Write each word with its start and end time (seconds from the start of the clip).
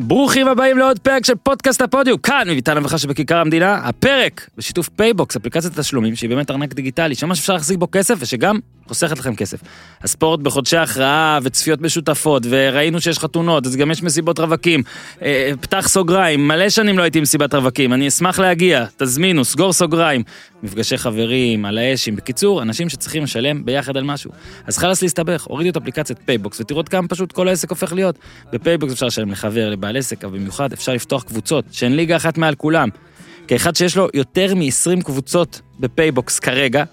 ברוכים 0.00 0.48
הבאים 0.48 0.78
לעוד 0.78 0.98
פרק 0.98 1.24
של 1.24 1.34
פודקאסט 1.34 1.82
הפודיום, 1.82 2.22
כאן 2.22 2.44
מביתן 2.50 2.76
המבכה 2.76 2.98
שבכיכר 2.98 3.36
המדינה, 3.36 3.74
הפרק 3.74 4.50
בשיתוף 4.56 4.88
פייבוקס, 4.88 5.36
אפליקציית 5.36 5.78
התשלומים 5.78 6.16
שהיא 6.16 6.30
באמת 6.30 6.50
ארנק 6.50 6.74
דיגיטלי, 6.74 7.14
שממש 7.14 7.38
אפשר 7.38 7.52
להחזיק 7.52 7.78
בו 7.78 7.88
כסף 7.92 8.14
ושגם 8.18 8.58
חוסכת 8.88 9.18
לכם 9.18 9.34
כסף. 9.34 9.58
הספורט 10.02 10.40
בחודשי 10.40 10.76
הכרעה 10.76 11.38
וצפיות 11.42 11.80
משותפות, 11.80 12.42
וראינו 12.50 13.00
שיש 13.00 13.18
חתונות, 13.18 13.66
אז 13.66 13.76
גם 13.76 13.90
יש 13.90 14.02
מסיבות 14.02 14.38
רווקים. 14.38 14.82
אה, 15.22 15.50
פתח 15.60 15.88
סוגריים, 15.88 16.48
מלא 16.48 16.68
שנים 16.68 16.98
לא 16.98 17.02
הייתי 17.02 17.18
במסיבת 17.18 17.54
רווקים, 17.54 17.92
אני 17.92 18.08
אשמח 18.08 18.38
להגיע, 18.38 18.84
תזמינו, 18.96 19.44
סגור 19.44 19.72
סוגריים. 19.72 20.22
מפגשי 20.62 20.98
חברים, 20.98 21.64
על 21.64 21.78
האשים, 21.78 22.16
בקיצור, 22.16 22.62
אנשים 22.62 22.88
שצריכים 22.88 23.24
לשלם 23.24 23.64
ביחד 23.64 23.96
על 23.96 24.04
משהו. 24.04 24.30
אז 24.66 24.78
חלאס 24.78 25.02
להסתבך, 25.02 25.44
הורידו 25.44 25.70
את 25.70 25.76
אפליקציית 25.76 26.18
פייבוקס 26.24 26.60
ותראו 26.60 26.78
עוד 26.78 26.88
כמה 26.88 27.08
פשוט 27.08 27.32
כל 27.32 27.48
העסק 27.48 27.70
הופך 27.70 27.92
להיות. 27.92 28.18
בפייבוקס 28.52 28.92
אפשר 28.92 29.06
לשלם 29.06 29.30
לחבר, 29.30 29.70
לבעל 29.70 29.96
עסק, 29.96 30.24
אבל 30.24 30.38
במיוחד 30.38 30.72
אפשר 30.72 30.92
לפתוח 30.92 31.22
קבוצות, 31.22 31.64
שהן 31.72 31.92
ליגה 31.92 32.16
אחת 32.16 32.38
מעל 32.38 32.54
כולם. 32.54 32.88
כאחד 33.48 33.76
שיש 33.76 33.96
לו 33.96 34.08
יותר 34.14 34.54
מ-20 34.54 35.02
קבוצות 35.02 35.60
בפייבוקס 35.80 36.38
כרגע, 36.38 36.84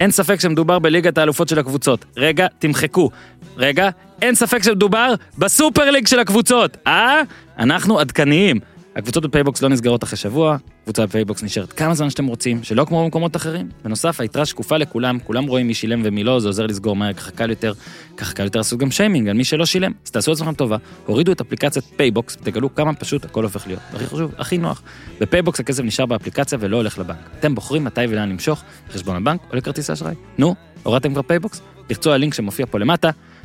אין 0.00 0.10
ספק 0.10 0.40
שמדובר 0.40 0.78
בליגת 0.78 1.18
האלופות 1.18 1.48
של 1.48 1.58
הקבוצות. 1.58 2.04
רגע, 2.16 2.46
תמחקו. 2.58 3.10
רגע, 3.56 3.88
אין 4.22 4.34
ספק 4.34 4.62
שמדובר 4.62 5.14
ב 5.38 5.47
Super 5.47 5.90
League 5.90 6.06
של 6.06 6.18
הקבוצות. 6.18 6.76
אה? 6.86 7.22
אנחנו 7.58 8.00
עדכניים. 8.00 8.60
הקבוצות 8.96 9.24
בפייבוקס 9.24 9.62
לא 9.62 9.68
נסגרות 9.68 10.04
אחרי 10.04 10.16
שבוע, 10.16 10.56
קבוצה 10.84 11.06
בפייבוקס 11.06 11.42
נשארת 11.42 11.72
כמה 11.72 11.94
זמן 11.94 12.10
שאתם 12.10 12.26
רוצים, 12.26 12.62
שלא 12.62 12.84
כמו 12.84 13.04
במקומות 13.04 13.36
אחרים. 13.36 13.68
בנוסף, 13.84 14.20
היתרה 14.20 14.46
שקופה 14.46 14.76
לכולם, 14.76 15.18
כולם 15.24 15.44
רואים 15.44 15.66
מי 15.66 15.74
שילם 15.74 16.02
ומי 16.04 16.24
לא, 16.24 16.40
זה 16.40 16.48
עוזר 16.48 16.66
לסגור 16.66 16.96
מהר, 16.96 17.12
ככה 17.12 17.30
קל 17.30 17.50
יותר, 17.50 17.72
ככה 18.16 18.32
קל 18.32 18.44
יותר 18.44 18.58
לעשות 18.58 18.78
גם 18.78 18.90
שיימינג 18.90 19.28
על 19.28 19.36
מי 19.36 19.44
שלא 19.44 19.66
שילם. 19.66 19.92
אז 20.04 20.10
תעשו 20.10 20.30
לעצמכם 20.30 20.54
טובה, 20.54 20.76
הורידו 21.06 21.32
את 21.32 21.40
אפליקציית 21.40 21.84
פייבוקס, 21.96 22.36
ותגלו 22.40 22.74
כמה 22.74 22.94
פשוט 22.94 23.24
הכל 23.24 23.44
הופך 23.44 23.66
להיות. 23.66 23.80
הכי 23.94 24.06
חשוב, 24.06 24.32
הכי 24.38 24.58
נוח. 24.58 24.82
בפייבוקס 25.20 25.60
הכסף 25.60 25.82
נשאר 25.82 26.06
באפליקציה 26.06 26.58
ולא 26.60 26.76
הולך 26.76 26.98
לבנק. 26.98 27.30
אתם 27.38 27.54
בוחרים 27.54 27.84
מתי 27.84 28.00
ולאן 28.08 28.28
למשוך, 28.28 28.62
לחשבון 28.90 29.16
הבנק 29.16 29.40
או 29.50 29.56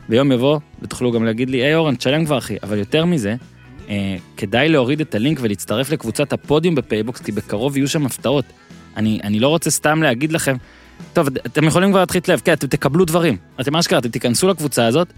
ביום 0.10 0.32
יבוא, 0.32 0.60
ותוכלו 0.82 1.12
גם 1.12 1.26
להגיד 1.26 1.50
לי, 1.50 1.58
היי 1.58 1.76
אורן, 1.76 1.96
תשלם 1.96 2.26
כבר 2.26 2.38
אחי, 2.38 2.56
אבל 2.64 2.78
יותר 2.78 3.06
מזה, 3.06 3.36
כדאי 4.38 4.70
להוריד 4.70 5.02
את 5.02 5.16
הלינק 5.16 5.38
ולהצטרף 5.42 5.92
לקבוצת 5.92 6.34
הפודיום 6.34 6.76
בפייבוקס, 6.76 7.22
כי 7.22 7.32
בקרוב 7.32 7.78
יהיו 7.78 7.88
שם 7.88 8.06
הפתעות. 8.06 8.46
אני, 8.98 9.20
אני 9.24 9.40
לא 9.40 9.48
רוצה 9.48 9.70
סתם 9.70 10.04
להגיד 10.04 10.32
לכם, 10.32 10.56
טוב, 11.14 11.28
אתם 11.46 11.64
יכולים 11.64 11.90
כבר 11.90 12.00
להתחיל 12.00 12.22
לב, 12.28 12.42
כן, 12.46 12.54
אתם 12.54 12.68
תקבלו 12.68 13.06
דברים. 13.06 13.38
אתם 13.62 13.74
מה 13.74 13.82
שקרה, 13.84 14.00
אתם 14.00 14.10
תיכנסו 14.10 14.48
לקבוצה 14.48 14.86
הזאת, 14.86 15.14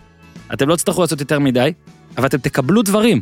אתם 0.53 0.69
לא 0.69 0.75
תצטרכו 0.75 1.01
לעשות 1.01 1.19
יותר 1.19 1.39
מדי, 1.39 1.73
אבל 2.17 2.25
אתם 2.25 2.37
תקבלו 2.37 2.81
דברים. 2.81 3.21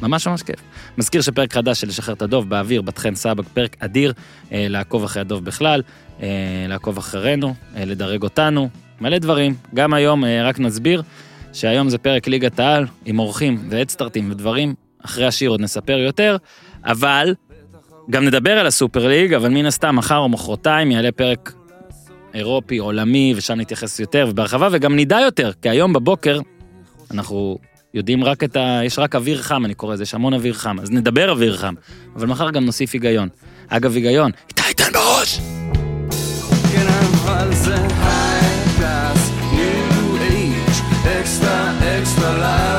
ממש 0.00 0.26
ממש 0.26 0.42
כיף. 0.42 0.60
מזכיר 0.98 1.22
שפרק 1.22 1.52
חדש 1.52 1.80
של 1.80 1.88
לשחרר 1.88 2.14
את 2.14 2.22
הדוב 2.22 2.48
באוויר, 2.48 2.82
בת 2.82 2.98
חן 2.98 3.14
סבג, 3.14 3.44
פרק 3.54 3.76
אדיר, 3.78 4.12
אה, 4.52 4.66
לעקוב 4.68 5.04
אחרי 5.04 5.20
הדוב 5.20 5.44
בכלל, 5.44 5.82
אה, 6.22 6.28
לעקוב 6.68 6.98
אחרינו, 6.98 7.54
אה, 7.76 7.84
לדרג 7.84 8.22
אותנו, 8.22 8.68
מלא 9.00 9.18
דברים. 9.18 9.54
גם 9.74 9.94
היום, 9.94 10.24
אה, 10.24 10.48
רק 10.48 10.58
נסביר, 10.58 11.02
שהיום 11.52 11.88
זה 11.88 11.98
פרק 11.98 12.28
ליגת 12.28 12.60
העל, 12.60 12.86
עם 13.04 13.18
אורחים 13.18 13.66
והדסטארטים 13.70 14.30
ודברים 14.30 14.74
אחרי 15.04 15.26
השיר 15.26 15.50
עוד 15.50 15.60
נספר 15.60 15.98
יותר, 15.98 16.36
אבל 16.84 17.34
גם 18.10 18.24
נדבר 18.24 18.58
על 18.58 18.66
הסופר 18.66 19.08
ליג, 19.08 19.34
אבל 19.34 19.48
מן 19.48 19.66
הסתם 19.66 19.96
מחר 19.96 20.18
או 20.18 20.28
מחרתיים 20.28 20.90
יעלה 20.90 21.12
פרק 21.12 21.52
אירופי, 22.34 22.78
עולמי, 22.78 23.34
ושם 23.36 23.54
נתייחס 23.54 24.00
יותר 24.00 24.26
ובהרחבה, 24.30 24.68
וגם 24.72 24.96
נדע 24.96 25.20
יותר, 25.20 25.52
כי 25.62 25.68
היום 25.68 25.92
בבוקר 25.92 26.40
אנחנו 27.10 27.58
יודעים 27.94 28.24
רק 28.24 28.44
את 28.44 28.56
ה... 28.56 28.80
יש 28.84 28.98
רק 28.98 29.14
אוויר 29.14 29.42
חם, 29.42 29.64
אני 29.64 29.74
קורא 29.74 29.94
לזה, 29.94 30.02
יש 30.02 30.14
המון 30.14 30.34
אוויר 30.34 30.54
חם, 30.54 30.80
אז 30.80 30.90
נדבר 30.90 31.30
אוויר 31.30 31.56
חם, 31.56 31.74
אבל 32.16 32.26
מחר 32.26 32.50
גם 32.50 32.64
נוסיף 32.64 32.92
היגיון. 32.92 33.28
אגב, 33.68 33.94
היגיון, 33.94 34.30
איתי 34.48 34.74
תן 34.76 34.92
בראש! 34.92 35.38
כן, 36.72 36.86
extra, 41.20 41.56
extra 41.98 42.73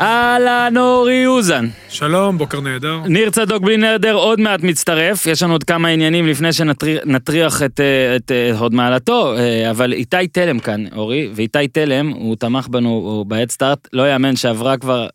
אהלן 0.00 0.74
אורי 0.76 1.26
אוזן. 1.26 1.66
שלום, 1.88 2.38
בוקר 2.38 2.60
נהדר. 2.60 3.00
ניר 3.06 3.30
צדוק 3.30 3.62
בלי 3.62 3.76
נרדר 3.76 4.14
עוד 4.14 4.40
מעט 4.40 4.60
מצטרף, 4.60 5.26
יש 5.26 5.42
לנו 5.42 5.52
עוד 5.52 5.64
כמה 5.64 5.88
עניינים 5.88 6.26
לפני 6.26 6.52
שנטריח 6.52 7.62
את, 7.62 7.80
אה, 7.80 8.16
את 8.16 8.30
אה, 8.30 8.58
הוד 8.58 8.74
מעלתו, 8.74 9.36
אה, 9.36 9.70
אבל 9.70 9.92
איתי 9.92 10.28
תלם 10.32 10.58
כאן, 10.58 10.84
אורי, 10.96 11.30
ואיתי 11.34 11.68
תלם, 11.68 12.08
הוא 12.08 12.36
תמך 12.36 12.68
בנו 12.68 12.88
הוא 12.88 13.26
בהדסטארט, 13.26 13.88
לא 13.92 14.12
יאמן 14.12 14.36
שעברה 14.36 14.76
כבר, 14.76 15.06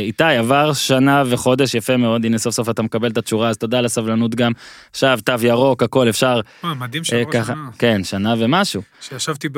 איתי 0.00 0.24
עבר 0.24 0.72
שנה 0.72 1.22
וחודש 1.26 1.74
יפה 1.74 1.96
מאוד, 1.96 2.24
הנה 2.24 2.38
סוף 2.38 2.54
סוף 2.54 2.70
אתה 2.70 2.82
מקבל 2.82 3.10
את 3.10 3.18
התשורה, 3.18 3.48
אז 3.48 3.58
תודה 3.58 3.78
על 3.78 3.84
הסבלנות 3.84 4.34
גם, 4.34 4.52
עכשיו 4.90 5.18
תו 5.24 5.32
ירוק, 5.42 5.82
הכל 5.82 6.08
אפשר, 6.08 6.40
מה, 6.62 6.74
מדהים 6.74 7.04
שעברה 7.04 7.44
שנה. 7.44 7.68
כן, 7.78 8.04
שנה 8.04 8.34
ומשהו, 8.38 8.82
שישבתי 9.00 9.48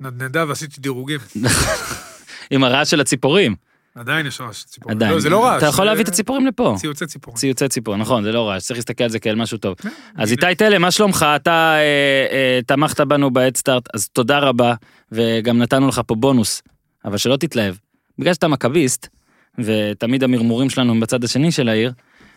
בנדנדה 0.00 0.44
ועשיתי 0.48 0.80
דירוגים. 0.80 1.20
עם 2.50 2.64
הרעש 2.64 2.90
של 2.90 3.00
הציפורים, 3.00 3.54
עדיין 3.98 4.26
יש 4.26 4.40
רעש 4.40 4.64
ציפורים. 4.64 4.96
עדיין, 4.96 5.12
לא, 5.12 5.20
זה 5.20 5.30
לא 5.30 5.44
רעש. 5.44 5.58
אתה 5.58 5.66
יכול 5.66 5.84
להביא 5.84 6.02
את 6.02 6.08
הציפורים 6.08 6.46
לפה. 6.46 6.74
ציוצי 6.78 7.06
ציפורים. 7.06 7.36
ציוצי 7.36 7.68
ציפור, 7.68 7.96
נכון, 7.96 8.22
זה 8.22 8.32
לא 8.32 8.48
רעש, 8.48 8.62
צריך 8.62 8.78
להסתכל 8.78 9.04
על 9.04 9.10
זה 9.10 9.18
כאל 9.18 9.34
משהו 9.34 9.58
טוב. 9.58 9.74
כן, 9.74 9.88
אז. 10.16 10.32
איתי 10.32 10.54
תלם, 10.54 10.82
מה 10.82 10.90
שלומך? 10.90 11.26
אתה 11.36 11.74
אה, 11.76 11.80
אה, 12.32 12.60
תמכת 12.66 13.00
בנו 13.00 13.30
בהדסטארט, 13.30 13.88
אז 13.94 14.08
תודה 14.08 14.38
רבה, 14.38 14.74
וגם 15.12 15.58
נתנו 15.58 15.88
לך 15.88 16.00
פה 16.06 16.14
בונוס, 16.14 16.62
אבל 17.04 17.16
שלא 17.16 17.36
תתלהב. 17.36 17.74
בגלל 18.18 18.34
שאתה 18.34 18.48
מכביסט, 18.48 19.08
ותמיד 19.58 20.24
המרמורים 20.24 20.70
שלנו 20.70 20.92
הם 20.92 21.00
בצד 21.00 21.24
השני 21.24 21.52
של 21.52 21.68
העיר, 21.68 21.92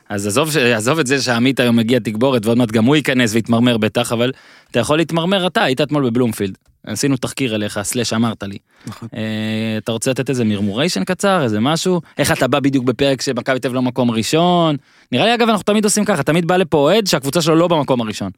אז 0.09 0.27
עזוב, 0.27 0.57
עזוב 0.57 0.99
את 0.99 1.07
זה 1.07 1.21
שעמית 1.21 1.59
היום 1.59 1.75
מגיע 1.75 1.99
תגבורת, 1.99 2.45
ועוד 2.45 2.57
מעט 2.57 2.71
גם 2.71 2.85
הוא 2.85 2.95
ייכנס 2.95 3.33
ויתמרמר 3.33 3.77
בטח, 3.77 4.11
אבל 4.11 4.31
אתה 4.71 4.79
יכול 4.79 4.97
להתמרמר 4.97 5.47
אתה, 5.47 5.63
היית 5.63 5.81
אתמול 5.81 6.09
בבלומפילד. 6.09 6.57
עשינו 6.87 7.17
תחקיר 7.17 7.55
עליך, 7.55 7.79
סלאש 7.83 8.13
אמרת 8.13 8.43
לי. 8.43 8.57
נכון. 8.87 9.07
אה, 9.15 9.77
אתה 9.77 9.91
רוצה 9.91 10.11
לתת 10.11 10.29
איזה 10.29 10.43
מרמוריישן 10.45 11.03
קצר, 11.03 11.43
איזה 11.43 11.59
משהו? 11.59 12.01
איך 12.17 12.31
אתה 12.31 12.47
בא 12.47 12.59
בדיוק 12.59 12.85
בפרק 12.85 13.21
שמכבי 13.21 13.59
תל 13.59 13.67
אביב 13.67 13.75
לא 13.75 13.81
מקום 13.81 14.11
ראשון? 14.11 14.75
נראה 15.11 15.25
לי 15.25 15.35
אגב 15.35 15.49
אנחנו 15.49 15.63
תמיד 15.63 15.83
עושים 15.83 16.05
ככה, 16.05 16.23
תמיד 16.23 16.47
בא 16.47 16.57
לפה 16.57 16.77
אוהד 16.77 17.07
שהקבוצה 17.07 17.41
שלו 17.41 17.55
לא 17.55 17.67
במקום 17.67 18.01
הראשון. 18.01 18.31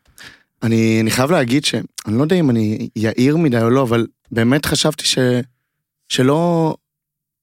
אני, 0.64 1.00
אני 1.02 1.12
חייב 1.12 1.32
להגיד 1.32 1.66
שאני 1.66 1.84
לא 2.08 2.22
יודע 2.22 2.36
אם 2.36 2.50
אני 2.50 2.90
יהיר 2.96 3.38
מדי 3.38 3.62
או 3.62 3.70
לא, 3.70 3.82
אבל 3.82 4.08
באמת 4.32 4.66
חשבתי 4.66 5.06
ש, 5.06 5.18
שלא 6.10 6.76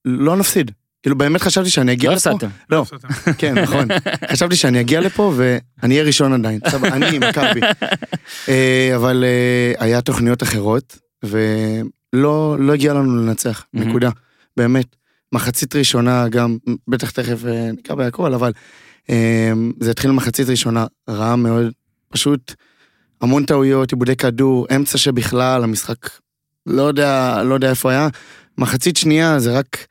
לא 0.05 0.37
נפסיד. 0.37 0.71
כאילו 1.03 1.19
באמת 1.19 1.41
חשבתי 1.41 1.71
שאני 1.71 1.93
אגיע 1.93 2.11
לא 2.11 2.17
לפה. 2.17 2.31
הפסדתם. 2.31 2.49
לא, 2.71 2.83
בסדר. 2.83 3.09
כן, 3.39 3.59
נכון. 3.59 3.89
חשבתי 4.33 4.57
שאני 4.57 4.81
אגיע 4.81 5.01
לפה 5.01 5.33
ואני 5.37 5.95
אהיה 5.95 6.07
ראשון 6.07 6.33
עדיין. 6.33 6.61
עכשיו, 6.65 6.85
אני, 6.85 7.19
מכבי. 7.19 7.61
אה, 8.49 8.93
אבל 8.97 9.25
אה, 9.25 9.85
היה 9.85 10.01
תוכניות 10.01 10.43
אחרות, 10.43 10.99
ולא 11.23 12.57
לא 12.59 12.73
הגיע 12.75 12.95
לנו 12.95 13.17
לנצח. 13.17 13.67
נקודה. 13.75 14.11
באמת. 14.57 14.97
מחצית 15.33 15.77
ראשונה 15.77 16.29
גם, 16.29 16.57
בטח 16.89 17.11
תכף 17.11 17.47
אה, 17.47 17.71
ניגע 17.73 17.95
בהכל, 17.95 18.35
אבל 18.35 18.53
זה 19.81 19.91
התחיל 19.91 20.11
מחצית 20.11 20.49
ראשונה 20.49 20.87
רעה 21.09 21.37
מאוד, 21.37 21.73
פשוט 22.09 22.55
המון 23.21 23.45
טעויות, 23.45 23.93
עיבודי 23.93 24.17
כדור, 24.17 24.67
אמצע 24.77 24.99
שבכלל, 24.99 25.65
המשחק 25.65 25.97
לא 26.67 26.83
יודע, 26.83 27.43
לא 27.45 27.55
יודע 27.55 27.71
איפה 27.71 27.91
היה. 27.91 28.09
מחצית 28.59 28.97
שנייה 28.97 29.39
זה 29.39 29.59
רק, 29.59 29.87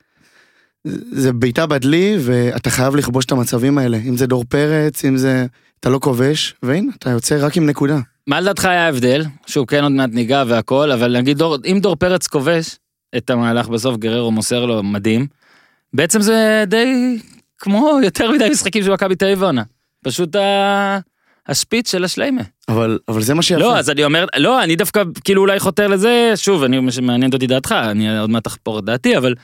זה 1.12 1.32
בעיטה 1.32 1.66
בדלי, 1.66 2.16
ואתה 2.20 2.70
חייב 2.70 2.96
לכבוש 2.96 3.24
את 3.24 3.32
המצבים 3.32 3.78
האלה. 3.78 3.98
אם 4.08 4.16
זה 4.16 4.26
דור 4.26 4.44
פרץ, 4.48 5.04
אם 5.04 5.16
זה, 5.16 5.46
אתה 5.80 5.88
לא 5.90 5.98
כובש, 5.98 6.54
והנה, 6.62 6.92
אתה 6.98 7.10
יוצא 7.10 7.46
רק 7.46 7.56
עם 7.56 7.66
נקודה. 7.66 7.98
מה 8.26 8.40
לדעתך 8.40 8.64
היה 8.64 8.86
ההבדל? 8.86 9.24
שוב, 9.46 9.66
כן 9.66 9.82
עוד 9.82 9.92
מעט 9.92 10.10
ניגע 10.12 10.44
והכל, 10.46 10.92
אבל 10.92 11.18
נגיד 11.18 11.38
דור, 11.38 11.56
אם 11.64 11.78
דור 11.82 11.96
פרץ 11.96 12.26
כובש 12.26 12.78
את 13.16 13.30
המהלך 13.30 13.68
בסוף, 13.68 13.96
גררו 13.96 14.30
מוסר 14.30 14.64
לו 14.64 14.82
מדהים, 14.82 15.26
בעצם 15.92 16.20
זה 16.20 16.64
די 16.66 17.18
כמו 17.58 17.98
יותר 18.02 18.30
מדי 18.30 18.48
משחקים 18.50 18.82
של 18.82 18.92
מכבי 18.92 19.16
תל 19.16 19.24
אביב 19.24 19.42
עונה. 19.42 19.62
פשוט 20.04 20.36
ה... 20.36 20.98
השפיץ 21.48 21.90
של 21.90 22.04
השליימה. 22.04 22.42
אבל, 22.68 22.98
אבל 23.08 23.22
זה 23.22 23.34
מה 23.34 23.42
שיפה. 23.42 23.60
לא, 23.60 23.78
אז 23.78 23.90
אני 23.90 24.04
אומר, 24.04 24.26
לא, 24.36 24.62
אני 24.62 24.76
דווקא 24.76 25.02
כאילו 25.24 25.42
אולי 25.42 25.60
חותר 25.60 25.88
לזה, 25.88 26.32
שוב, 26.36 26.62
אני, 26.62 26.80
מעניינת 27.02 27.34
אותי 27.34 27.46
דעתך, 27.46 27.72
אני 27.72 28.18
עוד 28.18 28.30
מעט 28.30 28.46
אחפור 28.46 28.78
את 28.78 28.84
דעתי, 28.84 29.16
אבל 29.16 29.34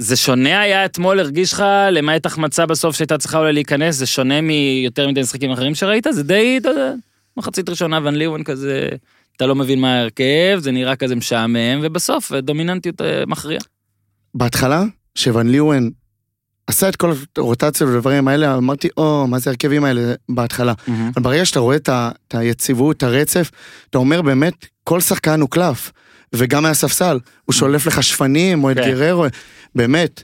זה 0.00 0.16
שונה 0.16 0.60
היה 0.60 0.84
אתמול, 0.84 1.20
הרגיש 1.20 1.52
לך, 1.52 1.64
למעט 1.92 2.26
החמצה 2.26 2.66
בסוף 2.66 2.96
שהייתה 2.96 3.18
צריכה 3.18 3.38
אולי 3.38 3.52
להיכנס, 3.52 3.96
זה 3.96 4.06
שונה 4.06 4.40
מיותר 4.40 5.08
מדי 5.08 5.20
משחקים 5.20 5.50
אחרים 5.50 5.74
שראית? 5.74 6.06
זה 6.10 6.22
די, 6.22 6.58
אתה 6.60 6.68
יודע, 6.68 6.92
מחצית 7.36 7.68
ראשונה 7.68 7.98
ון 8.04 8.14
ליוון 8.14 8.42
כזה, 8.42 8.88
אתה 9.36 9.46
לא 9.46 9.54
מבין 9.54 9.80
מה 9.80 9.94
ההרכב, 9.94 10.58
זה 10.58 10.70
נראה 10.70 10.96
כזה 10.96 11.16
משעמם, 11.16 11.80
ובסוף 11.82 12.32
דומיננטיות 12.32 13.00
אה, 13.00 13.26
מכריעה. 13.26 13.60
בהתחלה, 14.34 14.84
שוון 15.14 15.48
ליוון 15.48 15.90
עשה 16.66 16.88
את 16.88 16.96
כל 16.96 17.12
הרוטציות 17.36 17.90
והדברים 17.90 18.28
האלה, 18.28 18.56
אמרתי, 18.56 18.88
או, 18.96 19.26
מה 19.26 19.38
זה 19.38 19.50
ההרכבים 19.50 19.84
האלה 19.84 20.14
בהתחלה. 20.28 20.72
מהמם. 20.86 21.10
אבל 21.16 21.22
ברגע 21.22 21.44
שאתה 21.44 21.60
רואה 21.60 21.76
את 21.76 22.34
היציבות, 22.34 22.96
את 22.96 23.02
הרצף, 23.02 23.50
אתה 23.90 23.98
אומר 23.98 24.22
באמת, 24.22 24.54
כל 24.84 25.00
שחקן 25.00 25.40
הוא 25.40 25.50
קלף. 25.50 25.92
וגם 26.32 26.62
מהספסל, 26.62 27.18
הוא 27.44 27.54
שולף 27.54 27.86
לך 27.86 28.02
שפנים, 28.02 28.64
או 28.64 28.70
את 28.70 28.76
כן. 28.76 28.82
גררו, 28.82 29.26
באמת. 29.74 30.22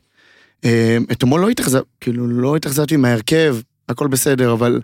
אה, 0.64 0.98
אתמול 1.12 1.40
לא 1.40 1.48
התאכזב, 1.48 1.80
כאילו, 2.00 2.26
לא 2.26 2.56
התאכזבתי 2.56 2.96
מההרכב, 2.96 3.56
הכל 3.88 4.06
בסדר, 4.06 4.52
אבל 4.52 4.80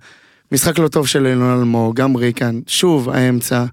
משחק 0.53 0.79
לא 0.79 0.89
טוב 0.89 1.07
של 1.07 1.27
אילון 1.27 1.59
אלמוג, 1.59 1.97
גם 1.97 2.17
ריקן, 2.17 2.61
שוב, 2.67 3.11
האמצע, 3.11 3.65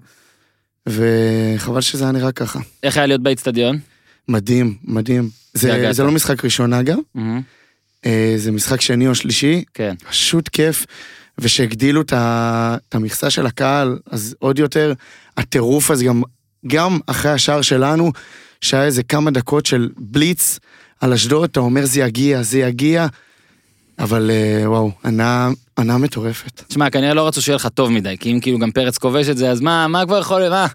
וחבל 0.88 1.80
שזה 1.80 2.04
היה 2.04 2.12
נראה 2.12 2.32
ככה. 2.32 2.60
איך 2.82 2.96
היה 2.96 3.06
להיות 3.06 3.22
באיצטדיון? 3.22 3.78
מדהים, 4.28 4.76
מדהים. 4.84 5.28
זה, 5.54 5.92
זה 5.92 6.02
לא 6.02 6.10
משחק 6.10 6.44
ראשון 6.44 6.72
אגב. 6.72 6.98
אה, 8.06 8.34
זה 8.36 8.52
משחק 8.52 8.80
שני 8.80 9.08
או 9.08 9.14
שלישי, 9.14 9.64
כן. 9.74 9.94
פשוט 10.08 10.48
כיף, 10.48 10.86
ושהגדילו 11.38 12.02
את 12.02 12.94
המכסה 12.94 13.30
של 13.30 13.46
הקהל, 13.46 13.98
אז 14.10 14.36
עוד 14.38 14.58
יותר, 14.58 14.92
הטירוף 15.36 15.90
הזה 15.90 16.04
גם, 16.04 16.22
גם 16.66 16.98
אחרי 17.06 17.30
השער 17.32 17.62
שלנו, 17.62 18.12
שהיה 18.60 18.84
איזה 18.84 19.02
כמה 19.02 19.30
דקות 19.30 19.66
של 19.66 19.88
בליץ 19.96 20.58
על 21.00 21.12
אשדוד, 21.12 21.50
אתה 21.50 21.60
אומר 21.60 21.84
זה 21.84 22.00
יגיע, 22.00 22.42
זה 22.42 22.58
יגיע, 22.58 23.06
אבל 23.98 24.30
אה, 24.30 24.70
וואו, 24.70 24.90
ענה, 25.04 25.48
ענה 25.78 25.98
מטורפת. 25.98 26.62
תשמע, 26.68 26.90
כנראה 26.90 27.14
לא 27.14 27.26
רצו 27.26 27.42
שיהיה 27.42 27.56
לך 27.56 27.66
טוב 27.66 27.90
מדי, 27.90 28.16
כי 28.20 28.32
אם 28.32 28.40
כאילו 28.40 28.58
גם 28.58 28.70
פרץ 28.70 28.98
כובש 28.98 29.28
את 29.28 29.36
זה, 29.36 29.50
אז 29.50 29.60
מה, 29.60 29.88
מה 29.88 30.06
כבר 30.06 30.18
יכול, 30.18 30.48
מה, 30.48 30.66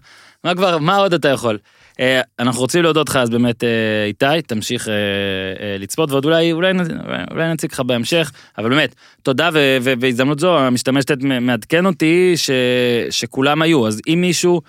מה 0.44 0.54
כבר, 0.54 0.78
מה 0.78 0.96
עוד 0.96 1.14
אתה 1.14 1.28
יכול? 1.28 1.58
אה, 2.00 2.20
אנחנו 2.38 2.60
רוצים 2.60 2.82
להודות 2.82 3.08
לך 3.08 3.16
אז 3.16 3.30
באמת 3.30 3.64
אה, 3.64 3.68
איתי, 4.06 4.42
תמשיך 4.46 4.88
אה, 4.88 4.92
אה, 4.94 5.76
לצפות 5.78 6.10
ועוד 6.10 6.24
אולי, 6.24 6.52
אולי, 6.52 6.72
אולי, 7.30 7.52
נציג 7.52 7.72
לך 7.72 7.80
בהמשך, 7.80 8.32
אבל 8.58 8.68
באמת, 8.68 8.94
תודה 9.22 9.50
ו- 9.52 9.76
ו- 9.82 9.96
בהזדמנות 9.98 10.38
זו 10.38 10.58
המשתמשת 10.58 11.10
מעדכן 11.40 11.86
אותי 11.86 12.32
ש- 12.36 12.50
שכולם 13.10 13.62
היו, 13.62 13.86
אז 13.86 14.00
אם 14.08 14.18
מישהו 14.20 14.60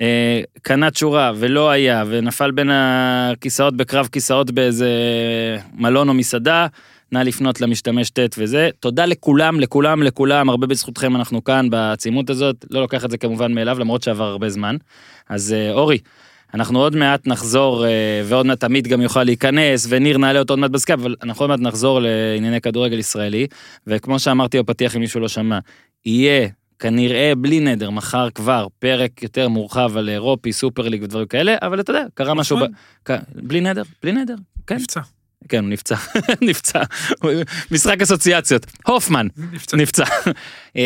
אה, 0.00 0.40
קנה 0.62 0.90
תשורה 0.90 1.32
ולא 1.36 1.70
היה 1.70 2.04
ונפל 2.08 2.50
בין 2.50 2.70
הכיסאות 2.72 3.76
בקרב 3.76 4.08
כיסאות 4.12 4.50
באיזה 4.50 4.90
מלון 5.74 6.08
או 6.08 6.14
מסעדה, 6.14 6.66
נא 7.12 7.18
לפנות 7.18 7.60
למשתמש 7.60 8.10
ט' 8.10 8.18
וזה. 8.38 8.68
תודה 8.80 9.06
לכולם, 9.06 9.60
לכולם, 9.60 10.02
לכולם, 10.02 10.48
הרבה 10.48 10.66
בזכותכם 10.66 11.16
אנחנו 11.16 11.44
כאן 11.44 11.70
בעצימות 11.70 12.30
הזאת, 12.30 12.64
לא 12.70 12.80
לוקח 12.80 13.04
את 13.04 13.10
זה 13.10 13.18
כמובן 13.18 13.52
מאליו, 13.52 13.78
למרות 13.78 14.02
שעבר 14.02 14.24
הרבה 14.24 14.48
זמן. 14.48 14.76
אז 15.28 15.52
אה, 15.52 15.72
אורי, 15.72 15.98
אנחנו 16.54 16.78
עוד 16.78 16.96
מעט 16.96 17.26
נחזור, 17.26 17.86
אה, 17.86 18.22
ועוד 18.24 18.46
מעט 18.46 18.64
עמית 18.64 18.86
גם 18.86 19.00
יוכל 19.02 19.24
להיכנס, 19.24 19.86
וניר 19.88 20.18
נעלה 20.18 20.38
אותו 20.38 20.52
עוד 20.52 20.58
מעט 20.60 20.70
בסקאפ, 20.70 20.98
אבל 20.98 21.14
אנחנו 21.22 21.42
עוד 21.42 21.50
מעט 21.50 21.60
נחזור 21.60 22.00
לענייני 22.02 22.60
כדורגל 22.60 22.98
ישראלי, 22.98 23.46
וכמו 23.86 24.18
שאמרתי 24.18 24.58
בפתיח, 24.58 24.96
אם 24.96 25.00
מישהו 25.00 25.20
לא 25.20 25.28
שמע, 25.28 25.58
יהיה 26.06 26.48
כנראה 26.78 27.32
בלי 27.38 27.60
נדר, 27.60 27.90
מחר 27.90 28.30
כבר 28.30 28.66
פרק 28.78 29.22
יותר 29.22 29.48
מורחב 29.48 29.96
על 29.96 30.08
אירופי, 30.08 30.52
סופר 30.52 30.88
ליג 30.88 31.02
ודברים 31.02 31.26
כאלה, 31.26 31.56
אבל 31.62 31.80
אתה 31.80 31.90
יודע, 31.90 32.04
קרה 32.14 32.34
משהו, 32.34 32.56
ב... 32.56 32.60
נכון. 32.60 33.16
בלי 33.34 33.60
נדר, 33.60 33.82
בלי 34.02 34.12
נדר, 34.12 34.34
כן, 34.66 34.76
נפצע. 34.76 35.00
כן, 35.48 35.64
הוא 35.64 35.70
נפצע, 35.70 35.96
נפצע, 36.48 36.82
משחק 37.70 38.02
אסוציאציות, 38.02 38.66
הופמן, 38.86 39.26
נפצע. 39.52 39.76
נפצע. 39.76 40.04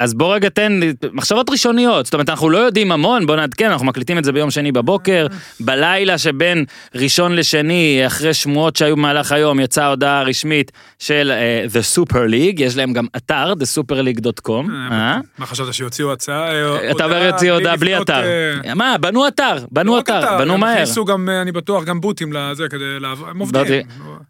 אה, 0.00 0.04
אז 0.04 0.14
בוא 0.14 0.34
רגע 0.34 0.48
תן 0.48 0.80
מחשבות 1.12 1.50
ראשוניות, 1.50 2.04
זאת 2.06 2.14
אומרת 2.14 2.30
אנחנו 2.30 2.50
לא 2.50 2.58
יודעים 2.58 2.92
המון, 2.92 3.26
בוא 3.26 3.36
נעדכן, 3.36 3.70
אנחנו 3.70 3.86
מקליטים 3.86 4.18
את 4.18 4.24
זה 4.24 4.32
ביום 4.32 4.50
שני 4.50 4.72
בבוקר, 4.72 5.26
בלילה 5.60 6.18
שבין 6.18 6.64
ראשון 6.94 7.32
לשני, 7.32 8.02
אחרי 8.06 8.34
שמועות 8.34 8.76
שהיו 8.76 8.96
במהלך 8.96 9.32
היום, 9.32 9.60
יצאה 9.60 9.86
הודעה 9.86 10.22
רשמית 10.22 10.72
של 10.98 11.32
אה, 11.34 11.64
The 11.72 11.98
Super 11.98 12.30
League, 12.30 12.62
יש 12.62 12.76
להם 12.76 12.92
גם 12.92 13.06
אתר, 13.16 13.52
thesuperleague.com, 13.52 14.70
אה? 14.90 15.18
מה 15.38 15.46
חשבת 15.46 15.74
שיוציאו 15.74 16.12
הצעה? 16.12 16.50
אה, 16.50 16.90
אתה 16.90 17.04
אומר 17.04 17.16
הודעה 17.16 17.26
יוציא 17.26 17.52
הודעה 17.52 17.76
בלי 17.76 17.98
אתר. 17.98 18.22
אה, 18.66 18.74
מה, 18.74 18.96
בנו 19.00 19.28
אתר, 19.28 19.56
בנו 19.70 19.94
לא 19.94 20.00
אתר, 20.00 20.38
בנו 20.38 20.54
הם 20.54 20.60
מהר. 20.60 20.72
הכניסו 20.72 21.04
גם, 21.04 21.28
אה, 21.28 21.42
אני 21.42 21.52
בטוח, 21.52 21.84
גם 21.84 22.00
בוטים 22.00 22.32
לזה 22.32 22.68
כדי 22.70 23.00
לעבוד, 23.00 23.28
הם 23.28 23.38
עובדים. 23.38 23.82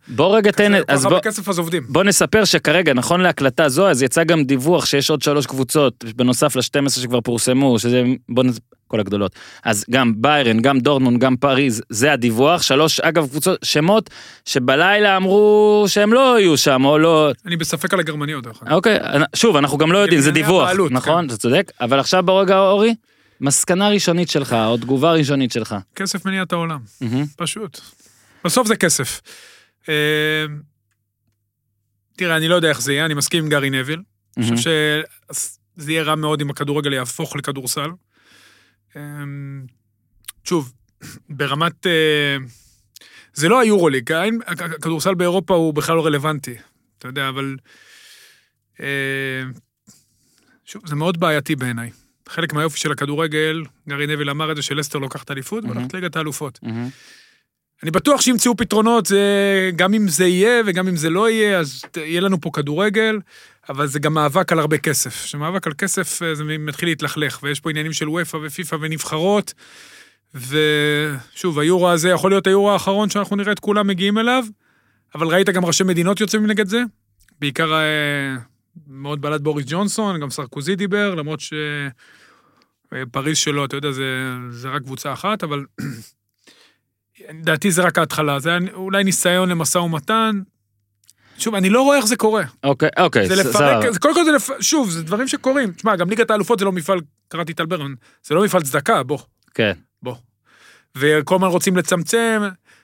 בוא 0.08 0.36
רגע 0.36 0.50
תן, 0.50 0.72
אז 0.88 1.06
בוא, 1.06 1.20
כסף 1.20 1.48
אז 1.48 1.58
עובדים. 1.58 1.82
בוא 1.88 2.04
נספר 2.04 2.44
שכרגע, 2.44 2.94
נכון 2.94 3.20
להקלטה 3.20 3.68
זו, 3.68 3.88
אז 3.88 4.02
יצא 4.02 4.24
גם 4.24 4.44
דיווח 4.44 4.86
שיש 4.86 5.10
עוד 5.10 5.22
שלוש 5.22 5.46
קבוצות, 5.46 6.04
בנוסף 6.16 6.56
ל-12 6.56 6.90
שכבר 6.90 7.20
פורסמו, 7.20 7.78
שזה, 7.78 8.02
בוא 8.28 8.44
נס... 8.44 8.58
כל 8.88 9.00
הגדולות. 9.00 9.32
אז 9.64 9.84
גם 9.90 10.12
ביירן, 10.16 10.60
גם 10.60 10.80
דורטמונד, 10.80 11.20
גם 11.20 11.36
פריז, 11.36 11.82
זה 11.90 12.12
הדיווח. 12.12 12.62
שלוש, 12.62 13.00
אגב, 13.00 13.28
קבוצות, 13.28 13.58
שמות 13.62 14.10
שבלילה 14.44 15.16
אמרו 15.16 15.84
שהם 15.88 16.12
לא 16.12 16.40
יהיו 16.40 16.56
שם, 16.56 16.84
או 16.84 16.98
לא... 16.98 17.30
אני 17.46 17.56
בספק 17.56 17.94
על 17.94 18.00
הגרמניות, 18.00 18.44
דרך 18.44 18.62
אגב. 18.62 18.72
אוקיי, 18.72 18.98
שוב, 19.34 19.56
אנחנו 19.56 19.78
גם 19.78 19.92
לא 19.92 19.98
יודעים, 19.98 20.20
זה 20.20 20.30
דיווח, 20.30 20.62
הבעלות, 20.62 20.92
נכון? 20.92 21.22
כן. 21.22 21.26
אתה 21.26 21.36
צודק. 21.36 21.72
אבל 21.80 22.00
עכשיו 22.00 22.22
ברגע, 22.22 22.58
אורי, 22.58 22.94
מסקנה 23.40 23.88
ראשונית 23.88 24.30
שלך, 24.30 24.56
או 24.66 24.76
תגובה 24.76 25.12
ראשונית 25.12 25.52
שלך. 25.52 25.76
כסף 25.94 26.26
מניע 26.26 26.42
את 26.42 26.52
העולם, 26.52 26.78
מהמם. 27.00 27.24
פשוט. 27.36 27.80
בסוף 28.44 28.68
זה 28.68 28.76
כסף. 28.76 29.20
אה, 29.88 30.44
תראה, 32.16 32.36
אני 32.36 32.48
לא 32.48 32.54
יודע 32.54 32.68
איך 32.68 32.80
זה 32.80 32.92
יהיה, 32.92 33.04
אני 33.06 33.14
מסכים 33.14 33.44
עם 33.44 33.50
גארי 33.50 33.70
נביל. 33.70 34.02
אני. 34.36 34.56
חושב 34.56 34.70
שזה 35.32 35.92
יהיה 35.92 36.02
רע 36.02 36.14
מאוד 36.14 36.40
אם 36.40 36.50
הכדורגל 36.50 36.92
יהפוך 36.92 37.36
לכדורסל. 37.36 37.90
אמ, 38.96 39.66
שוב, 40.44 40.72
ברמת... 41.28 41.86
אה, 41.86 42.36
זה 43.34 43.48
לא 43.48 43.60
היורוליג, 43.60 44.12
הכ- 44.12 44.62
הכדורסל 44.64 45.14
באירופה 45.14 45.54
הוא 45.54 45.74
בכלל 45.74 45.96
לא 45.96 46.06
רלוונטי, 46.06 46.54
אתה 46.98 47.08
יודע, 47.08 47.28
אבל... 47.28 47.56
אה, 48.80 49.42
שוב, 50.64 50.86
זה 50.86 50.94
מאוד 50.94 51.20
בעייתי 51.20 51.56
בעיניי. 51.56 51.90
חלק 52.28 52.52
מהיופי 52.52 52.78
של 52.78 52.92
הכדורגל, 52.92 53.62
גארי 53.88 54.06
נביל 54.06 54.30
אמר 54.30 54.50
את 54.50 54.56
זה 54.56 54.62
שלסטר 54.62 54.98
לוקחת 54.98 55.30
אליפות, 55.30 55.64
מהמם. 55.64 55.76
והולכת 55.76 55.94
ליגת 55.94 56.16
האלופות. 56.16 56.58
מהמם. 56.62 56.88
אני 57.82 57.90
בטוח 57.90 58.20
שימצאו 58.20 58.56
פתרונות, 58.56 59.06
זה, 59.06 59.70
גם 59.76 59.94
אם 59.94 60.08
זה 60.08 60.26
יהיה 60.26 60.62
וגם 60.66 60.88
אם 60.88 60.96
זה 60.96 61.10
לא 61.10 61.30
יהיה, 61.30 61.58
אז 61.58 61.82
יהיה 61.96 62.20
לנו 62.20 62.40
פה 62.40 62.50
כדורגל, 62.52 63.18
אבל 63.68 63.86
זה 63.86 63.98
גם 63.98 64.14
מאבק 64.14 64.52
על 64.52 64.58
הרבה 64.58 64.78
כסף. 64.78 65.24
שמאבק 65.24 65.66
על 65.66 65.72
כסף 65.78 66.22
אה, 66.22 66.34
זה 66.34 66.44
מתחיל 66.44 66.88
להתלכלך, 66.88 67.38
ויש 67.42 67.60
פה 67.60 67.70
עניינים 67.70 67.92
של 67.92 68.08
וופא 68.08 68.36
ופיפא 68.36 68.76
ונבחרות, 68.80 69.54
ושוב, 70.34 71.58
היורו 71.58 71.90
הזה 71.90 72.08
יכול 72.08 72.30
להיות 72.30 72.46
היורו 72.46 72.72
האחרון 72.72 73.10
שאנחנו 73.10 73.36
נראה 73.36 73.52
את 73.52 73.60
כולם 73.60 73.86
מגיעים 73.86 74.18
אליו, 74.18 74.44
אבל 75.14 75.26
ראית 75.26 75.48
גם 75.48 75.64
ראשי 75.64 75.84
מדינות 75.84 76.20
יוצאים 76.20 76.46
נגד 76.46 76.68
זה, 76.68 76.82
בעיקר 77.40 77.74
אה, 77.74 78.36
מאוד 78.86 79.20
בלט 79.20 79.40
בוריס 79.40 79.66
ג'ונסון, 79.68 80.20
גם 80.20 80.30
סרקוזי 80.30 80.76
דיבר, 80.76 81.14
למרות 81.14 81.40
ש... 81.40 81.52
אה, 82.92 83.34
שלו, 83.34 83.64
אתה 83.64 83.76
יודע, 83.76 83.92
זה, 83.92 84.34
זה 84.50 84.68
רק 84.68 84.82
קבוצה 84.82 85.12
אחת, 85.12 85.44
אבל 85.44 85.64
לדעתי 87.30 87.70
זה 87.70 87.82
רק 87.82 87.98
ההתחלה, 87.98 88.38
זה 88.38 88.50
היה 88.50 88.58
אולי 88.74 89.04
ניסיון 89.04 89.48
למשא 89.48 89.78
ומתן. 89.78 90.40
שוב, 91.38 91.54
אני 91.54 91.70
לא 91.70 91.82
רואה 91.82 91.96
איך 91.96 92.06
זה 92.06 92.16
קורה. 92.16 92.44
אוקיי, 92.64 92.88
אוקיי, 92.98 93.28
זה 93.28 93.36
ס- 93.36 93.38
לפרק. 93.46 93.90
זה 93.92 93.98
קודם 93.98 94.14
כל 94.14 94.24
זה 94.24 94.32
לפ... 94.32 94.50
שוב, 94.60 94.90
זה 94.90 95.02
דברים 95.02 95.28
שקורים. 95.28 95.72
תשמע, 95.72 95.96
גם 95.96 96.10
ליגת 96.10 96.30
האלופות 96.30 96.58
זה 96.58 96.64
לא 96.64 96.72
מפעל, 96.72 96.98
קראתי 97.28 97.54
טל 97.54 97.66
ברמן, 97.66 97.94
זה 98.24 98.34
לא 98.34 98.44
מפעל 98.44 98.62
צדקה, 98.62 99.02
בוא, 99.02 99.18
כן. 99.54 99.72
בוא. 100.02 100.14
וכל 100.96 101.34
הזמן 101.34 101.48
רוצים 101.48 101.76
לצמצם, 101.76 102.42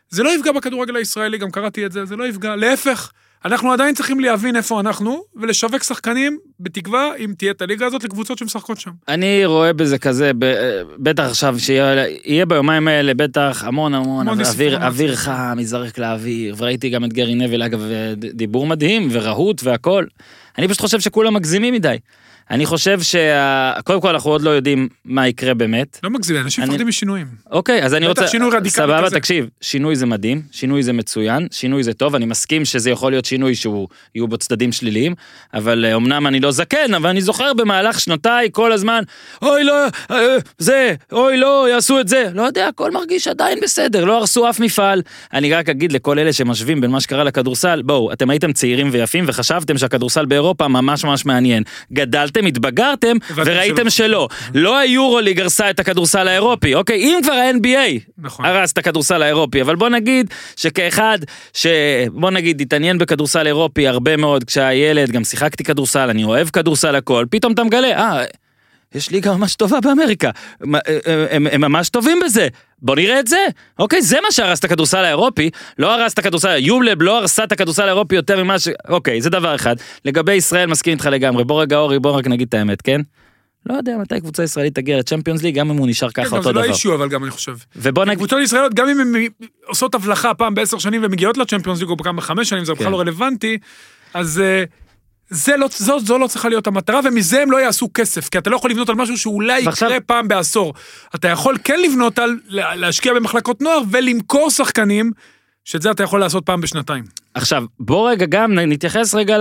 זה 0.08 0.22
לא 0.22 0.34
יפגע 0.34 0.52
בכדורגל 0.52 0.96
הישראלי, 0.96 1.38
גם 1.38 1.50
קראתי 1.50 1.86
את 1.86 1.92
זה, 1.92 2.04
זה 2.04 2.16
לא 2.16 2.28
יפגע, 2.28 2.56
להפך. 2.56 3.12
אנחנו 3.44 3.72
עדיין 3.72 3.94
צריכים 3.94 4.20
להבין 4.20 4.56
איפה 4.56 4.80
אנחנו, 4.80 5.22
ולשווק 5.36 5.82
שחקנים, 5.82 6.38
בתקווה, 6.60 7.16
אם 7.18 7.32
תהיה 7.38 7.50
את 7.50 7.62
הליגה 7.62 7.86
הזאת, 7.86 8.04
לקבוצות 8.04 8.38
שמשחקות 8.38 8.80
שם. 8.80 8.90
אני 9.08 9.46
רואה 9.46 9.72
בזה 9.72 9.98
כזה, 9.98 10.30
ב- 10.38 10.82
בטח 10.98 11.22
עכשיו 11.22 11.58
שיהיה 11.58 12.08
יהיה 12.24 12.46
ביומיים 12.46 12.88
האלה 12.88 13.14
בטח 13.14 13.64
המון 13.66 13.94
המון 13.94 14.28
המון 14.28 14.44
אוויר. 14.44 14.86
אוויר 14.86 15.16
חם, 15.16 15.56
ייזרק 15.58 15.98
לאוויר, 15.98 16.54
וראיתי 16.58 16.90
גם 16.90 17.04
את 17.04 17.12
גרי 17.12 17.34
נבל 17.34 17.62
אגב, 17.62 17.82
דיבור 18.16 18.66
מדהים 18.66 19.08
ורהוט 19.10 19.60
והכל. 19.64 20.04
אני 20.58 20.68
פשוט 20.68 20.80
חושב 20.80 21.00
שכולם 21.00 21.34
מגזימים 21.34 21.74
מדי. 21.74 21.96
אני 22.52 22.66
חושב 22.66 23.02
שה... 23.02 23.72
קודם 23.84 24.00
כל 24.00 24.08
אנחנו 24.08 24.30
עוד 24.30 24.42
לא 24.42 24.50
יודעים 24.50 24.88
מה 25.04 25.28
יקרה 25.28 25.54
באמת. 25.54 26.00
לא 26.02 26.10
מגזים, 26.10 26.36
אנשים 26.36 26.64
מפחדים 26.64 26.88
משינויים. 26.88 27.26
אוקיי, 27.50 27.82
אז 27.82 27.94
אני 27.94 28.06
רוצה... 28.06 28.28
שינוי 28.28 28.48
רדיקלי 28.50 28.70
סבבה, 28.70 29.06
כזה. 29.06 29.16
תקשיב, 29.16 29.48
שינוי 29.60 29.96
זה 29.96 30.06
מדהים, 30.06 30.42
שינוי 30.50 30.82
זה 30.82 30.92
מצוין, 30.92 31.46
שינוי 31.50 31.82
זה 31.82 31.94
טוב, 31.94 32.14
אני 32.14 32.26
מסכים 32.26 32.64
שזה 32.64 32.90
יכול 32.90 33.12
להיות 33.12 33.24
שינוי 33.24 33.54
שהוא, 33.54 33.88
יהיו 34.14 34.28
בו 34.28 34.38
צדדים 34.38 34.72
שליליים, 34.72 35.14
אבל 35.54 35.84
אה, 35.84 35.96
אמנם 35.96 36.26
אני 36.26 36.40
לא 36.40 36.50
זקן, 36.50 36.94
אבל 36.94 37.10
אני 37.10 37.20
זוכר 37.20 37.54
במהלך 37.54 38.00
שנותיי 38.00 38.48
כל 38.52 38.72
הזמן, 38.72 39.02
אוי 39.42 39.64
לא, 39.64 39.86
אה, 40.10 40.36
זה, 40.58 40.94
אוי 41.12 41.36
לא, 41.36 41.66
יעשו 41.70 42.00
את 42.00 42.08
זה. 42.08 42.30
לא 42.34 42.42
יודע, 42.42 42.68
הכל 42.68 42.90
מרגיש 42.90 43.28
עדיין 43.28 43.58
בסדר, 43.62 44.04
לא 44.04 44.16
הרסו 44.16 44.50
אף 44.50 44.60
מפעל. 44.60 45.02
אני 45.32 45.54
רק 45.54 45.68
אגיד 45.68 45.92
לכל 45.92 46.18
אלה 46.18 46.32
שמשווים 46.32 46.80
בין 46.80 46.90
מה 46.90 47.00
שקרה 47.00 47.24
לכדורסל, 47.24 47.82
בואו, 47.82 48.12
אתם 48.12 48.30
הייתם 48.30 48.52
צעירים 48.52 48.88
ויפים 48.92 49.24
וחשבתם 49.28 49.78
שהכדורסל 49.78 50.26
באירופה 50.26 50.68
ממש 50.68 51.04
ממש 51.04 51.26
מעניין. 51.26 51.62
גדלתם, 51.92 52.41
התבגרתם, 52.46 53.16
הבנתם 53.30 53.50
וראיתם 53.52 53.90
שלא. 53.90 54.28
לא 54.54 54.78
היורוליג 54.78 55.40
הרסה 55.40 55.70
את 55.70 55.80
הכדורסל 55.80 56.28
האירופי, 56.28 56.74
אוקיי? 56.74 56.96
אם 56.96 57.18
כבר 57.22 57.32
ה-NBA 57.32 58.00
נכון. 58.18 58.44
הרס 58.44 58.72
את 58.72 58.78
הכדורסל 58.78 59.22
האירופי, 59.22 59.62
אבל 59.62 59.76
בוא 59.76 59.88
נגיד 59.88 60.34
שכאחד 60.56 61.18
שבוא 61.54 62.30
נגיד 62.30 62.60
התעניין 62.60 62.98
בכדורסל 62.98 63.46
אירופי 63.46 63.88
הרבה 63.88 64.16
מאוד 64.16 64.44
כשהיה 64.44 64.90
ילד, 64.90 65.10
גם 65.10 65.24
שיחקתי 65.24 65.64
כדורסל, 65.64 66.10
אני 66.10 66.24
אוהב 66.24 66.48
כדורסל 66.48 66.94
הכל, 66.94 67.24
פתאום 67.30 67.52
אתה 67.52 67.64
מגלה, 67.64 67.98
אה, 67.98 68.24
יש 68.94 69.10
ליגה 69.10 69.36
ממש 69.36 69.54
טובה 69.54 69.80
באמריקה, 69.80 70.30
מה, 70.60 70.78
אה, 70.88 70.98
אה, 71.06 71.26
הם, 71.30 71.46
הם 71.52 71.60
ממש 71.60 71.88
טובים 71.88 72.20
בזה, 72.24 72.48
בוא 72.78 72.96
נראה 72.96 73.20
את 73.20 73.26
זה, 73.26 73.46
אוקיי, 73.78 74.02
זה 74.02 74.16
מה 74.20 74.32
שהרס 74.32 74.58
את 74.58 74.64
הכדורסל 74.64 75.04
האירופי, 75.04 75.50
לא 75.78 75.94
הרס 75.94 76.12
את 76.12 76.18
הכדורסל, 76.18 76.56
יובלב 76.58 77.02
לא 77.02 77.18
הרסה 77.18 77.44
את 77.44 77.52
הכדורסל 77.52 77.82
האירופי 77.82 78.14
יותר 78.14 78.44
ממה 78.44 78.58
ש... 78.58 78.68
אוקיי, 78.88 79.20
זה 79.20 79.30
דבר 79.30 79.54
אחד. 79.54 79.76
לגבי 80.04 80.34
ישראל 80.34 80.66
מסכים 80.66 80.92
איתך 80.92 81.06
לגמרי, 81.06 81.44
בוא 81.44 81.62
רגע 81.62 81.76
אורי, 81.76 81.98
בוא 81.98 82.10
רק 82.10 82.26
נגיד 82.26 82.48
את 82.48 82.54
האמת, 82.54 82.82
כן? 82.82 83.00
לא 83.66 83.74
יודע 83.74 83.96
מתי 84.00 84.20
קבוצה 84.20 84.42
ישראלית 84.42 84.74
תגיע 84.74 84.98
לצ'מפיונס 84.98 85.42
ליג, 85.42 85.58
גם 85.58 85.70
אם 85.70 85.76
הוא 85.76 85.88
נשאר 85.88 86.10
כן, 86.10 86.24
ככה 86.24 86.30
גם 86.30 86.36
אותו 86.36 86.48
זה 86.48 86.52
לא 86.52 86.62
דבר. 86.62 86.72
אישיו, 86.72 86.94
אבל 86.94 87.08
גם 87.08 87.24
אני 87.24 87.30
חושב. 87.30 87.56
ובוא 87.76 88.04
נגיד, 88.04 88.18
קבוצות 88.18 88.38
ישראליות, 88.42 88.74
גם 88.74 88.88
אם 88.88 89.00
הן 89.00 89.12
עושות 89.66 89.94
הבלחה 89.94 90.34
פעם 90.34 90.54
בעשר 90.54 90.78
שנים 90.78 91.00
ומגיעות 91.04 91.36
לצ'מפיונס 91.36 91.80
ליג 91.80 91.88
או 91.88 91.96
פעם 91.96 92.16
בחמש 92.16 92.48
שנים, 92.48 92.64
זה 92.64 92.72
בכלל 92.72 92.86
כן. 92.86 92.92
לא 92.92 93.00
רלוונטי, 93.00 93.58
אז 94.14 94.40
אה, 94.40 94.64
זה 95.32 95.56
לא, 95.56 95.66
זו, 95.76 96.00
זו 96.00 96.18
לא 96.18 96.26
צריכה 96.26 96.48
להיות 96.48 96.66
המטרה, 96.66 97.00
ומזה 97.04 97.42
הם 97.42 97.50
לא 97.50 97.56
יעשו 97.60 97.88
כסף, 97.94 98.28
כי 98.28 98.38
אתה 98.38 98.50
לא 98.50 98.56
יכול 98.56 98.70
לבנות 98.70 98.88
על 98.88 98.94
משהו 98.94 99.18
שאולי 99.18 99.62
ועכשיו- 99.66 99.88
יקרה 99.88 100.00
פעם 100.00 100.28
בעשור. 100.28 100.74
אתה 101.14 101.28
יכול 101.28 101.56
כן 101.64 101.80
לבנות 101.80 102.18
על 102.18 102.36
לה- 102.48 102.74
להשקיע 102.76 103.14
במחלקות 103.14 103.60
נוער 103.62 103.80
ולמכור 103.90 104.50
שחקנים, 104.50 105.10
שאת 105.64 105.82
זה 105.82 105.90
אתה 105.90 106.02
יכול 106.02 106.20
לעשות 106.20 106.46
פעם 106.46 106.60
בשנתיים. 106.60 107.04
עכשיו, 107.34 107.64
בוא 107.80 108.10
רגע 108.10 108.26
גם 108.28 108.54
נתייחס 108.58 109.14
רגע 109.14 109.38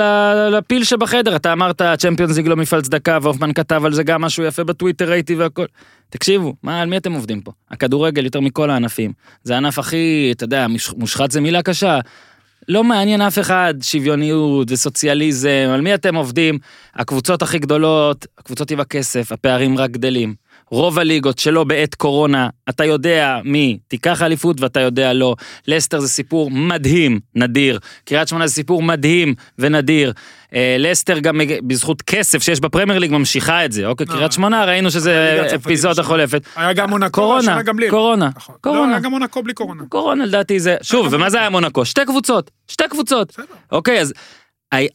לפיל 0.51 0.83
שבחדר, 0.83 1.35
אתה 1.35 1.53
אמרת 1.53 1.81
צ'מפיונס 1.97 2.37
ליג 2.37 2.47
לא 2.47 2.55
מפעל 2.55 2.81
צדקה, 2.81 3.17
והופמן 3.21 3.53
כתב 3.53 3.81
על 3.85 3.93
זה 3.93 4.03
גם 4.03 4.21
משהו 4.21 4.43
יפה 4.43 4.63
בטוויטר, 4.63 5.09
ראיתי 5.09 5.35
והכל. 5.35 5.65
תקשיבו, 6.09 6.55
מה, 6.63 6.81
על 6.81 6.89
מי 6.89 6.97
אתם 6.97 7.13
עובדים 7.13 7.41
פה? 7.41 7.51
הכדורגל 7.71 8.25
יותר 8.25 8.39
מכל 8.39 8.69
הענפים. 8.69 9.11
זה 9.43 9.53
הענף 9.53 9.79
הכי, 9.79 10.29
אתה 10.35 10.43
יודע, 10.43 10.67
מוש- 10.67 10.93
מושחת 10.97 11.31
זה 11.31 11.41
מילה 11.41 11.61
קשה. 11.61 11.99
לא 12.69 12.83
מעניין 12.83 13.21
אף 13.21 13.39
אחד 13.39 13.73
שוויוניות 13.81 14.71
וסוציאליזם, 14.71 15.69
על 15.73 15.81
מי 15.81 15.93
אתם 15.93 16.15
עובדים? 16.15 16.59
הקבוצות 16.95 17.41
הכי 17.41 17.59
גדולות, 17.59 18.25
הקבוצות 18.37 18.71
עם 18.71 18.79
הכסף, 18.79 19.31
הפערים 19.31 19.77
רק 19.77 19.91
גדלים. 19.91 20.35
רוב 20.71 20.99
הליגות 20.99 21.39
שלא 21.39 21.63
בעת 21.63 21.95
קורונה, 21.95 22.49
אתה 22.69 22.85
יודע 22.85 23.39
מי 23.43 23.77
תיקח 23.87 24.21
אליפות 24.21 24.61
ואתה 24.61 24.79
יודע 24.79 25.13
לא. 25.13 25.35
לסטר 25.67 25.99
זה 25.99 26.07
סיפור 26.07 26.51
מדהים, 26.51 27.19
נדיר. 27.35 27.79
קריית 28.05 28.27
שמונה 28.27 28.47
זה 28.47 28.53
סיפור 28.53 28.83
מדהים 28.83 29.33
ונדיר. 29.59 30.13
אה, 30.55 30.75
לסטר 30.79 31.19
גם 31.19 31.41
בזכות 31.67 32.01
כסף 32.01 32.43
שיש 32.43 32.59
בפרמייר 32.59 32.99
ליג 32.99 33.11
ממשיכה 33.11 33.65
את 33.65 33.71
זה. 33.71 33.85
אוקיי, 33.85 34.05
לא. 34.09 34.13
קריית 34.13 34.31
שמונה 34.31 34.65
ראינו 34.65 34.91
שזה 34.91 35.45
אפיזודה. 35.55 36.03
חולפת. 36.03 36.41
היה 36.55 36.73
גם 36.73 36.89
מונקו, 36.89 37.21
קורונה, 37.21 37.39
השנה 37.39 37.61
גם 37.61 37.75
בלי. 37.75 37.89
קורונה, 37.89 38.29
נכון. 38.35 38.55
לא, 38.55 38.71
קורונה. 38.71 38.91
היה 38.91 38.99
גם 38.99 39.11
מונקו 39.11 39.43
בלי 39.43 39.53
קורונה. 39.53 39.83
קורונה 39.89 40.25
לדעתי 40.25 40.59
זה, 40.59 40.75
שוב, 40.81 41.07
ומה 41.11 41.29
זה 41.29 41.39
היה 41.39 41.49
מונקו? 41.49 41.85
שתי 41.85 42.01
קבוצות, 42.05 42.51
שתי 42.67 42.83
קבוצות. 42.89 43.35
אוקיי, 43.71 44.01
אז 44.01 44.13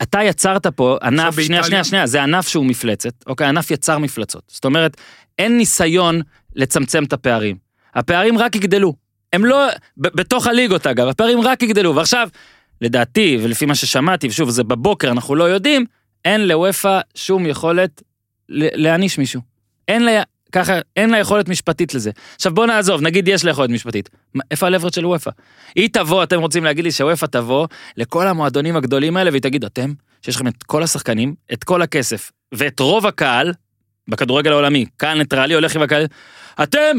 אתה 0.02 0.22
יצרת 0.22 0.66
פה 0.66 0.98
ענף, 1.02 1.40
שנייה? 1.40 1.64
שנייה, 1.64 1.84
שנייה, 1.84 2.06
זה 2.06 2.22
ענף 2.22 2.48
שהוא 2.48 2.66
מפלצת, 2.66 3.12
אוקיי, 3.26 3.46
ענף 3.46 3.70
יצר 3.70 3.98
מפלצות. 3.98 4.42
זאת 4.48 4.64
אומרת, 4.64 4.96
אין 5.38 5.58
ניסיון 5.58 6.20
לצמצם 6.56 7.04
את 7.04 7.12
הפערים. 7.12 7.56
הפערים 7.94 8.38
רק 8.38 8.56
יגדלו. 8.56 8.94
הם 9.32 9.44
לא, 9.44 9.66
ב- 9.96 10.08
בתוך 10.08 10.46
הליגות 10.46 10.86
אגב, 10.86 11.08
הפערים 11.08 11.40
רק 11.40 11.62
יגדלו. 11.62 11.96
ועכשיו, 11.96 12.28
לדעתי, 12.80 13.38
ולפי 13.42 13.66
מה 13.66 13.74
ששמעתי, 13.74 14.26
ושוב, 14.28 14.50
זה 14.50 14.64
בבוקר, 14.64 15.10
אנחנו 15.10 15.34
לא 15.34 15.44
יודעים, 15.44 15.84
אין 16.24 16.48
לוופא 16.48 17.00
שום 17.14 17.46
יכולת 17.46 18.02
להעניש 18.48 19.18
מישהו. 19.18 19.40
אין 19.88 20.04
לה, 20.04 20.22
ככה, 20.52 20.72
אין 20.96 21.10
לה 21.10 21.18
יכולת 21.18 21.48
משפטית 21.48 21.94
לזה. 21.94 22.10
עכשיו 22.34 22.54
בוא 22.54 22.66
נעזוב, 22.66 23.00
נגיד 23.00 23.28
יש 23.28 23.44
לה 23.44 23.50
יכולת 23.50 23.70
משפטית. 23.70 24.10
איפה 24.50 24.66
הלברד 24.66 24.92
של 24.92 25.06
וופא? 25.06 25.30
היא 25.74 25.88
תבוא, 25.92 26.22
אתם 26.22 26.40
רוצים 26.40 26.64
להגיד 26.64 26.84
לי 26.84 26.92
שוופא 26.92 27.26
תבוא 27.26 27.66
לכל 27.96 28.26
המועדונים 28.28 28.76
הגדולים 28.76 29.16
האלה 29.16 29.30
והיא 29.30 29.42
תגיד, 29.42 29.64
אתם, 29.64 29.92
שיש 30.22 30.36
לכם 30.36 30.46
את 30.46 30.62
כל 30.62 30.82
השחקנים, 30.82 31.34
את 31.52 31.64
כל 31.64 31.82
הכסף, 31.82 32.32
ואת 32.54 32.80
רוב 32.80 33.06
הקהל, 33.06 33.52
בכדורגל 34.08 34.52
העולמי, 34.52 34.86
קהל 34.96 35.18
ניטרלי 35.18 35.54
הולך 35.54 35.76
עם 35.76 35.82
הקהל, 35.82 36.06
אתם, 36.62 36.96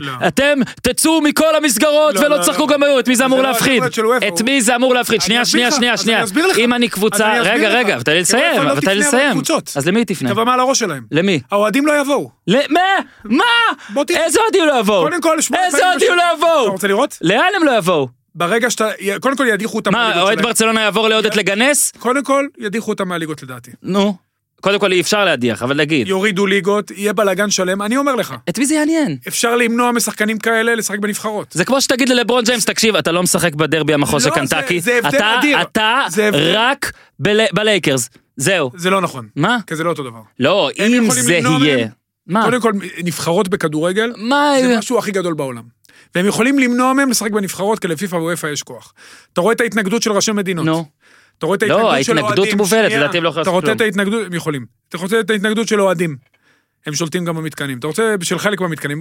לא. 0.00 0.12
אתם 0.26 0.58
תצאו 0.82 1.20
מכל 1.20 1.56
המסגרות 1.56 2.14
לא, 2.14 2.20
ולא 2.20 2.36
לא, 2.36 2.42
תשחקו. 2.42 2.66
גם 2.66 2.82
היום, 2.82 2.98
את 2.98 3.08
מי 3.08 3.16
זה 3.16 3.24
אמור 3.24 3.42
להפחיד? 3.42 3.82
את 4.28 4.40
מי 4.42 4.62
זה 4.62 4.76
אמור 4.76 4.94
להפחיד? 4.94 5.20
שנייה, 5.20 5.44
שנייה, 5.44 5.70
שנייה, 5.70 5.96
שנייה. 5.96 6.24
אם 6.58 6.74
אני 6.74 6.88
קבוצה, 6.88 7.40
רגע. 7.40 7.68
רגע, 7.68 8.02
תן 8.02 8.12
לי 8.12 8.20
לסיים, 8.20 8.62
תן 8.80 8.90
לי 8.90 8.98
לסיים. 8.98 9.40
אז 9.76 9.88
למי 9.88 10.04
תפנה? 10.04 10.30
תבוא 10.30 10.44
מעל 10.44 10.60
הראש 10.60 10.78
שלהם. 10.78 11.02
למי? 11.10 11.40
האוהדים 11.50 11.86
לא 11.86 12.00
יבואו. 12.00 12.30
מה? 12.48 12.80
מה? 13.24 13.44
איזה 14.10 14.38
אוהדים 14.40 14.66
לא 14.66 14.78
יבואו? 14.80 15.02
קודם 15.02 15.20
כל, 15.20 15.40
שמונה 15.40 15.66
איזה 15.66 15.86
אוהדים. 15.88 16.08
לא 16.16 16.22
אתה 16.22 16.36
יבואו? 16.38 16.70
רוצה 16.72 16.88
לראות? 16.88 17.18
לאן 17.22 17.48
הם 17.56 17.64
לא 17.64 17.76
יבואו? 17.78 18.08
ברגע 18.34 18.70
שאתה, 18.70 18.88
קודם 19.20 19.36
כל 19.36 19.46
ידיחו 19.48 19.78
אותם 19.78 19.92
מה, 19.92 19.98
מהליגות 19.98 20.22
אוהד 20.22 20.32
שלהם. 20.38 20.46
ברצלונה 20.46 20.80
יעבור 20.80 21.08
לעודד 21.08 21.34
לגנס? 21.34 21.92
קודם 21.98 22.24
כל, 22.24 22.46
ידיחו 22.58 22.90
אותם 22.90 23.08
מהליגות 23.08 23.42
לדעתי. 23.42 23.70
נו. 23.82 24.23
קודם 24.64 24.78
כל 24.78 24.92
אי 24.92 25.00
אפשר 25.00 25.24
להדיח, 25.24 25.62
אבל 25.62 25.76
נגיד. 25.76 26.08
יורידו 26.08 26.46
ליגות, 26.46 26.90
יהיה 26.90 27.12
בלאגן 27.12 27.50
שלם, 27.50 27.82
אני 27.82 27.96
אומר 27.96 28.14
לך. 28.14 28.34
את 28.48 28.58
מי 28.58 28.66
זה 28.66 28.74
יעניין? 28.74 29.16
אפשר 29.28 29.56
למנוע 29.56 29.92
משחקנים 29.92 30.38
כאלה 30.38 30.74
לשחק 30.74 30.98
בנבחרות. 30.98 31.46
זה 31.52 31.64
כמו 31.64 31.80
שתגיד 31.80 32.08
ללברון 32.08 32.44
ג'יימס, 32.44 32.64
תקשיב, 32.64 32.96
אתה 32.96 33.12
לא 33.12 33.22
משחק 33.22 33.54
בדרבי 33.54 33.94
המחוז 33.94 34.22
של 34.24 34.28
לא, 34.28 34.34
זה- 34.34 34.40
קנטקי, 34.56 34.80
זה 34.80 34.98
הבדל 34.98 35.16
אתה- 35.16 35.34
אדיר. 35.38 35.62
אתה 35.62 36.00
רק 36.52 36.92
בל- 37.20 37.40
בלייקרס, 37.52 38.08
זהו. 38.36 38.70
זה 38.76 38.90
לא 38.90 39.00
נכון. 39.00 39.28
מה? 39.36 39.58
כי 39.66 39.76
זה 39.76 39.84
לא 39.84 39.90
אותו 39.90 40.02
דבר. 40.02 40.20
לא, 40.40 40.70
אם 40.78 41.10
זה 41.10 41.32
יהיה. 41.34 41.88
מה? 42.26 42.44
קודם 42.44 42.60
כל, 42.60 42.72
נבחרות 43.04 43.48
בכדורגל, 43.48 44.12
מה? 44.16 44.52
זה 44.62 44.78
משהו 44.78 44.98
הכי 44.98 45.10
גדול 45.12 45.34
בעולם. 45.34 45.62
והם 46.14 46.26
יכולים 46.26 46.58
למנוע 46.58 46.92
מהם 46.92 47.10
לשחק 47.10 47.30
בנבחרות, 47.30 47.78
כי 47.78 47.88
לפיפ"א 47.88 48.16
ואופ"א 48.16 48.46
יש 48.46 48.62
כוח. 48.62 48.92
אתה 49.32 49.40
רואה 49.40 49.54
את 49.54 49.60
ההתנגדות 49.60 50.02
של 50.02 50.12
ראשי 50.12 50.32
מדינות. 50.32 50.66
נו. 50.66 50.84
אתה 51.44 51.46
רואה 51.46 51.56
את 51.56 51.62
לא, 51.62 51.92
ההתנגדות 51.92 52.04
של 52.04 52.16
ההתנגדות 52.18 52.38
אוהדים. 52.38 52.56
מובנת, 52.56 52.84
שנייה. 52.90 53.00
לדעתי 53.00 53.18
הם 53.18 53.24
לא 53.24 53.28
יכולים 53.28 53.42
אתה 53.42 53.50
לעשות 53.50 53.62
רוצה 53.62 53.72
את 53.72 53.78
כלום. 53.78 53.86
ההתנגדות, 53.86 54.26
הם 54.26 54.34
יכולים. 54.34 54.66
אתה 54.88 54.98
רוצה 54.98 55.20
את 55.20 55.30
ההתנגדות 55.30 55.68
של 55.68 55.80
אוהדים. 55.80 56.16
הם 56.86 56.94
שולטים 56.94 57.24
גם 57.24 57.36
במתקנים. 57.36 57.78
אתה 57.78 57.86
רוצה 57.86 58.14
של 58.22 58.38
חלק 58.38 58.60
מהמתקנים. 58.60 58.98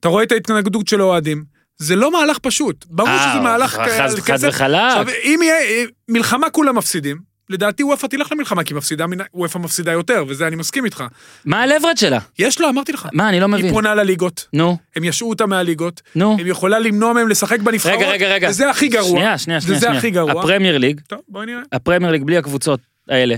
אתה 0.00 0.08
רואה 0.08 0.22
את 0.22 0.32
ההתנגדות 0.32 0.88
של 0.88 1.02
אוהדים. 1.02 1.44
זה 1.76 1.96
לא 1.96 2.12
מהלך 2.12 2.38
פשוט. 2.38 2.84
ברור 2.88 3.08
אה, 3.08 3.30
שזה 3.32 3.40
מהלך 3.40 3.78
על 3.78 3.90
חד. 3.90 4.08
וחלק. 4.48 4.80
עכשיו, 4.88 5.06
אם 5.24 5.40
יהיה 5.42 5.86
מלחמה 6.08 6.50
כולם 6.50 6.76
מפסידים, 6.76 7.33
לדעתי 7.48 7.82
וופא 7.82 8.06
תלך 8.06 8.32
למלחמה, 8.32 8.64
כי 8.64 8.74
מפסידה, 8.74 9.04
וופא 9.34 9.58
מפסידה 9.58 9.92
יותר, 9.92 10.24
וזה 10.28 10.46
אני 10.46 10.56
מסכים 10.56 10.84
איתך. 10.84 11.04
מה 11.44 11.62
הלברד 11.62 11.96
שלה? 11.96 12.18
יש 12.38 12.60
לה, 12.60 12.68
אמרתי 12.68 12.92
לך. 12.92 13.08
מה, 13.12 13.28
אני 13.28 13.40
לא 13.40 13.46
היא 13.46 13.54
מבין. 13.54 13.72
פונה 13.72 13.94
לליגות, 13.94 14.46
נו, 14.52 14.76
הם 14.96 15.04
ישעו 15.04 15.28
אותה 15.28 15.46
מהליגות, 15.46 16.02
נו. 16.14 16.36
הם 16.40 16.46
יכולה 16.46 16.78
למנוע 16.78 17.12
מהם 17.12 17.28
לשחק 17.28 17.60
בנבחרות, 17.60 17.98
רגע, 17.98 18.10
רגע, 18.10 18.34
רגע. 18.34 18.48
וזה 18.50 18.70
הכי 18.70 18.88
גרוע. 18.88 19.08
שנייה, 19.08 19.38
שנייה, 19.38 19.60
שנייה. 19.60 19.76
וזה. 19.76 19.90
הכי 19.90 20.10
גרוע. 20.10 20.42
הפרמייר 20.42 20.78
ליג, 20.78 21.00
טוב, 21.08 21.18
בואי 21.28 21.46
נראה. 21.46 21.60
הפרמייר 21.72 22.12
ליג 22.12 22.24
בלי 22.24 22.36
הקבוצות 22.36 22.80
האלה. 23.08 23.36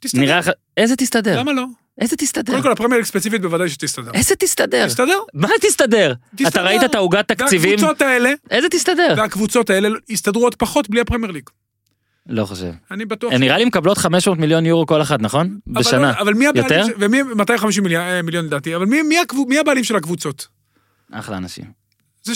תסתדר. 0.00 0.20
נראה 0.20 0.38
לך... 0.38 0.50
איזה 0.76 0.96
תסתדר? 0.96 1.38
למה 1.40 1.52
לא? 1.52 1.64
איזה 2.00 2.16
תסתדר? 2.16 2.52
קודם 2.52 2.62
כל, 2.62 2.72
הפרמייר 2.72 2.96
ליג 2.96 3.06
ספציפית 3.06 3.42
בוודאי 3.42 3.68
שתסתדר. 3.68 4.10
איזה 4.14 4.36
תסתדר? 4.36 4.86
תסתדר? 4.86 5.18
מה 5.34 5.48
תסתדר? 5.60 6.14
תסתדר. 6.36 6.48
אתה 6.48 6.62
ראית 6.62 6.84
את 6.84 6.94
העוגת 6.94 7.28
תקציבים? 7.28 7.70
והקבוצות 7.70 8.02
האלה, 8.02 8.32
איזה 8.50 8.68
תסתדר? 8.68 9.14
והקבוצות 9.16 9.70
האלה 9.70 9.88
יסתדרו 10.08 10.42
עוד 10.42 10.54
פחות 10.54 10.90
בלי 10.90 11.00
הפרמייר 11.00 11.32
ליג. 11.32 11.50
לא 12.28 12.44
חושב. 12.44 12.70
אני 12.90 13.04
בטוח. 13.04 13.32
הן 13.32 13.40
נראה 13.40 13.58
לי 13.58 13.64
מקבלות 13.64 13.98
500 13.98 14.38
מיליון 14.38 14.66
יורו 14.66 14.86
כל 14.86 15.02
אחת, 15.02 15.20
נכון? 15.20 15.58
אבל 15.72 15.80
בשנה. 15.80 16.12
לא- 16.12 16.20
אבל 16.20 16.34
מי 16.34 16.46
הבעלים? 16.46 16.78
יותר? 16.78 16.84
ש- 16.86 16.94
ומי 16.98 17.22
250 17.22 17.82
מיליון 17.84 18.02
אה, 18.02 18.22
מיליון 18.22 18.44
לדעתי, 18.44 18.76
אבל 18.76 18.84
מי- 18.84 19.02
מי 19.02 19.18
הקבו- 19.18 19.46
מי 19.48 19.58
הבעלים 19.58 19.84
של 19.84 19.96
הקבוצות? 19.96 20.46
אחלה 21.12 21.36
אנשים. 21.36 21.64
זה. 21.64 22.32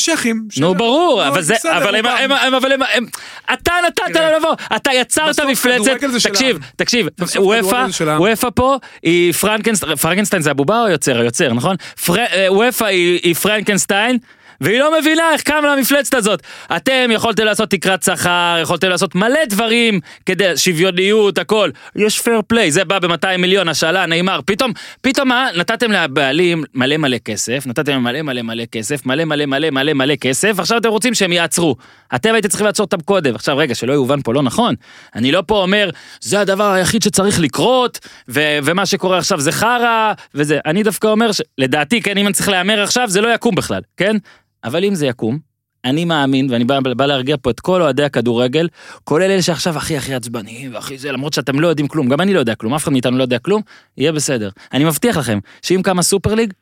של- 0.50 0.61
נו 0.61 0.75
ברור, 0.75 1.23
נו, 1.25 1.28
אבל 1.28 1.42
זה, 1.42 1.54
בסדר, 1.54 1.78
אבל 1.78 1.94
הם. 1.94 2.06
הם, 2.06 2.32
הם, 2.32 2.54
אבל 2.54 2.73
הם, 2.73 2.80
הם, 2.94 3.06
אתה 3.52 3.73
נתת 3.87 4.00
תראה, 4.14 4.30
לה 4.30 4.38
לבוא, 4.38 4.54
אתה 4.76 4.90
יצרת 4.94 5.40
מפלצת, 5.40 5.90
תקשיב. 6.23 6.59
תקשיב, 6.76 7.06
אופ"א. 7.37 7.87
אופ"א 8.19 8.49
פה 8.54 8.76
היא 9.02 9.32
פרנקנסטיין, 9.32 9.97
פרנקנסטיין 9.97 10.42
זה 10.42 10.50
הבובה 10.50 10.80
או 10.80 10.87
היוצר? 10.87 11.20
היוצר, 11.20 11.52
נכון? 11.52 11.76
אה, 12.11 12.47
ואופ"א 12.52 12.85
היא, 12.85 13.20
היא 13.23 13.35
פרנקנסטיין. 13.35 14.18
והיא 14.61 14.79
לא 14.81 15.00
מבינה 15.00 15.23
איך 15.33 15.43
קמה 15.43 15.76
למפלצת 15.76 16.14
הזאת. 16.14 16.43
אתם 16.76 17.11
יכולתם 17.12 17.45
לעשות 17.45 17.71
תקרת 17.71 18.02
שכר, 18.02 18.57
יכולתם 18.62 18.88
לעשות 18.88 19.14
מלא 19.14 19.45
דברים 19.49 20.00
כדי 20.26 20.57
שוויוניות, 20.57 21.38
הכל. 21.38 21.71
יש 21.97 22.21
fair 22.21 22.40
play, 22.47 22.71
זה 22.71 22.85
בא 22.85 22.99
ב-200 22.99 23.37
מיליון, 23.38 23.69
השאלה, 23.69 24.07
נאמר. 24.07 24.40
פתאום, 24.45 24.73
פתאום 25.00 25.29
מה? 25.29 25.49
נתתם 25.57 25.93
לבעלים 25.93 26.64
מלא 26.75 26.97
מלא 26.97 27.19
כסף, 27.19 27.62
נתתם 27.67 28.02
מלא 28.02 28.23
מלא 28.23 28.43
מלא 28.43 28.64
כסף, 28.73 29.07
מלא 29.07 29.25
מלא 29.25 29.47
מלא 29.47 29.71
מלא 29.71 29.93
מלא 29.93 30.14
כסף, 30.17 30.59
עכשיו 30.59 30.79
אתם 30.79 30.88
רוצים 30.88 31.14
שהם 31.14 31.33
יעצרו. 31.33 31.76
אתם 32.14 32.35
הייתם 32.35 32.49
צריכים 32.49 32.67
לעצור 32.67 32.85
אותם 32.85 33.00
קודם. 33.00 33.35
עכשיו 33.35 33.57
רגע, 33.57 33.75
שלא 33.75 33.93
יובן 33.93 34.23
פה 34.23 34.35
לא 34.35 34.43
נכון. 34.43 34.75
אני 35.14 35.33
לא 35.33 35.43
פה 35.47 35.62
אומר, 35.62 35.90
זה 36.21 36.40
הדבר 36.40 36.73
היחיד 36.73 37.02
שצריך 37.02 37.40
לקרות, 37.40 37.99
ו- 38.29 38.59
ומה 38.64 38.87
שקורה 38.87 39.19
עכשיו 39.19 39.40
זה 39.40 39.52
חרא, 39.52 40.12
וזה. 40.35 40.59
אני 40.67 40.83
דווקא 40.83 41.07
אומר, 41.07 41.33
ש- 41.33 41.40
לדעתי, 41.59 42.02
כן, 42.02 42.19
אם 42.19 42.26
אני 42.26 42.33
צריך 42.35 42.49
להמר 42.49 42.83
עכשיו, 42.83 43.09
זה 43.09 43.21
לא 43.21 43.35
יקום 43.35 43.55
בכלל, 43.55 43.81
כן? 43.97 44.17
אבל 44.64 44.85
אם 44.85 44.95
זה 44.95 45.07
יקום, 45.07 45.38
אני 45.85 46.05
מאמין, 46.05 46.50
ואני 46.50 46.64
בא, 46.64 46.81
בא 46.97 47.07
להרגיע 47.07 47.37
פה 47.43 47.50
את 47.50 47.61
כל 47.61 47.83
אוהדי 47.83 48.05
הכדורגל, 48.05 48.69
כולל 49.05 49.31
אלה 49.31 49.43
שעכשיו 49.43 49.76
הכי 49.76 49.97
הכי 49.97 50.14
עצבניים 50.14 50.75
והכי 50.75 50.99
זה, 50.99 51.12
למרות 51.12 51.33
שאתם 51.33 51.61
לא 51.61 51.69
יודעים 51.69 51.88
כלום, 51.88 52.09
גם 52.09 52.21
אני 52.21 52.35
לא 52.35 52.38
יודע 52.38 52.55
כלום, 52.55 52.75
אף 52.75 52.83
אחד 52.83 52.93
מאיתנו 52.93 53.19
לא 53.19 53.23
יודע 53.23 53.38
כלום, 53.38 53.62
יהיה 53.97 54.12
בסדר. 54.12 54.50
אני 54.73 54.85
מבטיח 54.85 55.17
לכם, 55.17 55.38
שאם 55.62 55.81
קמה 55.85 56.02
סופר 56.02 56.35
ליג, 56.35 56.52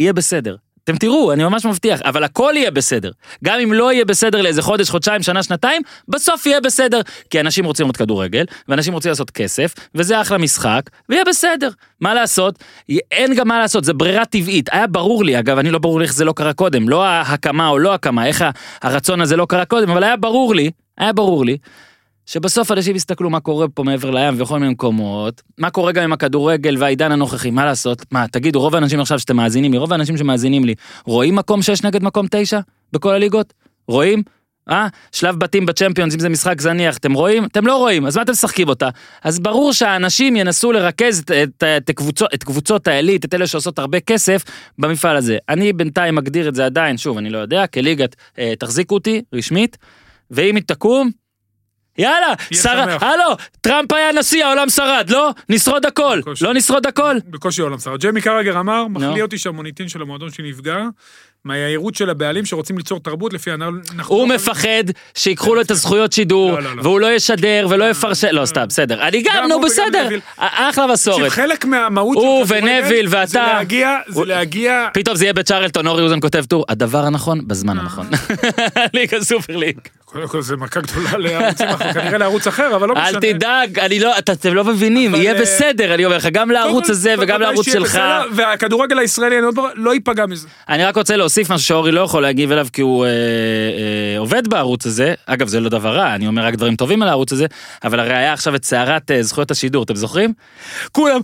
יהיה 0.00 0.12
בסדר. 0.12 0.56
אתם 0.88 0.96
תראו, 0.96 1.32
אני 1.32 1.44
ממש 1.44 1.66
מבטיח, 1.66 2.00
אבל 2.02 2.24
הכל 2.24 2.52
יהיה 2.56 2.70
בסדר. 2.70 3.10
גם 3.44 3.60
אם 3.60 3.72
לא 3.72 3.92
יהיה 3.92 4.04
בסדר 4.04 4.42
לאיזה 4.42 4.62
חודש, 4.62 4.90
חודשיים, 4.90 5.22
שנה, 5.22 5.42
שנתיים, 5.42 5.82
בסוף 6.08 6.46
יהיה 6.46 6.60
בסדר. 6.60 7.00
כי 7.30 7.40
אנשים 7.40 7.64
רוצים 7.64 7.84
לראות 7.84 7.96
כדורגל, 7.96 8.44
ואנשים 8.68 8.94
רוצים 8.94 9.08
לעשות 9.08 9.30
כסף, 9.30 9.74
וזה 9.94 10.20
אחלה 10.20 10.38
משחק, 10.38 10.82
ויהיה 11.08 11.24
בסדר. 11.24 11.70
מה 12.00 12.14
לעשות? 12.14 12.58
אין 13.10 13.34
גם 13.34 13.48
מה 13.48 13.58
לעשות, 13.58 13.84
זה 13.84 13.92
ברירה 13.92 14.24
טבעית. 14.24 14.68
היה 14.72 14.86
ברור 14.86 15.24
לי, 15.24 15.38
אגב, 15.38 15.58
אני 15.58 15.70
לא 15.70 15.78
ברור 15.78 15.98
לי 15.98 16.04
איך 16.04 16.14
זה 16.14 16.24
לא 16.24 16.32
קרה 16.32 16.52
קודם, 16.52 16.88
לא 16.88 17.04
ההקמה 17.04 17.68
או 17.68 17.78
לא 17.78 17.94
הקמה, 17.94 18.26
איך 18.26 18.44
הרצון 18.82 19.20
הזה 19.20 19.36
לא 19.36 19.46
קרה 19.48 19.64
קודם, 19.64 19.90
אבל 19.90 20.04
היה 20.04 20.16
ברור 20.16 20.54
לי, 20.54 20.70
היה 20.98 21.12
ברור 21.12 21.44
לי, 21.44 21.56
שבסוף 22.28 22.72
אנשים 22.72 22.96
יסתכלו 22.96 23.30
מה 23.30 23.40
קורה 23.40 23.68
פה 23.68 23.82
מעבר 23.82 24.10
לים 24.10 24.34
ובכל 24.34 24.58
מיני 24.58 24.72
מקומות, 24.72 25.42
מה 25.58 25.70
קורה 25.70 25.92
גם 25.92 26.02
עם 26.04 26.12
הכדורגל 26.12 26.76
והעידן 26.78 27.12
הנוכחי, 27.12 27.50
מה 27.50 27.64
לעשות? 27.64 28.04
מה, 28.12 28.28
תגידו, 28.28 28.60
רוב 28.60 28.74
האנשים 28.74 29.00
עכשיו 29.00 29.18
שאתם 29.18 29.36
מאזינים 29.36 29.72
לי, 29.72 29.78
רוב 29.78 29.92
האנשים 29.92 30.16
שמאזינים 30.16 30.64
לי, 30.64 30.74
רואים 31.04 31.36
מקום 31.36 31.62
6 31.62 31.82
נגד 31.82 32.02
מקום 32.02 32.26
9 32.30 32.60
בכל 32.92 33.14
הליגות? 33.14 33.54
רואים? 33.88 34.22
אה? 34.70 34.88
שלב 35.12 35.36
בתים 35.36 35.66
בצ'מפיונס, 35.66 36.14
אם 36.14 36.18
זה 36.18 36.28
משחק 36.28 36.60
זניח, 36.60 36.96
אתם 36.96 37.12
רואים? 37.12 37.44
אתם 37.44 37.66
לא 37.66 37.76
רואים, 37.76 38.06
אז 38.06 38.16
מה 38.16 38.22
אתם 38.22 38.32
משחקים 38.32 38.68
אותה? 38.68 38.88
אז 39.24 39.38
ברור 39.38 39.72
שהאנשים 39.72 40.36
ינסו 40.36 40.72
לרכז 40.72 41.18
את, 41.18 41.30
את, 41.30 41.64
את, 41.76 41.90
קבוצות, 41.90 42.34
את 42.34 42.44
קבוצות 42.44 42.88
העילית, 42.88 43.24
את 43.24 43.34
אלה 43.34 43.46
שעושות 43.46 43.78
הרבה 43.78 44.00
כסף, 44.00 44.44
במפעל 44.78 45.16
הזה. 45.16 45.38
אני 45.48 45.72
בינתיים 45.72 46.14
מגדיר 46.14 46.48
את 46.48 46.54
זה 46.54 46.66
עדיין, 46.66 46.98
שוב, 46.98 47.18
אני 47.18 47.30
לא 47.30 47.38
יודע, 47.38 47.66
כליגת, 47.66 48.16
אה, 48.38 48.52
תחזיקו 48.58 48.94
אותי, 48.94 49.22
רשמית, 49.32 49.76
ואם 50.30 50.56
היא 50.56 50.64
תקום, 50.66 51.10
יאללה, 51.98 52.34
שר... 52.54 52.96
הלו, 53.00 53.36
טראמפ 53.60 53.92
היה 53.92 54.12
נשיא, 54.12 54.44
העולם 54.44 54.68
שרד, 54.68 55.10
לא? 55.10 55.30
נשרוד 55.48 55.86
הכל, 55.86 56.18
בקושי. 56.20 56.44
לא 56.44 56.54
נשרוד 56.54 56.86
הכל? 56.86 57.16
בקושי 57.26 57.62
עולם 57.62 57.78
שר. 57.78 57.96
ג'יימי 57.96 58.20
קרגר 58.20 58.60
אמר, 58.60 58.88
מחליא 58.88 59.22
אותי 59.22 59.38
שהמוניטין 59.38 59.88
של 59.88 60.02
המועדון 60.02 60.30
שלי 60.30 60.50
נפגע, 60.50 60.78
מהיהירות 61.48 61.94
של 61.94 62.10
הבעלים 62.10 62.46
שרוצים 62.46 62.78
ליצור 62.78 63.00
תרבות 63.00 63.32
לפי 63.32 63.52
אנחנו... 63.52 64.14
הוא 64.14 64.28
מפחד 64.28 64.84
שיקחו 65.14 65.54
לו 65.54 65.60
את 65.60 65.70
הזכויות 65.70 66.12
שידור, 66.12 66.52
לא, 66.52 66.62
לא, 66.62 66.76
לא. 66.76 66.82
והוא 66.82 67.00
לא 67.00 67.12
ישדר 67.12 67.66
ולא 67.70 67.90
יפרש... 67.90 68.24
לא, 68.24 68.46
סתם, 68.46 68.64
בסדר. 68.68 69.02
אני 69.08 69.22
גם, 69.22 69.48
נו 69.48 69.54
הוא 69.54 69.64
בסדר. 69.64 70.08
אחלה 70.36 70.86
מסורת. 70.86 71.32
חלק 71.32 71.64
מהמהות 71.64 72.16
הוא 72.16 72.46
של 72.46 72.54
כדורגל 72.54 72.78
ונביל 72.80 73.08
זה 73.08 73.16
ואתה. 73.18 73.46
להגיע, 73.46 73.96
זה 74.08 74.14
הוא- 74.18 74.26
להגיע... 74.26 74.88
פתאום 74.94 75.16
זה 75.16 75.24
יהיה 75.24 75.32
בצ'רלטון, 75.32 75.86
אורי 75.86 76.02
אוזן 76.02 76.20
כותב 76.20 76.44
טור, 76.44 76.64
הדבר 76.68 77.04
הנכון 77.04 77.38
אה. 77.38 77.44
בזמן 77.46 77.78
הנכון. 77.78 78.06
ליגה 78.94 79.20
סופר 79.20 79.56
ליג. 79.56 79.78
קודם 80.04 80.28
כל 80.28 80.42
זה 80.42 80.56
מכה 80.56 80.80
גדולה 80.80 81.18
לערוצים 81.18 81.66
כנראה 81.94 82.18
לערוץ 82.18 82.46
אחר, 82.46 82.76
אבל 82.76 82.88
לא 82.88 82.94
משנה. 82.94 83.08
אל 83.08 83.20
תדאג, 83.20 83.78
אני 83.78 84.00
לא, 84.00 84.18
אתם 84.18 84.54
לא 84.54 84.64
מבינים, 84.64 85.14
יהיה 85.14 85.34
אה, 85.34 85.40
בסדר, 85.40 85.94
אני 85.94 86.04
אומר 86.04 86.16
לך, 86.16 86.28
גם 86.32 86.50
לערוץ 86.50 86.90
הזה 86.90 87.14
וגם 87.18 87.40
לערוץ 87.40 87.66
שלך. 87.66 88.00
והכדורגל 88.32 88.98
הישראלי 88.98 89.38
אני 89.38 89.46
לא 89.74 89.94
ייפגע 89.94 90.26
מזה. 90.26 90.48
אני 90.68 90.84
רק 90.84 90.96
רוצה 90.96 91.16
להוסיף 91.16 91.37
משהו 91.50 91.66
שאורי 91.66 91.92
לא 91.92 92.00
יכול 92.00 92.22
להגיב 92.22 92.52
אליו 92.52 92.66
כי 92.72 92.80
הוא 92.82 93.04
אה, 93.04 93.10
אה, 93.10 94.18
עובד 94.18 94.48
בערוץ 94.48 94.86
הזה, 94.86 95.14
אגב 95.26 95.48
זה 95.48 95.60
לא 95.60 95.68
דבר 95.68 95.96
רע, 95.96 96.14
אני 96.14 96.26
אומר 96.26 96.44
רק 96.44 96.54
דברים 96.54 96.76
טובים 96.76 97.02
על 97.02 97.08
הערוץ 97.08 97.32
הזה, 97.32 97.46
אבל 97.84 98.00
הרי 98.00 98.14
היה 98.16 98.32
עכשיו 98.32 98.54
את 98.54 98.64
סערת 98.64 99.10
אה, 99.10 99.22
זכויות 99.22 99.50
השידור, 99.50 99.82
אתם 99.84 99.96
זוכרים? 99.96 100.32
כולם, 100.92 101.20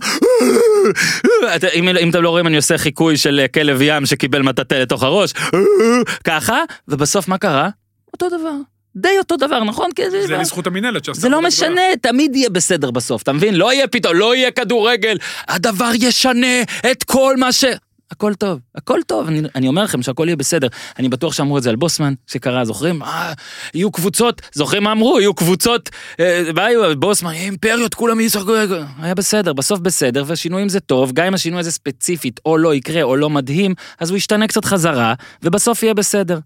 את- 1.55 1.63
אם, 1.63 1.89
אם 1.89 2.09
אתם 2.09 2.21
לא 2.23 2.29
רואים 2.29 2.47
אני 2.47 2.55
עושה 2.55 2.77
חיקוי 2.77 3.17
של 3.17 3.39
אה, 3.39 3.47
כלב 3.47 3.79
ים 3.81 4.05
שקיבל 4.05 4.41
מטאטא 4.41 4.75
לתוך 4.75 5.03
הראש, 5.03 5.33
ככה, 6.27 6.59
ובסוף 6.87 7.27
מה 7.27 7.37
קרה? 7.37 7.69
אותו 8.13 8.29
דבר, 8.29 8.51
די 8.95 9.17
אותו 9.19 9.37
דבר, 9.37 9.63
נכון? 9.63 9.89
כי 9.95 10.09
זה, 10.09 10.27
זה 10.27 10.37
לזכות 10.37 10.67
המינהלת 10.67 11.05
שעשתה 11.05 11.21
זה 11.21 11.29
לא. 11.29 11.41
משנה, 11.41 11.81
תמיד 12.01 12.35
יהיה 12.35 12.49
בסדר 12.49 12.91
בסוף, 12.91 13.21
אתה 13.21 13.33
מבין? 13.33 13.55
לא 13.55 13.73
יהיה 13.73 13.87
פתאום, 13.87 14.15
לא 14.15 14.35
יהיה 14.35 14.51
כדורגל, 14.51 15.17
הדבר 15.47 15.91
ישנה 15.99 16.61
את 16.91 17.03
כל 17.03 17.35
מה 17.37 17.51
ש... 17.51 17.65
הכל 18.11 18.33
טוב, 18.33 18.59
הכל 18.75 18.99
טוב, 19.07 19.27
אני, 19.27 19.41
אני 19.55 19.67
אומר 19.67 19.83
לכם 19.83 20.01
שהכל 20.01 20.23
יהיה 20.27 20.35
בסדר. 20.35 20.67
אני 20.99 21.09
בטוח 21.09 21.33
שאמרו 21.33 21.57
את 21.57 21.63
זה 21.63 21.69
על 21.69 21.75
בוסמן, 21.75 22.13
שקרה, 22.27 22.65
זוכרים? 22.65 23.03
אה, 23.03 23.33
יהיו 23.73 23.91
קבוצות, 23.91 24.41
זוכרים 24.53 24.83
מה 24.83 24.91
אמרו? 24.91 25.19
יהיו 25.19 25.33
קבוצות, 25.33 25.89
אה, 26.19 26.43
היו, 26.57 26.99
בוסמן, 26.99 27.31
אימפריות, 27.31 27.93
כולם 27.93 28.19
ישחקו, 28.19 28.53
היה 29.01 29.15
בסדר, 29.15 29.53
בסוף 29.53 29.79
בסדר, 29.79 30.23
ושינויים 30.27 30.69
זה 30.69 30.79
טוב, 30.79 31.11
גם 31.11 31.25
אם 31.25 31.33
השינוי 31.33 31.59
הזה 31.59 31.71
ספציפית, 31.71 32.39
או 32.45 32.57
לא 32.57 32.75
יקרה, 32.75 33.03
או 33.03 33.15
לא 33.15 33.29
מדהים, 33.29 33.73
אז 33.99 34.09
הוא 34.09 34.17
ישתנה 34.17 34.47
קצת 34.47 34.65
חזרה, 34.65 35.13
ובסוף 35.43 35.83
יהיה 35.83 35.93
בסדר. 35.93 36.39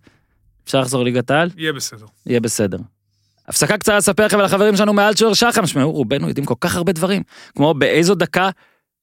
אפשר 0.66 0.82
לחזור 0.82 1.04
ליגת 1.04 1.32
העל? 1.32 1.50
יהיה 1.58 1.74
בסדר. 1.74 2.06
יהיה 2.26 2.40
בסדר. 2.40 2.78
הפסקה 3.48 3.78
קצרה 3.78 3.98
לספר 3.98 4.26
לכם 4.26 4.40
על 4.40 4.46
החברים 4.46 4.76
שלנו 4.76 4.94
שוער 5.16 5.34
שחם, 5.34 5.68
שמעו, 5.68 5.92
רובנו 5.92 6.28
יודעים 6.28 6.46
כל 6.46 6.56
כך 6.62 6.76
הרבה 6.76 6.92
דברים, 6.92 7.24
כמו 7.56 7.74
באיזו 7.74 8.16
דקה 8.16 8.50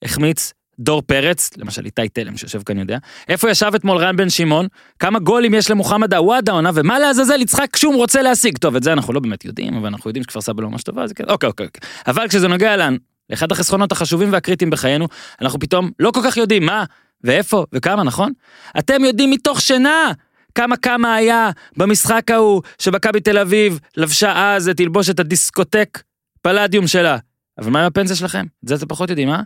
החמיץ 0.05 0.53
דור 0.81 1.03
פרץ, 1.03 1.51
למשל 1.57 1.85
איתי 1.85 2.09
תלם 2.09 2.37
שיושב 2.37 2.63
כאן 2.63 2.79
יודע, 2.79 2.99
איפה 3.29 3.51
ישב 3.51 3.73
אתמול 3.75 3.99
רן 3.99 4.17
בן 4.17 4.31
שמעון, 4.31 4.67
כמה 4.99 5.19
גולים 5.19 5.55
יש 5.55 5.71
למוחמד 5.71 6.15
עוואד 6.15 6.49
העונה, 6.49 6.71
ומה 6.75 6.99
לעזאזל 6.99 7.41
יצחק 7.41 7.69
כשהוא 7.73 7.97
רוצה 7.97 8.23
להשיג. 8.23 8.59
טוב, 8.59 8.77
את 8.77 8.83
זה 8.83 8.93
אנחנו 8.93 9.13
לא 9.13 9.21
באמת 9.21 9.45
יודעים, 9.45 9.77
אבל 9.77 9.87
אנחנו 9.87 10.11
יודעים 10.11 10.23
שכפר 10.23 10.41
סבא 10.41 10.63
לא 10.63 10.71
ממש 10.71 10.83
טובה, 10.83 11.03
אז 11.03 11.13
כן, 11.13 11.25
אוקיי, 11.29 11.47
אוקיי, 11.47 11.67
אוקיי. 11.67 11.81
אבל 12.07 12.29
כשזה 12.29 12.49
נוגע 12.49 12.77
לאן, 12.77 12.97
לאחד 13.31 13.53
החסכונות 13.53 13.93
החשובים 13.93 14.33
והקריטיים 14.33 14.71
בחיינו, 14.71 15.09
אנחנו 15.41 15.59
פתאום 15.59 15.91
לא 15.99 16.11
כל 16.11 16.21
כך 16.25 16.37
יודעים 16.37 16.67
מה, 16.67 16.85
ואיפה, 17.25 17.65
וכמה, 17.73 18.03
נכון? 18.03 18.33
אתם 18.79 19.05
יודעים 19.05 19.31
מתוך 19.31 19.61
שינה 19.61 20.13
כמה 20.55 20.77
כמה 20.77 21.15
היה 21.15 21.51
במשחק 21.77 22.31
ההוא 22.31 22.63
שמכבי 22.79 23.21
תל 23.21 23.39
אביב 23.39 23.81
לבשה 23.97 24.55
אז 24.55 24.69
את 24.69 24.77
תלבושת 24.77 25.21
הדיסקוטק 25.21 26.03
פלדיום 26.43 26.87
שלה. 26.87 27.19
אבל 27.59 27.71
מה 27.71 27.81
עם 27.81 27.87
הפנסיה 27.87 28.17
שלכם? 28.17 28.47
את 28.65 28.69
זה 28.69 28.75
אתם 28.75 28.87
פחות 28.87 29.11
יודעים, 29.11 29.31
אה? 29.31 29.41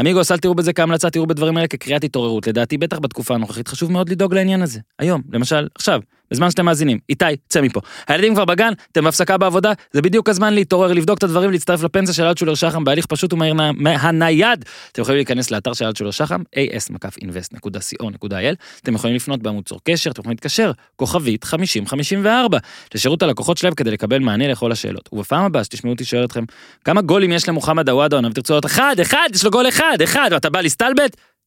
אמיגוס, 0.00 0.32
אל 0.32 0.38
תראו 0.38 0.54
בזה 0.54 0.72
כהמלצה, 0.72 1.10
תראו 1.10 1.26
בדברים 1.26 1.56
האלה 1.56 1.68
כקריאת 1.68 2.04
התעוררות. 2.04 2.46
לדעתי, 2.46 2.78
בטח 2.78 2.98
בתקופה 2.98 3.34
הנוכחית, 3.34 3.68
חשוב 3.68 3.92
מאוד 3.92 4.08
לדאוג 4.08 4.34
לעניין 4.34 4.62
הזה. 4.62 4.80
היום, 4.98 5.22
למשל, 5.32 5.68
עכשיו, 5.74 6.00
בזמן 6.32 6.50
שאתם 6.50 6.64
מאזינים. 6.64 6.98
איתי, 7.08 7.24
צא 7.48 7.60
מפה. 7.60 7.80
הילדים 8.08 8.34
כבר 8.34 8.44
בגן, 8.44 8.72
אתם 8.92 9.04
בהפסקה 9.04 9.38
בעבודה, 9.38 9.72
זה 9.92 10.02
בדיוק 10.02 10.28
הזמן 10.28 10.54
להתעורר, 10.54 10.92
לבדוק 10.92 11.18
את 11.18 11.22
הדברים, 11.22 11.50
להצטרף 11.50 11.82
לפנסיה 11.82 12.14
של 12.14 12.24
אלטשולר 12.24 12.54
שחם 12.54 12.84
בהליך 12.84 13.06
פשוט 13.06 13.32
ומהיר 13.32 13.54
מהנייד. 13.74 14.64
אתם 14.92 15.02
יכולים 15.02 15.16
להיכנס 15.16 15.50
לאתר 15.50 15.72
של 15.72 15.84
אלטשולר 15.84 16.10
שחם, 16.10 16.42
as-invest.co.il, 16.56 18.54
אתם 18.82 18.94
יכולים 18.94 19.16
לפנות 19.16 19.42
בעמוד 19.42 19.64
צור 19.64 19.80
קשר, 19.84 20.10
אתם 20.10 20.20
יכולים 20.20 20.34
להתקשר, 20.34 20.72
כוכבית 20.96 21.44
5054, 21.44 22.58
לשירות 22.94 23.22
הלקוחות 23.22 23.58
שלהם 23.58 23.74
כדי 23.74 23.90
לקבל 23.90 24.18
מענה 24.18 24.48
לכל 24.48 24.72
השאלות. 24.72 25.08
ובפעם 25.12 25.44
הבאה 25.44 25.64
שתשמעו 25.64 25.92
אותי 25.92 26.04
שואל 26.04 26.24
אתכם, 26.24 26.44
כמה 26.84 27.02
גולים 27.02 27.32
יש 27.32 27.48
למוחמד 27.48 27.88
עוואד 27.88 28.14
ותרצו 28.14 28.52
לראות 28.52 28.66
אחד, 28.66 28.96
אחד, 29.02 29.28
יש 29.34 29.44
לו 29.44 29.50
גול 29.50 29.68
אחד, 29.68 29.96
אחד? 30.04 30.30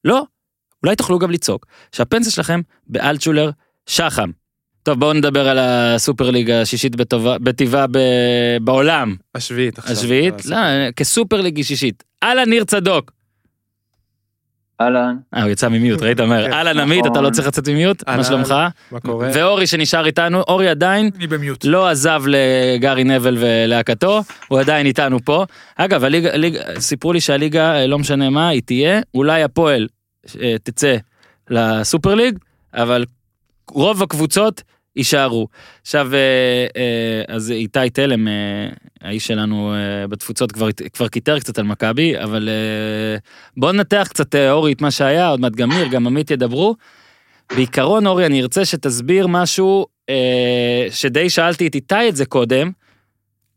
לא. 0.05 0.23
שחם. 3.85 4.29
טוב, 4.85 4.99
בואו 4.99 5.13
נדבר 5.13 5.47
על 5.49 5.57
הסופר 5.59 6.29
ליגה 6.31 6.61
השישית 6.61 6.95
בטובה- 6.95 7.37
בטבעה 7.37 7.87
ב- 7.91 7.97
בעולם. 8.61 9.15
השביעית 9.35 9.77
עכשיו. 9.77 9.93
השביעית? 9.93 10.45
לא, 10.45 10.57
כסופר 10.95 11.41
ליגי 11.41 11.63
שישית. 11.63 12.03
אהלן 12.23 12.49
ניר 12.49 12.63
צדוק. 12.63 13.11
אהלן, 14.81 15.15
אה, 15.33 15.43
הוא 15.43 15.51
יצא 15.51 15.67
ממיוט, 15.69 16.01
ראית 16.01 16.19
אומר, 16.19 16.45
כן. 16.45 16.53
אהלן 16.53 16.79
עמית, 16.79 17.05
אתה 17.05 17.21
לא 17.21 17.29
צריך 17.29 17.47
לצאת 17.47 17.69
ממיוט? 17.69 18.09
מה. 18.09 18.23
שלומך? 18.23 18.55
מה 18.91 18.99
קורה? 18.99 19.29
ואורי 19.33 19.67
שנשאר 19.67 20.05
איתנו, 20.05 20.41
אורי 20.41 20.69
עדיין 20.69 21.09
אני 21.15 21.27
במיוט. 21.27 21.65
לא 21.65 21.87
עזב 21.89 22.23
לגארי 22.27 23.03
נבל 23.03 23.37
ולהקתו, 23.39 24.21
הוא 24.47 24.59
עדיין 24.59 24.85
איתנו 24.85 25.19
פה. 25.25 25.45
אגב, 25.75 26.03
סיפרו 26.79 27.13
לי 27.13 27.21
שהליגה, 27.21 27.75
אה, 27.75 27.87
לא 27.87 27.99
משנה 27.99 28.29
מה, 28.29 28.47
היא 28.47 28.61
תהיה, 28.65 29.01
אולי 29.13 29.43
הפועל 29.43 29.87
אה, 30.41 30.55
תצא 30.63 30.95
לסופר 31.49 32.15
ליג, 32.15 32.37
אבל 32.73 33.05
רוב 33.71 34.03
הקבוצות 34.03 34.63
יישארו. 34.95 35.47
עכשיו, 35.81 36.13
אה, 36.13 36.19
אה, 36.77 37.36
אז 37.36 37.51
איתי 37.51 37.89
תלם, 37.93 38.27
אה, 38.27 38.34
האיש 39.01 39.27
שלנו 39.27 39.73
בתפוצות, 40.10 40.51
כבר, 40.51 40.67
כבר 40.93 41.08
קיטר 41.08 41.39
קצת 41.39 41.60
על 41.60 41.65
מכבי, 41.65 42.19
אבל 42.23 42.49
אה, 42.49 43.17
בוא 43.58 43.71
ננתח 43.71 44.08
קצת, 44.10 44.36
אורי, 44.36 44.73
את 44.73 44.81
מה 44.81 44.91
שהיה, 44.91 45.27
עוד 45.27 45.39
מעט 45.39 45.51
גם 45.51 45.71
ניר, 45.71 45.88
גם 45.88 46.08
עמית 46.08 46.31
ידברו. 46.31 46.75
בעיקרון, 47.55 48.08
אורי, 48.08 48.25
אני 48.25 48.41
ארצה 48.41 48.65
שתסביר 48.65 49.27
משהו 49.27 49.86
שדי 50.91 51.29
שאלתי 51.29 51.67
את 51.67 51.75
איתי 51.75 52.10
את 52.10 52.15
זה 52.15 52.25
קודם, 52.25 52.71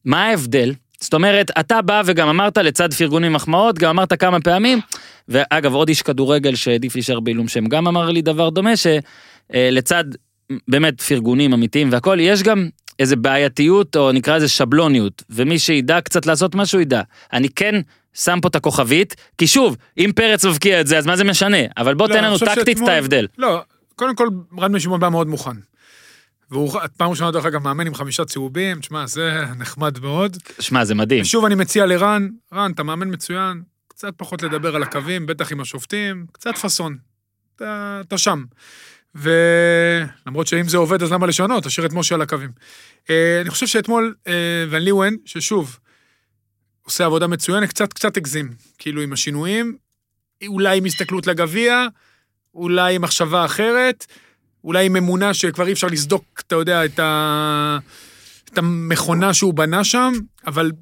מה 0.04 0.24
ההבדל? 0.24 0.74
זאת 1.00 1.14
אומרת, 1.14 1.50
אתה 1.60 1.82
בא 1.82 2.02
וגם 2.04 2.28
אמרת 2.28 2.58
לצד 2.58 2.94
פרגונים 2.94 3.32
מחמאות, 3.32 3.78
גם 3.78 3.90
אמרת 3.90 4.20
כמה 4.20 4.40
פעמים, 4.40 4.80
ואגב, 5.28 5.74
עוד 5.74 5.88
איש 5.88 6.02
כדורגל 6.02 6.54
שהעדיף 6.54 6.94
להישאר 6.94 7.20
בעילום 7.20 7.48
שם, 7.48 7.66
גם 7.66 7.88
אמר 7.88 8.10
לי 8.10 8.22
דבר 8.22 8.50
דומה, 8.50 8.70
שלצד 8.76 10.04
באמת 10.68 11.00
פרגונים 11.00 11.52
אמיתיים 11.52 11.92
והכל, 11.92 12.16
יש 12.20 12.42
גם 12.42 12.68
איזה 12.98 13.16
בעייתיות, 13.16 13.96
או 13.96 14.12
נקרא 14.12 14.36
לזה 14.36 14.48
שבלוניות, 14.48 15.22
ומי 15.30 15.58
שידע 15.58 16.00
קצת 16.00 16.26
לעשות 16.26 16.54
משהו 16.54 16.80
ידע. 16.80 17.02
אני 17.32 17.48
כן 17.48 17.74
שם 18.14 18.38
פה 18.42 18.48
את 18.48 18.56
הכוכבית, 18.56 19.14
כי 19.38 19.46
שוב, 19.46 19.76
אם 19.98 20.10
פרץ 20.16 20.44
מבקיע 20.44 20.80
את 20.80 20.86
זה, 20.86 20.98
אז 20.98 21.06
מה 21.06 21.16
זה 21.16 21.24
משנה? 21.24 21.56
אבל 21.76 21.94
בוא 21.94 22.08
לא, 22.08 22.14
תן 22.14 22.24
לנו 22.24 22.38
טקטית 22.38 22.58
את 22.58 22.66
שאתמול- 22.66 22.90
ההבדל. 22.90 23.26
לא, 23.38 23.62
קודם 23.96 24.16
כל, 24.16 24.28
רן 24.58 24.72
בן 24.72 24.80
שמעון 24.80 25.00
בא 25.00 25.08
מאוד 25.08 25.26
מוכן. 25.28 25.56
והוא 26.50 26.72
פעם 26.96 27.10
ראשונה, 27.10 27.30
דרך 27.30 27.44
אגב, 27.44 27.62
מאמן 27.62 27.86
עם 27.86 27.94
חמישה 27.94 28.24
צהובים, 28.24 28.80
תשמע, 28.80 29.06
זה 29.06 29.44
נחמד 29.58 29.98
מאוד. 30.00 30.36
שמע, 30.60 30.84
זה 30.84 30.94
מדהים. 30.94 31.22
ושוב 31.22 31.44
אני 31.44 31.54
מציע 31.54 31.86
לרן, 31.86 32.28
רן, 32.54 32.70
אתה 32.74 32.82
מאמן 32.82 33.12
מצוין, 33.12 33.62
קצת 33.88 34.12
פחות 34.16 34.42
לדבר 34.42 34.76
על 34.76 34.82
הקווים, 34.82 35.26
בטח 35.26 35.52
עם 35.52 35.60
השופטים, 35.60 36.26
קצת 36.32 36.56
פאסון. 36.56 36.96
אתה, 37.56 38.00
אתה 38.08 38.18
שם. 38.18 38.44
ולמרות 39.18 40.46
שאם 40.46 40.68
זה 40.68 40.76
עובד, 40.76 41.02
אז 41.02 41.12
למה 41.12 41.26
לשנות? 41.26 41.64
תשאיר 41.64 41.86
את 41.86 41.92
משה 41.92 42.14
על 42.14 42.22
הקווים. 42.22 42.50
אה, 43.10 43.40
אני 43.40 43.50
חושב 43.50 43.66
שאתמול 43.66 44.14
אה, 44.26 44.64
ון 44.70 44.82
ליוון, 44.82 45.16
ששוב, 45.24 45.78
עושה 46.82 47.04
עבודה 47.04 47.26
מצוינת, 47.26 47.68
קצת 47.68 47.92
קצת 47.92 48.16
הגזים. 48.16 48.50
כאילו 48.78 49.02
עם 49.02 49.12
השינויים, 49.12 49.76
אולי 50.46 50.78
עם 50.78 50.84
הסתכלות 50.84 51.26
לגביע, 51.26 51.86
אולי 52.54 52.94
עם 52.94 53.02
מחשבה 53.02 53.44
אחרת, 53.44 54.06
אולי 54.64 54.86
עם 54.86 54.96
אמונה 54.96 55.34
שכבר 55.34 55.66
אי 55.66 55.72
אפשר 55.72 55.86
לסדוק, 55.86 56.24
אתה 56.46 56.54
יודע, 56.54 56.84
את, 56.84 56.98
ה... 56.98 57.78
את 58.52 58.58
המכונה 58.58 59.34
שהוא 59.34 59.54
בנה 59.54 59.84
שם, 59.84 60.12
אבל 60.46 60.72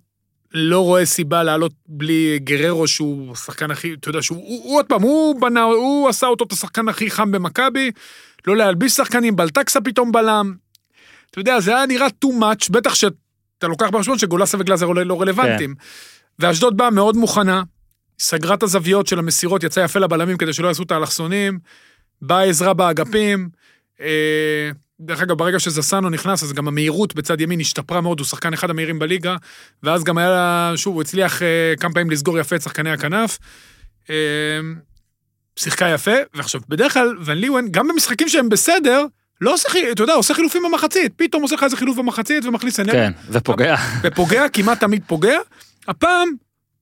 לא 0.59 0.81
רואה 0.81 1.07
סיבה 1.07 1.43
לעלות 1.43 1.73
בלי 1.89 2.39
גררו 2.39 2.89
שהוא 2.89 3.33
השחקן 3.33 3.71
הכי, 3.71 3.93
אתה 3.93 4.09
יודע, 4.09 4.23
שהוא, 4.23 4.39
הוא, 4.39 4.65
הוא 4.65 4.77
עוד 4.79 4.87
פעם, 4.87 5.03
הוא 5.03 5.41
בנה, 5.41 5.63
הוא 5.63 6.09
עשה 6.09 6.27
אותו 6.27 6.45
את 6.45 6.53
השחקן 6.53 6.89
הכי 6.89 7.11
חם 7.11 7.33
במכבי, 7.33 7.91
לא 8.47 8.57
להלביש 8.57 8.93
שחקנים, 8.93 9.37
בלטקסה 9.37 9.81
פתאום 9.81 10.13
בלם. 10.13 10.55
אתה 11.31 11.41
יודע, 11.41 11.61
זה 11.61 11.77
היה 11.77 11.87
נראה 11.87 12.07
too 12.25 12.29
much, 12.41 12.71
בטח 12.71 12.95
שאתה 12.95 13.67
לוקח 13.69 13.87
בחשבון 13.91 14.19
שגולסה 14.19 14.57
וגלאזר 14.61 14.87
לא- 14.87 15.03
לא 15.03 15.21
רלוונטיים. 15.21 15.75
ואשדוד 16.39 16.77
באה 16.77 16.91
מאוד 16.91 17.17
מוכנה, 17.17 17.63
סגרה 18.19 18.55
את 18.55 18.63
הזוויות 18.63 19.07
של 19.07 19.19
המסירות, 19.19 19.63
יצא 19.63 19.81
יפה 19.81 19.99
לבלמים 19.99 20.37
כדי 20.37 20.53
שלא 20.53 20.69
יעשו 20.69 20.83
את 20.83 20.91
האלכסונים, 20.91 21.59
באה 22.23 22.45
עזרה 22.45 22.75
באגפים. 22.75 23.49
אה, 24.01 24.71
דרך 25.01 25.23
אגב, 25.23 25.39
ברגע 25.39 25.59
שזסנו 25.59 26.11
נכנס, 26.11 26.43
אז 26.43 26.53
גם 26.53 26.69
המהירות 26.69 27.15
בצד 27.15 27.41
ימין 27.41 27.61
השתפרה 27.61 28.01
מאוד, 28.01 28.19
הוא 28.21 28.27
שחקן 28.27 28.53
אחד 28.53 28.71
המהירים 28.71 28.99
בליגה, 28.99 29.37
ואז 29.83 30.05
גם 30.05 30.19
היה 30.19 30.29
לה, 30.29 30.73
שוב, 30.77 30.95
הוא 30.95 31.03
הצליח 31.03 31.43
אה, 31.43 31.75
כמה 31.81 31.95
פעמים 31.95 32.11
לסגור 32.11 32.39
יפה 32.39 32.57
את 32.57 32.63
שחקני 32.63 32.91
הכנף. 32.91 33.39
אה, 34.11 34.15
שיחקה 35.57 35.89
יפה, 35.89 36.15
ועכשיו, 36.35 36.61
בדרך 36.69 36.93
כלל, 36.93 37.17
ון 37.25 37.39
ליוון, 37.39 37.69
גם 37.71 37.89
במשחקים 37.89 38.29
שהם 38.29 38.49
בסדר, 38.49 39.07
לא 39.41 39.55
עושה, 39.55 39.69
אתה 39.93 40.03
יודע, 40.03 40.13
עושה 40.13 40.35
חילופים 40.35 40.63
במחצית, 40.63 41.13
פתאום 41.17 41.43
עושה 41.43 41.55
לך 41.55 41.63
איזה 41.63 41.77
חילוף 41.77 41.99
במחצית 41.99 42.45
ומכניס 42.45 42.81
אנרגיה. 42.81 43.13
כן, 43.13 43.19
ופוגע. 43.31 43.77
ופוגע, 44.03 44.49
כמעט 44.49 44.81
תמיד 44.81 45.03
פוגע. 45.07 45.39
הפעם 45.89 46.29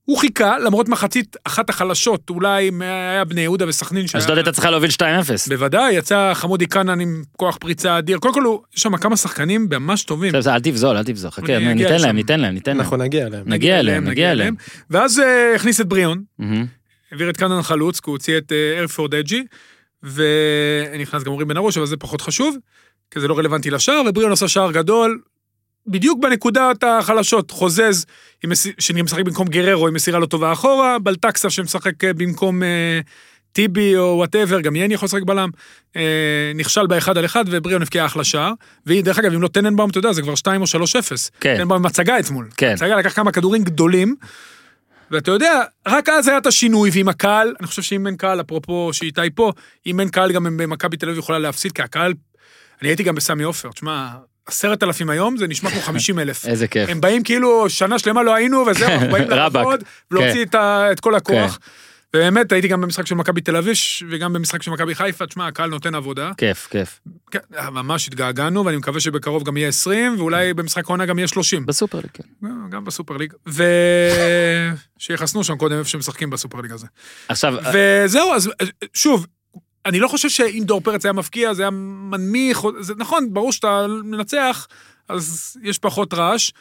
הוא 0.05 0.17
חיכה, 0.17 0.59
למרות 0.59 0.89
מחצית 0.89 1.35
אחת 1.43 1.69
החלשות, 1.69 2.29
אולי 2.29 2.71
היה 2.81 3.25
בני 3.25 3.41
יהודה 3.41 3.67
וסכנין. 3.67 4.07
שהיה- 4.07 4.21
אשדוד 4.23 4.37
הייתה 4.37 4.51
צריכה 4.51 4.69
להוביל 4.71 4.89
2-0. 4.91 5.47
בוודאי, 5.49 5.93
יצא 5.93 6.31
חמודי 6.33 6.67
כנען 6.67 6.99
עם 6.99 7.23
כוח 7.37 7.57
פריצה 7.57 7.97
אדיר. 7.97 8.17
קודם 8.17 8.33
כל, 8.33 8.43
יש 8.75 8.81
שם 8.81 8.97
כמה 8.97 9.17
שחקנים 9.17 9.67
ממש 9.71 10.03
טובים. 10.03 10.35
אל 10.35 10.59
תבזול, 10.59 10.97
אל 10.97 11.03
תבזול, 11.03 11.31
חכה, 11.31 11.41
ניתן. 11.59 12.01
להם, 12.01 12.15
ניתן 12.15 12.39
להם, 12.39 12.53
ניתן 12.53 12.71
להם. 12.71 12.79
אנחנו 12.81 12.97
נגיע 12.97 13.27
אליהם. 13.27 13.43
נגיע 13.49 13.79
אליהם, 13.79 14.03
נגיע 14.07 14.31
אליהם. 14.31 14.55
ואז 14.89 15.19
אה, 15.19 15.55
הכניס 15.55 15.81
את 15.81 15.85
בריאון. 15.87 16.23
העביר 17.11 17.29
את 17.29 17.37
קנן 17.37 17.61
חלוץ, 17.61 17.99
כי 17.99 18.09
הוא 18.09 18.13
הוציא 18.15 18.37
את 18.37 18.51
אה, 18.51 18.79
ארפורד 18.81 19.15
אג'י, 19.15 19.43
ונכנס 20.03 21.23
גם 21.23 21.31
אורי 21.31 21.45
בן 21.45 21.57
ארוש, 21.57 21.77
אבל 21.77 21.85
זה 21.85 21.97
פחות 21.97 22.21
חשוב, 22.21 22.55
כי 23.11 23.19
זה 23.19 23.27
לא 23.27 23.37
רלוונטי 23.37 23.69
לשער, 23.69 24.01
ובריאון 24.09 24.31
עשה 24.31 24.47
שער 24.47 24.71
גדול, 24.71 25.19
בדיוק 25.87 26.19
בנקודת 26.21 26.83
החלשות, 26.83 27.51
חוזז, 27.51 28.05
שמשחק 28.79 29.23
במקום 29.23 29.47
גררו 29.47 29.87
עם 29.87 29.93
מסירה 29.93 30.19
לא 30.19 30.25
טובה 30.25 30.53
אחורה, 30.53 30.99
בלטקסה 30.99 31.49
שמשחק 31.49 32.03
אה, 32.03 32.13
במקום 32.13 32.63
אה, 32.63 32.99
טיבי 33.51 33.97
או 33.97 34.13
whatever, 34.17 34.61
גם 34.61 34.75
יני 34.75 34.93
יכול 34.93 35.05
לשחק 35.05 35.23
בלם, 35.23 35.49
אה, 35.95 36.51
נכשל 36.55 36.87
באחד 36.87 37.17
על 37.17 37.25
אחד, 37.25 37.45
ובריאון 37.47 37.81
הבקיע 37.81 38.05
אחלה 38.05 38.23
שער, 38.23 38.53
ודרך 38.85 39.19
אגב, 39.19 39.33
אם 39.33 39.41
לא 39.41 39.47
טננבאום, 39.47 39.89
אתה 39.89 39.97
יודע, 39.97 40.13
זה 40.13 40.21
כבר 40.21 40.35
2 40.35 40.61
או 40.61 40.65
3-0. 40.67 41.29
כן. 41.39 41.57
טננבאום 41.57 41.79
עם 41.79 41.85
הצגה 41.85 42.19
אתמול. 42.19 42.49
כן. 42.57 42.73
הצגה 42.73 42.95
לקח 42.95 43.13
כמה 43.13 43.31
כדורים 43.31 43.63
גדולים, 43.63 44.15
ואתה 45.11 45.31
יודע, 45.31 45.61
רק 45.87 46.09
אז 46.09 46.27
היה 46.27 46.37
את 46.37 46.45
השינוי, 46.45 46.89
ועם 46.93 47.09
הקהל, 47.09 47.55
אני 47.59 47.67
חושב 47.67 47.81
שאם 47.81 48.07
אין 48.07 48.17
קהל, 48.17 48.41
אפרופו 48.41 48.89
שאיתי 48.93 49.29
פה, 49.35 49.51
אם 49.85 49.99
אין 49.99 50.09
קהל, 50.09 50.31
גם 50.31 50.57
במכבי 50.57 50.97
תל 50.97 51.05
אביב 51.05 51.19
יכולה 51.19 51.39
להפסיד, 51.39 51.71
כי 51.71 51.81
הקהל, 51.81 52.13
אני 52.81 52.89
הייתי 52.89 53.03
גם 53.03 53.15
בסמי 53.15 53.43
עופר, 53.43 53.69
תשמע, 53.71 54.07
עשרת 54.45 54.83
אלפים 54.83 55.09
היום, 55.09 55.37
זה 55.37 55.47
נשמע 55.47 55.69
כמו 55.71 55.81
חמישים 55.89 56.19
אלף. 56.19 56.45
איזה 56.45 56.67
כיף. 56.67 56.89
הם 56.89 57.01
באים 57.01 57.23
כאילו, 57.23 57.69
שנה 57.69 57.99
שלמה 57.99 58.23
לא 58.23 58.35
היינו, 58.35 58.57
וזהו, 58.67 58.89
אנחנו 58.93 59.09
באים. 59.11 59.29
לעבוד, 59.29 59.83
ולהוציא 60.11 60.45
את 60.45 60.55
ה- 60.55 60.91
את 60.91 60.99
כל 60.99 61.15
הכוח. 61.15 61.51
כן. 61.61 62.17
ובאמת, 62.17 62.51
הייתי 62.51 62.67
גם 62.67 62.81
במשחק 62.81 63.07
של 63.07 63.15
מכבי 63.15 63.41
תל 63.41 63.55
אביב, 63.55 63.75
וגם 64.09 64.33
במשחק 64.33 64.63
של 64.63 64.71
מכבי 64.71 64.95
חיפה, 64.95 65.27
תשמע, 65.27 65.47
הקהל 65.47 65.69
נותן 65.69 65.95
עבודה. 65.95 66.31
כיף, 66.37 66.67
כיף. 66.71 66.99
כן, 67.31 67.39
ממש 67.71 68.07
התגעגענו, 68.07 68.65
ואני 68.65 68.77
מקווה 68.77 68.99
שבקרוב 68.99 69.43
גם 69.43 69.57
יהיה 69.57 69.67
20, 69.69 70.15
ואולי 70.17 70.53
במשחק 70.53 70.83
העונה 70.85 71.05
גם 71.05 71.17
יהיה 71.19 71.27
30. 71.27 71.65
בסופר 71.65 71.97
ליג, 71.97 72.07
כן. 72.13 72.23
גם 72.69 72.85
בסופר 72.85 73.17
ליג. 73.17 73.33
ושיחסנו 74.99 75.43
שם 75.47 75.55
קודם 75.57 75.77
איפה 75.79 75.89
שמשחקים 75.89 76.29
בסופר 76.29 76.61
ליג 76.61 76.71
הזה. 76.71 76.87
עכשיו, 77.27 77.55
וזהו, 77.73 78.33
אז 78.33 78.51
שוב, 78.93 79.25
אני 79.85 79.99
לא 79.99 80.07
חושב 80.07 80.29
שאם 80.29 80.63
דור 80.65 80.81
פרץ 80.81 81.05
היה 81.05 81.13
מפקיע, 81.13 81.53
זה 81.53 81.61
היה 81.61 81.69
מנמיך, 81.71 82.61
זה 82.79 82.93
נכון, 82.97 83.33
ברור 83.33 83.51
שאתה 83.51 83.85
מנצח, 84.03 84.67
אז 85.09 85.57
יש 85.63 85.79
פחות 85.79 86.13
רעש. 86.13 86.51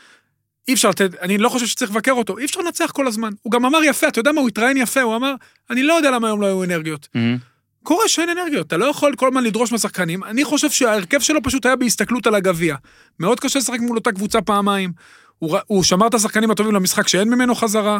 אי 0.68 0.74
אפשר 0.74 0.90
לתת, 0.90 1.14
אני 1.20 1.38
לא 1.38 1.48
חושב 1.48 1.66
שצריך 1.66 1.90
לבקר 1.90 2.12
אותו, 2.12 2.38
אי 2.38 2.44
אפשר 2.44 2.60
לנצח 2.60 2.90
כל 2.90 3.06
הזמן. 3.06 3.32
הוא 3.42 3.52
גם 3.52 3.64
אמר 3.64 3.78
יפה, 3.84 4.08
אתה 4.08 4.20
יודע 4.20 4.32
מה, 4.32 4.40
הוא 4.40 4.48
התראיין 4.48 4.76
יפה, 4.76 5.02
הוא 5.02 5.16
אמר, 5.16 5.34
אני 5.70 5.82
לא 5.82 5.94
יודע 5.94 6.10
למה 6.10 6.26
היום 6.26 6.40
לא 6.40 6.46
היו 6.46 6.64
אנרגיות. 6.64 7.08
מהמם. 7.14 7.38
קורה 7.82 8.08
שאין 8.08 8.28
אנרגיות, 8.28 8.66
אתה 8.66 8.76
לא 8.76 8.84
יכול 8.84 9.14
כל 9.16 9.28
הזמן 9.28 9.44
לדרוש 9.44 9.72
מהשחקנים. 9.72 10.24
אני 10.24 10.44
חושב 10.44 10.70
שההרכב 10.70 11.20
שלו 11.20 11.42
פשוט 11.42 11.66
היה 11.66 11.76
בהסתכלות 11.76 12.26
על 12.26 12.34
הגביע. 12.34 12.76
מאוד 13.20 13.40
קשה 13.40 13.58
לשחק 13.58 13.80
מול 13.80 13.96
אותה 13.96 14.12
קבוצה 14.12 14.40
פעמיים. 14.40 14.92
הוא, 15.38 15.58
הוא 15.66 15.82
שמר 15.82 16.06
את 16.06 16.14
השחקנים 16.14 16.50
הטובים 16.50 16.74
למשחק 16.74 17.08
שאין 17.08 17.28
ממנו 17.28 17.54
חזרה. 17.54 17.98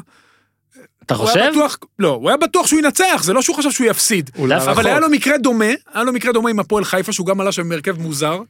אתה 1.06 1.14
הוא 1.14 1.26
חושב? 1.26 1.40
היה 1.40 1.50
בטוח, 1.50 1.78
לא, 1.98 2.08
הוא 2.08 2.28
היה 2.28 2.36
בטוח 2.36 2.66
שהוא 2.66 2.78
ינצח, 2.78 3.22
זה 3.24 3.32
לא 3.32 3.42
שהוא 3.42 3.56
חשב 3.56 3.70
שהוא 3.70 3.86
יפסיד. 3.86 4.30
אבל. 4.70 4.86
היה 4.86 5.00
לו 5.00 5.08
מקרה 5.08 5.38
דומה, 5.38 5.64
היה 5.94 6.04
לו 6.04 6.12
מקרה 6.12 6.32
דומה 6.32 6.50
עם 6.50 6.58
הפועל 6.58 6.84
חיפה, 6.84 7.12
שהוא 7.12 7.26
גם 7.26 7.40
עלה 7.40 7.52
שם 7.52 7.68
בהרכב 7.68 7.98
מוזר. 7.98 8.40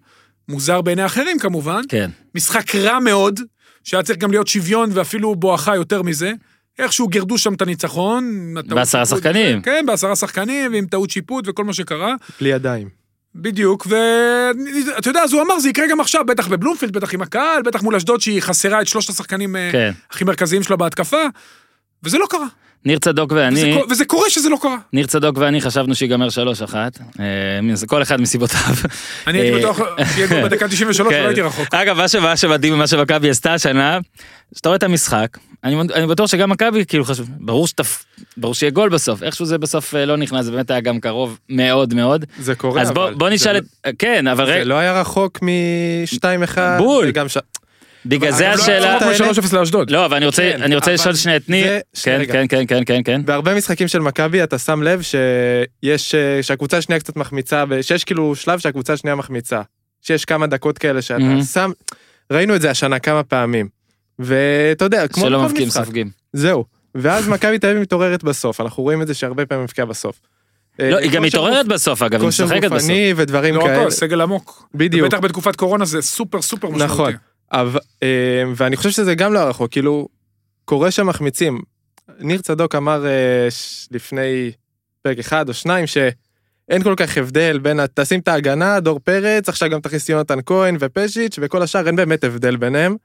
מוזר 0.49 0.81
בעיני 0.81 1.07
אחרים 1.07 1.39
כמובן. 1.39 1.81
כן. 1.89 2.11
משחק 2.35 2.75
רע 2.75 2.99
מאוד, 2.99 3.41
שהיה 3.85 4.03
צריך 4.03 4.19
גם 4.19 4.31
להיות 4.31 4.47
שוויון 4.47 4.91
ואפילו 4.93 5.35
בואכה 5.35 5.77
יותר 5.77 6.03
מזה. 6.03 6.33
איכשהו 6.79 7.09
גירדו 7.09 7.39
שם 7.39 7.55
את 7.55 7.63
הניצחון. 7.63 8.25
עם 8.71 8.75
בעשרה. 8.75 9.07
שחקנים. 9.07 9.63
כן, 9.63 9.85
בעשרה 9.87 10.17
שחקנים, 10.17 10.73
ועם 10.73 10.87
טעות 10.87 11.11
שיפוט 11.11 11.49
וכל 11.49 11.65
מה 11.65 11.73
שקרה. 11.73 12.15
בלי 12.41 12.49
ידיים. 12.49 12.89
בדיוק, 13.35 13.87
ואתה 13.91 15.11
יודע, 15.11 15.23
אז 15.23 15.33
הוא 15.33 15.43
אמר, 15.43 15.59
זה 15.59 15.69
יקרה 15.69 15.87
גם 15.91 16.01
עכשיו, 16.01 16.25
בטח 16.27 16.49
בבלומפילד, 16.49 16.93
בטח 16.93 17.15
עם 17.15 17.23
הקהל, 17.23 17.63
בטח 17.63 17.83
מול 17.83 17.95
אשדוד 17.95 18.21
שהיא 18.21 18.41
חסרה 18.41 18.81
את 18.81 18.87
שלושת 18.87 19.11
השחקנים 19.11 19.57
אה, 19.57 19.69
כן. 19.73 19.93
הכי 20.11 20.25
מרכזיים 20.25 20.63
שלה 20.63 20.77
בהתקפה, 20.77 21.23
וזה 22.05 22.19
לא 22.19 22.27
קרה. 22.31 22.47
ניר 22.85 22.99
צדוק 22.99 23.33
וזה, 23.33 23.41
ואני, 23.41 23.75
קו- 23.75 23.91
וזה 23.91 24.05
קורה 24.05 24.31
שזה 24.31 24.49
לא 24.49 24.57
קרה. 24.63 24.77
ניר 24.93 25.07
צדוק 25.07 25.39
ואני 25.39 25.61
חשבנו 25.61 25.95
שיגמר 25.95 26.29
3-1. 26.29 26.75
אה, 27.21 27.25
כל 27.87 28.03
אחד 28.03 28.21
מסיבותיו. 28.21 28.59
אני 29.27 29.39
הייתי 29.41 29.55
אה, 29.55 29.59
בטוח, 29.59 29.81
שיהיה 30.15 30.45
בדקה 30.45 30.69
93, 30.69 31.13
כן. 31.13 31.23
לא 31.23 31.27
הייתי 31.29 31.41
רחוק. 31.41 31.75
אגב, 31.75 31.97
מה 32.23 32.37
שמדהים 32.37 32.75
ממה 32.75 32.87
שמכבי 32.87 33.31
עשתה 33.31 33.55
השנה, 33.55 33.99
שאתה 34.55 34.69
רואה 34.69 34.77
את 34.77 34.83
המשחק, 34.83 35.39
אני 35.65 35.77
אני 35.95 36.07
בטוח 36.07 36.31
שגם 36.31 36.51
מכבי, 36.51 36.85
כאילו 36.87 37.05
חשוב, 37.05 37.29
ברור 37.39 37.67
שתפ... 37.67 38.05
ברור 38.37 38.55
שיהיה 38.55 38.71
גול 38.71 38.89
בסוף, 38.89 39.23
איכשהו 39.23 39.47
זה 39.47 39.59
בסוף 39.59 39.95
אה, 39.95 40.05
לא 40.07 40.17
נכנס, 40.17 40.45
זה 40.45 40.51
באמת 40.51 40.71
היה 40.71 40.81
גם 40.81 41.01
קרוב 41.01 41.39
מאוד 41.49 41.95
מאוד. 41.95 42.25
זה 42.39 42.55
קורה, 42.55 42.83
אז 42.83 42.91
בוא 42.91 43.05
אבל 43.05 43.15
בוא 43.15 43.29
זה 43.29 43.35
נשאל 43.35 43.53
לא- 43.53 43.59
את... 43.89 43.95
כן, 43.99 44.27
אבל 44.27 44.47
זה 44.47 44.53
רגע, 44.53 44.65
לא 44.65 44.75
היה 44.75 45.01
רחוק 45.01 45.39
מ-2-1. 45.43 46.59
בול. 46.79 47.07
וגם 47.09 47.29
ש... 47.29 47.37
בגלל 48.07 48.33
זה 48.33 48.45
לא 48.45 48.49
השאלה... 48.49 48.99
היה 48.99 49.19
כמו 49.19 49.31
3-0 49.31 49.57
לאשדוד. 49.57 49.91
לא, 49.91 50.05
אבל 50.05 50.17
אני 50.17 50.27
רוצה 50.27 50.53
כן, 50.53 50.63
אני 50.63 50.75
רוצה 50.75 50.87
אבל 50.87 50.95
לשאול 50.95 51.15
שנייה 51.15 51.37
את 51.37 51.49
ניר. 51.49 51.73
כן, 52.03 52.17
רגע. 52.21 52.33
כן, 52.33 52.47
כן, 52.49 52.65
כן, 52.67 52.83
כן, 52.87 53.01
כן. 53.05 53.25
בהרבה 53.25 53.55
משחקים 53.55 53.89
של 53.89 53.99
מכבי 53.99 54.43
אתה 54.43 54.59
שם 54.59 54.83
לב 54.83 55.03
שיש, 55.03 56.15
אה, 56.15 56.43
שהקבוצה 56.43 56.79
השנייה 56.79 57.01
קצת 57.01 57.17
מחמיצה, 57.17 57.65
ושיש 57.69 58.05
כאילו 58.05 58.35
שלב 58.35 58.59
שהקבוצה 58.59 58.93
השנייה 58.93 59.17
מחמיצה. 59.17 59.63
שיש 60.03 60.25
כמה 60.25 60.47
דקות 60.47 60.79
כאלה 60.79 61.03
שאתה. 61.03 61.45
שם, 61.53 61.71
ראינו 62.33 62.57
את 62.57 62.61
זה 62.61 62.71
השנה 62.71 62.99
כמה 62.99 63.23
פעמים. 63.23 63.69
ואתה 64.19 64.85
יודע, 64.85 65.09
כמו 65.09 65.25
שלא 65.25 65.39
בכל 65.39 65.47
מבקיעים 65.49 65.69
משחק, 65.69 65.85
סופגים. 65.85 66.11
זהו. 66.33 66.65
ואז 66.95 67.29
מכבי 67.29 67.59
תל 67.59 67.67
אביב 67.67 67.81
מתעוררת 67.81 68.25
בסוף, 68.25 68.61
אנחנו 68.61 68.83
רואים 68.83 69.03
את 69.03 69.07
זה 69.07 69.15
שהרבה 69.15 69.47
פעמים 69.47 69.65
מבקיעה 69.65 69.87
בסוף. 69.87 70.21
לא, 70.79 70.85
אה, 70.85 70.99
היא 70.99 71.11
גם 71.11 71.23
כושר 71.23 71.39
מתעוררת 71.39 71.67
בסוף, 71.67 72.03
אגב, 72.03 72.21
היא 72.21 72.27
כושר 72.27 72.45
משחקת 72.45 72.65
בסוף. 72.65 72.73
גופני 72.73 73.13
ודברים 73.17 73.55
לא 73.55 73.61
כאלה. 73.61 73.81
הכל, 73.81 73.91
סגל 73.91 74.21
עמוק. 74.21 74.69
בדיוק. 74.75 75.09
בטח 75.09 75.19
בתקופת 75.19 75.57
קורונה 75.57 75.85
זה 75.85 76.03
סופר 76.03 76.43
סופר 76.43 76.69
משמעותי. 76.69 76.93
נכון. 76.93 77.13
אבל, 77.55 77.81
אה, 78.03 78.43
ואני 78.57 78.77
חושב 78.77 78.91
שזה 78.91 79.15
גם 79.15 79.33
לא 79.33 79.39
רחוק, 79.39 79.71
כאילו, 79.71 80.09
קורה 80.65 80.91
שמחמיצים. 80.91 81.61
ניר 82.19 82.41
צדוק 82.41 82.75
אמר 82.75 83.07
אה, 83.07 83.49
לפני 83.91 84.53
פרק 85.03 85.19
אחד 85.19 85.49
או 85.49 85.55
שניים 85.55 85.87
שאין 85.87 86.83
כל 86.83 86.95
כך 86.97 87.19
הבדל 87.19 87.59
בין, 87.59 87.81
תשים 87.95 88.21
את 88.21 88.29
ההגנה, 88.29 88.81
דור 88.81 88.99
פרץ, 88.99 89.49
עכשיו 89.49 89.71
גם 89.71 89.81
תכניס 89.81 90.09
יונתן 90.09 90.39
כהן 90.47 90.77
ופז'יץ' 90.81 91.39
וכל 91.41 91.63
השאר, 91.63 91.87
אין 91.87 91.97
באמת 91.97 92.25
הבדל 92.25 92.57
ביניהם. 92.57 92.97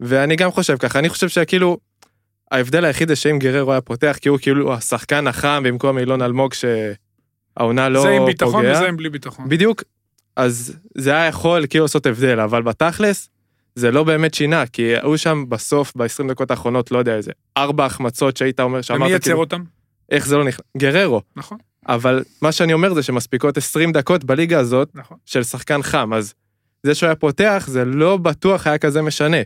ואני 0.00 0.36
גם 0.36 0.50
חושב 0.50 0.76
ככה, 0.76 0.98
אני 0.98 1.08
חושב 1.08 1.28
שכאילו, 1.28 1.78
ההבדל 2.50 2.84
היחיד 2.84 3.08
זה 3.08 3.16
שאם 3.16 3.38
גררו 3.38 3.72
היה 3.72 3.80
פותח, 3.80 4.16
כי 4.20 4.28
הוא 4.28 4.38
כאילו 4.42 4.74
השחקן 4.74 5.26
החם 5.26 5.62
במקום 5.66 5.98
אילון 5.98 6.22
אלמוג 6.22 6.54
שהעונה 6.54 7.88
לא 7.88 8.02
זה 8.02 8.08
עם 8.08 8.18
פוגע. 8.18 8.26
ביטחון 8.26 8.66
וזה 8.66 8.88
עם 8.88 8.96
בלי 8.96 9.08
ביטחון. 9.08 9.48
בדיוק. 9.48 9.82
אז 10.36 10.76
זה 10.94 11.10
היה 11.10 11.26
יכול 11.26 11.66
כאילו 11.66 11.84
לעשות 11.84 12.06
הבדל, 12.06 12.40
אבל 12.40 12.62
בתכלס, 12.62 13.28
זה 13.74 13.90
לא 13.90 14.04
באמת 14.04 14.34
שינה, 14.34 14.66
כי 14.66 14.82
היו 14.82 15.18
שם 15.18 15.44
בסוף, 15.48 15.92
ב-20 15.96 16.28
דקות 16.28 16.50
האחרונות, 16.50 16.90
לא 16.90 16.98
יודע, 16.98 17.16
איזה 17.16 17.32
ארבע 17.56 17.84
החמצות 17.84 18.36
שהיית 18.36 18.60
אומר, 18.60 18.82
שאמרת, 18.82 19.00
ומי 19.00 19.10
ייצר 19.10 19.24
כאילו, 19.24 19.40
אותם? 19.40 19.62
איך 20.10 20.26
זה 20.26 20.36
לא 20.36 20.44
נכנס, 20.44 20.66
גררו. 20.76 21.22
נכון, 21.36 21.58
אבל 21.88 22.24
מה 22.42 22.52
שאני 22.52 22.72
אומר 22.72 22.94
זה 22.94 23.02
שמספיקות 23.02 23.56
20 23.56 23.92
דקות 23.92 24.24
בליגה 24.24 24.58
הזאת 24.58 24.88
נכון. 24.94 25.16
של 25.26 25.42
שחקן 25.42 25.82
חם, 25.82 26.12
אז 26.14 26.34
זה 26.82 26.94
שהוא 26.94 27.06
היה 27.06 27.16
פותח, 27.16 27.64
זה 27.68 27.84
לא 27.84 28.16
בטוח 28.16 28.66
היה 28.66 28.78
כזה 28.78 29.02
משנה. 29.02 29.36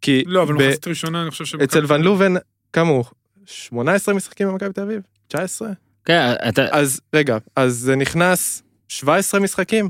כי 0.00 0.24
לא, 0.26 0.42
אבל 0.42 0.54
ב- 0.54 0.68
מחצית 0.68 0.88
ראשונה, 0.88 1.22
אני 1.22 1.30
חושב 1.30 1.44
ש... 1.44 1.54
אצל 1.54 1.84
ון 1.88 2.02
לובן, 2.02 2.34
כמה 2.72 2.90
הוא? 2.90 3.04
18 3.46 4.14
משחקים 4.14 4.48
במכבי 4.48 4.72
תל 4.72 4.80
אביב? 4.80 5.00
19? 5.28 5.68
כן, 6.04 6.32
אתה... 6.48 6.66
אז 6.70 7.00
רגע, 7.14 7.38
אז 7.56 7.76
זה 7.76 7.96
נכנס 7.96 8.62
17 8.88 9.40
משחקים? 9.40 9.88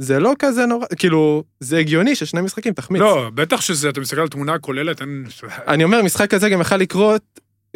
זה 0.00 0.18
לא 0.18 0.32
כזה 0.38 0.66
נורא, 0.66 0.86
כאילו, 0.96 1.44
זה 1.60 1.78
הגיוני 1.78 2.14
ששני 2.14 2.40
משחקים 2.40 2.72
תחמיץ. 2.72 3.00
לא, 3.02 3.30
בטח 3.34 3.60
שזה, 3.60 3.88
אתה 3.88 4.00
מסתכל 4.00 4.20
על 4.20 4.28
תמונה 4.28 4.54
הכוללת, 4.54 5.00
אין... 5.00 5.24
אני 5.68 5.84
אומר, 5.84 6.02
משחק 6.02 6.30
כזה 6.30 6.48
גם 6.48 6.60
יכל 6.60 6.76
לקרות, 6.76 7.22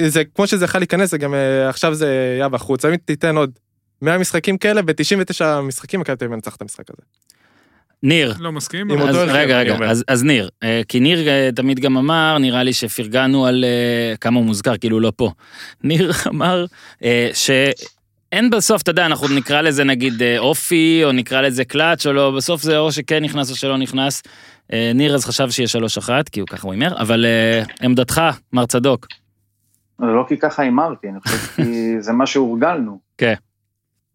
זה 0.00 0.24
כמו 0.24 0.46
שזה 0.46 0.64
יכל 0.64 0.78
להיכנס, 0.78 1.10
זה 1.10 1.18
גם 1.18 1.34
אה, 1.34 1.68
עכשיו 1.68 1.94
זה 1.94 2.34
היה 2.36 2.48
בחוץ. 2.48 2.84
אם 2.84 2.96
תיתן 2.96 3.36
עוד 3.36 3.50
100 4.02 4.18
משחקים 4.18 4.58
כאלה, 4.58 4.82
ב-99 4.82 5.44
משחקים 5.62 6.00
מכבי 6.00 6.16
תל 6.16 6.24
אביב 6.24 6.34
מנצח 6.34 6.56
את 6.56 6.62
המשחק 6.62 6.84
הזה. 6.90 7.02
ניר, 8.02 8.34
לא 8.38 8.52
מסכים. 8.52 8.90
אז 8.90 9.16
הרכב, 9.16 9.32
רגע, 9.32 9.58
רגע. 9.58 9.76
אז, 9.90 10.04
אז 10.08 10.24
ניר, 10.24 10.48
אה, 10.62 10.82
כי 10.88 11.00
ניר 11.00 11.28
אה, 11.28 11.48
תמיד 11.56 11.80
גם 11.80 11.96
אמר, 11.96 12.38
נראה 12.38 12.62
לי 12.62 12.72
שפרגנו 12.72 13.46
על 13.46 13.64
כמה 14.20 14.38
הוא 14.38 14.46
מוזכר, 14.46 14.76
כאילו 14.76 14.96
הוא 14.96 15.02
לא 15.02 15.12
פה. 15.16 15.30
ניר 15.84 16.12
אמר 16.28 16.64
אה, 17.04 17.30
שאין 18.32 18.50
בסוף, 18.50 18.82
אתה 18.82 18.90
יודע, 18.90 19.06
אנחנו 19.06 19.28
נקרא 19.36 19.60
לזה 19.60 19.84
נגיד 19.84 20.22
אה, 20.22 20.38
אופי, 20.38 21.00
או 21.04 21.12
נקרא 21.12 21.40
לזה 21.40 21.64
קלאץ' 21.64 22.06
או 22.06 22.12
לא, 22.12 22.30
בסוף 22.36 22.62
זה 22.62 22.78
או 22.78 22.92
שכן 22.92 23.24
נכנס 23.24 23.50
או 23.50 23.56
שלא 23.56 23.78
נכנס. 23.78 24.22
אה, 24.72 24.92
ניר 24.94 25.14
אז 25.14 25.24
חשב 25.24 25.50
שיהיה 25.50 25.68
שלוש 25.68 25.98
אחת, 25.98 26.28
כי 26.28 26.40
הוא 26.40 26.48
ככה 26.48 26.66
הוא 26.66 26.72
הימר, 26.72 27.00
אבל 27.00 27.24
אה, 27.24 27.62
עמדתך, 27.82 28.20
מר 28.52 28.66
צדוק. 28.66 29.06
לא 29.98 30.24
כי 30.28 30.38
ככה 30.38 30.62
הימרתי, 30.62 31.08
אני 31.08 31.20
חושב 31.20 31.36
כי 31.36 31.94
זה 32.06 32.12
מה 32.12 32.26
שהורגלנו. 32.26 32.98
כן. 33.18 33.34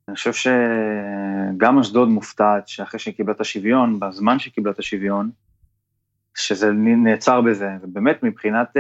אני 0.08 0.16
חושב 0.16 0.34
שגם 0.34 1.80
אשדוד 1.80 2.10
מופתעת 2.10 2.68
שאחרי 2.68 3.00
שהיא 3.00 3.14
קיבלה 3.14 3.34
את 3.34 3.42
השוויון, 3.42 4.00
בזמן 4.00 4.40
שהיא 4.40 4.54
קיבלה 4.54 4.72
את 4.72 4.80
השוויון, 4.80 5.30
שזה 6.36 6.72
נעצר 6.74 7.42
בזה, 7.42 7.70
ובאמת 7.82 8.24
מבחינת, 8.24 8.78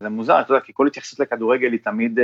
זה 0.00 0.08
מוזר, 0.08 0.40
אתה 0.40 0.52
יודע, 0.52 0.64
כי 0.64 0.72
כל 0.74 0.86
התייחסות 0.86 1.20
לכדורגל 1.20 1.72
היא 1.72 1.80
תמיד, 1.84 2.18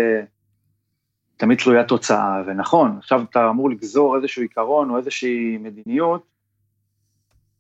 תמיד 1.39 1.59
תלויה 1.59 1.85
תוצאה, 1.85 2.43
ונכון, 2.47 2.97
עכשיו 2.99 3.23
אתה 3.31 3.51
אמור 3.51 3.71
לגזור 3.71 4.17
איזשהו 4.17 4.43
עיקרון 4.43 4.91
או 4.91 4.97
איזושהי 4.97 5.59
מדיניות, 5.59 6.27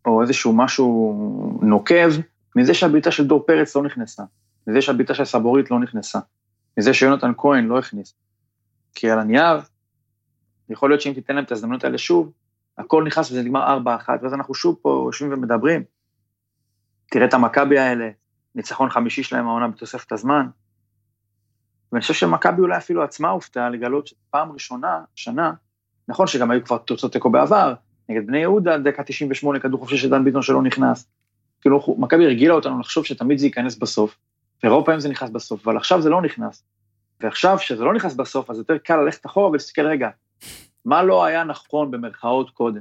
או 0.06 0.22
איזשהו 0.22 0.52
משהו 0.52 1.58
נוקב, 1.62 2.10
מזה 2.56 2.74
שהבעיטה 2.74 3.10
של 3.10 3.26
דור 3.26 3.46
פרץ 3.46 3.76
לא 3.76 3.82
נכנסה, 3.82 4.22
מזה 4.66 4.82
שהבעיטה 4.82 5.14
של 5.14 5.24
סבורית 5.24 5.70
לא 5.70 5.80
נכנסה, 5.80 6.18
מזה 6.78 6.94
שיונתן 6.94 7.32
כהן 7.36 7.66
לא 7.66 7.78
הכניס. 7.78 8.14
כי 8.94 9.10
על 9.10 9.18
הנייר, 9.18 9.60
יכול 10.70 10.90
להיות 10.90 11.00
שאם 11.00 11.12
תיתן 11.12 11.34
להם 11.34 11.44
את 11.44 11.50
ההזדמנות 11.50 11.84
האלה 11.84 11.98
שוב, 11.98 12.32
הכל 12.78 13.04
נכנס 13.04 13.30
וזה 13.30 13.42
נגמר 13.42 13.78
4-1, 13.84 14.08
ואז 14.22 14.34
אנחנו 14.34 14.54
שוב 14.54 14.76
פה 14.82 15.04
יושבים 15.06 15.32
ומדברים. 15.32 15.82
תראה 17.10 17.26
את 17.26 17.34
המכבי 17.34 17.78
האלה, 17.78 18.10
ניצחון 18.54 18.90
חמישי 18.90 19.22
שלהם 19.22 19.46
העונה 19.46 19.68
בתוספת 19.68 20.12
הזמן. 20.12 20.46
ואני 21.92 22.00
חושב 22.00 22.14
שמכבי 22.14 22.62
אולי 22.62 22.76
אפילו 22.76 23.02
עצמה 23.02 23.28
הופתעה 23.28 23.70
לגלות 23.70 24.06
שפעם 24.06 24.52
ראשונה, 24.52 25.00
שנה, 25.14 25.52
נכון 26.08 26.26
שגם 26.26 26.50
היו 26.50 26.64
כבר 26.64 26.78
תוצאות 26.78 27.12
תיקו 27.12 27.30
בעבר, 27.30 27.74
נגד 28.08 28.26
בני 28.26 28.38
יהודה, 28.38 28.78
דקה 28.78 29.02
98, 29.02 29.60
כדור 29.60 29.80
חופשי 29.80 29.96
של 29.96 30.10
דן 30.10 30.24
ביטון 30.24 30.42
שלא 30.42 30.62
נכנס. 30.62 31.06
כאילו, 31.60 31.96
מכבי 31.98 32.24
הרגילה 32.24 32.54
אותנו 32.54 32.80
לחשוב 32.80 33.04
שתמיד 33.04 33.38
זה 33.38 33.46
ייכנס 33.46 33.76
בסוף, 33.76 34.16
ורוב 34.64 34.84
פעמים 34.84 35.00
זה 35.00 35.08
נכנס 35.08 35.30
בסוף, 35.30 35.66
אבל 35.66 35.76
עכשיו 35.76 36.02
זה 36.02 36.10
לא 36.10 36.22
נכנס. 36.22 36.62
ועכשיו, 37.20 37.56
כשזה 37.58 37.84
לא 37.84 37.94
נכנס 37.94 38.14
בסוף, 38.14 38.50
אז 38.50 38.58
יותר 38.58 38.78
קל 38.78 38.96
ללכת 38.96 39.26
אחורה 39.26 39.48
ולהסתכל, 39.48 39.86
רגע, 39.86 40.08
מה 40.84 41.02
לא 41.02 41.24
היה 41.24 41.44
נכון 41.44 41.90
במרכאות 41.90 42.50
קודם? 42.50 42.80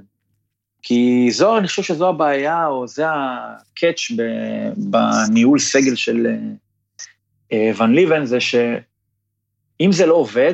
כי 0.82 1.28
זו, 1.32 1.58
אני 1.58 1.67
חושב 1.67 1.84
שזו 1.84 2.10
הבעיה, 2.10 2.67
או 2.67 2.88
זה 2.88 3.06
הקאץ' 3.08 4.12
בניהול 4.78 5.60
סגל 5.60 5.96
של 5.96 6.28
אה, 6.28 6.38
אה, 7.52 7.72
ון 7.78 7.93
ליבן, 7.93 8.26
זה 8.26 8.38
שאם 9.81 9.91
זה 9.91 10.05
לא 10.05 10.13
עובד, 10.13 10.53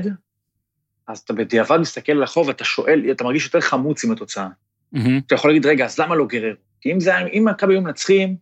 אז 1.08 1.20
אתה 1.20 1.34
בדיעבד 1.34 1.78
מסתכל 1.78 2.12
על 2.12 2.24
החוב 2.24 2.48
ואתה 2.48 2.64
שואל, 2.64 3.12
אתה 3.12 3.24
מרגיש 3.24 3.46
יותר 3.46 3.62
חמוץ 3.62 4.04
עם 4.06 4.12
התוצאה. 4.12 4.48
מהמם. 4.92 5.20
אתה 5.28 5.36
יכול 5.36 5.50
להגיד, 5.50 5.66
רגע, 5.66 5.86
אז 5.86 6.00
למה 6.00 6.16
לא 6.16 6.26
גררו? 6.26 6.56
כי 6.82 6.92
אם 6.92 7.00
זה, 7.00 7.16
היה- 7.18 7.28
אם 7.28 7.46
מכבי 7.50 7.74
היו 7.74 7.82
מנצחים, 7.82 8.36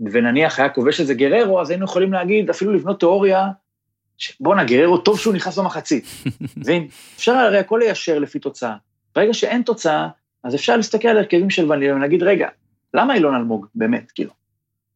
ונניח 0.00 0.58
היה 0.58 0.68
כובש 0.68 1.00
את 1.00 1.06
זה 1.06 1.14
גררו, 1.14 1.60
אז 1.60 1.70
היינו 1.70 1.84
יכולים 1.84 2.12
להגיד, 2.12 2.50
אפילו 2.50 2.72
לבנות 2.72 3.00
תיאוריה, 3.00 3.46
שבואנה, 4.18 4.64
גררו, 4.64 4.98
טוב 4.98 5.18
שהוא 5.18 5.34
נכנס 5.34 5.58
במחצית. 5.58 6.04
מבין? 6.56 6.88
אפשר 7.16 7.32
הרי 7.32 7.58
הכל 7.58 7.80
ליישר 7.82 8.18
לפי 8.18 8.38
תוצאה. 8.38 8.74
ברגע 9.14 9.34
שאין 9.34 9.62
תוצאה, 9.62 10.08
אז 10.44 10.54
אפשר 10.54 10.76
להסתכל 10.76 11.08
על 11.08 11.18
הרכבים 11.18 11.50
של 11.50 11.74
ליבן 11.74 11.96
ולהגיד, 11.96 12.22
רגע, 12.22 12.48
למה 12.94 13.14
אילון 13.14 13.34
אלמוג, 13.34 13.66
באמת, 13.74 14.10
כאילו? 14.10 14.30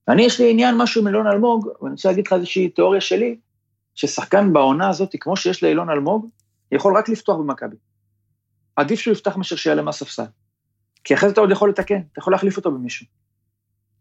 ואני, 0.08 0.22
יש 0.22 0.40
לי 0.40 0.50
עניין 0.50 0.74
משהו 0.78 1.00
עם 1.00 1.06
אילון 1.06 1.26
אלמוג, 1.26 1.68
ואני 1.82 1.92
רוצה 1.92 2.08
להגיד 2.08 2.26
לך 2.26 2.32
איזושהי 2.32 2.68
תיאוריה 2.68 3.00
שלי, 3.00 3.36
ששחקן 3.94 4.52
בעונה 4.52 4.88
הזאת, 4.88 5.16
כמו 5.20 5.36
שיש 5.36 5.62
לאילון 5.62 5.90
אלמוג, 5.90 6.28
יכול 6.72 6.96
רק 6.96 7.08
לפתוח 7.08 7.36
במכבי. 7.36 7.76
עדיף 8.76 9.00
שהוא 9.00 9.12
יפתח 9.12 9.36
מאשר 9.36 9.56
שיעלה 9.56 9.82
מהספסל. 9.82 10.24
כי 11.04 11.14
אחרי 11.14 11.28
זה 11.28 11.32
אתה 11.32 11.40
עוד 11.40 11.50
יכול 11.50 11.68
לתקן, 11.68 12.00
אתה 12.12 12.18
יכול 12.18 12.32
להחליף 12.32 12.56
אותו 12.56 12.70
במישהו. 12.70 13.06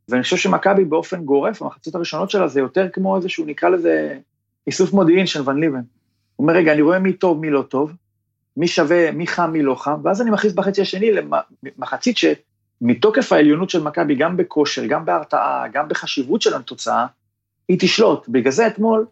ואני 0.10 0.24
חושב 0.24 0.38
שמכבי 0.38 0.86
באופן 0.86 1.26
גורף, 1.26 1.62
המחצית 1.62 1.96
הראשונות 1.96 2.30
שלה 2.30 2.48
זה 2.48 2.60
יותר 2.60 2.90
כמו 2.94 3.18
איזשהו, 3.18 3.46
נקרא 3.46 3.70
לזה, 3.70 4.20
איסוף 4.68 4.94
מודיעין 4.94 5.28
של 5.28 5.50
ון 5.50 5.60
ליבן. 5.60 5.82
הוא 6.36 6.48
אומר, 6.48 6.54
רגע, 6.54 6.74
אני 6.74 6.82
רואה 6.82 7.00
מי 7.00 7.14
טוב, 7.14 7.40
מי 7.40 7.50
לא 7.50 7.62
טוב, 7.62 7.92
מי 8.58 8.68
שווה, 8.68 9.12
מי 9.12 9.28
חם, 9.28 9.52
מי 9.52 9.62
לא 9.62 9.76
חם, 9.76 10.00
ואז 10.04 10.22
אני 10.22 10.32
מכניס 10.32 10.54
בחצי 10.54 10.82
השני 10.82 11.12
למחצית 11.64 12.18
שמתוקף 12.18 13.32
העליונות 13.32 13.70
של 13.70 13.84
מכבי, 13.84 14.16
גם 14.16 14.38
בכושר, 14.38 14.86
גם 14.86 15.06
בהרתעה, 15.06 15.68
גם 15.74 15.88
בחשיבות 15.88 16.42
של 16.42 16.54
התוצאה, 16.54 17.06
היא 17.68 17.78
תשלוט. 17.80 18.28
בגלל 18.28 18.52
זה 18.52 18.68
אתמול, 18.68 19.06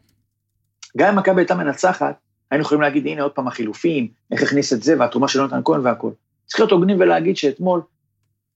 גם 0.98 1.10
אם 1.10 1.16
מכבי 1.16 1.42
הייתה 1.42 1.56
מנצחת, 1.56 2.16
היינו 2.52 2.62
יכולים 2.62 2.82
להגיד, 2.82 3.08
הנה 3.08 3.22
עוד 3.22 3.32
פעם 3.32 3.48
החילופים, 3.48 4.08
איך 4.32 4.44
הכניס 4.44 4.74
את 4.74 4.84
זה, 4.84 5.00
והתרומה 5.00 5.28
של 5.28 5.40
יונתן 5.40 5.62
כהן 5.66 5.82
והכל. 5.86 6.12
צריך 6.46 6.60
להיות 6.60 6.72
הוגנים 6.72 6.98
ולהגיד 7.00 7.38
שאתמול, 7.38 7.82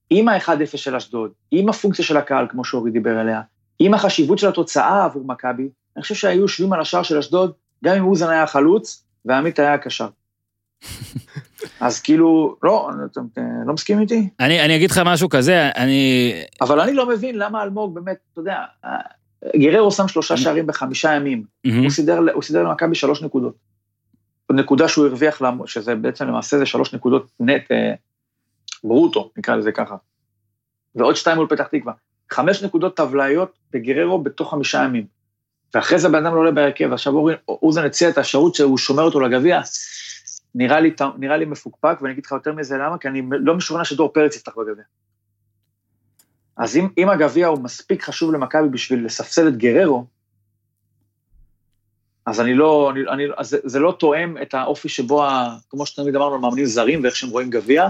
עם 0.10 0.28
ה-1-0 0.28 0.78
של 0.78 0.96
אשדוד, 0.96 1.32
עם 1.52 1.70
הפונקציה 1.70 2.06
של 2.06 2.18
הקהל, 2.18 2.48
כמו 2.50 2.66
שאורי 2.66 2.92
דיבר 2.92 3.18
עליה, 3.18 3.42
עם 3.80 3.94
החשיבות 3.94 4.40
של 4.40 4.48
התוצאה 4.48 5.06
עבור 5.06 5.24
מכבי, 5.26 5.70
אני 5.96 6.02
חושב 6.02 6.16
שהיו 6.16 6.42
יושבים 6.42 6.74
על 6.74 6.82
השער 6.82 7.04
של 7.04 7.18
אשדוד, 7.18 7.52
גם 7.84 7.96
אם 7.96 8.04
אוזן 8.04 8.30
היה 8.30 8.44
החלוץ, 8.44 9.04
ועמית 9.26 9.60
היה 9.60 9.74
הקשר. 9.74 10.08
אז 11.80 12.00
כאילו, 12.00 12.56
לא, 12.64 12.90
אתם 13.12 13.22
אה, 13.38 13.44
לא 13.66 13.74
מסכים 13.74 14.00
איתי? 14.00 14.30
אני, 14.40 14.62
אני 14.62 14.76
אגיד 14.76 14.92
לך 14.92 15.02
משהו 15.06 15.30
כזה, 15.30 15.70
אני... 15.76 16.34
אבל 16.62 16.80
אני 16.80 16.94
לא 16.94 17.10
מבין 17.10 17.38
למה 17.38 17.64
אלמוג 17.64 17.96
באמת, 17.96 18.18
אתה 18.32 18.42
יודע, 18.42 18.58
אה, 18.86 18.98
גררו 19.56 19.92
שם 19.92 20.08
שלושה 20.08 20.38
שערים 20.38 20.68
בחמישה 20.68 21.14
ימים. 21.14 21.44
הוא 21.84 21.90
סידר, 21.90 22.20
הוא 22.34 22.44
סידר 22.44 22.64
למכבי 22.64 22.96
שלוש 22.96 23.22
נקודות. 23.22 23.56
נקודה 24.52 24.88
שהוא 24.88 25.06
הרוויח, 25.06 25.42
שזה 25.66 25.96
בעצם 25.96 26.28
למעשה 26.28 26.58
זה 26.58 26.66
שלוש 26.66 26.94
נקודות 26.94 27.32
נט, 27.40 27.72
אה, 27.72 27.94
ברוטו, 28.84 29.32
נקרא 29.38 29.56
לזה 29.56 29.72
ככה. 29.72 29.96
ועוד 30.96 31.16
שתיים 31.16 31.38
מול 31.38 31.48
פתח 31.50 31.68
תקווה. 31.68 31.94
חמש 32.32 32.64
נקודות 32.64 32.98
טבלאיות 32.98 33.60
בגררו 33.74 34.24
בתוך 34.24 34.52
חמישה 34.52 34.84
ימים. 34.84 35.06
ואחרי 35.74 36.00
זה 36.00 36.10
בן 36.10 36.26
אדם 36.26 36.36
לא 36.36 36.40
עולה 36.40 36.52
בהרכב, 36.52 36.88
ועכשיו 36.92 37.14
אורי- 37.14 37.36
אוזן 37.48 37.86
הציע 37.86 38.10
את 38.10 38.18
האפשרות 38.18 38.56
שהוא 38.56 38.78
שומר 38.78 39.04
אותו 39.04 39.20
לגביע. 39.20 39.62
נראה 40.56 40.80
לי, 40.80 40.94
נראה 41.18 41.38
לי 41.38 41.46
מפוקפק, 41.46 41.98
ואני 42.02 42.14
אגיד 42.14 42.26
לך 42.26 42.32
יותר 42.32 42.54
מזה 42.54 42.78
למה, 42.78 42.98
כי 42.98 43.08
אני 43.08 43.22
לא 43.32 43.56
משוכנע 43.56 43.86
שדור 43.86 44.14
פרץ 44.14 44.36
יפתח 44.36 44.52
בגביע. 44.58 44.84
אז 46.58 46.78
אם, 46.78 46.88
אם 46.98 47.10
הגביע 47.10 47.48
הוא 47.48 47.60
מספיק 47.64 48.04
חשוב 48.04 48.34
למכבי 48.34 48.70
בשביל 48.70 49.06
לספסל 49.06 49.48
את 49.48 49.58
גררו, 49.58 50.06
אז 52.26 52.42
אני 52.42 52.54
לא, 52.54 52.92
אני, 52.92 53.00
אני, 53.10 53.24
אז 53.38 53.50
זה, 53.50 53.58
זה 53.64 53.80
לא 53.80 53.96
תואם 54.00 54.38
את 54.42 54.54
האופי 54.54 54.90
שבו, 54.90 55.24
ה, 55.24 55.56
כמו 55.70 55.86
שתמיד 55.86 56.16
אמרנו, 56.16 56.40
מאמנים 56.40 56.66
זרים 56.66 57.04
ואיך 57.04 57.16
שהם 57.16 57.30
רואים 57.30 57.50
גביע, 57.50 57.88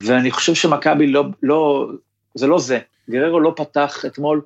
ואני 0.00 0.30
חושב 0.30 0.54
שמכבי 0.54 1.06
לא, 1.06 1.24
לא, 1.42 1.88
זה 2.34 2.46
לא 2.46 2.58
זה. 2.58 2.78
גררו 3.10 3.40
לא 3.40 3.52
פתח 3.56 4.04
אתמול 4.06 4.40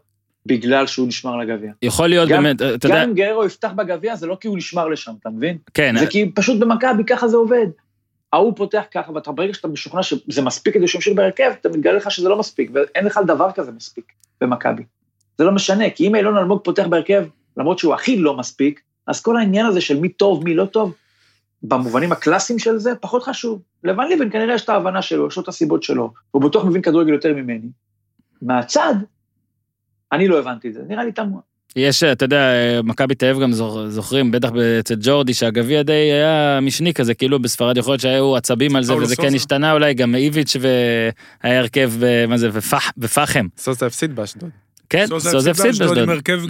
בגלל 0.47 0.87
שהוא 0.87 1.09
נשמר 1.09 1.37
לגביע. 1.37 1.73
יכול 1.83 2.09
להיות 2.09 2.29
גם- 2.29 2.43
באמת, 2.43 2.63
אתה 2.63 2.89
גם 2.89 2.95
יודע, 2.95 3.05
אם 3.05 3.15
גררו 3.15 3.45
יפתח 3.45 3.71
בגביע, 3.77 4.17
זה 4.17 4.27
לא 4.27 4.37
כי 4.41 4.49
הוא 4.49 4.57
נשמר 4.57 4.89
לשם, 4.89 5.13
אתה 5.21 5.29
מבין? 5.31 5.59
כן, 5.75 5.95
זה 5.99 6.07
כי 6.07 6.33
פשוט 6.35 6.61
במכבי 6.61 7.05
ככה 7.05 7.29
זה 7.29 7.37
עובד. 7.37 7.67
ההוא 8.33 8.53
פותח 8.57 8.83
ככה, 8.95 9.13
ואתה 9.13 9.33
ברגע 9.33 9.55
שאתה 9.55 9.69
משוכנע 9.69 10.03
שזה 10.03 10.43
מספיק 10.43 10.75
כדי 10.75 10.89
שהוא 10.89 10.99
ימשיך 10.99 11.17
בהרכב, 11.17 11.53
אתה 11.61 11.69
מתגלה 11.69 11.93
לך 11.93 12.11
שזה 12.11 12.29
לא 12.29 12.39
מספיק, 12.39 12.71
ואין 12.75 13.05
לך 13.05 13.21
דבר 13.27 13.53
כזה 13.53 13.73
מספיק 13.73 14.13
במכבי. 14.41 14.83
זה 15.39 15.45
לא 15.45 15.53
משנה, 15.53 15.91
כי 15.91 16.09
אם 16.09 16.15
אילון 16.15 16.37
אלמוג 16.37 16.61
פותח 16.65 16.87
בהרכב, 16.87 17.25
למרות 17.57 17.79
שהוא 17.79 17.95
הכי 17.95 18.17
לא 18.17 18.37
מספיק, 18.37 18.81
אז 19.07 19.23
כל 19.23 19.37
העניין 19.37 19.67
הזה 19.67 19.81
של 19.81 20.01
מי 20.01 20.09
טוב, 20.09 20.45
מי 20.45 20.55
לא 20.55 20.65
טוב, 20.65 20.95
במובנים 21.63 22.13
הקלאסיים 22.13 22.59
של 22.59 22.79
זה, 22.79 22.95
פחות 22.95 23.23
חשוב. 23.23 23.63
לבן 23.85 24.09
ליבן 24.09 24.31
כנראה 24.31 24.55
יש 24.55 24.65
את 24.65 24.69
ההבנה 24.69 25.03
שלו, 25.03 25.27
יש 25.27 25.37
לו 25.37 25.43
את 25.43 25.49
הסיבות 25.49 25.83
שלו, 25.83 26.13
הוא 26.31 26.43
בטוח 26.43 26.65
מבין 26.65 26.83
כדורגל 26.83 27.13
יותר 27.13 27.35
ממני. 27.35 27.69
מהצד, 28.43 28.95
אני 30.13 30.29
לא 30.29 30.39
הבנתי 30.39 30.69
את 30.69 30.75
זה, 30.75 30.83
נראה 30.89 31.05
לי 31.05 31.13
תמוה. 31.13 31.41
יש, 31.77 32.03
אתה 32.03 32.25
יודע, 32.25 32.43
מכבי 32.85 33.15
תל 33.15 33.27
אביב 33.27 33.43
גם 33.43 33.53
זוכ- 33.53 33.89
זוכרים, 33.89 34.31
בטח 34.31 34.51
אצל 34.81 34.95
ג'ורדי, 35.01 35.35
שהגביע 35.35 35.83
די 35.83 35.93
היה 35.93 36.59
משני 36.63 36.95
כזה, 36.95 37.15
כאילו 37.15 37.39
בספרד 37.43 37.77
יכול 37.77 37.93
להיות 37.93 38.01
שהיו 38.01 38.37
עצבים 38.37 38.77
על 38.77 38.83
זה, 38.83 38.95
וזה 38.97 39.17
כן. 39.17 39.35
השתנה 39.35 39.73
אולי, 39.73 39.95
גם 39.95 40.15
איביץ' 40.15 40.57
והיה 40.61 41.59
הרכב, 41.61 41.93
ב- 42.01 42.27
מה 42.27 42.37
זה, 42.39 42.49
ופח- 42.53 42.93
ופחם. 42.99 43.47
סוסה 43.59 43.87
הפסיד 43.87 44.17
באשדוד. 44.17 44.51
כן, 44.89 45.07
סוזה 45.09 45.31
סוזה 45.31 45.51
הפסיד 45.51 45.67
באשדוד. 45.67 45.99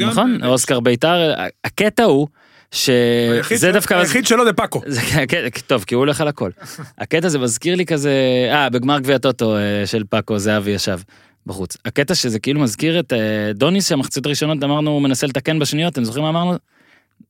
נכון, 0.01 0.39
אוסקר 0.45 0.81
בית"ר, 0.81 1.33
הקטע 1.65 2.05
הוא, 2.05 2.27
שזה 2.73 3.71
דווקא... 3.73 3.95
היחיד 3.95 4.27
שלו 4.27 4.45
זה 4.45 4.53
פאקו. 4.53 4.83
זה 4.87 5.01
כן, 5.29 5.45
טוב, 5.67 5.85
כי 5.85 5.95
הוא 5.95 6.01
הולך 6.01 6.21
על 6.21 6.29
הכל. 6.29 6.51
הקטע 6.99 7.29
זה 7.29 7.39
מזכיר 7.39 7.75
לי 7.75 7.87
כזה, 7.87 8.13
אה, 8.53 8.71
בגמר 8.71 8.99
גביע 8.99 9.19
טוטו 9.19 9.57
אה, 9.57 9.61
של 9.87 10.03
פאקו, 10.11 10.39
זהבי 10.39 10.71
ישב 10.71 10.99
בחוץ. 11.47 11.77
הקטע 11.85 12.15
שזה 12.15 12.39
כאילו 12.39 12.61
מזכיר 12.61 13.01
את 13.01 13.13
אה, 13.13 13.53
דוניס, 13.55 13.89
שהמחצית 13.89 14.27
הראשונות 14.27 14.65
אמרנו, 14.65 14.91
הוא 14.91 15.03
מנסה 15.03 15.27
לתקן 15.27 15.59
בשניות, 15.59 15.93
אתם 15.93 16.05
זוכרים 16.05 16.25
מה 16.25 16.31
אמרנו? 16.31 16.59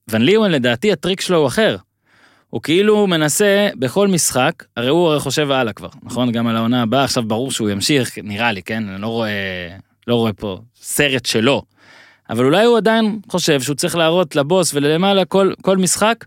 ון 0.09 0.23
ליוון, 0.23 0.51
לדעתי, 0.51 0.93
הטריק 0.93 1.21
שלו 1.21 1.37
הוא 1.39 1.47
אחר. 1.47 1.77
הוא 2.51 2.63
כאילו 2.63 3.07
מנסה 3.07 3.69
בכל 3.79 4.09
משחק, 4.09 4.65
הרי 4.77 4.89
הוא 4.89 5.09
הרי 5.09 5.21
חושב 5.21 5.51
הלאה 5.51 5.73
כבר, 5.73 5.89
נכון? 6.03 6.33
גם 6.33 6.47
על 6.47 6.57
העונה 6.57 6.83
הבאה, 6.83 7.05
עכשיו 7.05 7.23
ברור 7.23 7.51
שהוא 7.51 7.71
ימשיך, 7.71 8.19
נראה 8.23 8.53
לי, 8.53 8.63
כן? 8.63 8.89
אני 8.89 9.03
לא 9.03 9.07
רואה, 9.07 9.31
לא 10.07 10.15
רואה 10.15 10.33
פה 10.33 10.59
סרט 10.77 11.27
שלו. 11.27 11.63
אבל 12.31 12.45
אולי 12.45 12.65
הוא 12.65 12.77
עדיין 12.77 13.19
חושב 13.29 13.61
שהוא 13.61 13.77
צריך 13.77 13.97
להראות 13.97 14.37
לבוס 14.37 14.75
ולמעלה 14.75 15.25
כל, 15.25 15.53
כל 15.63 15.77
משחק, 15.77 16.25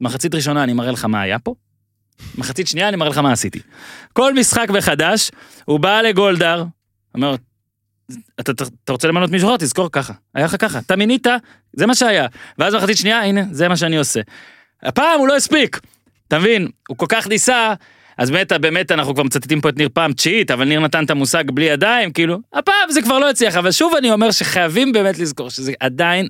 מחצית 0.00 0.34
ראשונה 0.34 0.64
אני 0.64 0.72
מראה 0.72 0.90
לך 0.90 1.04
מה 1.04 1.20
היה 1.20 1.38
פה, 1.38 1.54
מחצית 2.38 2.68
שנייה 2.68 2.88
אני 2.88 2.96
מראה 2.96 3.10
לך 3.10 3.18
מה 3.18 3.32
עשיתי. 3.32 3.60
כל 4.12 4.34
משחק 4.34 4.70
מחדש, 4.70 5.30
הוא 5.64 5.80
בא 5.80 6.00
לגולדהר, 6.00 6.64
אומר, 7.14 7.34
אתה, 8.40 8.52
אתה, 8.52 8.64
אתה 8.84 8.92
רוצה 8.92 9.08
למנות 9.08 9.30
מישהו 9.30 9.48
אחר, 9.48 9.56
תזכור 9.56 9.88
ככה, 9.92 10.12
היה 10.34 10.44
לך 10.44 10.56
ככה, 10.58 10.78
אתה 10.78 10.96
מינית, 10.96 11.26
זה 11.72 11.86
מה 11.86 11.94
שהיה. 11.94 12.26
ואז 12.58 12.74
מחצית 12.74 12.96
שנייה, 12.96 13.22
הנה, 13.22 13.42
זה 13.50 13.68
מה 13.68 13.76
שאני 13.76 13.96
עושה. 13.96 14.20
הפעם 14.82 15.18
הוא 15.18 15.28
לא 15.28 15.36
הספיק, 15.36 15.80
אתה 16.28 16.38
מבין? 16.38 16.68
הוא 16.88 16.96
כל 16.96 17.06
כך 17.08 17.26
ניסה, 17.26 17.74
אז 18.18 18.30
באמת, 18.30 18.52
באמת 18.52 18.92
אנחנו 18.92 19.14
כבר 19.14 19.22
מצטטים 19.22 19.60
פה 19.60 19.68
את 19.68 19.76
ניר 19.76 19.88
פעם 19.92 20.12
תשיעית, 20.12 20.50
אבל 20.50 20.64
ניר 20.64 20.80
נתן 20.80 21.04
את 21.04 21.10
המושג 21.10 21.44
בלי 21.50 21.64
ידיים, 21.64 22.12
כאילו, 22.12 22.38
הפעם 22.52 22.90
זה 22.90 23.02
כבר 23.02 23.18
לא 23.18 23.30
הצליח, 23.30 23.56
אבל 23.56 23.72
שוב 23.72 23.94
אני 23.94 24.12
אומר 24.12 24.30
שחייבים 24.30 24.92
באמת 24.92 25.18
לזכור 25.18 25.50
שזה 25.50 25.72
עדיין. 25.80 26.28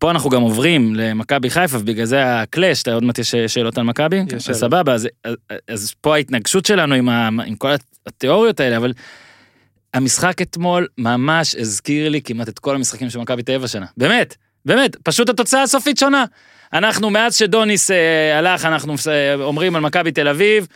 פה 0.00 0.10
אנחנו 0.10 0.30
גם 0.30 0.42
עוברים 0.42 0.94
למכבי 0.94 1.50
חיפה, 1.50 1.76
ובגלל 1.78 2.04
זה 2.04 2.40
הקלאש, 2.40 2.88
עוד 2.88 3.04
מעט 3.04 3.18
יש 3.18 3.34
שאלות 3.34 3.78
על 3.78 3.84
מכבי? 3.84 4.20
סבבה, 4.38 4.94
אז, 4.94 5.08
אז, 5.24 5.36
אז 5.68 5.94
פה 6.00 6.14
ההתנגשות 6.14 6.66
שלנו 6.66 6.94
עם, 6.94 7.08
ה, 7.08 7.28
עם 7.46 7.54
כל 7.54 7.70
התיאוריות 8.06 8.60
האלה, 8.60 8.76
אבל 8.76 8.92
המשחק 9.94 10.42
אתמול 10.42 10.86
ממש 10.98 11.54
הזכיר 11.54 12.08
לי 12.08 12.22
כמעט 12.22 12.48
את 12.48 12.58
כל 12.58 12.74
המשחקים 12.74 13.10
של 13.10 13.18
מכבי 13.18 13.42
תל 13.42 13.52
אביב 13.52 13.64
השנה. 13.64 13.86
באמת, 13.96 14.36
באמת, 14.64 14.96
פשוט 14.96 15.28
התוצאה 15.28 15.62
הסופית 15.62 15.98
שונה. 15.98 16.24
אנחנו, 16.72 17.10
מאז 17.10 17.36
שדוניס 17.36 17.90
אה, 17.90 18.38
הלך, 18.38 18.64
אנחנו 18.64 18.94
אה, 19.08 19.34
אומרים 19.34 19.76
על 19.76 19.82
מכבי 19.82 20.12
תל 20.12 20.28
אביב, 20.28 20.66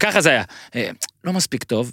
ככה 0.00 0.20
זה 0.20 0.30
היה. 0.30 0.42
אה, 0.76 0.90
לא 1.24 1.32
מספיק 1.32 1.64
טוב, 1.64 1.92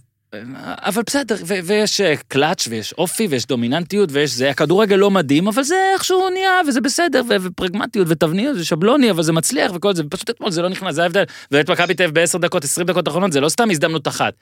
אבל 0.61 1.03
בסדר, 1.05 1.35
ו- 1.45 1.59
ויש 1.63 2.01
אה, 2.01 2.13
קלאץ' 2.27 2.67
ויש 2.69 2.93
אופי 2.93 3.27
ויש 3.29 3.45
דומיננטיות 3.45 4.09
ויש 4.11 4.31
זה, 4.31 4.49
הכדורגל 4.49 4.95
לא 4.95 5.11
מדהים, 5.11 5.47
אבל 5.47 5.63
זה 5.63 5.75
איכשהו 5.93 6.29
נהיה 6.29 6.61
וזה 6.67 6.81
בסדר, 6.81 7.21
ו- 7.29 7.35
ופרגמטיות 7.41 8.07
ותבניות 8.09 8.57
ושבלוני, 8.57 9.11
אבל 9.11 9.23
זה 9.23 9.33
מצליח 9.33 9.71
וכל 9.75 9.95
זה, 9.95 10.03
ופשוט 10.05 10.29
אתמול 10.29 10.51
זה 10.51 10.61
לא 10.61 10.69
נכנס, 10.69 10.95
זה 10.95 11.03
ההבדל. 11.03 11.23
ואת 11.51 11.69
מכבי 11.69 11.93
תל 11.93 12.03
אביב 12.03 12.15
בעשר 12.15 12.37
דקות, 12.37 12.63
עשרים 12.63 12.87
דקות 12.87 13.07
האחרונות, 13.07 13.31
זה 13.31 13.41
לא 13.41 13.49
סתם 13.49 13.71
הזדמנות 13.71 14.07
אחת. 14.07 14.33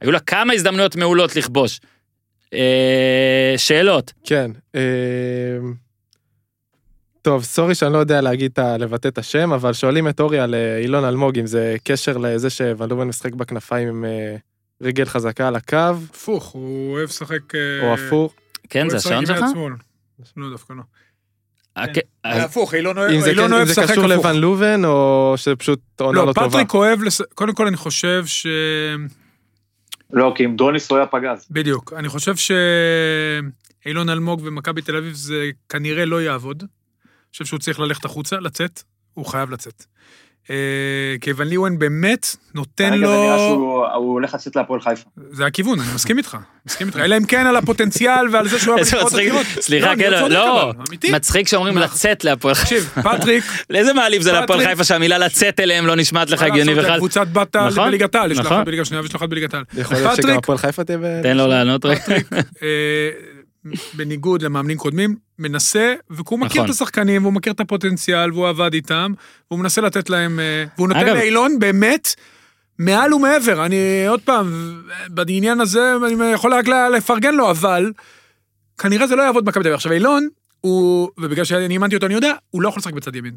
היו 0.00 0.12
לה 0.12 0.20
כמה 0.20 0.52
הזדמנויות 0.52 0.96
מעולות 0.96 1.36
לכבוש. 1.36 1.80
אה, 2.54 3.54
שאלות. 3.56 4.12
כן. 4.24 4.50
אה, 4.74 4.80
טוב, 7.22 7.44
סורי 7.44 7.74
שאני 7.74 7.92
לא 7.92 7.98
יודע 7.98 8.20
להגיד, 8.20 8.52
לבטא 8.78 9.08
את 9.08 9.18
השם, 9.18 9.52
אבל 9.52 9.72
שואלים 9.72 10.08
את 10.08 10.20
אורי 10.20 10.38
על 10.38 10.54
אה, 10.54 10.78
אילון 10.78 11.04
אלמוג, 11.04 11.38
אם 11.38 11.46
זה 11.46 11.76
קשר 11.84 12.16
לזה 12.16 12.50
שוון 12.50 12.90
לובן 12.90 13.08
משחק 13.08 13.34
בכנפיים 13.34 13.88
עם 13.88 14.04
אה, 14.04 14.36
רגל 14.82 15.04
חזקה 15.04 15.48
על 15.48 15.56
הקו, 15.56 15.76
הפוך, 16.10 16.44
הוא 16.46 16.92
אוהב 16.92 17.08
לשחק... 17.08 17.54
אה, 17.54 17.60
או 17.88 17.94
הפוך. 17.94 18.34
כן, 18.70 18.88
זה 18.88 18.96
לשחק 18.96 19.12
השעון 19.12 19.26
שלך? 19.26 19.44
לא, 20.36 20.50
דווקא 20.50 20.72
לא. 20.72 20.82
הק- 21.76 21.94
זה 21.94 22.00
אז- 22.24 22.44
הפוך, 22.44 22.74
אילון 22.74 22.98
אוהב 22.98 23.10
אם 23.10 23.20
כן- 23.34 23.38
אוהב 23.38 23.52
אם 23.52 23.64
זה 23.66 23.72
לשחק 23.72 23.90
קשור 23.92 24.04
הפוך. 24.04 24.16
לוון 24.24 24.36
לובן, 24.36 24.84
או 24.84 25.34
שזה 25.36 25.56
פשוט 25.56 25.80
עונה 26.00 26.18
לא, 26.18 26.26
לא 26.26 26.32
טובה. 26.32 26.48
פטריק 26.48 26.74
אוהב, 26.74 26.98
קודם 27.34 27.54
כל 27.54 27.66
אני 27.66 27.76
חושב 27.76 28.26
ש... 28.26 28.46
לא, 30.12 30.32
כי 30.36 30.44
עם 30.44 30.56
דוניס 30.56 30.90
הוא 30.90 30.98
היה 30.98 31.06
פגז. 31.06 31.46
בדיוק. 31.50 31.92
אני 31.96 32.08
חושב 32.08 32.34
שאילון 32.36 34.08
אלמוג 34.08 34.40
ומכבי 34.44 34.82
תל 34.82 34.96
אביב 34.96 35.14
זה 35.14 35.44
כנראה 35.68 36.04
לא 36.04 36.22
יעבוד. 36.22 36.62
אני 36.62 36.68
חושב 37.32 37.44
שהוא 37.44 37.58
צריך 37.58 37.80
ללכת 37.80 38.04
החוצה, 38.04 38.36
לצאת, 38.36 38.82
הוא 39.14 39.26
חייב 39.26 39.50
לצאת. 39.50 39.84
אה, 40.50 40.56
כי 41.20 41.30
ון 41.36 41.48
ליוון 41.48 41.78
באמת 41.78 42.36
נותן 42.54 42.90
כרגע 42.90 43.06
זה 43.06 43.12
נראה 43.12 43.36
לו... 43.36 43.38
שהוא 43.38 43.86
הוא 43.86 44.12
הולך 44.12 44.34
לצאת 44.34 44.56
להפועל 44.56 44.80
חיפה. 44.80 45.08
זה 45.30 45.46
הכיוון, 45.46 45.80
אני 45.80 45.88
מסכים 45.94 46.18
איתך. 46.18 46.36
מסכים 46.66 46.86
איתך. 46.86 46.98
אלא 46.98 47.16
אם 47.16 47.24
כן 47.24 47.46
על 47.46 47.56
הפוטנציאל 47.56 48.28
ועל 48.32 48.48
זה 48.48 48.58
שהוא 48.58 48.74
היה 48.76 48.84
בנבחרות 48.84 49.12
אחרות. 49.12 49.46
סליחה, 49.60 49.92
אני 49.92 50.04
כן, 50.04 50.30
לא. 50.30 50.72
מצחיק 51.12 51.48
שאומרים 51.48 51.78
לצאת 51.78 52.24
להפועל 52.24 52.54
חיפה. 52.54 52.64
תקשיב, 52.64 53.02
פטריק, 53.02 53.44
לאיזה 53.70 53.92
מעליב 53.92 54.22
זה 54.22 54.32
להפועל 54.32 54.64
חיפה 54.64 54.84
שהמילה 54.84 55.18
לצאת 55.18 55.60
אליהם 55.60 55.86
לא 55.86 55.96
נשמעת 55.96 56.30
לך 56.30 56.42
מה 56.42 56.46
הגיוני 56.46 56.74
לעשות, 56.74 56.84
בכלל? 56.84 56.98
קבוצת 56.98 57.26
בת 57.32 57.56
נכון, 57.56 57.88
בליגת 57.88 58.14
העל, 58.14 58.32
יש 58.32 58.38
לך 58.38 58.46
נכון. 58.46 58.56
אחת 58.56 58.66
בליגה 58.66 58.84
שנייה 58.84 59.02
ויש 59.02 59.10
לך 59.10 59.16
אחת 59.16 59.28
בליגת 59.28 59.54
העל. 59.54 59.64
יכול 59.76 59.96
להיות 59.96 60.16
שגם 60.16 60.38
הפועל 60.38 60.58
חיפה 60.58 60.84
תהיה. 60.84 60.98
תן 61.22 61.36
לו 61.36 61.46
לענות 61.46 61.84
רגע. 61.84 62.00
אה, 62.62 63.10
בניגוד 63.94 64.42
למאמנים 64.42 64.78
קודמים, 64.78 65.27
מנסה, 65.38 65.94
והוא 66.10 66.38
מכיר 66.38 66.62
נכון. 66.62 66.64
את 66.64 66.70
השחקנים, 66.70 67.22
והוא 67.22 67.32
מכיר 67.34 67.52
את 67.52 67.60
הפוטנציאל, 67.60 68.32
והוא 68.32 68.48
עבד 68.48 68.74
איתם, 68.74 69.12
והוא 69.50 69.60
מנסה 69.60 69.80
לתת 69.80 70.10
להם, 70.10 70.40
אה, 70.40 70.64
והוא 70.76 70.88
נותן 70.88 71.00
אגב- 71.00 71.14
לאילון 71.14 71.58
באמת 71.58 72.14
מעל 72.78 73.14
ומעבר. 73.14 73.66
אני, 73.66 74.06
עוד 74.08 74.20
פעם, 74.20 74.78
בעניין 75.08 75.60
הזה, 75.60 75.92
אני 76.06 76.32
יכול 76.32 76.54
רק 76.54 76.68
לפרגן 76.68 77.34
לו, 77.34 77.50
אבל 77.50 77.92
כנראה 78.78 79.06
זה 79.06 79.16
לא 79.16 79.22
יעבוד 79.22 79.44
במכבי 79.44 79.62
תל 79.62 79.68
אביב. 79.68 79.74
עכשיו, 79.74 79.92
אילון, 79.92 80.28
הוא, 80.60 81.08
ובגלל 81.18 81.44
שאני 81.44 81.74
אימנתי 81.74 81.94
אותו, 81.94 82.06
אני 82.06 82.14
יודע, 82.14 82.32
הוא 82.50 82.62
לא 82.62 82.68
יכול 82.68 82.80
לשחק 82.80 82.92
בצד 82.94 83.16
ימין. 83.16 83.34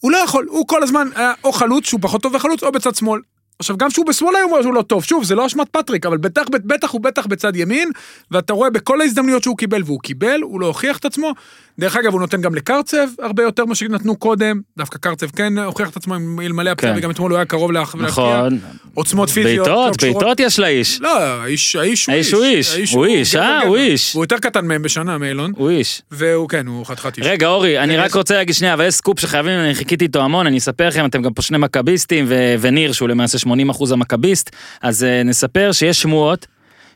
הוא 0.00 0.12
לא 0.12 0.16
יכול, 0.16 0.46
הוא 0.50 0.68
כל 0.68 0.82
הזמן 0.82 1.08
היה 1.14 1.32
או 1.44 1.52
חלוץ, 1.52 1.86
שהוא 1.86 2.00
פחות 2.02 2.22
טוב 2.22 2.32
בחלוץ, 2.32 2.62
או 2.62 2.72
בצד 2.72 2.94
שמאל. 2.94 3.20
עכשיו, 3.58 3.76
גם 3.76 3.90
שהוא 3.90 4.06
בשמאל 4.06 4.36
היום 4.36 4.50
הוא 4.50 4.74
לא 4.74 4.82
טוב, 4.82 5.04
שוב, 5.04 5.24
זה 5.24 5.34
לא 5.34 5.46
אשמת 5.46 5.68
פטריק, 5.68 6.06
אבל 6.06 6.16
בטח, 6.16 6.42
בטח 6.50 6.90
הוא 6.90 7.00
בטח 7.00 7.26
בצד 7.26 7.56
ימין, 7.56 7.90
ואתה 8.30 8.52
רואה 8.52 8.70
בכל 8.70 9.00
ההזדמנויות 9.00 9.42
שהוא 9.42 9.56
קיבל, 9.56 9.82
והוא 9.84 10.00
קיבל, 10.00 10.40
הוא 10.42 10.60
לא 10.60 10.66
הוכיח 10.66 10.98
את 10.98 11.04
עצמו. 11.04 11.32
דרך 11.80 11.96
אגב, 11.96 12.12
הוא 12.12 12.20
נותן 12.20 12.40
גם 12.40 12.54
לקרצב 12.54 13.06
הרבה 13.22 13.42
יותר 13.42 13.64
ממה 13.64 13.74
שנתנו 13.74 14.16
קודם, 14.16 14.60
דווקא 14.78 14.98
קרצב 14.98 15.26
כן 15.30 15.58
הוכיח 15.58 15.90
את 15.90 15.96
עצמו 15.96 16.14
עם 16.14 16.40
אלמלא 16.42 16.70
הפציעה, 16.70 16.92
כן. 16.92 16.98
וגם 16.98 17.10
אתמול 17.10 17.30
הוא 17.30 17.36
היה 17.38 17.44
קרוב 17.44 17.72
להכריע. 17.72 18.06
נכון, 18.06 18.58
עוצמות 18.94 19.30
פיזיות. 19.30 19.66
לא 19.66 19.74
בעיטות, 19.76 19.96
קשורות- 19.96 20.22
בעיטות 20.22 20.40
יש 20.40 20.58
לאיש. 20.58 21.00
לא, 21.00 21.18
האיש, 21.22 21.76
האיש 21.76 22.06
הוא 22.06 22.14
האיש 22.14 22.32
הוא 22.32 22.44
איש, 22.44 22.92
הוא 22.92 23.06
איש, 23.06 23.34
אה. 23.36 23.62
הוא 23.62 23.76
איש. 23.76 24.12
הוא 24.14 24.24
יותר 24.24 24.38
קטן 24.38 24.66
מהם 24.66 24.82
בשנה 24.82 25.18
מאילון, 25.18 25.52
הוא 25.56 25.70
איש. 25.70 26.02
והוא 26.10 26.48
כן, 26.48 26.66
הוא 26.66 26.86
חתיכת 26.86 27.18
איש. 27.18 27.26
רגע, 27.26 27.46
אורי, 27.46 27.78
אני 27.78 27.96
כן, 27.96 28.00
רק 28.02 28.14
רוצה 28.14 28.34
להגיד 28.34 28.54
שנייה, 28.54 28.74
אבל 28.74 28.84
יש 28.86 28.94
סקופ 28.94 29.20
שחייבים, 29.20 29.52
אני 29.58 29.74
חיכיתי 29.74 30.04
איתו 30.04 30.20
המון, 30.22 30.46
אני 30.46 30.58
אספר 30.58 30.88
לכם, 30.88 31.06
אתם 31.06 31.22
גם 31.22 31.32
פה 31.32 31.42
שני 31.42 31.58
מכביסטים, 31.58 32.26
וניר, 32.60 32.92
שהוא 32.92 33.08
למעשה 33.08 33.38
80% 33.38 33.48
המכביסט, 33.92 34.50
אז 34.82 35.04
אה, 35.04 35.22
נספר 35.22 35.72
שיש 35.72 36.00
שמועות 36.02 36.46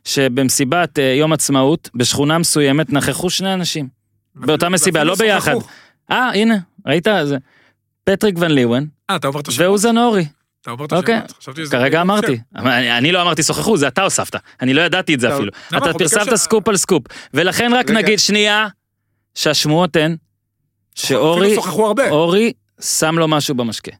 שבמסיבת 0.05 0.99
אה, 0.99 1.05
יום 1.18 1.33
עצמאות, 1.33 1.90
בשכונה 1.95 2.38
מסוימת, 2.38 2.92
נכחו 2.92 3.31
שני 3.31 3.55
אנשים. 3.55 4.02
באותה 4.35 4.68
מסיבה, 4.68 5.05
לא 5.05 5.14
ביחד. 5.14 5.55
אה, 6.11 6.31
הנה, 6.35 6.55
ראית? 6.87 7.07
זה 7.25 7.37
פטריק 8.05 8.35
ון 8.38 8.51
ליוון 8.51 8.87
אה, 9.11 9.16
אתה 9.16 9.27
עובר 9.27 9.40
את 9.40 9.49
השמות? 9.49 9.66
ואוזן 9.68 9.99
אורי. 9.99 10.27
אתה 10.62 10.71
עובר 10.71 10.85
את 10.85 10.92
אוקיי. 10.92 11.14
השמות? 11.38 11.57
שזה- 11.57 11.71
כרגע 11.77 12.01
אמרתי. 12.01 12.38
אני 12.57 12.99
אני 12.99 13.12
לא 13.12 13.23
אמרתי 13.23 13.42
שוחחו, 13.42 13.77
זה 13.77 13.88
אתה 13.88 14.03
הוספת. 14.03 14.37
אני 14.61 14.75
לא 14.75 14.81
ידעתי 14.83 15.14
את 15.14 15.21
זה. 15.21 15.35
אפילו. 15.35 15.51
אתה 15.68 15.92
פרסמת 15.99 16.35
סקופ 16.35 16.68
על 16.68 16.77
סקופ. 16.77 17.03
ולכן 17.35 17.73
רק. 17.75 17.90
נגיד 17.90 18.18
שנייה, 18.18 18.66
שהשמועות 19.35 19.97
הן 19.97 20.16
שאורי, 20.95 22.53
שם 22.81 23.18
לו 23.18 23.29
משהו 23.29 23.55
במשקה. 23.55 23.92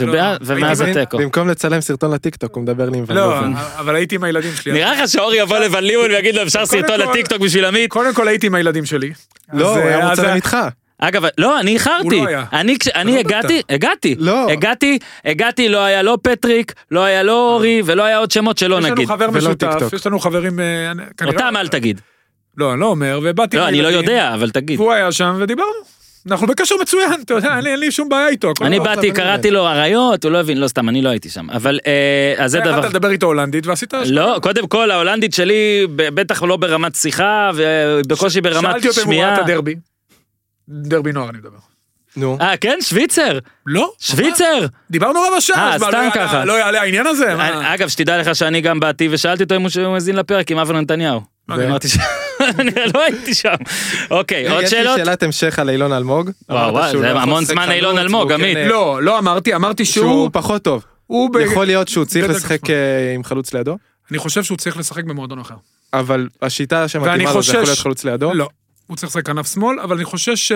לא, 0.00 0.22
ומאז 0.40 0.80
התיקו. 0.80 1.18
במקום 1.18 1.48
לצלם 1.48 1.80
סרטון 1.80 2.10
לטיקטוק, 2.14 2.54
הוא 2.54 2.62
מדבר 2.62 2.90
לי 2.90 2.98
עם 2.98 3.04
ון 3.08 3.16
לא, 3.16 3.36
לובן. 3.36 3.52
אבל 3.78 3.96
הייתי 3.96 4.14
עם 4.14 4.24
הילדים 4.24 4.50
שלי. 4.62 4.72
נראה 4.72 4.92
לך 4.92 5.08
שאורי 5.08 5.36
יבוא 5.36 5.58
לבן 5.58 5.84
לימון 5.84 6.10
ויגיד 6.10 6.34
לו 6.34 6.42
אפשר 6.42 6.66
סרטון 6.66 7.00
לטיקטוק 7.00 7.38
בשביל 7.38 7.64
עמית? 7.64 7.90
קודם 7.90 8.14
כל 8.14 8.28
הייתי 8.28 8.46
עם 8.46 8.54
הילדים 8.54 8.84
שלי. 8.84 9.12
לא, 9.52 9.70
אז, 9.70 9.76
הוא 9.76 9.86
היה 9.86 10.08
אה, 10.08 10.24
אה, 10.24 10.34
איתך. 10.34 10.56
אגב, 10.98 11.24
לא, 11.38 11.60
אני 11.60 11.74
איחרתי. 11.74 12.16
הוא 12.16 12.24
לא 12.24 12.28
היה. 12.28 12.44
אני 12.52 12.76
לא 13.04 13.18
הגעתי, 13.18 13.62
הגעתי. 13.70 14.14
לא. 14.18 14.50
הגעתי, 14.50 14.98
הגעתי, 15.24 15.68
לא 15.68 15.84
היה 15.84 16.02
לא 16.02 16.18
פטריק, 16.22 16.72
לא 16.90 17.04
היה 17.04 17.22
לא 17.22 17.52
אורי, 17.52 17.82
ולא 17.84 18.02
היה 18.02 18.18
עוד 18.18 18.30
שמות 18.30 18.58
שלא 18.58 18.78
יש 18.78 18.84
לנו 18.84 18.94
נגיד. 18.94 19.08
חבר 19.08 19.30
משותף. 19.30 19.92
יש 19.92 20.06
לנו 20.06 20.18
חברים... 20.18 20.60
אה, 20.60 20.92
אותם 21.26 21.54
אל 21.56 21.68
תגיד. 21.68 22.00
לא, 22.56 22.72
אני 22.72 22.80
לא 22.80 22.86
אומר, 22.86 23.20
ובאתי 23.22 23.56
לא, 23.56 23.68
אני 23.68 23.82
לא 23.82 23.88
יודע, 23.88 24.34
אבל 24.34 24.50
תגיד. 24.50 24.80
והוא 24.80 24.92
היה 24.92 25.12
שם 25.12 25.36
ודיברנו. 25.40 26.03
אנחנו 26.30 26.46
בקשר 26.46 26.74
מצוין, 26.82 27.12
אתה 27.24 27.34
יודע, 27.34 27.56
אין 27.66 27.80
לי- 27.80 27.90
שום 27.92 28.08
בעיה 28.08 28.28
איתו. 28.28 28.52
אני 28.60 28.80
באתי, 28.80 29.10
קראתי 29.12 29.50
לו 29.50 29.66
אריות, 29.68 30.24
הוא 30.24 30.32
לא 30.32 30.40
הבין, 30.40 30.58
לא 30.58 30.68
סתם, 30.68 30.88
אני 30.88 31.02
לא 31.02 31.08
הייתי 31.08 31.28
שם. 31.28 31.50
אבל 31.50 31.78
אה, 31.86 32.34
אז 32.44 32.50
זה 32.50 32.60
דבר... 32.60 32.78
יכלת 32.78 32.90
לדבר 32.90 33.10
איתו 33.10 33.26
הולנדית 33.26 33.66
ועשית... 33.66 33.94
לא, 34.06 34.38
קודם 34.42 34.66
כל 34.66 34.90
ההולנדית 34.90 35.34
שלי 35.34 35.86
בטח 35.96 36.42
לא 36.42 36.56
ברמת 36.56 36.94
שיחה 36.94 37.50
ובקושי 37.54 38.40
ברמת 38.40 38.70
שאלתי 38.72 38.88
אותו 38.88 39.00
אם 39.02 39.06
הוא 39.06 39.14
ראה 39.14 39.22
שמיעה. 39.22 39.34
את 39.34 39.48
הדרבי. 39.48 39.74
דרבי 40.68 41.12
נוער 41.12 41.30
אני 41.30 41.38
מדבר. 41.38 41.58
נו. 42.16 42.38
אה 42.40 42.56
כן 42.56 42.78
שוויצר, 42.82 43.38
לא? 43.66 43.92
שוויצר. 44.00 44.66
דיברנו 44.90 45.20
רבע 45.28 45.40
שעה, 45.40 45.68
אה, 45.68 45.74
אז 45.74 45.80
סתם 45.82 45.90
לא 45.92 45.96
יעלה- 45.98 46.10
ככה. 46.10 46.44
לא 46.44 46.52
יעלה 46.52 46.80
העניין 46.82 47.06
הזה? 47.06 47.34
אגב 47.74 47.88
שתדע 47.88 48.18
לך 48.18 48.34
שאני 48.36 48.60
גם 48.60 48.80
באתי 48.80 49.08
ושאלתי 49.10 49.42
אותו 49.42 49.56
אם 49.56 49.62
הוא 49.84 49.94
האזין 49.94 50.16
לפרק 50.16 50.50
עם 50.50 50.58
אברהם 50.58 50.80
נתניהו. 50.82 51.20
אמרתי 51.50 51.88
ש... 51.88 51.96
אני 52.58 52.70
לא 52.94 53.02
הייתי 53.02 53.34
שם. 53.34 53.54
אוקיי 54.10 54.48
עוד 54.48 54.64
יש 54.64 54.72
לי 54.72 54.78
שאלות? 54.78 54.98
שאלת 54.98 55.22
המשך 55.22 55.58
על 55.58 55.70
אילון 55.70 55.92
אלמוג. 55.92 56.30
וואו, 56.48 56.90
זה 56.90 56.96
לא 56.98 57.20
המון 57.20 57.44
זמן 57.44 57.70
אילון 57.70 57.98
אלמוג, 57.98 58.26
והוא 58.28 58.34
עמית. 58.34 58.56
כן, 58.56 58.68
לא, 58.68 59.02
לא 59.02 59.18
אמרתי, 59.18 59.54
אמרתי 59.54 59.84
שהוא 59.84 60.04
שהוא... 60.04 60.30
פחות 60.32 60.62
טוב. 60.62 60.84
יכול 61.44 61.66
להיות 61.66 61.88
שהוא 61.88 62.04
צריך 62.04 62.28
לשחק. 62.28 62.70
אה, 62.70 63.14
עם 63.14 63.24
חלוץ 63.24 63.54
לידו, 63.54 63.76
אני 64.10 64.18
חושב 64.18 64.42
שהוא 64.42 64.58
צריך 64.58 64.76
לשחק 64.76 65.04
במועדון 65.04 65.38
אחר. 65.38 65.54
אבל 65.92 66.28
השיטה 66.42 66.88
שמתאימה 66.88 67.32
לו 67.32 67.42
זה 67.42 67.52
יכול 67.52 67.62
להיות 67.62 67.78
חלוץ 67.78 68.04
לידו. 68.04 68.34
לא. 68.34 68.48
הוא 68.86 68.96
צריך 68.96 69.10
לשחק 69.10 69.26
כנף 69.26 69.52
שמאל, 69.54 69.80
אבל 69.80 69.96
אני 69.96 70.04
חושש 70.04 70.48
ש... 70.48 70.52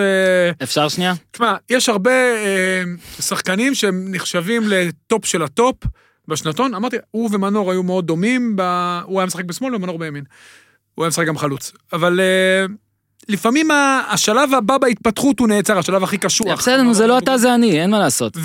אפשר 0.63 0.89
שנייה? 0.89 1.13
תשמע, 1.31 1.55
יש 1.69 1.89
הרבה 1.89 2.11
אה, 2.11 2.83
שחקנים 3.19 3.75
שהם 3.75 4.07
נחשבים 4.09 4.63
לטופ 4.67 5.25
של 5.25 5.43
הטופ 5.43 5.75
בשנתון. 6.27 6.73
אמרתי, 6.73 6.97
הוא 7.11 7.29
ומנור 7.33 7.71
היו 7.71 7.83
מאוד 7.83 8.07
דומים, 8.07 8.55
ב... 8.55 8.61
הוא 9.03 9.19
היה 9.19 9.27
משחק 9.27 9.45
בשמאל 9.45 9.75
ומנור 9.75 9.99
בימין. 9.99 10.23
הוא 10.99 11.03
היה 11.03 11.09
משחק 11.09 11.25
גם 11.25 11.37
חלוץ. 11.37 11.71
אבל 11.93 12.19
אה, 12.19 12.65
לפעמים 13.29 13.67
השלב 14.09 14.53
הבא 14.53 14.77
בהתפתחות 14.77 15.39
הוא 15.39 15.47
נעצר, 15.47 15.77
השלב 15.77 16.03
הכי 16.03 16.17
קשוח. 16.17 16.59
בסדר, 16.59 16.83
נו, 16.83 16.93
זה 16.93 17.07
לא 17.07 17.17
אתה 17.17 17.37
זה 17.37 17.55
אני, 17.55 17.81
אין 17.81 17.91
מה 17.91 17.99
לעשות. 17.99 18.37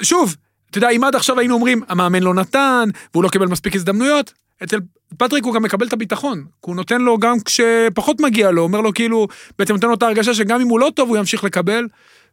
ושוב, 0.00 0.36
אתה 0.70 0.78
יודע, 0.78 0.90
אם 0.90 1.04
עד 1.04 1.14
עכשיו 1.14 1.38
היינו 1.38 1.54
אומרים, 1.54 1.82
המאמן 1.88 2.22
לא 2.22 2.34
נתן, 2.34 2.88
והוא 3.14 3.24
לא 3.24 3.28
קיבל 3.28 3.46
מספיק 3.46 3.76
הזדמנויות, 3.76 4.32
אצל 4.62 4.78
פטריק 5.16 5.44
הוא 5.44 5.54
גם 5.54 5.62
מקבל 5.62 5.86
את 5.86 5.92
הביטחון. 5.92 6.44
הוא 6.60 6.76
נותן 6.76 7.00
לו 7.00 7.18
גם 7.18 7.36
כשפחות 7.44 8.20
מגיע 8.20 8.50
לו, 8.50 8.62
אומר 8.62 8.80
לו 8.80 8.94
כאילו, 8.94 9.28
בעצם 9.58 9.74
נותן 9.74 9.88
לו 9.88 9.94
את 9.94 10.02
ההרגשה 10.02 10.34
שגם 10.34 10.60
אם 10.60 10.68
הוא 10.68 10.80
לא 10.80 10.90
טוב, 10.94 11.08
הוא 11.08 11.16
ימשיך 11.16 11.44
לקבל, 11.44 11.84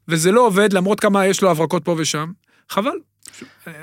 וזה 0.07 0.31
לא 0.31 0.41
עובד, 0.41 0.73
למרות 0.73 0.99
כמה 0.99 1.25
יש 1.25 1.41
לו 1.41 1.51
הברקות 1.51 1.85
פה 1.85 1.95
ושם. 1.97 2.31
חבל. 2.69 2.97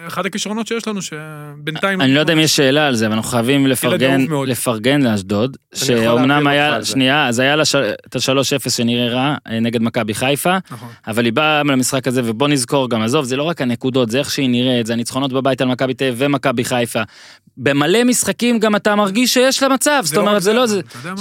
אחד 0.07 0.27
הכישרונות 0.27 0.67
שיש 0.67 0.89
לנו, 0.89 1.03
שבינתיים... 1.03 2.01
אני 2.01 2.15
לא 2.15 2.21
יודע 2.21 2.33
אם 2.33 2.39
יש 2.39 2.57
שאלה 2.57 2.87
על 2.87 2.95
זה, 2.95 3.07
אבל 3.07 3.15
אנחנו 3.15 3.31
חייבים 3.31 3.67
לפרגן. 3.67 4.27
לפרגן 4.47 5.03
לאשדוד, 5.03 5.57
שאומנם 5.75 6.47
היה. 6.47 6.85
שנייה, 6.85 7.29
אז 7.29 7.39
היה 7.39 7.57
לה 7.57 7.63
את 8.07 8.17
ה-3-0 8.17 8.71
שנראה 8.71 9.09
רע 9.09 9.35
אה, 9.47 9.61
נגד 9.61 9.83
מכבי 9.83 10.15
חיפה, 10.15 10.57
נכון. 10.71 10.89
אבל 11.07 11.25
היא 11.25 11.33
באה 11.33 11.63
למשחק 11.63 12.09
הזה, 12.09 12.21
ובוא 12.25 12.49
נזכור 12.49 12.91
גם, 12.91 13.03
עזוב, 13.03 13.25
זה 13.25 13.37
לא 13.37 13.43
רק 13.43 13.61
הנקודות, 13.61 14.11
זה 14.11 14.19
איך 14.19 14.31
שהיא 14.31 14.51
נראית, 14.51 14.87
זה 14.87 14.93
הניצחונות 14.93 15.33
בבית 15.33 15.61
על 15.61 15.69
מכבי 15.69 15.95
תל 15.95 16.13
ומכבי 16.17 16.65
חיפה. 16.65 17.03
במלא 17.57 18.05
משחקים 18.05 18.59
גם 18.59 18.77
אתה 18.77 18.95
מרגיש 18.95 19.35
שיש 19.35 19.63
לה 19.63 19.69
מצב, 19.69 20.03
זאת 20.05 20.17
לא 20.17 20.21
אומרת, 20.21 20.43
זה 20.43 20.53
לא 20.53 20.65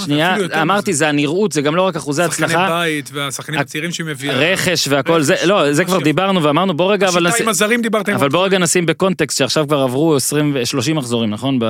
שנייה, 0.04 0.36
אמרתי. 0.62 0.92
זה 0.92 1.08
הנראות, 1.08 1.52
זה 1.52 1.62
גם 1.62 1.76
לא 1.76 1.82
רק 1.82 1.96
אחוזי 1.96 2.22
שחקני 2.22 2.46
הצלחה, 2.46 2.68
בית 2.68 3.10
והשחקנים 3.12 3.60
הצעירים 3.60 3.92
שהיא 3.92 4.06
מביאה. 4.06 4.34
רכש 4.34 4.88
והכל, 4.88 5.20
לא, 5.44 5.72
זה 5.72 5.84
כבר. 5.84 6.00
דיברנו 6.00 6.42
ואמרנו, 6.42 6.74
בוא 6.74 6.92
רגע, 6.92 7.08
אבל 7.08 7.26
השיטה. 7.26 7.42
עם 7.42 7.48
הזרים 7.48 7.82
דיברת 7.82 8.08
עם... 8.08 8.14
אבל 8.14 8.28
בוא 8.28 8.44
רגע 8.52 8.58
נשים 8.58 8.86
בקונטקסט 8.86 9.38
שעכשיו 9.38 9.66
כבר 9.66 9.78
עברו 9.78 10.16
20 10.16 10.52
ו- 10.54 10.66
30 10.66 10.96
מחזורים, 10.96 11.30
נכון? 11.30 11.58
ב... 11.58 11.64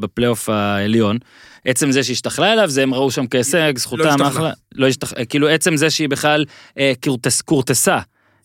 בפלייאוף 0.00 0.48
העליון. 0.48 1.18
עצם 1.64 1.92
זה 1.92 2.02
שהשתכלה 2.02 2.52
אליו, 2.52 2.68
זה 2.68 2.82
הם 2.82 2.94
ראו 2.94 3.10
שם 3.10 3.26
כהישג, 3.26 3.72
זכותם 3.76 4.08
השתכלה. 4.08 4.28
אחלה. 4.28 4.52
לא 4.74 4.86
השתכלה. 4.86 5.24
כאילו 5.24 5.48
עצם 5.48 5.76
זה 5.76 5.90
שהיא 5.90 6.08
בכלל 6.08 6.44
אה, 6.78 6.92
קורטס, 7.04 7.40
קורטסה. 7.40 7.98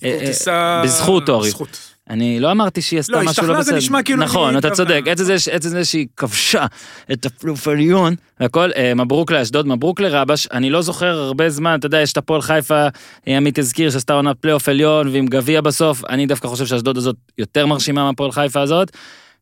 אה, 0.03 0.31
אה. 0.47 0.81
בזכות, 0.83 1.29
אורי. 1.29 1.47
בזכות. 1.47 1.94
אני 2.09 2.39
לא 2.39 2.51
אמרתי 2.51 2.81
שהיא 2.81 2.99
עשתה 2.99 3.11
לא, 3.13 3.23
משהו 3.25 3.47
לא 3.47 3.53
בסדר. 3.53 3.63
זה 3.63 3.77
נשמע 3.77 4.03
כאילו 4.03 4.23
נכון, 4.23 4.57
אתה. 4.57 4.69
צודק. 4.69 5.01
עצם 5.07 5.23
זה, 5.23 5.39
ש- 5.39 5.47
עצם 5.47 5.69
זה 5.69 5.85
שהיא 5.85 6.07
כבשה 6.17 6.65
את 7.11 7.27
העליון, 7.67 8.15
והכל, 8.39 8.69
אה, 8.75 8.93
מברוק 8.93 9.31
לאשדוד, 9.31 9.67
מברוק 9.67 9.99
לרבש. 9.99 10.47
אני 10.51 10.69
לא 10.69 10.81
זוכר 10.81 11.19
הרבה 11.19 11.49
זמן, 11.49 11.75
אתה 11.79 11.85
יודע, 11.85 12.01
יש 12.01 12.11
את 12.11 12.17
הפועל 12.17 12.41
חיפה, 12.41 12.87
אה, 13.27 13.37
עמית 13.37 13.59
הזכיר 13.59 13.89
שעשתה 13.89 14.13
עונת 14.13 14.37
פלייאוף 14.37 14.69
עליון 14.69 15.07
ועם 15.07 15.25
גביע 15.25 15.61
בסוף. 15.61 16.05
אני 16.09 16.25
דווקא 16.25 16.47
חושב 16.47 16.65
שאשדוד 16.65 16.97
הזאת 16.97 17.15
יותר 17.37 17.65
מרשימה 17.65 18.03
מהפועל 18.03 18.31
חיפה 18.31 18.61
הזאת. 18.61 18.91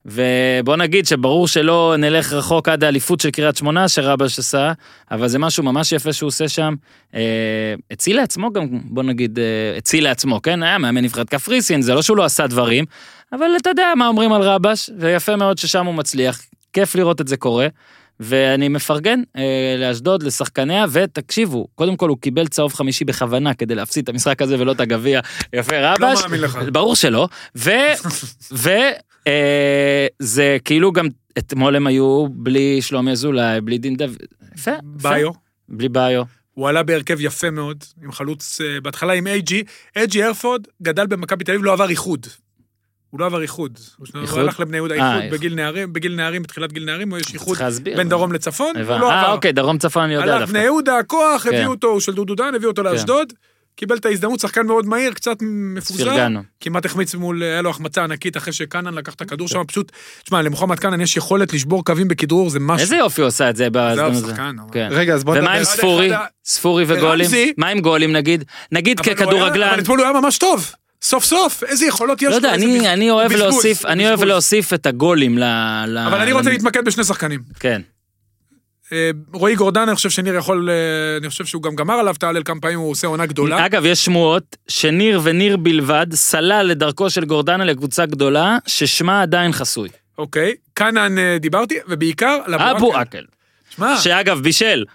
ובוא 0.06 0.76
נגיד 0.76 1.06
שברור 1.06 1.48
שלא 1.48 1.96
נלך 1.98 2.34
רחוק 2.34 2.70
עד 2.70 2.84
האליפות 2.84 3.20
של 3.20 3.32
קריית 3.32 3.58
שמונה 3.58 3.88
שרבש 3.88 4.40
עשה, 4.40 4.74
אבל 5.12 5.28
זה 5.28 5.40
משהו 5.40 5.64
ממש 5.64 5.92
יפה 5.92 6.14
שהוא 6.14 6.28
עושה 6.28 6.48
שם. 6.50 6.76
אה, 7.16 7.74
הציל 7.92 8.16
לעצמו 8.16 8.54
גם, 8.54 8.66
בוא 8.72 9.04
נגיד, 9.04 9.40
אה, 9.40 9.78
הציל 9.78 10.04
לעצמו, 10.04 10.42
כן? 10.42 10.64
היה 10.64 10.78
מאמן 10.78 11.04
נבחרת 11.04 11.30
קפריסין, 11.30 11.82
זה 11.82 11.94
לא 11.94 12.02
שהוא 12.02 12.18
לא 12.18 12.24
עשה 12.24 12.48
דברים, 12.48 12.86
אבל 13.32 13.46
אתה 13.62 13.70
יודע 13.70 13.94
מה 13.98 14.08
אומרים 14.08 14.34
על 14.34 14.42
רבש, 14.42 14.90
ויפה 15.00 15.36
מאוד 15.36 15.58
ששם 15.58 15.86
הוא 15.86 15.96
מצליח, 15.96 16.42
כיף 16.74 16.96
לראות 16.96 17.22
את 17.22 17.28
זה 17.28 17.38
קורה. 17.38 17.68
ואני 18.20 18.70
מפרגן 18.70 19.22
אה, 19.38 19.76
לאשדוד, 19.80 20.24
לשחקניה, 20.24 20.86
ותקשיבו, 20.92 21.68
קודם 21.76 21.96
כל 21.96 22.10
הוא 22.10 22.18
קיבל 22.22 22.48
צהוב 22.48 22.74
חמישי 22.74 23.06
בכוונה 23.06 23.54
כדי 23.54 23.76
להפסיד 23.76 24.04
את 24.04 24.10
המשחק 24.10 24.42
הזה 24.42 24.60
ולא 24.60 24.72
את 24.72 24.80
הגביע. 24.80 25.20
יפה 25.54 25.76
רבש. 25.80 26.02
לא 26.02 26.22
מאמין 26.22 26.42
לך. 26.42 26.60
ברור 26.72 26.96
שלא. 26.96 27.28
ו... 27.56 27.72
ו... 28.64 28.70
אה, 29.28 30.08
זה 30.20 30.58
כאילו 30.66 30.92
גם 30.92 31.08
אתמול 31.38 31.76
הם 31.76 31.88
היו 31.88 32.28
בלי 32.30 32.82
שלומי 32.82 33.12
אזולאי, 33.12 33.62
בלי 33.62 33.78
דין 33.78 33.96
דוד. 33.96 34.18
יפה. 34.56 34.72
יפה. 34.72 35.10
ביו. 35.10 35.32
בלי 35.70 35.90
ביו. 35.90 36.24
הוא 36.54 36.70
עלה 36.70 36.84
בהרכב 36.84 37.18
יפה 37.20 37.50
מאוד, 37.50 37.84
עם 38.04 38.12
חלוץ, 38.12 38.62
אה, 38.62 38.82
בהתחלה 38.82 39.14
עם 39.14 39.28
אייג'י. 39.28 39.64
אייג'י 39.96 40.24
הרפורד 40.24 40.68
גדל 40.82 41.08
במכבי 41.08 41.44
תל 41.44 41.52
אביב, 41.52 41.64
לא 41.64 41.74
עבר 41.74 41.90
איחוד. 41.90 42.28
הוא 43.10 43.20
לא 43.20 43.26
עבר 43.26 43.42
איחוד. 43.42 43.80
הוא? 43.98 44.40
הלך 44.40 44.60
לבני 44.60 44.78
יהודה 44.78 44.96
אה, 44.96 45.16
איחוד. 45.18 45.32
בגיל 45.32 45.56
נערים, 45.56 45.94
בגיל 45.94 46.16
נערים, 46.16 46.44
בתחילת 46.44 46.74
גיל 46.74 46.86
נערים, 46.86 47.14
יש 47.16 47.34
איחוד. 47.34 47.58
בין 47.84 48.10
דרום 48.10 48.34
לצפון, 48.34 48.76
הוא 48.76 49.00
לא 49.00 49.12
אה, 49.12 49.22
עבר. 49.22 49.32
אוקיי, 49.32 49.52
דרום 49.52 49.78
צפון 49.78 50.04
אני 50.04 50.14
יודע 50.14 50.34
הלך 50.34 50.40
דווקא. 50.40 50.54
בני 50.54 50.64
יהודה, 50.64 50.98
הכוח, 50.98 51.44
כן. 51.44 51.50
הביאו 51.50 51.72
אותו, 51.72 51.88
הוא 51.88 52.00
של 52.00 52.14
דודו 52.14 52.36
דן, 52.36 52.56
הביאו 52.56 52.72
אותו 52.72 52.84
לאשדוד, 52.84 53.34
קיבל 53.76 53.98
את 53.98 54.06
ההזדמנות, 54.06 54.40
שחקן 54.40 54.68
מאוד 54.68 54.86
מהיר, 54.86 55.14
קצת 55.14 55.38
מפוזר, 55.42 56.06
פרגנו. 56.06 56.42
כמעט 56.60 56.86
החמיץ 56.86 57.16
מול, 57.16 57.44
היה 57.44 57.62
לו 57.62 57.70
החמצה 57.70 58.04
ענקית 58.04 58.38
אחרי 58.38 58.54
שקאנן 58.54 58.94
לקח 58.94 59.14
את 59.14 59.22
הכדור 59.22 59.48
שם, 59.48 59.62
פשוט, 59.68 59.92
תשמע, 60.24 60.42
למוחמד 60.42 60.80
קאנן 60.80 61.02
יש 61.02 61.18
יכולת 61.18 61.54
לשבור 61.54 61.86
קווים 61.86 62.08
בכדרור, 62.08 62.50
זה 62.50 62.60
משהו. 62.60 62.82
איזה 62.84 62.96
יופי 62.96 63.22
הוא 63.22 63.28
עושה 63.28 63.50
את 63.50 63.56
זה 63.56 63.64
זה 63.64 63.70
בהזדמנות 63.70 64.12
הזאת. 64.14 64.30
השחקן, 64.30 64.56
אבל- 64.60 64.70
כן. 64.74 64.88
רגע, 64.92 65.14
אז 65.14 65.24
בוא 65.24 65.32
ומה 65.34 65.42
נדבר. 65.42 65.56
עם 65.56 65.62
אחד 65.62 65.76
ספורי? 65.78 66.10
ספורי 66.46 66.84
וגולים? 66.88 67.30
מה 67.58 67.68
עם 67.68 67.80
גולים 67.80 68.12
נגיד? 68.14 68.44
נגיד 68.72 69.00
היה- 69.06 69.16
ככדורגלן. 69.16 69.68
אבל 69.70 69.80
אתמול 69.80 70.00
הוא 70.00 70.08
היה 70.08 70.22
ממש 70.22 70.38
טוב, 70.38 70.72
סוף 71.02 71.24
סוף, 71.24 71.64
איזה 71.64 71.86
יכולות 71.86 72.22
יש 72.22 72.26
לא 72.26 72.30
לו. 72.30 72.36
יודע, 72.36 72.54
איזה 72.54 72.66
אני- 72.66 72.80
בז- 72.80 72.86
אני 72.86 73.12
אוהב 73.12 73.34
בזבוז, 73.34 73.42
להוסיף, 73.54 73.86
אני 73.86 74.08
אוהב. 74.08 74.24
להוסיף 74.24 74.74
את 74.74 74.86
הגולים 74.86 75.38
ל... 75.38 75.44
ל- 75.88 75.98
אבל 76.08 76.22
אני 76.22 76.32
רוצה 76.32 76.50
להתמקד 76.50 76.86
בשני 76.86 77.04
שחקנים. 77.04 77.40
כן. 77.60 77.82
אה, 78.94 79.10
רועי 79.34 79.56
גורדן, 79.56 79.82
אני 79.82 79.96
חושב 79.96 80.10
שניר 80.10 80.36
יכול, 80.36 80.70
אה, 80.70 81.18
אני 81.18 81.30
חושב 81.30 81.46
שהוא 81.46 81.64
גם 81.64 81.76
גמר 81.76 81.94
עליו 81.94 82.16
את 82.18 82.24
ההלל 82.24 82.44
כמה 82.44 82.62
פעמים, 82.62 82.80
הוא 82.80 82.92
עושה 82.92 83.08
עונה 83.08 83.26
גדולה. 83.26 83.66
אגב, 83.66 83.86
יש 83.86 84.06
שמועות 84.06 84.58
שניר 84.68 85.22
וניר 85.24 85.58
בלבד 85.58 86.08
סלל 86.14 86.66
לדרכו 86.70 87.10
של 87.10 87.26
גורדנה 87.26 87.66
לקבוצה 87.66 88.06
גדולה, 88.06 88.58
ששמה 88.68 89.22
עדיין 89.22 89.52
חסוי. 89.52 89.90
אוקיי, 90.18 90.56
קאנן 90.74 91.18
אה, 91.18 91.38
דיברתי, 91.40 91.76
ובעיקר 91.88 92.40
על 92.46 92.54
אבו 92.56 92.96
עקל. 92.96 93.24
שמע, 93.76 93.98
שאגב, 93.98 94.40
בישל 94.40 94.86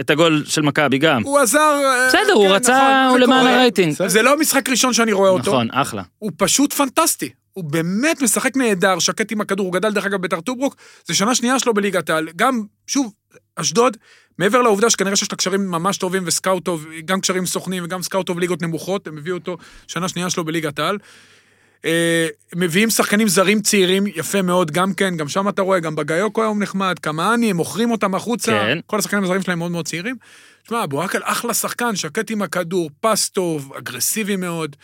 את 0.00 0.10
הגול 0.10 0.44
של 0.46 0.62
מכבי 0.62 0.98
גם. 0.98 1.22
הוא 1.22 1.38
עזר... 1.38 1.80
בסדר, 2.08 2.32
הוא 2.32 2.48
כן, 2.48 2.52
רצה, 2.52 2.72
נכון, 2.72 3.08
הוא 3.08 3.18
זה 3.18 3.24
למען. 3.26 3.46
הרייטינג. 3.46 4.06
זה 4.06 4.22
לא 4.22 4.32
המשחק 4.32 4.68
ראשון 4.68 4.92
שאני 4.92 5.12
רואה 5.12 5.30
אותו. 5.30 5.50
נכון, 5.50 5.68
אחלה. 5.72 6.02
הוא 6.18 6.30
פשוט 6.36 6.72
פנטסטי. 6.72 7.30
הוא 7.52 7.64
באמת 7.64 8.22
משחק 8.22 8.56
נהדר, 8.56 8.98
שקט 8.98 9.32
עם 9.32 9.40
הכדור, 9.40 9.66
הוא 9.66 9.72
גדל 9.72 9.92
דרך 9.92 10.06
אגב 10.06 10.20
ביתר 10.20 10.40
טוברוק, 10.40 10.76
זה 11.04 11.14
שנה 11.14 11.34
שנייה 11.34 11.58
שלו 11.58 11.74
בליגת 11.74 12.10
העל. 12.10 12.28
גם, 12.36 12.62
שוב, 12.86 13.12
אשדוד, 13.56 13.96
מעבר 14.38 14.62
לעובדה 14.62 14.90
שכנראה 14.90 15.16
שיש 15.16 15.32
לה 15.32 15.36
קשרים 15.36 15.70
ממש 15.70 15.96
טובים 15.96 16.22
וסקאוט 16.26 16.64
טוב, 16.64 16.86
גם 17.04 17.20
קשרים 17.20 17.46
סוכנים 17.46 17.84
וגם 17.84 18.02
סקאוט 18.02 18.26
טוב 18.26 18.38
ליגות 18.38 18.62
נמוכות, 18.62 19.06
הם 19.06 19.18
הביאו 19.18 19.36
אותו 19.36 19.56
שנה 19.86 20.08
שנייה 20.08 20.30
שלו 20.30 20.44
בליגת 20.44 20.78
העל. 20.78 20.98
אה, 21.84 22.26
מביאים 22.54 22.90
שחקנים 22.90 23.28
זרים 23.28 23.62
צעירים, 23.62 24.06
יפה 24.06 24.42
מאוד 24.42 24.70
גם 24.70 24.94
כן, 24.94 25.16
גם 25.16 25.28
שם 25.28 25.48
אתה 25.48 25.62
רואה, 25.62 25.80
גם 25.80 25.96
בגיוקו 25.96 26.42
היום 26.42 26.62
נחמד, 26.62 26.98
כמאני, 26.98 27.50
הם 27.50 27.56
מוכרים 27.56 27.90
אותם 27.90 28.14
החוצה, 28.14 28.52
כן. 28.52 28.78
כל 28.86 28.98
השחקנים 28.98 29.24
הזרים 29.24 29.42
שלהם 29.42 29.58
מאוד 29.58 29.70
מאוד 29.70 29.88
צעירים. 29.88 30.16
תשמע, 30.64 30.84
אבו 30.84 31.04
אחלה 31.22 31.54
שחקן, 31.54 31.96
שקט 31.96 32.30
עם 32.30 32.42
הכדור, 32.42 32.90
פס 33.00 33.28
טוב, 33.28 33.72
אגרסיבי 33.78 34.36
מאוד. 34.36 34.76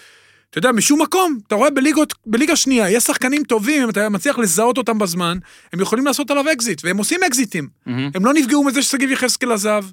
אתה 0.50 0.58
יודע, 0.58 0.72
משום 0.72 1.02
מקום, 1.02 1.38
אתה 1.46 1.54
רואה 1.54 1.70
בליגות, 1.70 2.14
בליגה 2.26 2.56
שנייה, 2.56 2.90
יש 2.90 3.04
שחקנים 3.04 3.44
טובים, 3.44 3.82
אם 3.82 3.90
אתה 3.90 4.08
מצליח 4.08 4.38
לזהות 4.38 4.78
אותם 4.78 4.98
בזמן, 4.98 5.38
הם 5.72 5.80
יכולים 5.80 6.06
לעשות 6.06 6.30
עליו 6.30 6.52
אקזיט, 6.52 6.84
והם 6.84 6.96
עושים 6.96 7.20
אקזיטים. 7.26 7.68
מהמם. 7.86 8.10
הם 8.14 8.24
לא 8.24 8.34
נפגעו 8.34 8.64
מזה 8.64 8.82
ששגיב 8.82 9.10
יחזקאל 9.10 9.52
עזב. 9.52 9.84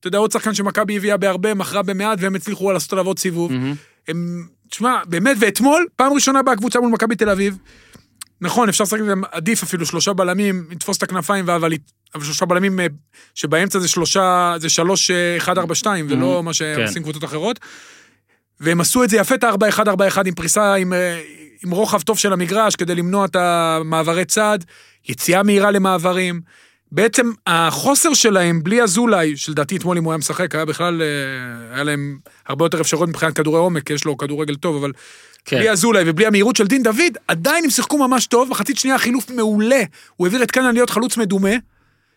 אתה 0.00 0.08
יודע, 0.08 0.18
עוד 0.18 0.32
שחקן 0.32 0.54
שמכבי 0.54 0.96
הביאה 0.96 1.16
בהרבה, 1.16 1.54
מכרה 1.54 1.82
במעט, 1.82 2.18
והם 2.20 2.34
הצליחו 2.34 2.72
לעשות 2.72 2.92
עליו 2.92 3.06
עוד 3.06 3.18
סיבוב. 3.18 3.52
מהמם. 3.52 3.74
הם, 4.08 4.46
תשמע, 4.70 4.98
באמת, 5.06 5.36
ואתמול, 5.40 5.86
פעם 5.96 6.12
ראשונה 6.12 6.42
באה 6.42 6.56
קבוצה 6.56 6.80
מול 6.80 6.90
מכבי 6.90 7.16
תל 7.16 7.30
אביב. 7.30 7.58
נכון, 8.40 8.68
אפשר 8.68 8.84
לשחק 8.84 9.00
עם 9.00 9.22
עדיף 9.32 9.62
אפילו 9.62 9.86
שלושה 9.86 10.12
בלמים, 10.12 10.66
לתפוס 10.70 10.96
את 10.96 11.02
הכנפיים, 11.02 11.50
אבל 11.50 11.72
אבל 12.14 12.24
שלושה 12.24 12.44
בלמים 12.46 12.80
אה, 12.80 12.86
שבאמצע 13.34 13.78
זה 13.78 13.88
שלושה, 13.88 14.54
זה 14.58 14.68
שלוש, 14.68 15.10
אה, 15.10 15.36
אחד, 15.36 15.58
ארבע, 15.58 15.74
שתיים, 15.74 16.06
ולא 16.08 16.42
מה 16.42 16.52
שעושים 16.54 17.02
קבוצות 17.02 17.24
אחרות. 17.24 17.60
והם 18.60 18.80
עשו 18.80 19.04
את 19.04 19.10
זה 19.10 19.16
יפה, 19.16 19.34
את 19.34 19.44
הארבע, 19.44 19.68
אחד, 19.68 19.88
ארבע, 19.88 20.08
אחד, 20.08 20.26
עם 20.26 20.34
פריסה, 20.34 20.74
עם, 20.74 20.92
אה, 20.92 21.20
עם 21.64 21.70
רוחב 21.70 22.00
טוב 22.00 22.18
של 22.18 22.32
המגרש, 22.32 22.76
כדי 22.76 22.94
למנוע 22.94 23.24
את 23.24 23.36
המעברי 23.36 24.24
צד, 24.24 24.58
יציאה 25.08 25.42
מהירה 25.42 25.70
למעברים. 25.70 26.40
בעצם 26.92 27.30
החוסר 27.46 28.14
שלהם, 28.14 28.62
בלי 28.62 28.82
אזולאי, 28.82 29.36
שלדעתי 29.36 29.76
אתמול 29.76 29.98
אם 29.98 30.04
הוא 30.04 30.12
היה 30.12 30.18
משחק, 30.18 30.54
היה 30.54 30.64
בכלל, 30.64 31.02
אה, 31.02 31.74
היה 31.74 31.84
להם 31.84 32.18
הרבה 32.46 32.64
יותר 32.64 32.80
אפשרויות 32.80 33.08
מבחינת 33.08 33.36
כדורי 33.36 33.58
עומק, 33.58 33.82
כי 33.86 33.92
יש 33.92 34.04
לו 34.04 34.16
כדורגל 34.16 34.54
טוב, 34.54 34.76
אבל 34.76 34.92
כן. 35.44 35.56
בלי 35.56 35.70
אזולאי 35.70 36.02
ובלי 36.06 36.26
המהירות 36.26 36.56
של 36.56 36.66
דין 36.66 36.82
דוד, 36.82 37.18
עדיין 37.28 37.64
הם 37.64 37.70
שיחקו 37.70 38.08
ממש 38.08 38.26
טוב, 38.26 38.50
מחצית 38.50 38.78
שנייה 38.78 38.98
חילוף 38.98 39.30
מעולה. 39.30 39.82
הוא 40.16 40.26
העביר 40.26 40.42
את 40.42 40.50
קנן 40.50 40.74
להיות 40.74 40.90
חלוץ 40.90 41.16
מדומה, 41.16 41.54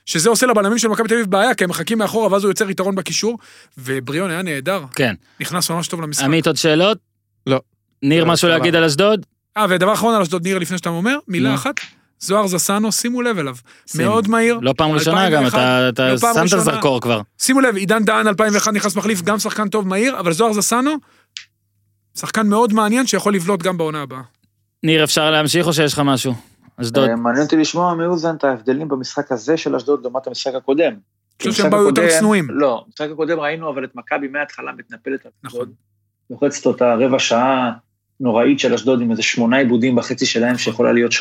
שזה 0.05 0.29
עושה 0.29 0.45
לבלמים 0.45 0.77
של 0.77 0.87
מכבי 0.87 1.07
תל 1.07 1.13
אביב 1.13 1.25
בעיה, 1.31 1.55
כי 1.55 1.63
הם 1.63 1.69
מחכים 1.69 1.97
מאחורה, 1.97 2.31
ואז 2.31 2.43
הוא 2.43 2.49
יוצר 2.51 2.69
יתרון 2.69 2.95
בקישור, 2.95 3.37
ובריאון 3.77 4.31
היה 4.31 4.41
נהדר, 4.41 4.83
כן. 4.95 5.13
נכנס 5.39 5.69
ממש 5.71 5.87
טוב 5.87 6.01
למשחק. 6.01 6.23
עמית, 6.25 6.47
עוד 6.47 6.55
שאלות? 6.57 6.97
לא. 7.47 7.61
ניר, 8.03 8.23
לא, 8.23 8.31
משהו. 8.31 8.49
להגיד 8.49 8.75
על 8.75 8.83
אשדוד? 8.83 9.25
אה, 9.57 9.65
ודבר 9.69 9.93
אחרון 9.93 10.15
על 10.15 10.21
אשדוד 10.21 10.43
ניר, 10.43 10.59
לפני 10.59 10.77
שאתה 10.77 10.89
אומר, 10.89 11.17
מילה. 11.27 11.53
אחת, 11.55 11.73
זוהר 12.19 12.47
זסנו, 12.47 12.91
שימו 12.91 13.21
לב 13.21 13.37
אליו. 13.39 13.55
שים. 13.91 14.01
מאוד 14.01 14.27
מהיר. 14.27 14.59
לא 14.61 14.73
פעם 14.77 14.91
ראשונה 14.91 15.29
גם, 15.29 15.43
2001, 15.43 15.59
אתה- 15.59 15.89
אתה 15.89 16.09
לא 16.27 16.33
שם 16.33 16.45
את. 16.47 16.53
הזרקור 16.53 17.01
כבר. 17.01 17.21
שימו 17.39 17.61
לב, 17.61 17.75
עידן 17.75 18.03
דהן 18.05 18.27
2001 18.27 18.73
נכנס 18.73 18.95
מחליף, 18.95 19.21
גם 19.21 19.39
שחקן 19.39 19.69
טוב 19.69 19.87
מהיר, 19.87 20.19
אבל 20.19 20.31
זוהר 20.33 20.53
זסנו, 20.53 20.91
שחקן 22.17 22.47
מאוד 22.47 22.73
מעניין 22.73 23.07
שיכול 23.07 23.33
לבלוט 23.35 23.63
גם 23.63 23.77
בעונה 23.77 24.01
הבאה. 24.01 24.21
ניר, 24.83 25.03
אפשר 25.03 25.31
להמשיך 25.31 25.67
או 25.67 25.73
שיש 25.73 25.93
לך 25.93 25.99
משהו? 26.05 26.33
אשדוד. 26.81 27.09
אה, 27.09 27.15
מעניין 27.15 27.43
אותי 27.43 27.55
לשמוע 27.55 27.93
מאוזן 27.93 28.35
את 28.35 28.43
ההבדלים 28.43 28.87
במשחק 28.87 29.31
הזה 29.31 29.57
של 29.57 29.75
אשדוד 29.75 30.01
לעומת 30.01 30.27
המשחק 30.27 30.55
הקודם. 30.55 30.93
אני 30.93 31.51
חושב 31.51 31.51
שהם 31.51 31.71
באו 31.71 31.83
יותר 31.83 32.19
צנועים. 32.19 32.47
לא, 32.49 32.83
במשחק 32.87 33.07
הקודם 33.13 33.39
ראינו 33.39 33.69
אבל 33.69 33.83
את 33.83 33.95
מכבי 33.95 34.27
מההתחלה 34.27 34.71
מתנפלת 34.71 35.25
על 35.25 35.31
נכון. 35.43 35.61
אשדוד. 35.61 35.73
לוחצת 36.29 36.65
אותה 36.65 36.95
רבע 36.95 37.19
שעה 37.19 37.71
נוראית 38.19 38.59
של 38.59 38.73
אשדוד 38.73 39.01
עם 39.01 39.11
איזה 39.11 39.23
שמונה 39.23 39.57
עיבודים 39.57 39.95
בחצי 39.95 40.25
שלהם 40.25 40.57
שיכולה 40.57 40.91
להיות 40.91 41.11
3-0 41.11 41.15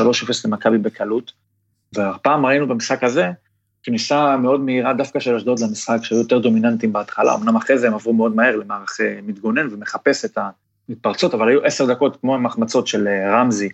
למכבי 0.44 0.78
בקלות. 0.78 1.32
והפעם 1.94 2.46
ראינו 2.46 2.68
במשחק 2.68 3.04
הזה 3.04 3.30
כניסה 3.82 4.36
מאוד 4.36 4.60
מהירה 4.60 4.94
דווקא 4.94 5.20
של 5.20 5.34
אשדוד 5.34 5.60
למשחק 5.60 5.98
שהיו 6.02 6.18
יותר 6.18 6.38
דומיננטיים 6.38 6.92
בהתחלה, 6.92 7.34
אמנם 7.34 7.56
אחרי 7.56 7.78
זה 7.78 7.86
הם 7.86 7.94
עברו 7.94 8.12
מאוד 8.12 8.36
מהר 8.36 8.56
למערך 8.56 9.00
אה, 9.00 9.18
מתגונן 9.22 9.68
ומחפש 9.70 10.24
את 10.24 10.38
המתפרצות, 10.88 11.34
אבל 11.34 11.48
היו 11.48 11.64
עשר 11.64 11.86
דקות 11.86 12.16
כמו 12.20 12.34
עם 12.34 12.46
החמצות 12.46 12.86
של 12.86 13.08
אה, 13.08 13.40
רמזי 13.40 13.68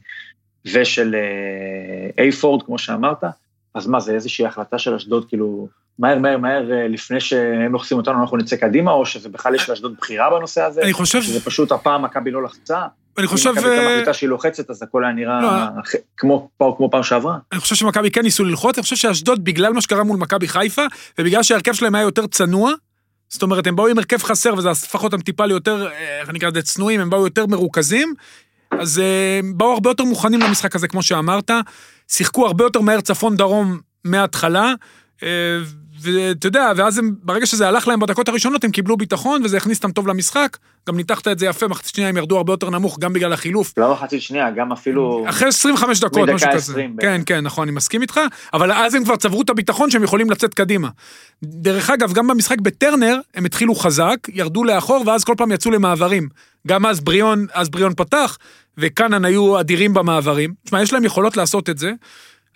ושל 0.64 1.14
אה, 1.14 2.24
אייפורד, 2.24 2.62
כמו 2.66 2.78
שאמרת, 2.78 3.24
אז 3.74 3.86
מה, 3.86 4.00
זה 4.00 4.12
איזושהי 4.12 4.46
החלטה 4.46 4.78
של 4.78 4.94
אשדוד, 4.94 5.28
כאילו, 5.28 5.68
מהר, 5.98 6.18
מהר, 6.18 6.38
מהר, 6.38 6.72
אה, 6.72 6.88
לפני 6.88 7.20
שהם 7.20 7.72
לוחצים 7.72 7.96
אותנו, 7.96 8.20
אנחנו 8.20 8.36
נצא 8.36 8.56
קדימה, 8.56 8.92
או 8.92 9.06
שזה 9.06 9.28
בכלל 9.28 9.54
יש 9.54 9.70
לאשדוד 9.70 9.94
בחירה 10.00 10.30
בנושא 10.30 10.62
הזה? 10.62 10.82
אני 10.82 10.92
חושב, 10.92 11.22
שזה 11.22 11.44
פשוט 11.44 11.72
הפעם 11.72 12.02
מכבי 12.02 12.30
לא 12.30 12.42
לחצה? 12.42 12.78
אני 13.18 13.26
חושב, 13.26 13.50
אם 13.50 13.56
מכבי 13.56 13.68
הייתה 13.68 13.84
אה, 13.86 13.92
מחליטה 13.94 14.14
שהיא 14.14 14.28
לוחצת, 14.28 14.70
אז 14.70 14.82
הכל 14.82 15.04
היה 15.04 15.12
נראה 15.12 15.40
לא. 15.42 15.82
כמו 16.16 16.50
כמו 16.58 16.90
פעם 16.90 17.02
שעברה. 17.02 17.38
אני 17.52 17.60
חושב 17.60 17.74
שמכבי 17.74 18.10
כן 18.10 18.22
ניסו 18.22 18.44
ללחוץ, 18.44 18.78
אני 18.78 18.82
חושב 18.82 18.96
שאשדוד, 18.96 19.44
בגלל 19.44 19.72
מה 19.72 19.80
שקרה 19.80 20.04
מול 20.04 20.16
מכבי 20.16 20.48
חיפה, 20.48 20.82
ובגלל 21.18 21.42
שההרכב 21.42 21.72
שלהם 21.72 21.94
היה 21.94 22.02
יותר 22.02 22.26
צנוע, 22.26 22.72
זאת 23.28 23.42
אומרת, 23.42 23.66
הם 23.66 23.76
באו 23.76 23.86
עם 23.86 23.98
הרכב 23.98 24.22
חסר, 24.22 24.54
וזה 24.54 24.70
הפך 24.70 25.04
אותם 25.04 25.20
טיפה 25.20 25.46
ליותר, 25.46 25.88
איך 26.20 26.30
נקרא 26.30 26.48
לזה, 26.48 26.62
צנועים, 26.62 27.00
הם 27.00 27.10
באו 27.10 27.24
יותר 27.24 27.46
מרוכזים, 27.46 28.14
אז 28.80 28.98
אה, 28.98 29.40
באו 29.54 29.72
הרבה 29.72 29.90
יותר 29.90 30.04
מוכנים 30.04 30.40
למשחק 30.40 30.76
הזה, 30.76 30.88
כמו 30.88 31.02
שאמרת, 31.02 31.50
שיחקו 32.08 32.46
הרבה 32.46 32.64
יותר 32.64 32.80
מהר 32.80 33.00
צפון-דרום 33.00 33.78
מההתחלה, 34.04 34.74
אה, 35.22 35.28
ואתה 36.00 36.46
יודע, 36.46 36.72
ואז 36.76 36.98
הם, 36.98 37.14
ברגע 37.22 37.46
שזה 37.46 37.68
הלך 37.68 37.88
להם 37.88 38.00
בדקות 38.00 38.28
הראשונות, 38.28 38.64
הם 38.64 38.70
קיבלו 38.70 38.96
ביטחון, 38.96 39.42
וזה 39.44 39.56
הכניס 39.56 39.78
אותם 39.78 39.92
טוב 39.92 40.08
למשחק. 40.08 40.56
גם 40.88 40.96
ניתחת 40.96 41.28
את 41.28 41.38
זה 41.38 41.46
יפה, 41.46 41.68
מחצית 41.68 41.94
שנייה 41.94 42.08
הם 42.08 42.16
ירדו 42.16 42.36
הרבה 42.36 42.52
יותר 42.52 42.70
נמוך, 42.70 42.98
גם 42.98 43.12
בגלל 43.12 43.32
החילוף. 43.32 43.74
לא 43.76 43.92
מחצית 43.92 44.22
שנייה, 44.22 44.50
גם 44.50 44.72
אפילו... 44.72 45.24
אחרי 45.28 45.48
25 45.48 46.00
דקות, 46.00 46.28
משהו 46.28 46.48
כזה. 46.48 46.72
20 46.72 46.96
בערך. 46.96 47.10
כן, 47.10 47.20
כן, 47.26 47.40
נכון, 47.40 47.68
אני 47.68 47.76
מסכים 47.76 48.02
איתך, 48.02 48.20
אבל 48.52 48.72
אז 48.72 48.94
הם 48.94 49.04
כבר 49.04 49.16
צברו 49.16 49.42
את 49.42 49.50
הביטחון 49.50 49.90
שהם 49.90 50.02
יכולים 50.02 50.30
לצאת 50.30 50.54
קדימה. 50.54 50.88
דרך 51.42 51.90
אגב, 51.90 52.12
גם 52.12 52.26
במשחק 52.26 52.60
בטרנר, 52.60 53.20
הם 53.34 53.44
התחילו 53.44 53.74
חזק, 53.74 54.16
ירדו 54.28 54.64
לאחור, 54.64 55.02
ואז 55.06 55.24
כל 55.24 55.34
פעם 55.36 55.52
יצאו 55.52 55.70
למעברים. 55.70 56.28
גם 56.66 56.86
אז 56.86 57.00
בריאון, 57.00 57.46
אז 57.52 57.68
בריאון 57.68 57.94
פתח, 57.94 58.38
וקאנן 58.78 59.24
היו 59.24 59.60
אדירים 59.60 59.94
במעברים. 59.94 60.54
תשמע, 60.64 60.82
יש 60.82 60.92
להם 60.92 61.04
יכולות 61.04 61.36
לעשות 61.36 61.70
את 61.70 61.78
זה. 61.78 61.92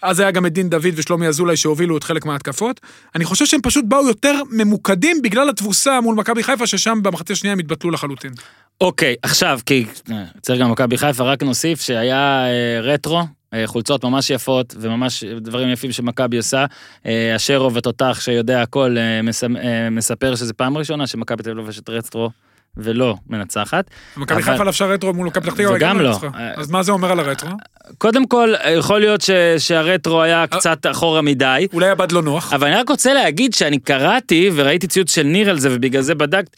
אז 0.03 0.21
היה 0.21 0.31
גם 0.31 0.47
את 0.47 0.53
דין 0.53 0.69
דוד 0.71 0.93
ושלומי 0.95 1.27
אזולאי 1.27 1.57
שהובילו 1.57 1.97
את 1.97 2.05
חלק 2.05 2.27
מההתקפות. 2.27 2.81
אני 3.15 3.25
חושב 3.25 3.47
שהם 3.47 3.61
פשוט 3.63 3.85
באו 3.89 4.09
יותר 4.09 4.35
ממוקדים 4.51 5.23
בגלל 5.23 5.49
התבוסה 5.49 6.01
מול 6.01 6.15
מכבי 6.15 6.43
חיפה, 6.43 6.67
ששם 6.67 6.99
במחצית 7.03 7.31
השנייה 7.31 7.53
הם 7.53 7.59
התבטלו 7.59 7.91
לחלוטין. 7.91 8.33
אוקיי, 8.81 9.15
עכשיו, 9.23 9.61
כי 9.67 9.85
אה, 10.11 10.25
צריך 10.41 10.61
גם 10.61 10.71
מכבי 10.71 10.99
חיפה, 10.99 11.25
רק 11.25 11.43
נוסיף 11.43 11.81
שהיה 11.81 12.47
אה, 12.47 12.81
רטרו, 12.81 13.23
אה, 13.55 13.67
חולצות 13.67 14.05
ממש 14.05 14.31
יפות 14.31 14.75
וממש 14.81 15.25
דברים 15.25 15.69
יפים 15.69 15.93
שמכבי 15.93 16.37
עושה. 16.37 16.67
אה, 17.07 17.37
אשרוב 17.37 17.77
התותח 17.77 18.19
שיודע 18.21 18.63
הכל 18.63 18.97
אה, 18.99 19.91
מספר 19.91 20.35
שזו 20.35 20.55
פעם 20.57 20.79
ראשונה 20.79 21.07
שמכבי 21.07 21.43
תל 21.43 21.51
אביב 21.51 21.65
לובשת 21.65 21.89
רטרו 21.89 22.31
ולא 22.77 23.15
מנצחת. 23.29 23.91
מכבי 24.17 24.43
חיפה 24.43 24.65
לבשה 24.65 24.85
רטרו 24.85 25.13
מול 25.15 25.27
מכבי 25.27 25.45
פתח 25.45 25.55
תקווה, 25.55 25.77
וגם 25.77 26.01
לא. 26.01 26.11
ניצחה. 26.11 26.27
אה, 26.35 26.53
אז 26.57 26.71
מה 26.71 26.83
זה 26.83 26.93
אומר 26.93 27.13
על 27.13 27.21
הרטרו? 27.21 27.51
קודם 27.99 28.27
כל, 28.27 28.55
יכול 28.77 29.01
להיות 29.01 29.21
ש, 29.21 29.31
שהרטרו 29.59 30.23
היה 30.23 30.47
קצת 30.47 30.87
אחורה 30.87 31.23
מדי, 31.23 31.67
אולי 31.73 31.89
הבד 31.89 32.13
לא 32.13 32.23
נוח. 32.23 32.53
אבל 32.53 32.67
אני 32.67 32.77
רק 32.77 32.89
רוצה 32.89 33.15
להגיד 33.15 33.55
שאני 33.55 33.79
קראתי 33.79 34.51
וראיתי 34.55 34.87
ציוץ 34.87 35.15
של 35.15 35.23
ניר 35.23 35.51
על 35.51 35.59
זה 35.59 35.69
ובגלל 35.73 36.03
זה 36.03 36.15
בדקת, 36.15 36.57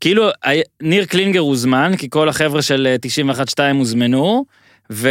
כאילו 0.00 0.28
ניר 0.82 1.04
קלינגר 1.04 1.40
הוזמן, 1.40 1.96
כי 1.96 2.10
כל 2.10 2.28
החבר'ה 2.28 2.62
של 2.62 2.96
אה, 3.20 3.32
91-2 3.56 3.58
הוזמנו, 3.78 4.44
ו... 4.92 5.10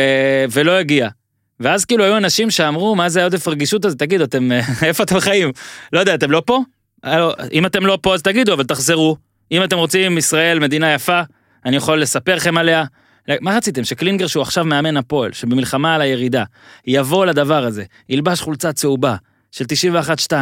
ולא 0.52 0.72
הגיע. 0.72 1.10
ואז 1.60 1.86
כאילו 1.86 2.04
היו 2.04 2.18
אנשים 2.18 2.52
שאמרו, 2.52 2.96
מה 2.96 3.10
זה 3.10 3.22
העודף 3.22 3.48
רגישות 3.48 3.86
הזה, 3.86 3.98
תגידו, 3.98 4.24
אתם, 4.24 4.52
אה, 4.52 4.62
איפה 4.88 5.04
אתם 5.04 5.20
חיים? 5.20 5.52
לא 5.94 6.00
יודע, 6.00 6.16
אתם 6.16 6.32
לא 6.32 6.42
פה? 6.46 6.62
אם 7.52 7.66
אתם 7.66 7.86
לא 7.86 7.98
פה 8.02 8.14
אז 8.14 8.22
תגידו, 8.22 8.54
אבל 8.54 8.64
תחזרו. 8.64 9.18
אם 9.52 9.64
אתם 9.64 9.78
רוצים 9.78 10.18
ישראל, 10.18 10.60
מדינה 10.60 10.94
יפה, 10.94 11.22
אני 11.66 11.76
יכול 11.76 12.02
לספר 12.02 12.36
לכם 12.36 12.58
עליה. 12.58 12.84
מה 13.42 13.58
רציתם? 13.58 13.84
שקלינגר 13.84 14.28
שהוא 14.28 14.42
עכשיו 14.42 14.66
מאמן 14.66 14.98
הפועל, 14.98 15.34
שבמלחמה 15.34 15.96
על 15.96 16.02
הירידה, 16.02 16.44
יבוא 16.88 17.26
לדבר 17.26 17.66
הזה, 17.66 17.84
ילבש 18.10 18.42
חולצה 18.42 18.74
צהובה 18.74 19.16
של 19.52 19.66
91-2, 20.30 20.34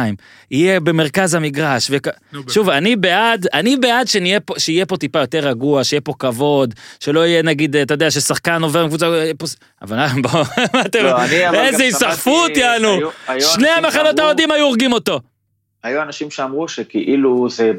יהיה 0.50 0.80
במרכז 0.80 1.34
המגרש, 1.34 1.88
וכ... 1.90 2.08
שוב, 2.48 2.68
אני 2.68 2.96
בעד, 2.96 3.46
אני 3.54 3.76
בעד 3.76 4.08
שנהיה 4.08 4.40
פה, 4.40 4.54
שיהיה 4.58 4.86
פה 4.86 4.96
טיפה 4.96 5.18
יותר 5.18 5.38
רגוע, 5.38 5.84
שיהיה 5.84 6.00
פה 6.00 6.12
כבוד, 6.18 6.74
שלא 7.00 7.26
יהיה 7.26 7.42
נגיד, 7.42 7.76
אתה 7.76 7.94
יודע, 7.94 8.10
ששחקן 8.10 8.62
עובר 8.62 8.80
עם 8.80 8.88
קבוצה, 8.88 9.06
יהיה 9.06 9.34
פה... 9.34 9.46
אבל 9.82 9.98
אה, 9.98 10.08
בואו, 10.22 10.44
מה 10.74 10.80
אתם, 10.80 11.04
לא, 11.04 11.22
איזה 11.54 11.82
היסחפות 11.82 12.56
יענו, 12.56 12.98
שני 13.26 13.38
אנשים 13.38 13.84
המחנות 13.84 14.18
האוהדים 14.18 14.50
היו 14.50 14.64
הורגים 14.64 14.92
אותו. 14.92 15.20
היו 15.82 16.02
אנשים 16.02 16.30
שאמרו 16.30 16.68
שכאילו 16.68 17.48
זה 17.50 17.72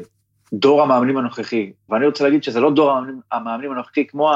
דור 0.52 0.82
המאמנים 0.82 1.16
הנוכחי, 1.16 1.72
ואני 1.88 2.06
רוצה 2.06 2.24
להגיד 2.24 2.42
שזה 2.42 2.60
לא 2.60 2.70
דור 2.70 2.90
המאמנים, 2.90 3.20
המאמנים 3.32 3.72
הנוכחי 3.72 4.06
כמו 4.06 4.32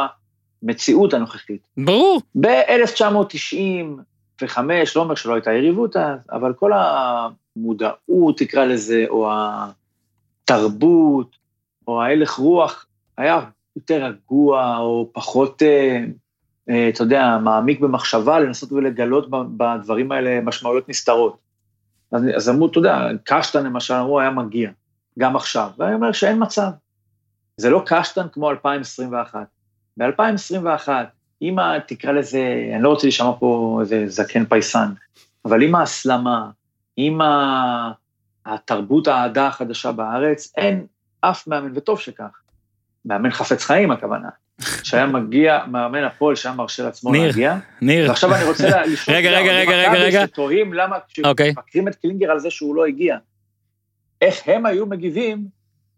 המציאות 0.63 1.15
הנוכחית. 1.15 1.69
ברור. 1.77 2.23
ב-1995, 2.35 4.59
לא 4.97 5.01
אומר 5.01 5.15
שלא 5.15 5.35
הייתה 5.35 5.53
יריבות 5.53 5.97
אז, 5.97 6.21
אבל 6.33 6.53
כל 6.53 6.73
המודעות, 6.73 8.39
תקרא 8.39 8.65
לזה, 8.65 9.05
או 9.09 9.31
התרבות, 10.45 11.37
או 11.89 12.03
ההלך 12.03 12.33
רוח, 12.33 12.87
היה 13.17 13.41
יותר 13.77 14.05
רגוע, 14.05 14.79
או 14.79 15.09
פחות, 15.13 15.63
אה, 15.63 16.05
אה, 16.71 16.89
אתה 16.89 17.03
יודע, 17.03 17.39
מעמיק 17.43 17.81
במחשבה, 17.81 18.41
לנסות 18.41 18.73
ולגלות 18.73 19.31
בדברים 19.31 20.13
האלה 20.13 20.41
משמעויות 20.41 20.89
נסתרות. 20.89 21.37
אז, 22.13 22.23
אז 22.37 22.49
אמרו, 22.49 22.67
אתה 22.67 22.79
יודע, 22.79 23.09
קשטן 23.25 23.65
למשל, 23.65 23.95
אמרו, 23.95 24.21
היה 24.21 24.31
מגיע, 24.31 24.71
גם 25.21 25.37
עכשיו. 25.37 25.71
ואני 25.79 25.95
אומר 25.95 26.13
שאין 26.13 26.43
מצב. 26.43 26.71
זה 27.57 27.71
לא 27.71 27.83
קשטן 27.87 28.27
כמו 28.33 28.51
2021. 28.51 29.47
ב-2021, 29.97 30.89
אם 31.43 31.59
ה- 31.59 31.81
תקרא 31.87 32.13
לזה, 32.13 32.41
אני 32.75 32.83
לא 32.83 32.89
רוצה 32.89 33.07
להישמע 33.07 33.31
פה 33.39 33.79
איזה 33.81 34.05
זקן 34.09 34.45
פייסן, 34.45 34.89
אבל 35.45 35.63
עם 35.63 35.75
ההסלמה, 35.75 36.51
עם 36.97 37.19
התרבות 38.47 39.09
האהדה 39.09 39.47
החדשה 39.47 39.93
בארץ, 39.93 40.53
אין 40.57 40.87
אף 41.21 41.47
מאמן, 41.47 41.73
וטוב 41.75 42.01
שכך. 42.01 42.41
מאמן 43.05 43.31
חפץ 43.31 43.65
חיים 43.65 43.91
הכוונה, 43.91 44.29
שהיה 44.83 45.07
מגיע, 45.07 45.59
מאמן 45.71 46.05
הפועל 46.05 46.37
שהיה 46.37 46.55
מרשה 46.55 46.83
לעצמו 46.83 47.13
ניר, 47.13 47.27
להגיע, 47.27 47.57
ניר, 47.83 48.09
ועכשיו 48.09 48.35
אני 48.35 48.45
רוצה 48.45 48.83
לשאול, 48.87 49.17
רגע, 49.17 49.31
רגע, 49.31 49.53
רגע, 49.53 49.89
מכבי 49.89 49.99
רגע. 49.99 50.27
שתוהים 50.27 50.73
למה, 50.75 50.97
אוקיי. 51.25 51.53
כשמבקרים 51.55 51.89
את 51.89 51.95
קלינגר 51.95 52.31
על 52.31 52.39
זה 52.39 52.51
שהוא 52.51 52.75
לא 52.77 52.87
הגיע, 52.87 53.17
איך 54.21 54.43
הם 54.47 54.67
היו 54.67 54.87
מגיבים 54.87 55.47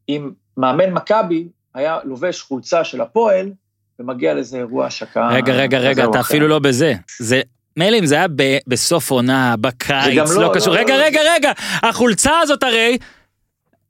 אם 0.08 0.30
מאמן 0.56 0.90
מכבי 0.90 1.48
היה 1.74 1.98
לובש 2.04 2.42
חולצה 2.42 2.84
של 2.84 3.00
הפועל 3.00 3.52
ומגיע 3.98 4.34
לאיזה 4.34 4.58
אירוע 4.58 4.86
השקה. 4.86 5.28
רגע, 5.28 5.52
רגע, 5.52 5.78
רגע, 5.78 6.04
אתה. 6.04 6.20
אפילו 6.20 6.48
לא 6.48 6.58
בזה. 6.58 6.94
זה 7.18 7.40
מילא 7.76 7.98
אם 7.98 8.06
זה 8.06 8.14
היה 8.14 8.28
ב- 8.36 8.58
בסוף 8.66 9.10
עונה, 9.10 9.54
בקיץ, 9.60 10.30
לא 10.30 10.42
לא, 10.42 10.52
קשור. 10.54 10.74
לא, 10.74 10.78
רגע, 10.80 10.96
לא. 10.96 11.02
רגע, 11.02 11.20
רגע, 11.34 11.52
החולצה 11.82 12.38
הזאת 12.38 12.62
הרי, 12.62 12.98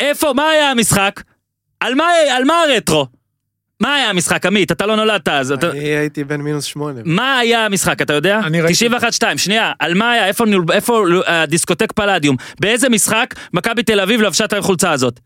איפה, 0.00 0.32
מה 0.32 0.48
היה 0.50 0.70
המשחק? 0.70 1.22
על 1.80 1.94
מה, 1.94 2.04
על 2.36 2.44
מה 2.44 2.62
הרטרו? 2.62 3.06
מה 3.82 3.94
היה 3.94 4.10
המשחק, 4.10 4.46
עמית? 4.46 4.72
אתה 4.72 4.86
לא 4.86 4.96
נולדת 4.96 5.28
אז. 5.28 5.52
אתה... 5.52 5.70
אני 5.70 5.78
הייתי 5.78 6.24
בן 6.24 6.40
מינוס 6.40 6.64
שמונה. 6.64 7.00
מה 7.04 7.38
היה 7.38 7.66
המשחק, 7.66 8.02
אתה 8.02 8.12
יודע? 8.12 8.40
אני 8.44 8.60
ראיתי. 8.60 8.86
91-2, 8.88 8.90
שנייה, 9.36 9.72
על 9.78 9.94
מה 9.94 10.10
היה, 10.12 10.26
איפה, 10.26 10.44
נול- 10.46 10.64
איפה 10.72 11.04
הדיסקוטק 11.26 11.92
פלדיום? 11.92 12.36
באיזה 12.60 12.88
משחק 12.88 13.34
מכבי 13.52 13.82
תל 13.82 14.00
אביב 14.00 14.20
לבשה 14.22 14.44
את 14.44 14.52
החולצה 14.52 14.90
הזאת? 14.92 15.20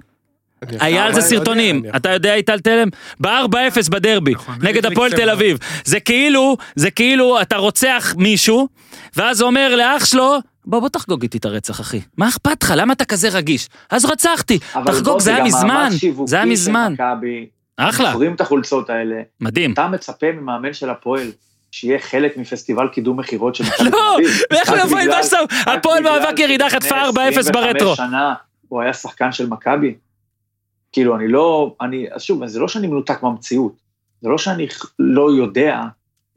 היה 0.80 1.04
על 1.04 1.12
זה 1.14 1.20
יכול- 1.20 1.30
סרטונים, 1.38 1.82
אתה 1.96 2.10
יודע 2.10 2.34
איטל 2.34 2.58
תלם? 2.60 2.88
ב-4-0 3.20 3.90
בדרבי, 3.90 4.32
נכון, 4.34 4.54
נגד 4.62 4.86
הפועל 4.86 5.10
תל. 5.10 5.30
אביב. 5.30 5.58
זה 5.84 6.00
כאילו, 6.00 6.56
זה 6.76 6.90
כאילו 6.90 7.42
אתה 7.42 7.56
רוצח 7.56 8.14
מישהו, 8.18 8.68
ואז 9.16 9.42
אומר 9.42 9.76
לאח 9.76 10.04
שלו, 10.04 10.38
בוא 10.64 10.80
בוא 10.80 10.88
תחגוג 10.88 11.22
איתי 11.22 11.38
את 11.38 11.44
הרצח 11.44 11.80
אחי, 11.80 12.00
מה 12.18 12.28
אכפת 12.28 12.62
לך, 12.62 12.72
למה 12.76 12.92
אתה 12.92 13.04
כזה 13.04 13.28
רגיש? 13.28 13.68
אז 13.90 14.04
רצחתי, 14.04 14.58
אבל 14.74 14.84
תחגוג, 14.86 15.04
בוא, 15.12 15.20
זה 15.20 15.30
היה 15.30 15.38
גם 15.40 15.46
מזמן, 15.46 15.66
מאמץ 15.66 15.92
שיווקי 16.00 16.30
זה 16.30 16.36
היה 16.36 16.44
של 16.44 16.50
מזמן, 16.50 16.92
מכבי, 16.92 17.46
אחלה, 17.76 18.10
מוכרים 18.10 18.34
את 18.34 18.40
החולצות 18.40 18.90
האלה, 18.90 19.22
מדהים. 19.40 19.72
אתה 19.72 19.88
מצפה 19.88 20.32
ממאמן 20.32 20.72
של 20.72 20.90
הפועל 20.90 21.30
שיהיה 21.70 21.98
חלק 21.98 22.36
מפסטיבל 22.36 22.88
קידום 22.88 23.20
מכירות 23.20 23.54
של 23.54 23.64
מכבי 23.64 23.90
תל 23.90 23.96
לא, 23.96 24.16
אביב. 24.16 24.28
ואיך 24.50 24.68
הוא 24.68 24.78
רק 24.78 24.84
יבוא 24.84 24.98
עם 24.98 25.10
משהו, 25.20 25.38
הפועל 25.66 26.02
מאבק 26.02 26.38
ירידה 26.38 26.70
חטפה 26.70 26.94
4-0 26.94 27.08
25 27.08 27.52
ברטרו. 27.52 27.96
שנה 27.96 28.34
הוא 28.68 28.82
היה 28.82 28.92
שחקן 28.92 29.32
של 29.32 29.46
מכבי. 29.46 29.94
כאילו, 30.92 31.16
אני 31.16 31.28
לא, 31.28 31.74
אני, 31.80 32.06
אז 32.12 32.22
שוב, 32.22 32.46
זה 32.46 32.60
לא 32.60 32.68
שאני 32.68 32.86
מנותק 32.86 33.22
מהמציאות, 33.22 33.72
זה 34.20 34.28
לא 34.28 34.38
שאני 34.38 34.66
לא 34.98 35.30
יודע 35.30 35.82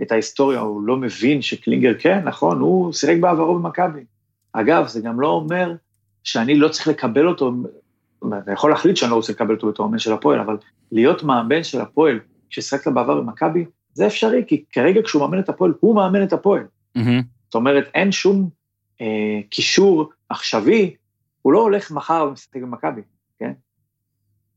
את 0.01 0.11
ההיסטוריה, 0.11 0.59
הוא 0.59 0.81
לא 0.81 0.97
מבין 0.97 1.41
שקלינגר 1.41 1.93
כן, 1.99 2.19
נכון, 2.23 2.59
הוא 2.59 2.93
שיחק 2.93 3.15
בעברו 3.19 3.59
במכבי. 3.59 4.01
אגב, 4.53 4.87
זה 4.87 5.01
גם 5.01 5.21
לא 5.21 5.27
אומר 5.27 5.73
שאני 6.23 6.55
לא 6.55 6.67
צריך 6.67 6.87
לקבל 6.87 7.27
אותו, 7.27 7.51
אני 8.23 8.53
יכול 8.53 8.69
להחליט 8.71 8.97
שאני 8.97 9.11
לא 9.11 9.15
רוצה 9.15 9.33
לקבל 9.33 9.53
אותו 9.53 9.67
בתור 9.67 9.85
מאמן 9.85 9.99
של 9.99 10.13
הפועל, 10.13 10.39
אבל 10.39 10.57
להיות 10.91 11.23
מאמן 11.23 11.63
של 11.63 11.81
הפועל, 11.81 12.19
ששיחקת 12.49 12.91
בעבר 12.91 13.21
במכבי, 13.21 13.65
זה 13.93 14.07
אפשרי, 14.07 14.43
כי 14.47 14.63
כרגע 14.71 15.01
כשהוא 15.03 15.21
מאמן 15.21 15.39
את 15.39 15.49
הפועל, 15.49 15.73
הוא 15.79 15.95
מאמן 15.95 16.23
את 16.23 16.33
הפועל. 16.33 16.63
מהמם. 16.95 17.21
זאת 17.45 17.55
אומרת, 17.55 17.89
אין 17.93 18.11
שום 18.11 18.49
אה, 19.01 19.39
קישור 19.49 20.09
עכשווי, 20.29 20.95
הוא 21.41 21.53
לא 21.53 21.61
הולך 21.61 21.91
מחר 21.91 22.25
ומשחק 22.29 22.55
במכבי, 22.55 23.01
כן? 23.39 23.51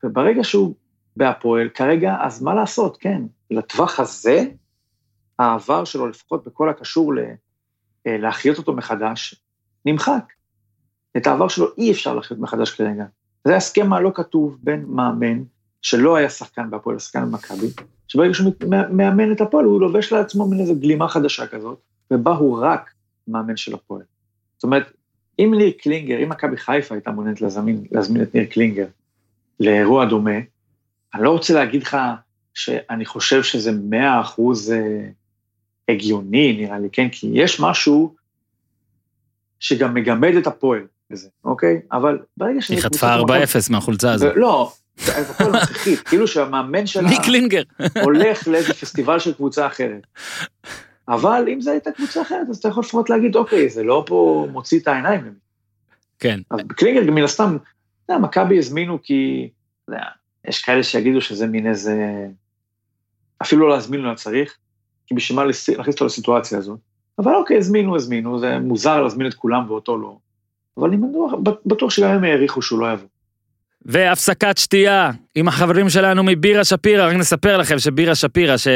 וברגע 0.04 0.44
שהוא 0.44 0.74
בהפועל, 1.16 1.68
כרגע, 1.68 2.16
אז 2.20 2.42
מה 2.42 2.54
לעשות, 2.54 2.96
כן, 2.96 3.22
לטווח 3.50 4.00
הזה, 4.00 4.44
העבר 5.38 5.84
שלו, 5.84 6.06
לפחות 6.06 6.46
בכל 6.46 6.68
הקשור 6.68 7.14
ל, 7.14 7.18
אה, 8.06 8.18
להחיות 8.18 8.58
אותו 8.58 8.72
מחדש, 8.72 9.34
נמחק. 9.84 10.32
את 11.16 11.26
העבר 11.26 11.48
שלו 11.48 11.66
אי 11.78 11.92
אפשר 11.92 12.14
להחיות 12.14 12.40
מחדש 12.40 12.70
כרגע. 12.70 13.04
זה 13.44 13.54
ההסכם 13.54 13.92
הלא 13.92 14.10
כתוב 14.14 14.58
בין 14.62 14.84
מאמן, 14.88 15.42
שלא 15.82 16.16
היה 16.16 16.30
שחקן 16.30 16.70
בהפועל, 16.70 16.98
שחקן 16.98 17.30
במכבי, 17.30 17.66
שברגע 18.08 18.34
שהוא 18.34 18.52
מאמן 18.90 19.32
את 19.32 19.40
הפועל, 19.40 19.64
הוא 19.64 19.80
לובש 19.80 20.12
לעצמו 20.12 20.48
מין 20.48 20.60
איזו 20.60 20.74
גלימה 20.76 21.08
חדשה 21.08 21.46
כזאת, 21.46 21.78
ובה 22.10 22.32
הוא 22.32 22.58
רק 22.62 22.90
מאמן 23.28 23.56
של 23.56 23.74
הפועל. 23.74 24.02
זאת 24.56 24.64
אומרת, 24.64 24.92
אם 25.38 25.54
ניר 25.56 25.72
קלינגר, 25.82 26.22
אם 26.22 26.28
מכבי 26.28 26.56
חיפה 26.56 26.94
הייתה 26.94 27.10
מעוניינת 27.10 27.40
להזמין, 27.40 27.84
להזמין 27.90 28.22
את 28.22 28.34
ניר 28.34 28.44
קלינגר 28.44 28.86
לאירוע 29.60 30.04
דומה, 30.04 30.38
אני 31.14 31.22
לא 31.22 31.30
רוצה 31.30 31.54
להגיד 31.54 31.82
לך 31.82 31.96
שאני 32.54 33.04
חושב 33.04 33.42
שזה 33.42 33.72
מאה 33.72 34.20
אחוז 34.20 34.72
אה, 34.72 35.08
הגיוני, 35.88 36.52
נראה 36.52 36.78
לי, 36.78 36.88
כן? 36.92 37.08
כי 37.12 37.30
יש 37.32 37.60
משהו 37.60 38.14
שגם 39.60 39.94
מגמד 39.94 40.34
את 40.34 40.46
הפועל 40.46 40.86
בזה, 41.12 41.28
אוקיי? 41.44 41.80
אבל 41.92 42.18
ברגע 42.36 42.60
שזה... 42.60 42.74
היא 42.74 42.82
חטפה 42.82 43.16
מכבי- 43.16 43.42
4-0 43.42 43.46
מהחולצה 43.70 44.12
הזאת. 44.12 44.32
לא, 44.36 44.72
זה 44.96 45.18
הפועל 45.18 45.50
מצחיק, 45.52 46.02
כאילו 46.08 46.28
שהמאמן 46.28 46.86
שלה 46.86 47.08
ניר 47.08 47.16
קלינגר? 47.24 47.62
הולך 48.02 48.48
לאיזה 48.48 48.74
פסטיבל 48.74 49.18
של 49.18 49.34
קבוצה 49.34 49.66
אחרת. 49.66 50.06
אבל 51.08 51.44
אם 51.52 51.60
זו 51.60 51.70
הייתה 51.70 51.90
קבוצה 51.92 52.22
אחרת, 52.22 52.46
אז 52.50 52.56
אתה 52.56 52.68
יכול 52.68 52.82
לפחות 52.82 53.10
להגיד, 53.10 53.36
אוקיי, 53.36 53.68
זה 53.68 53.82
לא 53.82 54.04
פה 54.06 54.46
מוציא 54.52 54.80
את 54.80 54.88
העיניים. 54.88 55.20
ממני." 55.20 55.34
כן. 56.18 56.40
אז 56.50 56.60
קלינגר 56.76 57.10
מן 57.10 57.22
הסתם, 57.22 57.56
אתה 58.04 58.12
יודע, 58.12 58.22
מכבי 58.26 58.58
הזמינו 58.58 59.02
כי, 59.02 59.50
אתה 59.84 59.92
יודע, 59.92 60.04
יש 60.48 60.62
כאלה 60.62 60.82
שיגידו 60.82 61.20
שזה 61.20 61.46
מין 61.46 61.66
איזה, 61.66 62.26
אפילו 63.42 63.68
לא 63.68 63.74
להזמין 63.74 64.00
לא 64.00 64.14
צריך, 64.14 64.56
כי 65.06 65.14
בשביל 65.14 65.36
מה 65.36 65.44
להכניס 65.44 65.94
אותו 65.94 66.04
לסיטואציה 66.04 66.58
הזאת. 66.58 66.78
אבל 67.18 67.34
אוקיי, 67.34 67.58
הזמינו, 67.58 67.96
הזמינו, 67.96 68.38
זה 68.38 68.58
מוזר 68.58 69.02
להזמין 69.02 69.26
את 69.26 69.34
כולם 69.34 69.70
ואותו 69.70 69.98
לא. 69.98 70.18
אבל 70.78 70.88
אני 70.88 70.96
בטוח, 71.66 71.90
שגם 71.90 72.10
הם 72.10 72.24
העריכו 72.24 72.62
שהוא 72.62 72.80
לא 72.80 72.92
יבוא. 72.92 73.06
והפסקת 73.84 74.58
שתייה 74.58 75.10
עם 75.34 75.48
החברים 75.48 75.88
שלנו 75.88 76.22
מבירה 76.22 76.64
שפירא, 76.64 77.06
רק 77.08 77.14
נספר 77.14 77.56
לכם 77.56 77.78
שבירה 77.78 78.14
שפירא, 78.14 78.56
ש... 78.56 78.68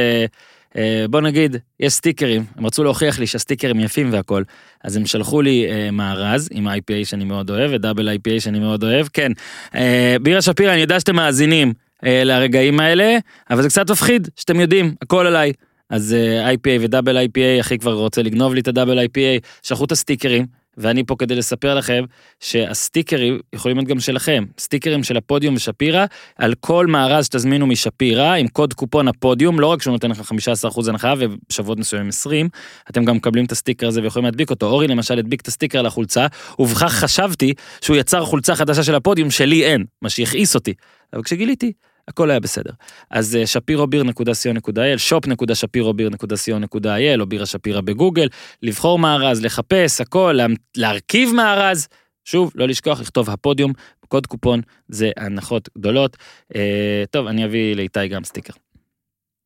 אה, 0.77 1.05
בוא 1.11 1.21
נגיד, 1.21 1.57
יש 1.81 1.93
סטיקרים, 1.93 2.45
הם 2.57 2.67
רצו 2.67 2.85
להוכיח 2.85 3.19
לי 3.19 3.27
שהסטיקרים 3.27 3.81
יפים 3.81 4.13
והכל, 4.13 4.43
אז 4.85 4.97
הם 4.97 5.07
שלחו 5.07 5.43
לי 5.43 5.67
אה, 5.69 5.91
מארז 5.91 6.49
עם 6.53 6.69
IPA 6.69 7.05
שאני 7.05 7.25
מאוד 7.25 7.51
אוהב 7.51 7.71
ודאבל 7.75 8.09
IPA 8.09 8.41
שאני 8.41 8.59
מאוד 8.59 8.85
אוהב, 8.85 9.07
כן. 9.13 9.33
אה, 9.75 10.17
בירה 10.23 10.43
שפירא, 10.43 10.73
אני 10.73 10.81
יודע 10.81 11.01
שאתם 11.01 11.17
מאזינים 11.17 11.73
אה, 12.05 12.25
לרגעים 12.25 12.81
האלה, 12.81 13.19
אבל 13.51 13.63
זה 13.63 13.69
קצת 13.69 13.91
מפחיד 13.91 14.29
שאתם 14.37 14.61
יודעים, 14.61 14.95
הכל 15.03 15.27
עליי. 15.27 15.53
אז 15.91 16.15
אה, 16.15 16.53
IPA 16.53 16.81
ודאבל 16.81 17.25
IPA, 17.25 17.61
אחי 17.61 17.79
כבר 17.79 17.93
רוצה 17.93 18.23
לגנוב 18.23 18.55
לי 18.55 18.61
את 18.61 18.69
הדאבל 18.69 18.99
IPA, 19.05 19.47
שלחו 19.63 19.85
את 19.85 19.93
הסטיקרים, 19.93 20.47
ואני 20.77 21.05
פה 21.05 21.17
כדי 21.19 21.35
לספר 21.35 21.75
לכם 21.75 22.05
שהסטיקרים 22.41 23.39
יכולים 23.53 23.77
להיות 23.77 23.89
גם 23.89 24.01
שלכם, 24.01 24.45
סטיקרים 24.59 25.05
של 25.05 25.17
הפודיום 25.17 25.55
ושפירא, 25.55 26.07
על 26.37 26.55
כל 26.61 26.87
מארז 26.87 27.27
שתזמינו 27.27 27.67
משפירא, 27.67 28.35
עם 28.35 28.49
קוד 28.49 28.75
קופון 28.75 29.09
הפודיום, 29.09 29.61
לא 29.61 29.67
רק 29.67 29.83
שהוא 29.83 29.93
נותן 29.93 30.11
לכם 30.11 30.37
15% 30.67 30.89
הנחה 30.89 31.15
ובשבועות 31.19 31.79
מסוימים 31.79 32.09
20, 32.09 32.49
אתם 32.91 33.05
גם 33.05 33.17
מקבלים 33.17 33.45
את 33.45 33.53
הסטיקר 33.53 33.89
הזה 33.89 34.03
ויכולים 34.03 34.25
להדביק 34.25 34.51
אותו. 34.51 34.67
אורי 34.67 34.89
למשל 34.89 35.19
הדביק 35.19 35.41
את 35.41 35.49
הסטיקר 35.49 35.79
על 35.79 35.87
החולצה, 35.87 36.27
ובכך 36.59 36.93
חשבתי 36.93 37.55
שהוא 37.81 37.97
יצר 37.97 38.25
חולצה 38.25 38.57
חדשה 38.57 38.83
של 38.83 38.95
הפודיום 38.95 39.31
שלי 39.31 39.65
אין, 39.65 39.85
מה 40.03 40.11
שהכעיס 40.11 40.55
אותי. 40.55 40.75
אבל 41.13 41.23
כשגיליתי, 41.23 41.73
הכל 42.09 42.31
היה 42.31 42.41
בסדר. 42.41 42.71
אז 43.11 43.39
שפירוביר.co.il, 43.45 45.11
shop.שפירוביר.co.il, 45.11 47.21
או 47.21 47.27
בירה 47.27 47.47
שפירא 47.47 47.81
בגוגל, 47.81 48.29
לבחור 48.63 48.99
מארז, 48.99 49.45
לחפש, 49.45 50.01
הכל, 50.01 50.33
לה, 50.37 50.47
להרכיב 50.77 51.35
מארז. 51.35 51.89
שוב, 52.25 52.53
לא 52.55 52.69
לשכוח 52.69 53.01
לכתוב 53.01 53.31
הפודיום, 53.31 53.73
קוד 54.09 54.27
קופון, 54.27 54.61
זה 54.89 55.11
הנחות 55.17 55.69
גדולות. 55.79 56.17
אה, 56.55 57.05
טוב, 57.11 57.27
אני 57.27 57.45
אביא 57.45 57.77
לאיתי 57.77 58.09
גם 58.09 58.25
סטיקר. 58.25 58.53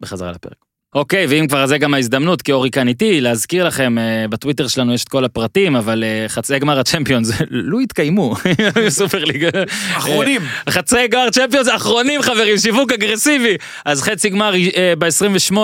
בחזרה 0.00 0.32
לפרק. 0.32 0.69
אוקיי, 0.94 1.26
ואם 1.28 1.46
כבר 1.46 1.66
זה 1.66 1.78
גם 1.78 1.94
ההזדמנות, 1.94 2.42
כי 2.42 2.52
אורי 2.52 2.70
כאן 2.70 2.88
איתי, 2.88 3.20
להזכיר 3.20 3.66
לכם, 3.66 3.98
אה, 3.98 4.28
בטוויטר 4.28 4.68
שלנו 4.68 4.94
יש 4.94 5.04
את 5.04 5.08
כל 5.08 5.24
הפרטים, 5.24 5.76
אבל 5.76 6.04
אה, 6.04 6.28
חצי 6.28 6.58
גמר 6.58 6.78
הצ'מפיונס, 6.78 7.32
לא 7.50 7.80
התקיימו, 7.80 8.34
סופר 8.88 9.24
ליגה. 9.24 9.48
אחרונים. 9.96 10.40
חצי 10.70 11.08
גמר 11.08 11.30
צ'מפיונס 11.30 11.68
האחרונים 11.68 12.22
חברים, 12.22 12.58
שיווק 12.58 12.92
אגרסיבי. 12.92 13.56
אז 13.84 14.02
חצי 14.02 14.28
גמר 14.28 14.54
אה, 14.76 14.92
ב-28 14.98 15.56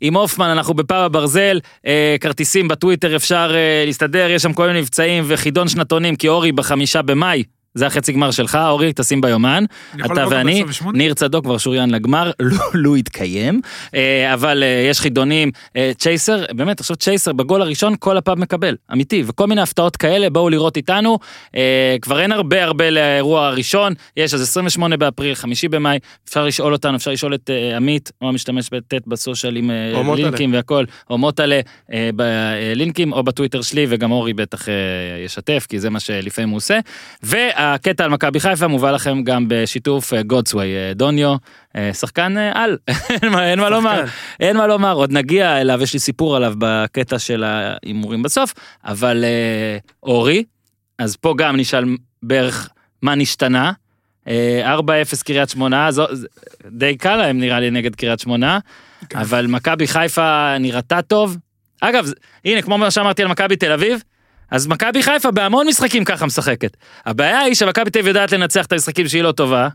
עם 0.00 0.16
הופמן, 0.16 0.48
אנחנו 0.48 0.74
בפאב 0.74 1.02
הברזל, 1.02 1.60
אה, 1.86 2.16
כרטיסים 2.20 2.68
בטוויטר 2.68 3.16
אפשר 3.16 3.52
אה, 3.54 3.84
להסתדר, 3.86 4.30
יש 4.30 4.42
שם 4.42 4.52
כל 4.52 4.66
מיני 4.66 4.80
מבצעים 4.80 5.24
וחידון 5.26 5.68
שנתונים, 5.68 6.16
כי 6.16 6.28
אורי 6.28 6.52
בחמישה 6.52 7.02
במאי. 7.02 7.42
זה 7.78 7.86
החצי 7.86 8.12
גמר 8.12 8.30
שלך, 8.30 8.58
אורי, 8.68 8.92
תשים 8.94 9.20
ביומן. 9.20 9.64
אתה 10.06 10.28
ואני, 10.30 10.64
ב-28? 10.64 10.86
ניר 10.94 11.14
צדוק 11.14 11.44
כבר 11.44 11.58
שוריין 11.58 11.90
לגמר, 11.90 12.30
לא, 12.40 12.58
לא 12.74 12.96
התקיים, 12.96 13.60
אה, 13.94 14.34
אבל 14.34 14.62
אה, 14.62 14.86
יש 14.90 15.00
חידונים, 15.00 15.50
אה, 15.76 15.90
צ'ייסר, 15.98 16.44
באמת, 16.50 16.80
עכשיו 16.80 16.96
צ'ייסר 16.96 17.32
בגול 17.32 17.62
הראשון 17.62 17.94
כל 17.98 18.16
הפאב 18.16 18.38
מקבל, 18.38 18.76
אמיתי, 18.92 19.22
וכל 19.26 19.46
מיני 19.46 19.60
הפתעות 19.60 19.96
כאלה, 19.96 20.30
בואו 20.30 20.48
לראות 20.48 20.76
איתנו, 20.76 21.18
כבר 22.00 22.20
אין 22.20 22.32
הרבה 22.32 22.64
הרבה 22.64 22.90
לאירוע 22.90 23.46
הראשון, 23.46 23.94
יש 24.16 24.34
אז 24.34 24.42
28 24.42 24.96
באפריל, 24.96 25.34
5 25.34 25.64
במאי, 25.64 25.98
אפשר 26.28 26.44
לשאול 26.44 26.72
אותנו, 26.72 26.96
אפשר 26.96 27.10
לשאול 27.10 27.34
את 27.34 27.50
עמית, 27.76 28.12
או 28.22 28.28
המשתמש 28.28 28.70
בטט 28.72 29.06
בסושיאל 29.06 29.56
עם. 29.56 29.70
לינקים 30.16 30.52
והכל, 30.52 30.84
או 31.10 31.18
מוטלה 31.18 31.60
בלינקים, 32.14 33.12
או 33.12 33.22
בטוויטר 33.22 33.62
שלי, 33.62 33.86
וגם 33.88 34.10
אורי 34.10 34.32
בטח 34.32 34.68
ישתף, 35.24 35.66
כי 35.68 35.78
זה 35.78 35.90
מה 35.90 36.00
שלפעמים 36.00 36.48
הוא 36.48 36.56
עושה. 36.56 36.78
והקטע 37.72 38.04
על 38.04 38.10
מכבי 38.10 38.40
חיפה 38.40 38.66
מובא 38.68 38.90
לכם 38.90 39.22
גם 39.22 39.44
בשיתוף 39.48 40.14
אה, 40.14 40.22
גודסווי 40.22 40.66
אה, 40.76 40.92
דוניו, 40.94 41.36
אה, 41.76 41.94
שחקן 41.94 42.38
אה, 42.38 42.50
על, 42.64 42.78
אין 43.22 43.30
מה- 43.32 43.50
אין 43.50 43.60
מה 43.60 43.70
לומר, 43.70 44.04
אין 44.40 44.56
מה 44.56 44.66
לומר, 44.66 44.92
עוד 44.92 45.12
נגיע 45.12 45.60
אליו, 45.60 45.82
יש 45.82 45.92
לי 45.92 45.98
סיפור 45.98 46.36
עליו 46.36 46.54
בקטע 46.58 47.18
של 47.18 47.44
ההימורים 47.44 48.22
בסוף, 48.22 48.54
אבל 48.84 49.24
אה, 49.24 49.78
אורי, 50.02 50.44
אז 50.98 51.16
פה 51.16 51.34
גם 51.38 51.56
נשאל 51.56 51.84
בערך 52.22 52.68
מה 53.02 53.14
נשתנה. 53.14 53.72
אה, 54.28 54.76
4-0 54.78 54.82
קריית 55.24 55.48
שמונה, 55.48 55.90
זו, 55.90 56.04
די 56.70 56.96
קל 56.96 57.16
להם 57.16 57.38
נראה 57.38 57.60
לי 57.60 57.70
נגד 57.70 57.94
קריית 57.96 58.20
שמונה, 58.20 58.58
כן. 59.08 59.18
אבל 59.18 59.46
מכבי 59.46 59.86
חיפה 59.86 60.54
נראתה 60.60 61.02
טוב, 61.02 61.36
אגב, 61.80 62.06
הנה, 62.44 62.62
כמו 62.62 62.78
מה 62.78 62.90
שאמרתי 62.90 63.22
על 63.22 63.28
מכבי 63.28 63.56
תל 63.56 63.72
אביב, 63.72 64.02
אז 64.50 64.66
מכבי 64.66 65.02
חיפה 65.02 65.30
בהמון 65.30 65.66
משחקים 65.66 66.04
ככה 66.04 66.26
משחקת. 66.26 66.76
הבעיה 67.06 67.38
היא 67.38 67.54
שמכבי 67.54 67.90
תל 67.90 67.98
אביב 67.98 68.08
יודעת 68.08 68.32
לנצח 68.32 68.66
את 68.66 68.72
המשחקים 68.72 69.08
שהיא 69.08 69.22
לא 69.22 69.32
טובה, 69.32 69.68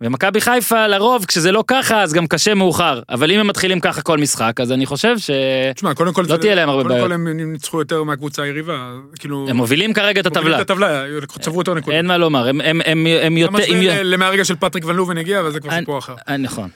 ומכבי 0.00 0.40
חיפה 0.40 0.86
לרוב 0.86 1.24
כשזה 1.24 1.52
לא 1.52 1.64
ככה 1.66 2.02
אז 2.02 2.12
גם 2.12 2.26
קשה 2.26 2.54
מאוחר, 2.54 3.00
אבל 3.10 3.30
אם 3.30 3.40
הם 3.40 3.46
מתחילים 3.46 3.80
ככה 3.80 4.02
כל 4.02 4.18
משחק 4.18 4.60
אז 4.60 4.72
אני 4.72 4.86
חושב 4.86 5.18
שהם 5.18 5.72
תשמע, 5.74 5.94
קודם 5.94 6.12
כל... 6.12 6.22
לא 6.22 6.28
זה- 6.28 6.38
תהיה 6.38 6.54
להם 6.54 6.68
הרבה 6.68 6.82
קודם 6.82 6.94
כל 6.94 7.08
בעיות. 7.08 7.12
הם 7.12 7.52
ניצחו 7.52 7.78
יותר 7.78 8.02
מהקבוצה 8.02 8.42
היריבה, 8.42 8.90
כאילו... 9.18 9.46
מובילים 9.54 9.92
כרגע 9.92 10.20
את 10.20 10.26
מובילים 10.26 10.46
הטבלה. 10.54 10.62
את 10.62 10.70
הטבלה, 10.70 11.04
צברו 11.40 11.60
יותר 11.60 11.74
נקודות. 11.74 11.94
אין 11.96 12.06
מה 12.06 12.16
לומר, 12.18 12.48
הם- 12.48 12.60
הם 12.60 12.80
הם- 12.84 13.06
הם 13.22 13.36
יותר... 13.36 13.52
משווה 13.52 14.00
הם- 14.00 14.06
ל- 14.06 14.16
מהרגע 14.16 14.44
של 14.44 14.56
פטריק 14.56 14.84
ון 14.84 14.96
לובן 14.96 15.18
הגיע, 15.18 15.40
אבל 15.40 15.50
זה 15.52 15.60
כבר 15.60 15.70
סיפור 15.78 15.98
אחר. 15.98 16.14
אה, 16.28 16.36
נכון, 16.36 16.68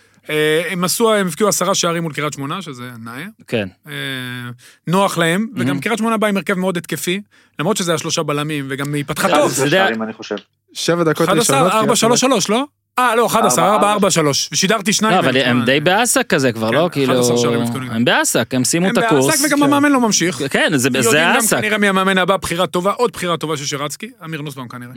הם 0.70 0.84
עשו, 0.84 1.14
הם 1.14 1.26
הבקיעו 1.26 1.48
עשרה 1.48 1.74
שערים 1.74 2.02
מול 2.02 2.12
קריית 2.12 2.32
שמונה, 2.32 2.62
שזה 2.62 2.90
נאה. 3.04 3.24
כן. 3.46 3.68
אה, 3.88 3.92
נוח 4.86 5.18
להם, 5.18 5.46
וגם 5.56 5.76
Mhm. 5.78 5.80
קריית 5.80 5.98
שמונה 5.98 6.16
באה 6.16 6.30
עם 6.30 6.36
הרכב 6.36 6.54
מאוד 6.54 6.76
התקפי, 6.76 7.20
למרות 7.58 7.76
שזה 7.76 7.90
היה 7.92 7.98
שלושה 7.98 8.22
בלמים, 8.22 8.66
וגם 8.68 8.94
היא 8.94 9.04
פתחה 9.06 9.28
טוב, 9.28 9.38
טוב. 9.38 9.50
זה 9.50 9.64
יודע- 9.64 9.84
שערים, 9.86 10.02
אני 10.02 10.12
חושב. 10.12 10.36
שבע 10.72 11.04
דקות 11.04 11.28
11, 11.28 11.62
ראשונות. 11.62 11.72
4, 11.82 11.96
3, 11.96 12.20
3, 12.20 12.50
לא? 12.50 12.64
אה, 12.98 13.16
לא, 13.16 13.26
11, 13.26 13.64
ארבע, 13.64 13.74
4, 13.74 13.86
ארבע. 13.86 13.92
4, 13.92 14.10
3. 14.10 14.48
ושידרתי 14.52 14.92
שניים. 14.92 15.14
לא, 15.14 15.18
אבל 15.20 15.36
הם 15.36 15.64
די 15.64 15.80
באסק 15.80 16.26
כזה 16.26 16.52
כבר, 16.52 16.68
כן, 16.68 16.74
לא? 16.74 16.86
11 16.86 16.90
כאילו... 16.92 17.38
שערים 17.38 17.60
הבקיעו 17.60 17.80
נגדם. 17.80 17.94
הם 17.96 18.04
באסק, 18.04 18.54
הם 18.54 18.64
סיימו 18.64 18.88
את 18.90 18.98
הם 18.98 19.04
הקורס. 19.04 19.26
באסק 19.26 19.46
וגם 19.46 19.58
כן. 19.58 19.64
המאמן 19.64 19.92
לא 19.92 20.00
ממשיך. 20.00 20.42
כן, 20.50 20.72
זה 20.76 20.88
יודעים 20.88 21.40
זה 21.40 21.56
גם. 21.56 21.62
כנראה 21.62 21.78
מי 21.78 21.88
המאמן 21.88 22.18
הבא, 22.18 22.36
בחירה 22.36 22.66
טובה, 22.66 22.92
עוד 22.92 23.10
בחירה 23.12 23.36
טובה 23.36 23.56
של 23.56 23.64
שרצקי, 23.64 24.10
אמיר 24.24 24.42
נוסבאום 24.42 24.68
כנראה. 24.68 24.92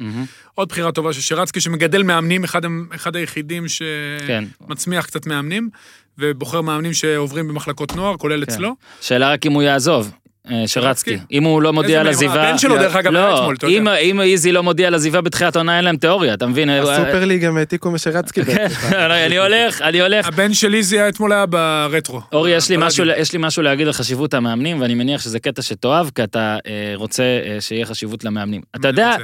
עוד 0.55 0.69
בחירה 0.69 0.91
טובה 0.91 1.13
של 1.13 1.21
שרצקי, 1.21 1.61
שמגדל 1.61 2.03
מאמנים, 2.03 2.43
אחד, 2.43 2.65
הם- 2.65 2.87
היחידים 3.15 3.65
כן. 4.27 4.43
שמצמיח 4.67 5.05
קצת 5.05 5.27
מאמנים, 5.27 5.69
ובוחר 6.17 6.61
מאמנים 6.61 6.93
שעוברים 6.93 7.47
במחלקות 7.47 7.95
נוער, 7.95 8.17
כולל 8.17 8.45
כן. 8.45 8.51
אצלו. 8.51 8.75
שאלה 9.01 9.31
רק 9.31 9.45
אם 9.45 9.51
הוא 9.51 9.61
יעזוב, 9.61 10.11
שרצקי. 10.65 11.17
אם 11.31 11.43
הוא 11.43 11.61
לא 11.61 11.73
מודיע 11.73 11.99
על? 11.99 12.07
עזיבה... 12.07 12.33
הבן 12.49 12.57
שלו, 12.57 12.75
דרך 12.77 12.95
אגב, 12.95 13.15
היה 13.15 13.29
לא, 13.29 13.37
אתמול, 13.37 13.55
אתה 13.55 13.67
יודע. 13.67 13.97
אם- 13.97 14.21
איזי 14.21 14.51
לא 14.51 14.63
מודיע 14.63 14.87
על 14.87 14.95
עזיבה 14.95 15.21
בתחילת 15.21 15.55
העונה, 15.55 15.77
אין 15.77 15.85
להם 15.85 15.97
תיאוריה, 15.97 16.33
אתה 16.33 16.47
מבין? 16.47 16.69
הסופר 16.69 17.25
ליג 17.25 17.45
הם 17.45 17.57
העתיקו 17.57 17.91
משרצקי. 17.91 18.45
כן, 18.45 18.67
אני 19.25 19.37
הולך, 19.37 19.81
אני 19.81 20.01
הולך. 20.01 20.27
הבן 20.27 20.53
של 20.53 20.73
איזי 20.73 20.99
היה 20.99 21.09
אתמול 21.09 21.31
היה 21.33 21.45
ברטרו. 21.45 22.21
אורי, 22.33 22.51
יש 22.51 22.69
לי. 22.69 22.77
משהו, 23.39 23.63
להגיד 23.63 23.87
על 23.87 23.93
חשיבות 23.93 24.33
המאמנים, 24.33 24.81
ואני 24.81 24.93
מניח 24.95 25.21
שזה 25.21 25.39
קטע 25.39 25.61
שתאהב, 25.61 26.07
כי 26.15 26.23
אתה 26.23 26.57
אה, 26.67 26.91
רוצה 26.95 27.23
אה, 27.23 27.61
שיהיה 27.61 27.85
חשיבות 27.85 28.23
למאמנים. 28.23 28.61
אתה 28.75 28.87
יודע, 28.87 29.15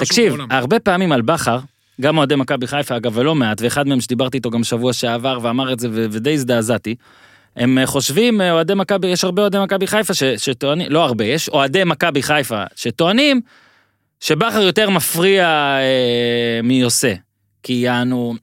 תקשיב. 0.00 0.36
הרבה 0.50 0.80
פעמים 0.80 1.12
על 1.12 1.22
בכר, 1.22 1.58
גם 2.00 2.18
אוהדי 2.18 2.36
מכבי 2.36 2.66
חיפה, 2.66 2.96
אגב, 2.96 3.12
ולא 3.16 3.34
מעט, 3.34 3.62
ואחד 3.62 3.86
מהם 3.88 4.00
שדיברתי 4.00 4.36
איתו 4.36 4.50
גם 4.50 4.64
שבוע 4.64 4.92
שעבר 4.92 5.38
ואמר 5.42 5.72
את 5.72 5.80
זה 5.80 5.88
ו- 5.92 6.06
ודי 6.10 6.32
הזדעזעתי, 6.32 6.94
הם 7.56 7.78
אה, 7.78 7.86
חושבים, 7.86 8.40
אה, 8.40 8.52
אוהדי 8.52 8.74
מכבי, 8.74 9.08
יש 9.08 9.24
הרבה 9.24 9.42
אוהדי 9.42 9.58
מכבי 9.58 9.86
חיפה 9.86 10.14
ש- 10.14 10.24
שטוענים, 10.24 10.86
לא 10.90 11.04
הרבה, 11.04 11.24
יש 11.24 11.48
אוהדי 11.48 11.84
מכבי 11.84 12.22
חיפה 12.22 12.62
שטוענים 12.76 13.40
שבכר 14.20 14.60
יותר 14.60 14.90
מפריע 14.90 15.46
אה, 15.80 16.60
מעושה. 16.62 17.14
כי 17.62 17.72
יענו 17.72 18.34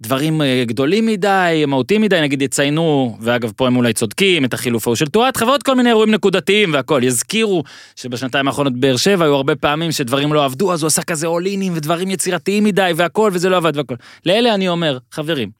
דברים 0.00 0.42
אה, 0.42 0.64
גדולים 0.66 1.06
מדי, 1.06 1.64
מהותיים 1.66 2.00
מדי, 2.02 2.20
נגיד 2.20 2.42
יציינו, 2.42 3.16
ואגב 3.20 3.52
פה 3.56 3.66
הם 3.66 3.76
אולי 3.76 3.92
צודקים, 3.92 4.44
את 4.44 4.54
החילוף 4.54 4.86
ההוא 4.86 4.96
של 4.96 5.06
טואט, 5.06 5.42
ועוד 5.42 5.62
כל 5.62 5.74
מיני 5.74 5.88
אירועים 5.88 6.10
נקודתיים 6.10 6.72
והכל, 6.74 7.00
יזכירו 7.04 7.64
שבשנתיים 7.96 8.48
האחרונות 8.48 8.72
באר 8.76 8.96
שבע 8.96 9.24
היו 9.24 9.34
הרבה 9.34 9.56
פעמים 9.56 9.92
שדברים 9.92 10.32
לא 10.32 10.44
עבדו, 10.44 10.72
אז 10.72 10.82
הוא 10.82 10.86
עשה 10.86 11.02
כזה 11.02 11.26
אולינים 11.26 11.72
ודברים 11.76 12.10
יצירתיים 12.10 12.64
מדי 12.64 12.90
והכל, 12.96 13.30
וזה 13.32 13.48
לא 13.48 13.56
עבד 13.56 13.76
והכל. 13.76 13.94
לאלה 14.26 14.54
אני 14.54 14.68
אומר, 14.68 14.98
חברים, 15.10 15.50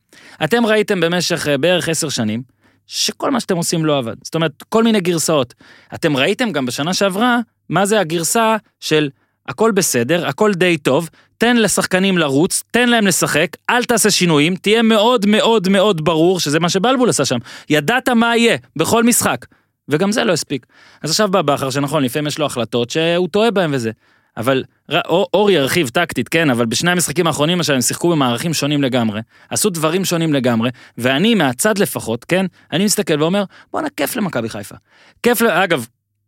אתם 0.44 0.66
ראיתם 0.66 1.00
במשך 1.00 1.46
בערך 1.60 1.88
עשר 1.88 2.08
שנים, 2.08 2.53
שכל 2.86 3.30
מה 3.30 3.40
שאתם 3.40 3.56
עושים 3.56 3.84
לא 3.84 3.98
עבד. 3.98 4.14
זאת 4.22 4.34
אומרת, 4.34 4.62
כל 4.68 4.84
מיני 4.84 5.00
גרסאות. 5.00 5.54
אתם 5.94 6.16
ראיתם 6.16 6.52
גם 6.52 6.66
בשנה 6.66 6.94
שעברה, 6.94 7.38
מה 7.68 7.86
זה 7.86 8.00
הגרסה 8.00 8.56
של 8.80 9.10
הכל 9.48 9.70
בסדר, 9.70 10.26
הכל 10.28 10.52
די 10.54 10.78
טוב, 10.78 11.08
תן 11.38 11.56
לשחקנים 11.56 12.18
לרוץ, 12.18 12.62
תן 12.70 12.88
להם 12.88 13.06
לשחק, 13.06 13.46
אל 13.70 13.84
תעשה 13.84 14.10
שינויים, 14.10 14.56
תהיה 14.56 14.82
מאוד 14.82 15.26
מאוד 15.26 15.68
מאוד 15.68 16.04
ברור 16.04 16.40
שזה 16.40 16.60
מה 16.60 16.68
שבלבול 16.68 17.08
עשה 17.08 17.24
שם. 17.24 17.38
ידעת 17.70 18.08
מה 18.08 18.36
יהיה 18.36 18.56
בכל 18.76 19.04
משחק, 19.04 19.46
וגם 19.88 20.12
זה 20.12 20.24
לא 20.24 20.32
הספיק. 20.32 20.66
אז 21.02 21.10
עכשיו 21.10 21.28
בא 21.28 21.42
בכר, 21.42 21.70
שנכון, 21.70 22.02
לפעמים 22.02 22.26
יש 22.26 22.38
לו 22.38 22.46
החלטות 22.46 22.90
שהוא 22.90 23.28
טועה 23.28 23.50
בהן 23.50 23.74
וזה. 23.74 23.90
אבל 24.36 24.64
אור 24.90 25.26
אור 25.34 25.50
ירחיב 25.50 25.88
טקטית, 25.88 26.28
כן, 26.28 26.50
אבל 26.50 26.66
בשני 26.66 26.90
המשחקים 26.90 27.26
האחרונים 27.26 27.56
למשל 27.56 27.74
הם 27.74 27.80
שיחקו 27.80 28.10
במערכים 28.10 28.54
שונים 28.54 28.82
לגמרי, 28.82 29.20
עשו 29.50 29.70
דברים 29.70 30.04
שונים 30.04 30.32
לגמרי, 30.32 30.70
ואני 30.98 31.34
מהצד 31.34 31.78
לפחות, 31.78 32.24
כן, 32.24 32.46
אני 32.72 32.84
מסתכל 32.84 33.22
ואומר, 33.22 33.44
בואנה, 33.72 33.88
כיף 33.96 34.16
למכבי 34.16 34.48
חיפה. 34.48 34.74
כיף, 35.22 35.42
אגב, 35.42 35.86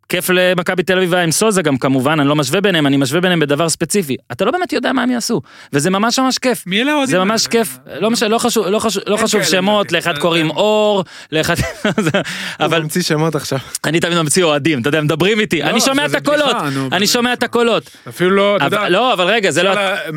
כיף 0.09 0.31
למכבי 0.31 0.83
תל 0.83 0.97
אביב 0.97 1.15
עם 1.15 1.31
סוזה 1.31 1.63
גם 1.63 1.77
כמובן, 1.77 2.21
אני 2.21 2.29
לא 2.29 2.37
משווה 2.37 2.61
ביניהם, 2.61 2.87
אני 2.87 2.97
משווה 2.97 3.21
ביניהם 3.21 3.41
בדבר 3.41 3.69
ספציפי. 3.69 4.17
אתה 4.33 4.45
לא 4.45 4.51
באמת 4.51 4.73
יודע 4.73 4.93
מה 4.93 5.03
הם 5.03 5.11
יעשו, 5.11 5.41
וזה 5.73 5.91
ממש 5.91 6.19
ממש 6.19 6.39
כיף. 6.39 6.67
מי 6.67 6.83
אלה 6.83 6.93
האוהדים 6.93 7.11
זה 7.11 7.19
ממש? 7.19 7.47
כיף, 7.47 7.79
לא 8.01 8.11
משנה, 8.11 8.29
לא 8.29 8.39
חשוב, 8.39 8.67
לא 8.67 8.79
חשוב, 8.79 9.03
לא 9.07 9.17
חשוב 9.17 9.43
שמות, 9.43 9.87
לדעתי. 9.87 9.97
לאחד 9.97 10.15
אה, 10.17 10.21
קוראים 10.21 10.51
אה. 10.51 10.57
אור, 10.57 11.05
לאחד... 11.33 11.55
אבל 11.85 12.21
אבל 12.61 12.83
ממציא 12.83 13.03
שמות 13.03 13.35
עכשיו. 13.35 13.59
אני 13.85 14.01
תמיד 14.01 14.19
ממציא 14.23 14.45
אוהדים, 14.45 14.81
אתה 14.81 14.89
יודע, 14.89 15.01
מדברים 15.01 15.41
איתי, 15.41 15.63
לא, 15.63 15.67
אני 15.67 15.81
שומע 15.81 16.07
את 16.07 16.15
הקולות, 16.15 16.57
אני. 16.93 17.07
שומע 17.07 17.33
את 17.33 17.43
הקולות. 17.43 17.97
אפילו 18.09 18.31
לא, 18.31 18.57
אתה 18.57 18.65
יודע, 18.65 18.89
לא, 18.89 19.13
אבל 19.13 19.25
רגע, 19.25 19.51
זה 19.51 19.63
לא... 19.63 19.73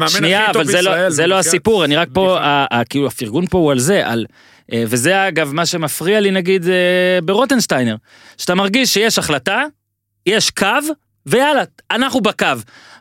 שנייה, 0.07 0.49
אבל 0.49 0.65
זה 0.65 0.81
לא, 0.81 1.27
לא. 1.27 1.39
הסיפור, 1.39 1.85
אני 1.85 1.95
רק 1.95 2.07
פה, 2.13 2.37
כאילו 2.89 3.07
הפרגון 3.07 3.47
פה 3.47 3.57
הוא 3.57 3.71
על 3.71 3.79
זה, 3.79 4.07
על... 4.07 4.25
אה, 4.73 4.83
וזה 4.87 5.27
אגב 5.27 5.53
מה 5.53 5.65
שמפריע 5.65 6.19
לי 6.19 6.31
נגיד 6.31 6.65
ברוטנשטיינר, 7.23 7.95
שאתה 8.37 8.55
מרגיש 8.55 8.93
שיש 8.93 9.19
החלטה, 9.19 9.63
יש 10.25 10.49
קו, 10.51 10.67
ויאללה, 11.25 11.63
אנחנו 11.91 12.21
בקו. 12.21 12.45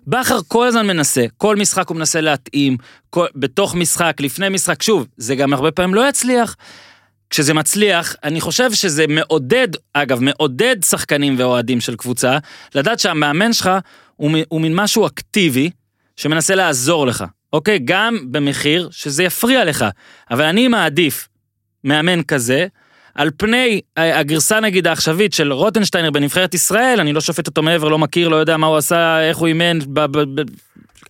בכר 0.07 0.39
כל 0.49 0.67
הזמן 0.67 0.87
מנסה, 0.87 1.25
כל 1.37 1.57
משחק 1.57 1.89
הוא 1.89 1.97
מנסה 1.97 2.21
להתאים, 2.21 2.77
כל, 3.11 3.27
בתוך 3.35 3.75
משחק, 3.75 4.17
לפני 4.21 4.49
משחק, 4.49 4.83
שוב, 4.83 5.07
זה 5.17 5.37
גם 5.37 5.53
הרבה 5.53 5.71
פעמים 5.71 5.95
לא 5.95 6.09
יצליח. 6.09 6.57
כשזה 7.31 7.55
מצליח, 7.55 8.17
אני 8.25 8.41
חושב 8.41 8.73
שזה 8.73 9.07
מעודד, 9.09 9.69
אגב, 9.93 10.21
מעודד 10.21 10.77
שחקנים 10.85 11.35
ואוהדים 11.39 11.81
של 11.81 11.97
קבוצה, 11.97 12.39
לדעת 12.75 12.99
שהמאמן 13.01 13.53
שלך 13.53 13.71
הוא, 14.17 14.31
הוא 14.49 14.61
מין 14.61 14.75
משהו 14.75 15.07
אקטיבי, 15.07 15.71
שמנסה 16.17 16.55
לעזור 16.55 17.07
לך, 17.07 17.25
אוקיי? 17.53 17.79
גם 17.85 18.19
במחיר 18.31 18.89
שזה 18.93 19.23
יפריע 19.25 19.65
לך. 19.65 19.85
אבל 20.31 20.45
אני 20.45 20.69
מעדיף 20.69 21.29
מאמן 21.85 22.23
כזה, 22.23 22.67
על 23.19 23.31
פני 23.37 23.81
ה- 23.97 24.19
הגרסה 24.19 24.61
נגיד 24.61 24.87
העכשווית 24.87 25.33
של 25.33 25.53
רוטנשטיינר 25.53 26.11
בנבחרת 26.11 26.55
ישראל, 26.55 27.01
אני 27.01 27.13
לא 27.13 27.21
שופט 27.21 27.47
אותו 27.47 27.63
מעבר, 27.63 27.89
לא 27.89 27.99
מכיר, 27.99 28.29
לא 28.29 28.37
יודע 28.37 28.57
מה 28.57 28.67
הוא 28.67 28.77
עשה, 28.77 29.29
איך 29.29 29.37
הוא 29.37 29.47
אימן 29.49 29.79
ב- 29.87 30.01
ב- 30.19 30.41
ב- 30.41 30.45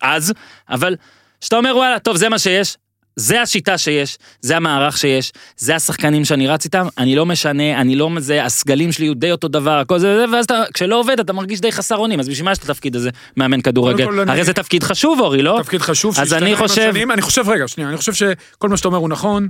אז, 0.01 0.33
אבל 0.69 0.95
שאתה 1.41 1.55
אומר 1.57 1.73
וואלה, 1.77 1.99
טוב 1.99 2.17
זה 2.17 2.29
מה 2.29 2.39
שיש, 2.39 2.77
זה 3.15 3.41
השיטה 3.41 3.77
שיש, 3.77 4.17
זה 4.41 4.57
המערך 4.57 4.97
שיש, 4.97 5.31
זה 5.57 5.75
השחקנים 5.75 6.25
שאני 6.25 6.47
רץ 6.47 6.65
איתם, 6.65 6.87
אני 6.97 7.15
לא 7.15 7.25
משנה, 7.25 7.81
אני 7.81 7.95
לא 7.95 8.09
זה, 8.17 8.45
הסגלים 8.45 8.91
שלי 8.91 9.07
הוא 9.07 9.15
די 9.15 9.31
אותו 9.31 9.47
דבר, 9.47 9.71
הכל 9.79 9.99
זה, 9.99 10.17
זה, 10.19 10.35
ואז 10.35 10.45
אתה, 10.45 10.63
כשלא 10.73 10.99
עובד 10.99 11.19
אתה 11.19 11.33
מרגיש 11.33 11.61
די 11.61 11.71
חסר 11.71 11.97
אונים, 11.97 12.19
אז 12.19 12.29
בשביל 12.29 12.45
מה 12.45 12.51
יש 12.51 12.57
את 12.57 12.63
התפקיד 12.63 12.95
הזה, 12.95 13.09
מאמן 13.37 13.61
כדורגל? 13.61 14.03
קודם 14.05 14.15
כל, 14.15 14.19
אני- 14.19 14.31
הרי 14.31 14.43
זה 14.43 14.53
תפקיד 14.53 14.83
חשוב 14.83 15.19
אורי, 15.19 15.41
לא? 15.41 15.59
תפקיד 15.63 15.81
חשוב 15.81 16.15
אז 16.19 16.33
אני 16.33 16.55
חושב- 16.55 16.81
השנים. 16.89 17.11
אני 17.11 17.21
חושב, 17.21 17.49
רגע, 17.49 17.67
שנייה, 17.67 17.89
אני 17.89 17.97
חושב 17.97 18.13
שכל 18.13 18.69
מה 18.69 18.77
שאתה 18.77 18.87
אומר 18.87 18.97
הוא 18.97 19.09
נכון. 19.09 19.49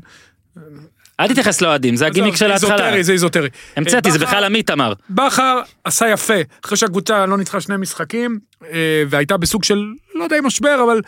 אל 1.19 1.27
תתייחס 1.27 1.61
לאוהדים, 1.61 1.95
זה 1.95 2.05
הגימיק 2.05 2.35
של 2.35 2.47
זה 2.47 2.53
ההתחלה. 2.53 2.73
איזוטרי, 2.73 3.03
זה 3.03 3.11
איזוטרי. 3.11 3.49
המצאתי, 3.75 4.11
זה 4.11 4.19
בכלל 4.19 4.43
עמית 4.43 4.69
אמר. 4.69 4.93
בכר 5.09 5.61
עשה 5.83 6.09
יפה, 6.09 6.33
אחרי 6.65 6.77
שהקבוצה 6.77 7.25
לא 7.25 7.37
ניצחה 7.37 7.61
שני 7.61 7.77
משחקים, 7.77 8.39
אה, 8.71 9.03
והייתה 9.09 9.37
בסוג 9.37 9.63
של, 9.63 9.83
לא 10.15 10.23
יודע 10.23 10.39
אם 10.39 10.45
משבר, 10.45 10.83
אבל 10.83 11.01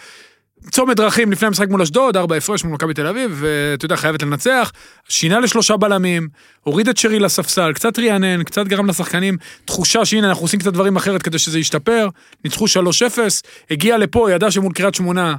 צומת 0.72 0.98
דרכים 0.98 1.32
לפני 1.32 1.48
המשחק 1.48 1.68
מול 1.70 1.82
אשדוד, 1.82 2.18
ארבע 2.18 2.36
הפרש 2.36 2.64
מול 2.64 2.74
מכבי 2.74 2.94
תל 2.94 3.08
אביב, 3.08 3.38
ואתה 3.40 3.86
יודע, 3.86 3.96
חייבת 3.96 4.22
לנצח, 4.22 4.72
שינה 5.10 5.40
לשלושה 5.40 5.78
בלמים, 5.78 6.28
הוריד 6.62 6.90
את 6.90 6.98
שרי 6.98 7.20
לספסל, 7.20 7.74
קצת 7.74 8.00
רענן, 8.00 8.44
קצת 8.44 8.68
גרם 8.68 8.86
לשחקנים 8.86 9.38
תחושה 9.66 10.06
שהנה 10.06 10.30
אנחנו 10.30 10.44
עושים 10.44 10.60
קצת 10.60 10.74
דברים 10.74 10.96
אחרת 10.96 11.22
כדי 11.22 11.40
שזה 11.40 11.60
ישתפר, 11.60 12.08
ניצחו 12.44 12.66
3-0, 12.66 12.70
הגיע 13.72 13.98
לפה, 13.98 14.32
ידע 14.32 14.52
שמול 14.52 14.74
קריית 14.74 14.96
שמונה, 14.96 15.36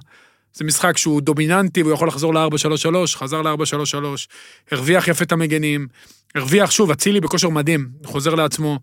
זה 0.54 0.64
משחק 0.64 0.98
שהוא 0.98 1.20
דומיננטי, 1.20 1.82
והוא 1.82 1.92
יכול 1.92 2.08
לחזור 2.08 2.34
ל-4-3-3, 2.34 2.96
חזר 3.06 3.42
ל-4-3-3, 3.42 3.96
הרוויח 4.70 5.08
יפה 5.08 5.24
את 5.24 5.32
המגנים, 5.32 5.86
הרוויח 6.34 6.70
שוב, 6.70 6.90
אצילי 6.90 7.20
בכושר 7.20 7.48
מדהים, 7.48 7.88
חוזר 8.04 8.34
לעצמו. 8.34 8.78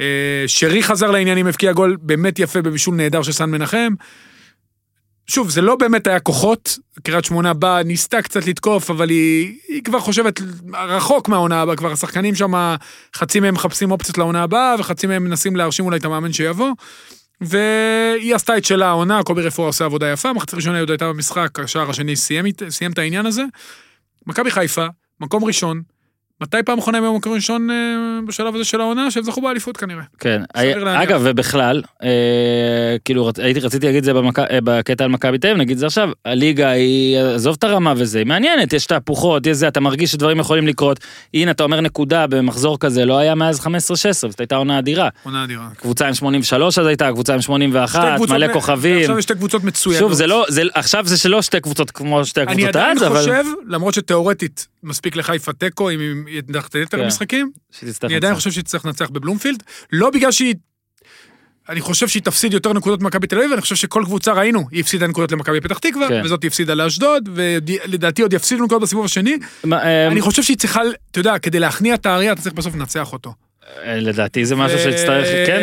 אה, 0.00 0.44
שרי 0.46 0.82
חזר 0.82 1.10
לעניינים, 1.10 1.46
הבקיע 1.46 1.72
גול 1.72 1.96
באמת 2.00 2.38
יפה 2.38 2.62
בבישול 2.62 2.94
נהדר 2.94 3.22
של 3.22 3.32
סן 3.32 3.50
מנחם. 3.50 3.94
שוב, 5.26 5.50
זה 5.50 5.60
לא 5.60 5.76
באמת 5.76 6.06
היה 6.06 6.20
כוחות, 6.20 6.78
קריית 7.02 7.24
שמונה 7.24 7.54
באה, 7.54 7.82
ניסתה 7.82 8.22
קצת 8.22 8.46
לתקוף, 8.46 8.90
אבל 8.90 9.08
היא, 9.10 9.58
היא 9.68 9.82
כבר 9.84 10.00
חושבת 10.00 10.40
רחוק 10.72 11.28
מהעונה 11.28 11.62
הבאה, 11.62 11.76
כבר 11.76 11.92
השחקנים 11.92 12.34
שם, 12.34 12.74
חצי 13.16 13.40
מהם 13.40 13.54
מחפשים 13.54 13.90
אופציות 13.90 14.18
לעונה 14.18 14.42
הבאה, 14.42 14.74
וחצי 14.78 15.06
מהם 15.06 15.24
מנסים 15.24 15.56
להרשים 15.56 15.84
אולי 15.84 15.96
את 15.96 16.04
המאמן 16.04 16.32
שיבוא. 16.32 16.70
והיא 18.14 18.34
עשתה 18.34 18.56
את 18.56 18.64
שלה 18.64 18.86
העונה, 18.86 19.22
קובי 19.22 19.42
רפואה 19.42 19.66
עושה 19.66 19.84
עבודה 19.84 20.12
יפה, 20.12 20.32
מחצית 20.32 20.54
ראשונה 20.54 20.76
יהודה 20.76 20.92
הייתה 20.92 21.08
במשחק, 21.08 21.60
השער 21.60 21.90
השני 21.90 22.16
סיים, 22.16 22.44
סיים 22.68 22.92
את 22.92 22.98
העניין 22.98 23.26
הזה. 23.26 23.42
מכבי 24.26 24.50
חיפה, 24.50 24.86
מקום 25.20 25.44
ראשון, 25.44 25.82
מתי 26.40 26.56
פעם 26.66 26.78
אחרונה 26.78 26.98
הם 26.98 27.04
היו 27.04 27.12
במקום 27.14 27.32
ראשון 27.32 27.70
אה, 27.70 27.76
בשלב 28.26 28.54
הזה 28.54 28.64
של 28.64 28.80
העונה? 28.80 29.10
שהם 29.10 29.22
זכו 29.22 29.40
באליפות 29.42 29.76
כנראה. 29.76 30.02
כן. 30.18 30.42
אגב 30.86 31.20
ובכלל, 31.24 31.82
אה, 32.02 32.08
כאילו 33.04 33.30
הייתי 33.38 33.60
רציתי 33.60 33.86
להגיד 33.86 33.98
את 33.98 34.04
זה 34.04 34.12
במק- 34.14 34.38
אה, 34.38 34.58
בקטע 34.64 35.04
על 35.04 35.10
מכבי 35.10 35.38
תל 35.38 35.46
אביב, 35.48 35.60
נגיד 35.60 35.78
זה 35.78 35.86
עכשיו, 35.86 36.08
הליגה 36.24 36.68
היא, 36.70 37.18
עזוב 37.18 37.56
את 37.58 37.64
הרמה 37.64 37.94
וזה, 37.96 38.18
היא 38.18 38.26
מעניינת, 38.26 38.72
יש 38.72 38.86
תהפוכות, 38.86 39.46
יש 39.46 39.56
זה, 39.56 39.68
אתה 39.68 39.80
מרגיש 39.80 40.12
שדברים 40.12 40.40
יכולים 40.40 40.66
לקרות, 40.66 41.00
הנה 41.34 41.50
אתה 41.50 41.62
אומר 41.64 41.80
נקודה 41.80 42.26
במחזור 42.26 42.78
כזה, 42.78 43.04
לא 43.04 43.18
היה 43.18 43.34
מאז 43.34 43.60
15-16, 43.60 43.66
זאת 44.12 44.40
הייתה 44.40 44.56
עונה 44.56 44.78
אדירה, 44.78 45.08
עונה 45.22 45.44
אדירה. 45.44 45.68
קבוצה 45.76 46.08
עם 46.08 46.14
83 46.14 46.78
אז 46.78 46.86
הייתה, 46.86 47.08
קבוצה 47.12 47.34
עם 47.34 47.40
81, 47.40 48.00
שתי 48.02 48.16
קבוצות 48.16 48.36
מלא 48.36 48.46
מ- 48.46 48.52
כוכבים, 48.52 49.00
עכשיו 49.00 49.18
יש 49.18 49.24
שתי 49.24 49.34
קבוצות 49.34 49.64
מצוינות. 49.64 50.00
שוב 50.00 50.12
זה 50.12 50.26
לא, 50.26 50.44
זה, 50.48 50.62
עכשיו 50.74 51.06
זה 51.06 51.16
שלא 51.18 51.42
שתי 51.42 51.60
קבוצות 51.60 51.90
כמו 51.90 52.24
שתי 52.24 52.40
אני 52.42 52.50
הקבוצות 52.52 52.68
עדיין 52.76 52.96
אז, 52.96 53.02
אבל, 53.06 53.18
חושב, 53.18 53.44
למרות 53.68 53.94
שתאורטית 53.94 54.66
מספיק 54.84 55.16
לחיפה 55.16 55.52
תיקו 55.52 55.90
אם 55.90 56.24
היא 56.26 56.40
תנצח 56.40 56.66
יתר 56.66 56.96
כן. 56.98 57.04
המשחקים, 57.04 57.50
אני 58.04 58.16
עדיין. 58.16 58.34
חושב 58.34 58.50
שהיא 58.50 58.64
תצטרך 58.64 58.86
לנצח 58.86 59.10
בבלומפילד, 59.10 59.62
לא 59.92 60.10
בגלל 60.10 60.32
שהיא... 60.32 60.54
אני 61.68 61.80
חושב 61.80 62.08
שהיא 62.08 62.22
תפסיד 62.22 62.52
יותר 62.52 62.72
נקודות 62.72 63.02
ממכבי 63.02 63.26
תל 63.26 63.36
אביב, 63.36 63.50
ואני 63.50 63.60
חושב 63.60 63.74
שכל 63.76 64.02
קבוצה 64.04 64.32
ראינו, 64.32 64.64
היא 64.70 64.80
הפסידה 64.80 65.06
נקודות 65.06 65.32
למכבי 65.32 65.60
פתח 65.60 65.78
תקווה, 65.78 66.08
כן. 66.08 66.20
וזאת 66.24 66.42
היא 66.42 66.48
הפסידה 66.48 66.74
לאשדוד, 66.74 67.28
ולדעתי 67.34 68.22
עוד 68.22 68.32
יפסידו 68.32 68.64
נקודות 68.64 68.82
בסיבוב 68.82 69.04
השני. 69.04 69.36
מה, 69.64 69.84
אה, 69.84 70.06
אני 70.06 70.20
חושב 70.20 70.42
שהיא 70.42 70.56
צריכה, 70.56 70.80
אתה 71.10 71.20
יודע, 71.20 71.38
כדי 71.38 71.60
להכניע 71.60 71.94
את 71.94 72.06
האריה, 72.06 72.32
אתה 72.32 72.42
צריך 72.42 72.54
בסוף 72.54 72.74
לנצח 72.74 73.12
אותו. 73.12 73.34
אה, 73.84 73.96
לדעתי 73.96 74.44
זה 74.44 74.56
משהו 74.56 74.78
שיצטרך, 74.78 75.26
כן, 75.46 75.60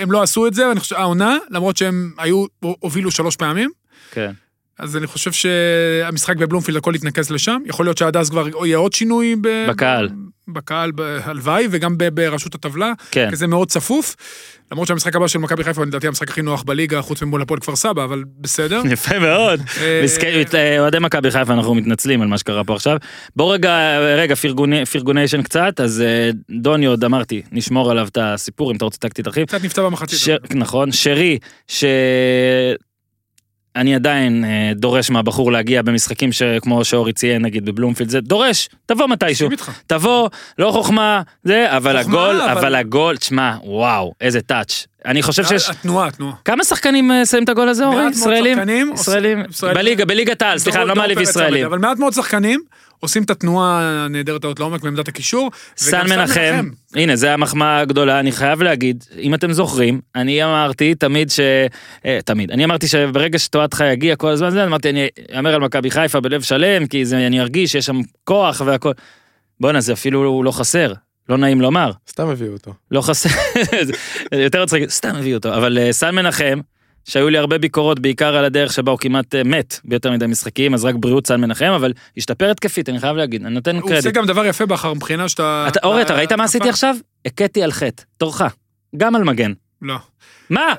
הם 0.00 0.12
לא 0.12 0.22
עשו 0.22 0.46
את 0.46 0.54
זה, 0.54 0.64
העונה, 0.90 1.36
למרות 1.50 1.76
שהם 1.76 2.12
היו, 2.18 2.44
הובילו 2.60 3.10
שלוש 3.10 3.36
פעמים, 3.36 3.70
כן. 4.10 4.32
אז 4.78 4.96
אני 4.96 5.06
חושב 5.06 5.32
שהמשחק 5.32 6.36
בבלומפילד 6.36 6.76
הכל 6.76 6.92
יתנקז 6.94 7.30
לשם. 7.30 7.58
יכול 7.66 7.86
להיות 7.86 7.98
שעד 7.98 8.16
אז 8.16 8.30
כבר 8.30 8.66
יהיה 8.66 8.76
עוד 8.76 8.92
שינוי 8.92 9.36
ב... 9.40 9.48
בקהל. 9.68 10.08
בקהל, 10.48 10.92
הלוואי, 11.24 11.68
וגם 11.70 11.96
בראשות 12.14 12.54
הטבלה, 12.54 12.92
כן. 13.10 13.30
כי 13.30 13.36
זה 13.36 13.46
מאוד 13.46 13.68
צפוף. 13.68 14.16
למרות 14.72 14.88
שהמשחק 14.88 15.16
הבא 15.16 15.28
של 15.28 15.38
מכבי 15.38 15.64
חיפה, 15.64 15.84
לדעתי 15.84 16.06
המשחק 16.06 16.28
הכי 16.28 16.42
נוח 16.42 16.62
בליגה, 16.62 17.02
חוץ 17.02 17.22
ממול 17.22 17.42
הפועל 17.42 17.60
כפר 17.60 17.76
סבא, 17.76 18.04
אבל 18.04 18.24
בסדר. 18.40 18.82
יפה 18.92 19.18
מאוד. 19.18 19.60
אה, 19.80 20.04
אה, 20.54 20.80
אוהדי 20.80 20.98
מכבי 20.98 21.30
חיפה 21.30 21.52
אנחנו 21.52 21.74
מתנצלים 21.74 22.22
על 22.22 22.28
מה 22.28 22.38
שקרה 22.38 22.64
פה 22.64 22.74
עכשיו. 22.74 22.96
בוא 23.36 23.54
רגע, 23.54 23.98
רגע, 23.98 24.34
פרגוניישן 24.92 25.42
קצת, 25.42 25.80
אז 25.80 26.00
אה, 26.00 26.30
דוני 26.50 26.86
עוד 26.86 27.04
אמרתי, 27.04 27.42
נשמור 27.52 27.90
עליו 27.90 28.08
את 28.08 28.18
הסיפור, 28.20 28.70
אם 28.70 28.76
אתה 28.76 28.84
רוצה 28.84 28.98
טקטית 28.98 29.24
תרחיב. 29.24 29.46
קצת 29.46 29.64
נפצע 29.64 29.82
במחצית. 29.82 30.18
נכון, 30.54 30.92
שרי, 30.92 31.38
שאני 33.76 33.94
עדיין 33.94 34.44
אה, 34.44 34.72
דורש 34.74 35.10
מהבחור 35.10 35.52
להגיע 35.52 35.82
במשחקים 35.82 36.32
שכמו 36.32 36.84
שאורי 36.84 37.12
ציין 37.12 37.42
נגיד 37.42 37.64
בבלומפילד, 37.64 38.10
זה 38.10 38.20
דורש, 38.20 38.68
תבוא 38.86 39.06
מתישהו. 39.08 39.48
תבוא, 39.86 40.28
לא 40.58 40.70
חוכמה, 40.70 41.22
זה, 41.44 41.76
אבל 41.76 42.02
חוכמה, 42.02 42.18
הגול, 42.28 42.40
אבל- 42.40 42.58
אבל 42.58 42.74
הגול, 42.74 43.16
תשמע, 43.16 43.52
וואו, 43.64 44.12
איזה 44.20 44.40
טאץ'. 44.40 44.86
אני 45.06 45.22
חושב 45.22 45.44
שיש, 45.44 45.70
התנועה, 45.70 46.06
התנועה. 46.06 46.32
כמה 46.44 46.64
שחקנים 46.64 47.12
אה, 47.12 47.26
שמים 47.26 47.44
את 47.44 47.48
הגול 47.48 47.68
הזה, 47.68 47.86
אורי? 47.86 48.04
ישראלים? 48.10 48.58
ישראלים? 48.94 49.42
בליגה, 49.74 50.04
בליגת 50.04 50.42
העל, 50.42 50.58
סליחה, 50.58 50.80
אני 50.80 50.88
לא 50.88 50.94
מעליב 50.94 51.18
ישראלים. 51.20 51.66
אבל 51.66 51.78
מעט 51.78 51.98
מאוד 51.98 52.12
שחקנים 52.12 52.60
עושים 53.00 53.22
את 53.22 53.30
התנועה 53.30 54.04
הנהדרת 54.04 54.44
הזאת 54.44 54.60
לעומק 54.60 54.82
בעמדת 54.82 55.08
הקישור. 55.08 55.50
סן 55.76 56.06
מנחם, 56.08 56.68
הנה 56.94 57.16
זה 57.16 57.32
המחמאה 57.32 57.78
הגדולה, 57.78 58.20
אני 58.20 58.32
חייב 58.32 58.62
להגיד, 58.62 59.04
אם 59.18 59.34
אתם 59.34 59.52
זוכרים, 59.52 60.00
אני 60.14 60.44
אמרתי 60.44 60.94
תמיד 60.94 61.30
ש... 61.30 61.40
אה, 62.06 62.18
תמיד, 62.24 62.50
אני 62.50 62.64
אמרתי 62.64 62.88
שברגע 62.88 63.38
שטועתך 63.38 63.84
יגיע 63.92 64.16
כל 64.16 64.30
הזמן, 64.30 64.50
זה, 64.50 64.64
אמרתי 64.64 64.90
אני 64.90 65.08
אאמר 65.36 65.54
על 65.54 65.60
מכבי 65.60 65.90
חיפה 65.90 66.20
בלב 66.20 66.42
שלם, 66.42 66.86
כי 66.86 67.04
זה, 67.04 67.26
אני 67.26 67.40
ארגיש 67.40 67.72
שיש 67.72 67.86
שם 67.86 68.00
כוח 68.24 68.62
והכל. 68.64 68.92
בואנה 69.60 69.80
זה 69.80 69.92
אפילו 69.92 70.42
לא 70.42 70.50
חסר, 70.50 70.92
לא 71.28 71.38
נעים 71.38 71.60
לומר, 71.60 71.90
סתם 72.08 72.28
הביאו 72.28 72.52
אותו. 72.52 72.74
לא 72.90 73.00
חסר, 73.00 73.28
יותר 74.44 74.62
מצחיק, 74.62 74.90
סתם 74.90 75.14
הביא 75.16 75.34
אותו, 75.34 75.54
אבל 75.54 75.78
אה, 75.78 75.92
סן 75.92 76.14
מנחם, 76.14 76.60
שהיו 77.06 77.28
לי 77.30 77.38
הרבה 77.38 77.58
ביקורות 77.58 78.00
בעיקר 78.00 78.36
על 78.36 78.44
הדרך 78.44 78.72
שבה 78.72 78.92
הוא 78.92 78.98
כמעט 78.98 79.34
אה, 79.34 79.44
מת 79.44 79.80
ביותר 79.84 80.12
מדי 80.12 80.26
משחקים, 80.26 80.74
אז 80.74 80.84
רק 80.84 80.94
בריאות 80.94 81.26
סן 81.26 81.40
מנחם, 81.40 81.72
אבל 81.76 81.92
השתפר 82.16 82.50
התקפית, 82.50 82.88
אני 82.88 83.00
חייב 83.00 83.16
להגיד, 83.16 83.44
אני 83.44 83.54
נותן 83.54 83.76
הוא 83.76 83.84
עושה 83.84 83.94
קרדיט. 83.94 84.14
גם 84.14 84.26
דבר 84.26 84.46
יפה 84.46 84.66
בכר 84.66 84.94
מבחינה 84.94 85.28
שאתה... 85.28 85.64
אתה, 85.68 85.80
אורי, 85.84 86.02
אתה 86.02 86.14
ראית 86.14 86.32
מה 86.32 86.44
עשיתי 86.44 86.68
עכשיו? 86.68 86.96
הכיתי 87.26 87.62
על 87.62 87.72
חטא, 87.72 88.02
תורך. 88.18 88.42
גם 88.96 89.16
על 89.16 89.24
מגן. 89.24 89.52
לא. 89.82 89.96
מה? 90.50 90.74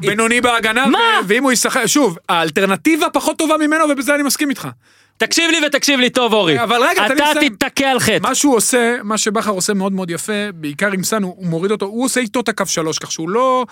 בינוני 0.00 0.40
בהגנה, 0.40 0.86
ואם 1.26 1.42
הוא 1.42 1.52
ישחק, 1.52 1.86
שוב, 1.86 2.18
האלטרנטיבה 2.28 3.06
פחות 3.12 3.38
טובה 3.38 3.56
ממנו, 3.58 3.84
ובזה 3.90 4.14
אני 4.14 4.22
מסכים 4.22 4.50
איתך. 4.50 4.68
תקשיב 5.16 5.50
לי 5.50 5.66
ותקשיב 5.66 6.00
לי 6.00 6.10
טוב, 6.10 6.32
אורי. 6.32 6.62
אבל 6.62 6.76
רגע, 6.90 7.06
אתה. 7.06 7.14
תתקע 7.58 7.90
על 7.90 8.00
חטא. 8.00 8.18
מה 8.22 8.34
שהוא 8.34 8.56
עושה, 8.56 8.96
מה 9.02 9.18
שבכר 9.18 9.50
עושה 9.50 9.74
מאוד 9.74 9.92
מאוד 9.92 10.10
יפה, 10.10 10.52
בעיקר 10.54 10.92
עם 10.92 11.04
סאן, 11.04 11.22
הוא 11.22 11.34
הוא 11.36 11.46
מוריד 11.46 11.70
אותו, 11.70 11.86
הוא 11.86 12.04
עושה 12.04 12.20
איתו 12.20 12.40
את 12.40 12.48
הקו 12.48 12.66
שלוש, 12.66 12.98
כך 12.98 13.12
שהוא 13.12 13.28
לא... 13.28 13.66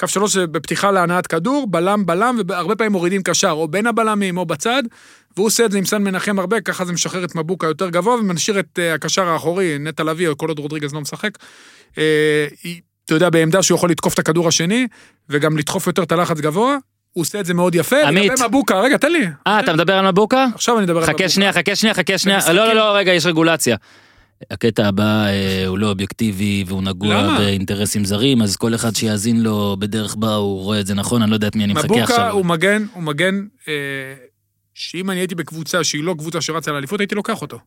קו 0.00 0.08
שלוש 0.08 0.34
זה 0.34 0.46
בפתיחה 0.46 0.90
להנעת 0.90 1.26
כדור, 1.26 1.66
בלם 1.66 2.06
בלם, 2.06 2.38
והרבה 2.48 2.76
פעמים 2.76 2.92
מורידים 2.92 3.22
קשר, 3.22 3.50
או 3.50 3.68
בין 3.68 3.86
הבלמים 3.86 4.38
או 4.38 4.46
בצד, 4.46 4.82
והוא 5.36 5.46
עושה 5.46 5.64
את 5.64 5.72
זה 5.72 5.78
עם 5.78 5.84
סן 5.84 6.02
מנחם 6.02 6.38
הרבה, 6.38 6.60
ככה 6.60 6.84
זה 6.84 6.92
משחרר 6.92 7.24
את 7.24 7.34
מבוקה 7.34 7.66
יותר 7.66 7.88
גבוה, 7.88 8.14
ומשאיר 8.14 8.60
את 8.60 8.78
אה, 8.78 8.94
הקשר 8.94 9.28
האחורי, 9.28 9.76
נטע 9.80 10.04
לביא, 10.04 10.28
כל 10.36 10.48
עוד 10.48 10.58
רודריגז 10.58 10.94
לא 10.94 11.00
משחק. 11.00 11.38
אה, 11.98 12.46
אתה 13.04 13.14
יודע, 13.14 13.30
בעמדה 13.30 13.62
שהוא 13.62 13.76
יכול 13.76 13.90
לתקוף 13.90 14.14
את 14.14 14.18
הכדור 14.18 14.48
השני, 14.48 14.86
וגם 15.28 15.58
לדחוף 15.58 15.86
יותר 15.86 16.02
את 16.02 16.12
הלחץ 16.12 16.40
גבוה, 16.40 16.76
הוא 17.12 17.22
עושה 17.22 17.40
את 17.40 17.46
זה 17.46 17.54
מאוד 17.54 17.74
יפה. 17.74 17.96
עמית. 18.06 18.30
לגבי 18.32 18.46
מבוקה, 18.48 18.80
רגע, 18.80 18.96
תן 18.96 19.12
לי. 19.12 19.26
אה, 19.46 19.60
אתה 19.60 19.72
מדבר 19.72 19.94
על 19.94 20.10
מבוקה? 20.10 20.46
עכשיו 20.54 20.78
אני 20.78 20.84
אדבר 20.84 20.98
על 20.98 21.04
חכה 21.04 21.12
מבוקה. 21.12 21.28
שנייה, 21.28 21.52
חכה 21.52 21.76
שנייה, 21.76 21.94
חכה 21.94 22.18
שנייה. 22.18 22.38
לא, 22.48 22.52
לא, 22.52 22.72
לא, 22.72 22.96
רגע, 22.96 23.12
יש 23.12 23.26
רגולציה. 23.26 23.76
הקטע 24.50 24.88
הבא 24.88 25.26
אה, 25.26 25.66
הוא 25.66 25.78
לא 25.78 25.90
אובייקטיבי 25.90 26.64
והוא 26.66 26.82
נגוע 26.82 27.14
למה? 27.22 27.38
באינטרסים 27.38 28.04
זרים, 28.04 28.42
אז 28.42 28.56
כל 28.56 28.74
אחד 28.74 28.96
שיאזין 28.96 29.42
לו 29.42 29.76
בדרך 29.78 30.16
בה 30.16 30.34
הוא 30.34 30.62
רואה 30.62 30.80
את 30.80 30.86
זה 30.86 30.94
נכון, 30.94 31.22
אני 31.22 31.30
לא 31.30 31.36
יודע 31.36 31.48
את 31.48 31.56
מי 31.56 31.64
אני 31.64 31.72
מחכה 31.72 31.86
מבוקה 31.86 32.02
עכשיו. 32.02 32.30
הוא 32.30 32.46
מגן, 32.46 32.84
הוא 32.94 33.02
מגן, 33.02 33.34
אה, 33.68 33.72
שאם 34.74 35.10
אני 35.10 35.20
הייתי 35.20 35.34
בקבוצה 35.34 35.84
שהיא 35.84 36.04
לא 36.04 36.14
קבוצה 36.18 36.40
שרצה 36.40 36.72
לאליפות, 36.72 37.00
הייתי 37.00 37.14
לוקח 37.14 37.42
אותו. 37.42 37.58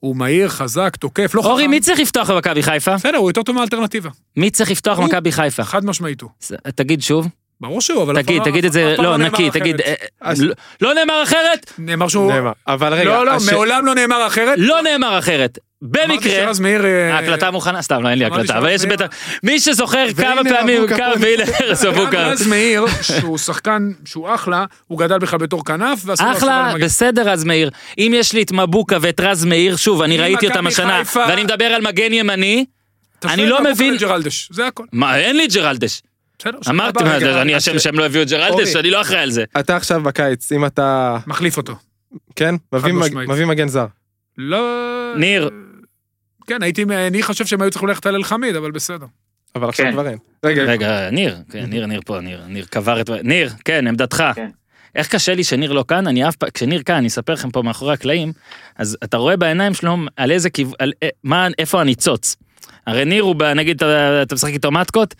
הוא 0.00 0.16
מהיר, 0.16 0.48
חזק, 0.48 0.96
תוקף, 0.96 1.34
לא 1.34 1.40
חכם. 1.42 1.50
אורי, 1.50 1.66
מי 1.66 1.80
צריך 1.80 2.00
לפתוח 2.00 2.30
במכבי 2.30 2.62
חיפה? 2.62 2.94
בסדר, 2.94 3.16
הוא 3.16 3.30
יותר 3.30 3.42
טוב 3.42 3.56
מהאלטרנטיבה. 3.56 4.10
מי 4.36 4.50
צריך 4.50 4.70
לפתוח. 4.70 4.98
במכבי 4.98 5.32
חיפה? 5.32 5.64
חד 5.64 5.84
משמעית 5.84 6.20
הוא. 6.20 6.30
תגיד 6.74 7.02
שוב. 7.02 7.28
ברור 7.60 7.80
שהוא, 7.80 8.02
אבל... 8.02 8.22
תגיד, 8.22 8.42
תגיד 8.42 8.64
את 8.64 8.72
זה, 8.72 8.94
לא, 8.98 9.16
נאמר 9.16 9.28
נקי. 9.30 9.50
תגיד, 9.50 9.80
אה, 9.80 9.94
אז- 10.20 10.42
לא- 10.42 10.54
לא 10.80 10.94
נאמר 10.94 11.22
אחרת? 11.22 11.72
נאמר 11.78 12.08
שהוא... 12.08 12.32
נאמר. 12.32 12.52
אבל 12.66 12.94
רגע, 12.94 13.04
לא, 13.04 13.26
לא, 13.26 13.32
מעולם 13.52 13.86
לא 13.86 13.94
נאמר 13.94 14.26
אחרת. 14.26 14.54
לא 14.58 14.82
נאמר 14.82 15.18
אחרת. 15.18 15.58
אמרתי 15.84 16.12
במקרה, 16.12 16.32
שרז 16.32 16.60
מאיר... 16.60 16.84
אה, 16.84 17.14
ההקלטה 17.14 17.50
מוכנה, 17.50 17.82
סתם, 17.82 18.02
לא, 18.02 18.08
אין 18.08 18.18
לי 18.18 18.24
הקלטה, 18.24 18.58
אבל 18.58 18.68
יש 18.70 18.84
בטח, 18.84 19.06
מי 19.42 19.60
שזוכר 19.60 20.06
כמה 20.16 20.40
פעמים, 20.44 20.86
כמה. 20.86 21.12
והנה 21.20 21.42
ארז 21.62 21.84
גם 21.84 21.92
מבוקה. 21.92 22.26
רז 22.28 22.46
מאיר, 22.46 22.84
שהוא 23.02 23.38
שחקן, 23.38 23.90
שהוא 24.04 24.34
אחלה, 24.34 24.64
הוא 24.86 24.98
גדל 24.98 25.18
בכלל 25.18 25.38
בתור 25.38 25.64
כנף, 25.64 25.98
אחלה. 26.18 26.72
בסדר 26.80 27.30
רז 27.30 27.44
מאיר. 27.44 27.70
אם 27.98 28.12
יש 28.14 28.32
לי 28.32 28.42
את 28.42 28.52
מבוקה 28.52 28.96
ואת 29.00 29.20
רז 29.20 29.44
מאיר, 29.44 29.76
שוב, 29.76 30.02
אני 30.02 30.18
ראיתי 30.18 30.48
אותם 30.48 30.66
השנה, 30.66 31.02
ואני 31.14 31.42
מדבר 31.44 31.64
על 31.64 31.82
מגן 31.82 32.12
ימני, 32.12 32.64
אני 33.24 33.46
לא 33.46 33.62
מבין- 33.64 33.96
זה 34.50 34.66
הכל. 34.66 34.84
מה, 34.92 35.18
אין 35.18 35.36
לי 35.36 35.46
ג'רלדש. 35.46 36.02
אמרתי, 36.68 37.04
רגע, 37.04 37.42
אני 37.42 37.56
אשם 37.56 37.78
שהם 37.78 37.98
לא 37.98 38.06
הביאו 38.06 38.22
את 38.22 38.28
ג'רלדש. 38.28 38.76
אני 38.76 38.90
לא 38.90 39.00
אחראי 39.00 39.20
על 39.20 39.30
זה. 39.30 39.44
אתה 39.60 39.76
עכשיו 39.76 40.02
בקיץ, 40.02 40.52
אם 40.52 40.66
אתה... 40.66 41.16
מחליף 41.26 41.56
אותו. 41.56 41.74
כן? 42.36 42.54
מביא 43.28 43.44
מגן 43.44 43.68
זר. 43.68 43.86
לא... 44.38 45.12
ניר. 45.16 45.50
כן, 46.46 46.62
הייתי, 46.62 46.84
אני 47.06 47.22
חושב 47.22 47.46
שהם 47.46 47.62
היו 47.62 47.70
צריכים 47.70 47.88
ללכת 47.88 48.06
על 48.06 48.14
אלחמיד, 48.14 48.56
אבל 48.56 48.70
בסדר. 48.70 49.06
אבל 49.54 49.68
עכשיו 49.68 49.86
כן. 49.86 49.92
כבר 49.92 50.08
אין. 50.08 50.18
רגע, 50.44 51.10
ניר, 51.10 51.36
כן, 51.50 51.64
ניר, 51.64 51.86
ניר 51.86 52.00
פה, 52.04 52.20
ניר, 52.20 52.40
ניר 52.46 52.64
קבר 52.70 53.00
את... 53.00 53.10
ניר, 53.10 53.50
כן, 53.64 53.86
עמדתך. 53.86 54.24
כן. 54.34 54.50
איך 54.94 55.08
קשה 55.08 55.34
לי 55.34 55.44
שניר 55.44 55.72
לא 55.72 55.84
כאן, 55.88 56.06
אני 56.06 56.28
אף 56.28 56.36
פעם, 56.36 56.50
כשניר 56.54 56.82
כאן, 56.82 56.94
אני 56.94 57.06
אספר 57.06 57.32
לכם 57.32 57.50
פה 57.50 57.62
מאחורי 57.62 57.92
הקלעים, 57.92 58.32
אז 58.76 58.96
אתה 59.04 59.16
רואה 59.16 59.36
בעיניים 59.36 59.74
שלו 59.74 59.96
על 60.16 60.30
איזה 60.30 60.50
כיוון, 60.50 60.74
על 60.78 60.92
אה, 61.02 61.08
מה, 61.24 61.48
איפה 61.58 61.80
הניצוץ. 61.80 62.36
הרי 62.86 63.04
ניר 63.04 63.22
הוא, 63.22 63.36
נגיד, 63.56 63.76
אתה, 63.76 64.22
אתה 64.22 64.34
משחק 64.34 64.52
איתו 64.52 64.70
מתקות, 64.70 65.14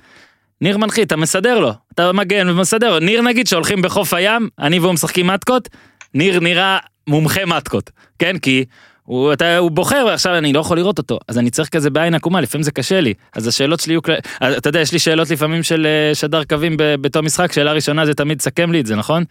ניר 0.61 0.79
מנחית, 0.79 1.07
אתה 1.07 1.17
מסדר 1.17 1.59
לו, 1.59 1.73
אתה 1.93 2.13
מגן 2.13 2.49
ומסדר 2.49 2.91
לו. 2.91 2.99
ניר 2.99 3.23
נגיד 3.23 3.47
שהולכים 3.47 3.83
בחוף 3.83 4.15
הים, 4.15 4.49
אני 4.59 4.79
והוא 4.79 4.93
משחקים 4.93 5.27
מתקות, 5.27 5.69
ניר 6.15 6.41
נראה 6.41 6.79
מומחה 7.07 7.47
מתקות, 7.47 7.91
כן? 8.19 8.39
כי 8.39 8.65
הוא, 9.07 9.33
אתה, 9.33 9.59
הוא 9.59 9.71
בוחר, 9.71 10.05
ועכשיו 10.09 10.39
אני 10.39 10.53
לא 10.53 10.61
יכול 10.61 10.77
לראות 10.77 10.99
אותו, 10.99 11.19
אז 11.29 11.39
אני 11.39 11.51
צריך 11.51 11.69
כזה 11.69 11.91
בעין 11.91 12.15
עקומה, 12.15 12.41
לפעמים 12.41 12.63
זה 12.63 12.71
קשה 12.71 13.01
לי. 13.01 13.15
אז 13.33 13.47
השאלות 13.47 13.81
שלי 13.81 13.93
יהיו, 13.93 14.01
אז 14.41 14.55
אתה 14.55 14.69
יודע, 14.69 14.81
יש 14.81 14.93
לי 14.93 14.99
שאלות 14.99 15.31
לפעמים 15.31 15.63
של 15.63 15.87
אה, 15.87 16.15
שדר 16.15 16.45
קווים 16.45 16.77
ב- 16.77 16.95
בתור 17.01 17.23
משחק, 17.23 17.53
שאלה 17.53 17.73
ראשונה 17.73 18.07
זה 18.07 18.15
תמיד 18.15 18.41
סכם 18.41 18.73
לי 18.73 18.81
את 18.81 18.87
זה, 18.87 18.97
נכון? 18.97 19.25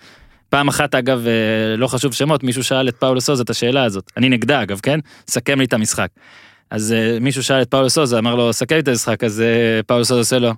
פעם 0.49 0.67
אחת 0.67 0.95
אגב, 0.95 1.27
אה, 1.27 1.75
לא 1.77 1.87
חשוב 1.87 2.13
שמות, 2.13 2.43
מישהו 2.43 2.63
שאל 2.63 2.89
את 2.89 2.95
פאולו 2.95 3.21
סוזה 3.21 3.43
את 3.43 3.49
השאלה 3.49 3.83
הזאת, 3.83 4.11
אני 4.17 4.29
נגדה 4.29 4.61
אגב, 4.61 4.79
כן? 4.83 4.99
סכם 5.27 5.59
לי 5.59 5.65
את 5.65 5.73
המשחק. 5.73 6.07
אז 6.69 6.93
אה, 6.93 7.17
מישהו 7.21 7.43
שאל 7.43 7.61
את 7.61 7.71
פאולו 7.71 7.89
סוזה, 7.89 8.19
אמר 8.19 8.35
לו, 8.35 8.53
סכם 8.53 8.75
לי 8.75 8.81
את 8.81 8.87
המשחק, 8.87 9.23
אז 9.23 9.41
אה, 9.41 9.83
פאולו 9.83 10.05
סוזה 10.05 10.19
עושה 10.19 10.39
לו, 10.39 10.53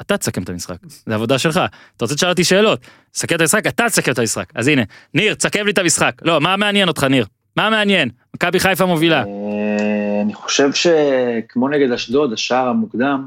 אתה 0.00 0.16
תסכם 0.16 0.42
את 0.42 0.48
המשחק, 0.48 0.76
זה 1.06 1.14
עבודה 1.14 1.38
שלך. 1.38 1.60
אתה 1.96 2.04
רוצה 2.04 2.14
לשאול 2.14 2.30
אותי 2.30 2.44
שאלות, 2.44 2.80
סכם 3.14 3.36
את 3.36 3.40
המשחק, 3.40 3.66
אתה 3.66 3.84
תסכם 3.88 4.12
את 4.12 4.18
המשחק. 4.18 4.46
אז 4.54 4.68
הנה, 4.68 4.82
ניר, 5.14 5.34
תסכם 5.34 5.66
לי 5.66 5.72
את 5.72 5.78
המשחק. 5.78 6.12
לא, 6.22 6.40
מה 6.40 6.56
מעניין 6.56 6.88
אותך, 6.88 7.04
ניר? 7.04 7.26
מה 7.56 7.70
מעניין? 7.70 8.10
מכבי 8.34 8.60
חיפה 8.60 8.86
מובילה. 8.86 9.24
אה, 9.24 10.22
אני 10.22 10.34
חושב 10.34 10.70
שכמו 10.72 11.68
נגד 11.68 11.92
אשדוד, 11.92 12.32
השער 12.32 12.68
המוקדם. 12.68 13.26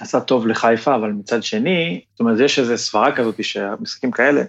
עשה 0.00 0.20
טוב 0.20 0.46
לחיפה, 0.46 0.94
אבל 0.94 1.12
מצד 1.12 1.42
שני, 1.42 2.00
זאת 2.12 2.20
אומרת, 2.20 2.40
יש 2.40 2.58
איזו 2.58 2.78
סברה 2.78 3.16
כזאת 3.16 3.44
שהמשחקים 3.44 4.10
כאלה, 4.10 4.42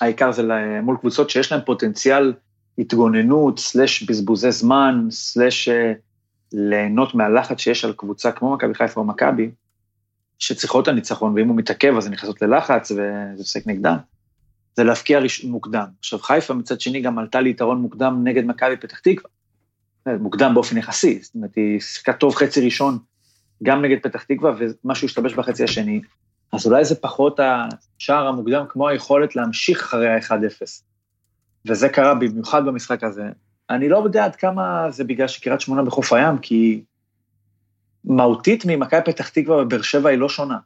העיקר 0.00 0.32
זה 0.32 0.42
מול 0.82 0.96
קבוצות 1.00 1.30
שיש 1.30 1.52
להן 1.52 1.60
פוטנציאל 1.66 2.32
התגוננות, 2.78 3.58
סלש 3.58 4.02
בזבוזי 4.02 4.52
זמן, 4.52 5.06
סלש 5.10 5.68
אה, 5.68 5.92
ליהנות 6.52 7.14
מהלחץ 7.14 7.60
שיש 7.60 7.84
על 7.84 7.92
קבוצה 7.92 8.32
כמו 8.32 8.54
מכבי 8.54 8.74
חיפה 8.74 9.00
או 9.00 9.06
מכבי, 9.06 9.50
שצריכות 10.38 10.82
את 10.82 10.88
הניצחון, 10.88 11.32
ואם 11.36 11.48
הוא 11.48 11.56
מתעכב 11.56 11.94
אז 11.96 12.06
הן 12.06 12.12
נכנסות 12.12 12.42
ללחץ 12.42 12.90
וזה 12.90 13.42
משחק 13.42 13.66
נגדן, 13.66 13.96
זה 14.78 14.84
להפקיע 14.84 15.20
מוקדם. 15.44 15.86
עכשיו, 15.98 16.18
חיפה 16.18 16.54
מצד 16.54 16.80
שני 16.80 17.00
גם 17.00 17.18
עלתה 17.18 17.40
ליתרון 17.40 17.80
מוקדם 17.80 18.20
נגד 18.24 18.44
מכבי 18.44 18.76
פתח 18.76 18.98
תקווה. 18.98 19.30
אה, 20.08 20.16
מוקדם 20.16 20.54
באופן 20.54 20.76
יחסי, 20.76 21.18
זאת 21.22 21.34
אומרת, 21.34 21.56
היא 21.56 21.80
שיחקה 21.80 22.12
טוב 22.12 22.34
חצי 22.34 22.64
ראשון 22.64 22.98
גם 23.62 23.84
נגד 23.84 23.96
פתח 24.02 24.22
תקווה, 24.22 24.52
ומשהו 24.58 25.06
השתבש 25.06 25.34
בחצי 25.34 25.64
השני, 25.64 26.00
אז 26.52 26.66
אולי 26.66 26.84
זה 26.84 26.94
פחות 26.94 27.40
השער 27.40 28.26
המוקדם, 28.26 28.64
כמו 28.68 28.88
היכולת 28.88 29.36
להמשיך 29.36 29.82
אחרי 29.82 30.08
ה-1-0. 30.08 30.62
וזה 31.66 31.88
קרה 31.88 32.14
במיוחד 32.14 32.66
במשחק 32.66 33.04
הזה. 33.04 33.24
אני 33.70 33.88
לא 33.88 33.98
יודע 33.98 34.24
עד 34.24 34.36
כמה 34.36 34.90
זה 34.90 35.04
בגלל 35.04 35.28
שקריית 35.28 35.60
שמונה 35.60 35.82
בחוף 35.82 36.12
הים, 36.12 36.38
כי 36.38 36.84
מהותית 38.04 38.64
ממכבי 38.66 39.00
פתח 39.04 39.28
תקווה 39.28 39.62
ובאר 39.62 39.82
שבע 39.82 40.10
היא 40.10 40.18
לא 40.18 40.28
שונה. 40.28 40.58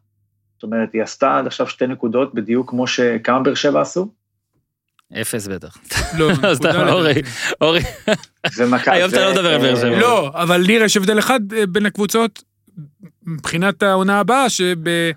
זאת 0.62 0.72
אומרת, 0.72 0.92
היא 0.92 1.02
עשתה 1.02 1.38
עד 1.38 1.46
עכשיו 1.46 1.66
שתי 1.66 1.86
נקודות 1.86 2.34
בדיוק 2.34 2.70
כמו 2.70 2.86
שכמה 2.86 3.40
באר 3.40 3.54
שבע 3.54 3.80
עשו, 3.80 4.08
אפס 5.20 5.46
בטח. 5.46 5.76
לא, 6.18 6.28
לא, 6.42 6.52
נקודה 6.52 6.92
אורי. 6.92 7.14
אורי, 7.60 7.80
ומכבי... 8.56 8.94
היום 8.94 9.10
אתה 9.10 9.24
לא 9.24 9.32
מדבר 9.32 9.54
על 9.54 9.60
באר 9.60 9.76
שבע. 9.76 9.98
לא, 9.98 10.30
אבל 10.34 10.64
ניר, 10.66 10.82
יש 10.82 10.96
הבדל 10.96 11.18
אחד 11.18 11.52
אה, 11.52 11.66
בין 11.66 11.86
הקבוצות, 11.86 12.42
מבחינת 13.26 13.82
העונה 13.82 14.20
הבאה, 14.20 14.50
שבמכבי 14.50 15.12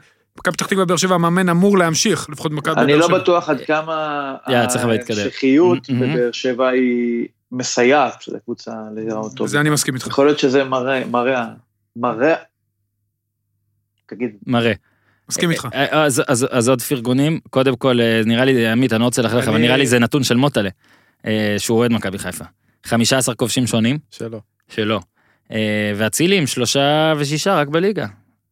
פתח 0.53 0.65
תקווה 0.65 0.85
באר 0.85 0.97
שבע 0.97 1.15
המאמן 1.15 1.49
אמור 1.49 1.77
להמשיך, 1.77 2.29
לפחות 2.29 2.51
במכבי 2.51 2.81
אני 2.81 2.91
באר 2.91 2.97
לא 2.97 3.07
שבע. 3.07 3.17
בטוח 3.19 3.49
עד 3.49 3.61
כמה. 3.61 4.35
ההמשכיות 4.45 5.89
מהמם. 5.89 6.13
בבאר 6.13 6.31
שבע 6.31 6.67
היא 6.69 7.27
מסייעת 7.51 8.27
לקבוצה 8.27 8.71
להיראות 8.95 9.33
טוב. 9.35 9.47
זה 9.47 9.59
אני 9.59 9.69
מסכים 9.69 9.95
איתך. 9.95 10.07
יכול 10.07 10.25
להיות 10.25 10.39
שזה 10.39 10.63
מראה, 10.63 11.05
מראה, 11.05 11.47
מראה, 11.95 12.35
תגיד, 14.05 14.35
מראה. 14.47 14.73
מסכים 15.29 15.51
איתך. 15.51 15.67
אה, 15.73 16.03
אז, 16.03 16.23
אז, 16.27 16.47
אז 16.51 16.69
עוד 16.69 16.81
פרגונים, 16.81 17.39
קודם 17.49 17.75
כל, 17.75 18.01
אה, 18.01 18.21
נראה 18.25 18.45
לי, 18.45 18.67
עמית, 18.67 18.93
אני 18.93 18.99
לא 18.99 19.05
רוצה 19.05 19.21
ללכלך, 19.21 19.47
אבל 19.47 19.57
נראה 19.57 19.77
לי 19.77 19.87
זה 19.87 19.99
נתון 19.99 20.23
של 20.23 20.35
מוטלה, 20.35 20.69
אה, 21.25 21.55
שהוא 21.57 21.77
אוהד 21.77 21.91
מכבי 21.91 22.17
חיפה. 22.17 22.45
15 22.85 23.35
כובשים 23.35 23.67
שונים, 23.67 23.97
שלא. 24.11 24.39
שלא. 24.69 24.99
אה, 25.51 25.91
ואצילי 25.95 26.37
עם 26.37 26.47
שלושה 26.47 27.13
ושישה 27.17 27.55
רק 27.55 27.67
בליגה. 27.67 28.05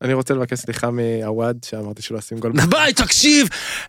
אני 0.03 0.13
רוצה 0.13 0.33
לבקש 0.33 0.59
סליחה 0.59 0.89
מעווד, 0.91 1.57
שאמרתי 1.65 2.01
שלא 2.01 2.19
ישים 2.19 2.37
גול. 2.37 2.51
ביי, 2.69 2.93
תקשיב! 2.93 3.47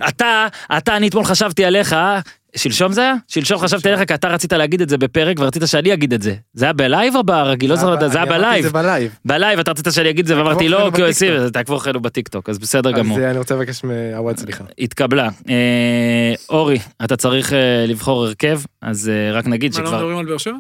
אתה, 0.09 0.47
אתה, 0.79 0.97
אני 0.97 1.09
אתמול 1.09 1.25
חשבתי 1.25 1.65
עליך, 1.65 1.93
אה? 1.93 2.21
שלשום 2.57 2.93
זה 2.93 3.01
היה? 3.01 3.15
שלשום 3.29 3.59
חשבתי 3.59 3.89
עליך 3.89 4.09
כי 4.09 4.15
אתה 4.15 4.29
רצית 4.29 4.53
להגיד 4.53 4.81
את 4.81 4.89
זה 4.89 4.99
בפרק 4.99 5.37
ורצית 5.41 5.63
שאני 5.67 5.95
אגיד 5.95 6.13
את 6.13 6.23
זה. 6.23 6.35
זה 6.53 6.65
היה 6.65 6.73
בלייב 6.73 7.17
או 7.17 7.25
ברגיל? 7.25 7.71
לא 7.71 7.77
זוכר, 7.77 8.09
זה 8.09 8.19
היה 8.19 8.27
בלייב. 8.27 8.67
בלייב. 8.67 9.19
בלייב, 9.25 9.59
אתה 9.59 9.71
רצית 9.71 9.87
שאני 9.91 10.11
אגיד 10.11 10.25
את 10.25 10.27
זה 10.27 10.37
ואמרתי 10.39 10.69
לא, 10.69 10.91
כי 10.95 11.03
הוא. 11.03 11.09
הסיב, 11.09 11.49
תעקבו 11.49 11.77
אחרינו 11.77 12.01
בטיקטוק, 12.01 12.51
אז 12.51 12.59
בסדר 12.59 12.91
אז 12.91 12.97
גמור. 12.97 13.19
אה, 13.19 13.31
אני 13.31 13.39
רוצה 13.39 13.55
לבקש 13.55 13.85
מעווד 13.85 14.37
סליחה. 14.37 14.65
התקבלה. 14.79 15.29
אה, 15.49 16.35
אורי, 16.49 16.79
אתה 17.05 17.17
צריך 17.17 17.53
אה, 17.53 17.85
לבחור 17.89 18.25
הרכב, 18.25 18.61
אז 18.83 19.09
אה, 19.09 19.33
רק 19.33 19.47
נגיד 19.47 19.73
מה, 19.75 19.81
לא 19.81 19.87
שכבר... 19.87 19.99
מדברים 19.99 20.19
על 20.19 20.27
באר 20.27 20.39
שבע? 20.39 20.57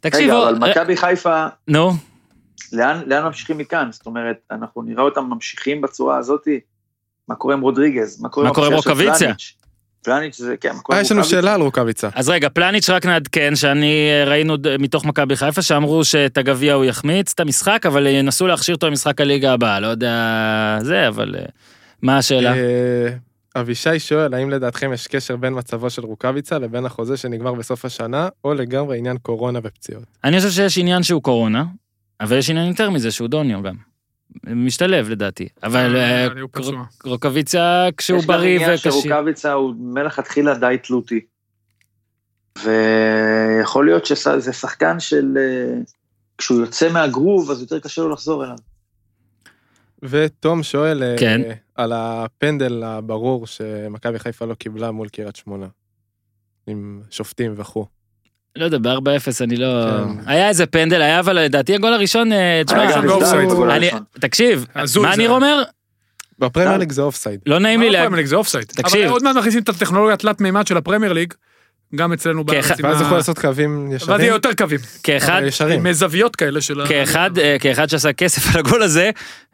תקשיב, 0.00 0.30
רגע, 0.30 0.48
אבל 0.48 0.70
מכבי 0.70 0.96
חיפה, 0.96 1.46
נו, 1.68 1.92
לאן, 2.72 3.02
לאן 3.06 3.24
ממשיכים 3.24 3.58
מכאן? 3.58 3.88
זאת 3.92 4.06
אומרת, 4.06 4.36
אנחנו 4.50 4.82
נראה 4.82 5.02
אותם 5.02 5.24
ממשיכים 5.24 5.80
בצורה 5.80 6.18
הזאת, 6.18 6.48
מה 7.28 7.34
קורה 7.34 7.54
עם 7.54 7.60
רודריגז? 7.60 8.22
מה 8.22 8.28
קורה 8.28 8.48
מה 8.48 8.54
קורה 8.54 8.66
עם 8.66 8.72
רוקאביציה? 8.72 9.32
פלניץ'? 10.04 10.38
זה, 10.38 10.56
כן, 10.56 10.68
אה, 10.90 10.96
עם 10.96 11.02
יש 11.02 11.12
לנו? 11.12 11.24
שאלה 11.24 11.54
על 11.54 11.60
רוקאביצה. 11.60 12.08
אז 12.14 12.28
רגע, 12.28 12.48
פלניץ' 12.48 12.90
רק 12.90 13.06
נעדכן 13.06 13.56
שאני 13.56 14.08
אה, 14.10 14.24
ראינו 14.24 14.56
מתוך 14.78 15.04
מכבי 15.04 15.36
חיפה 15.36 15.62
שאמרו 15.62 16.04
שאת 16.04 16.38
הגביע 16.38 16.74
הוא 16.74 16.84
יחמיץ 16.84 17.32
את 17.34 17.40
המשחק, 17.40 17.86
אבל 17.86 18.06
ינסו 18.06 18.46
להכשיר 18.46 18.74
אותו 18.74 18.86
למשחק 18.86 19.20
הליגה 19.20 19.52
הבאה, 19.52 19.80
לא 19.80 19.86
יודע 19.86 20.78
זה, 20.82 21.08
אבל 21.08 21.34
אה, 21.38 21.44
מה 22.02 22.18
השאלה? 22.18 22.54
אה, 22.56 23.08
אבישי 23.56 23.98
שואל, 23.98 24.34
האם 24.34 24.50
לדעתכם 24.50 24.92
יש 24.92 25.06
קשר 25.06 25.36
בין 25.36 25.58
מצבו 25.58 25.90
של 25.90 26.02
רוקאביצה 26.02 26.58
לבין 26.58 26.86
החוזה 26.86 27.16
שנגמר 27.16 27.54
בסוף 27.54 27.84
השנה, 27.84 28.28
או 28.44 28.54
לגמרי 28.54 28.98
עניין 28.98 29.18
קורונה 29.18 29.58
ופציעות? 29.62 30.04
אני 30.24 30.36
חושב 30.36 30.50
שיש 30.50 30.78
עניין 30.78 31.02
שהוא 31.02 31.22
קורונה, 31.22 31.64
אבל 32.24 32.38
יש 32.38 32.50
עניין 32.50 32.68
יותר 32.68 32.90
מזה 32.90 33.10
שהוא 33.10 33.28
דוניו 33.28 33.62
גם. 33.62 33.74
משתלב 34.46 35.08
לדעתי, 35.08 35.48
אבל 35.62 35.96
אה, 35.96 36.26
פצוע. 36.52 36.84
רוקאביצה 37.04 37.88
כשהוא 37.96 38.18
יש 38.18 38.26
בריא 38.26 38.54
עניין 38.54 38.74
וקשיר. 38.74 38.92
שרוקאביצה 38.92 39.52
הוא 39.52 39.74
מלכתחילה 39.78 40.58
די 40.58 40.76
תלותי. 40.82 41.20
ויכול 42.64 43.84
להיות 43.86 44.06
שזה 44.06 44.52
שחקן 44.52 45.00
של... 45.00 45.38
אה, 45.38 45.80
כשהוא 46.38 46.60
יוצא 46.60 46.92
מהגרוב, 46.92 47.50
אז 47.50 47.60
יותר 47.60 47.80
קשה 47.80 48.02
לו 48.02 48.08
לחזור 48.08 48.44
אליו. 48.44 48.56
ותום 50.02 50.62
שואל 50.62 51.02
אה, 51.02 51.16
כן. 51.18 51.40
על 51.74 51.92
הפנדל 51.92 52.82
הברור 52.82 53.46
שמכבי 53.46 54.18
חיפה 54.18 54.44
לא 54.44 54.54
קיבלה 54.54 54.90
מול 54.90 55.08
קריית 55.08 55.36
שמונה. 55.36 55.66
עם 56.66 57.02
שופטים 57.10 57.54
וכו'. 57.56 57.86
לא 58.56 58.64
יודע, 58.64 58.78
ב-4-0 58.78 59.00
אני 59.40 59.56
לא... 59.56 59.66
כן. 59.90 60.30
היה 60.30 60.48
איזה 60.48 60.66
פנדל, 60.66 61.02
היה 61.02 61.20
אבל 61.20 61.32
לדעתי 61.38 61.74
הגול 61.74 61.92
הראשון, 61.94 62.32
אה, 62.32 62.62
תשמע, 62.66 62.84
אני- 62.84 63.86
הראשון. 63.86 64.02
תקשיב, 64.20 64.66
מה. 65.02 65.16
ניר 65.16 65.30
אומר? 65.30 65.62
בפרמייר 66.38 66.76
ליג 66.78 66.92
זה 66.92 67.02
אופסייד. 67.02 67.40
לא 67.46 67.58
נעים 67.58 67.80
לי 67.80 67.86
מה 67.86 67.92
להגיד. 67.92 68.00
הפרמייר 68.00 68.16
ליג 68.20 68.26
זה 68.26 68.36
אופסייד. 68.36 68.64
תקשיב. 68.64 69.00
אבל 69.00 69.10
עוד 69.10 69.22
מעט 69.22 69.36
מכניסים 69.36 69.62
את 69.62 69.68
הטכנולוגיה 69.68 70.14
התלת 70.14 70.40
מימד 70.40 70.66
של 70.66 70.76
הפרמייר 70.76 71.12
ליג, 71.12 71.34
גם 71.96 72.12
אצלנו 72.12 72.44
בארץ. 72.44 72.70
ואז 72.82 73.00
יכול 73.00 73.16
לעשות 73.16 73.38
קווים 73.38 73.88
ואז 73.90 74.02
ישרים. 74.02 74.20
יהיה 74.20 74.28
יותר 74.28 74.52
קווים. 74.52 74.80
כאחד, 75.02 75.42
ישרים. 75.46 75.86
עם 75.86 75.92
זוויות 75.92 76.36
כאלה 76.36 76.60
של 76.60 76.80
ה... 76.80 76.88
כאחד, 76.88 77.38
אה, 77.38 77.56
כאחד 77.60 77.88
שעשה 77.88 78.12
כסף 78.12 78.46
על 78.54 78.60
הגול 78.60 78.82
הזה, 78.82 79.10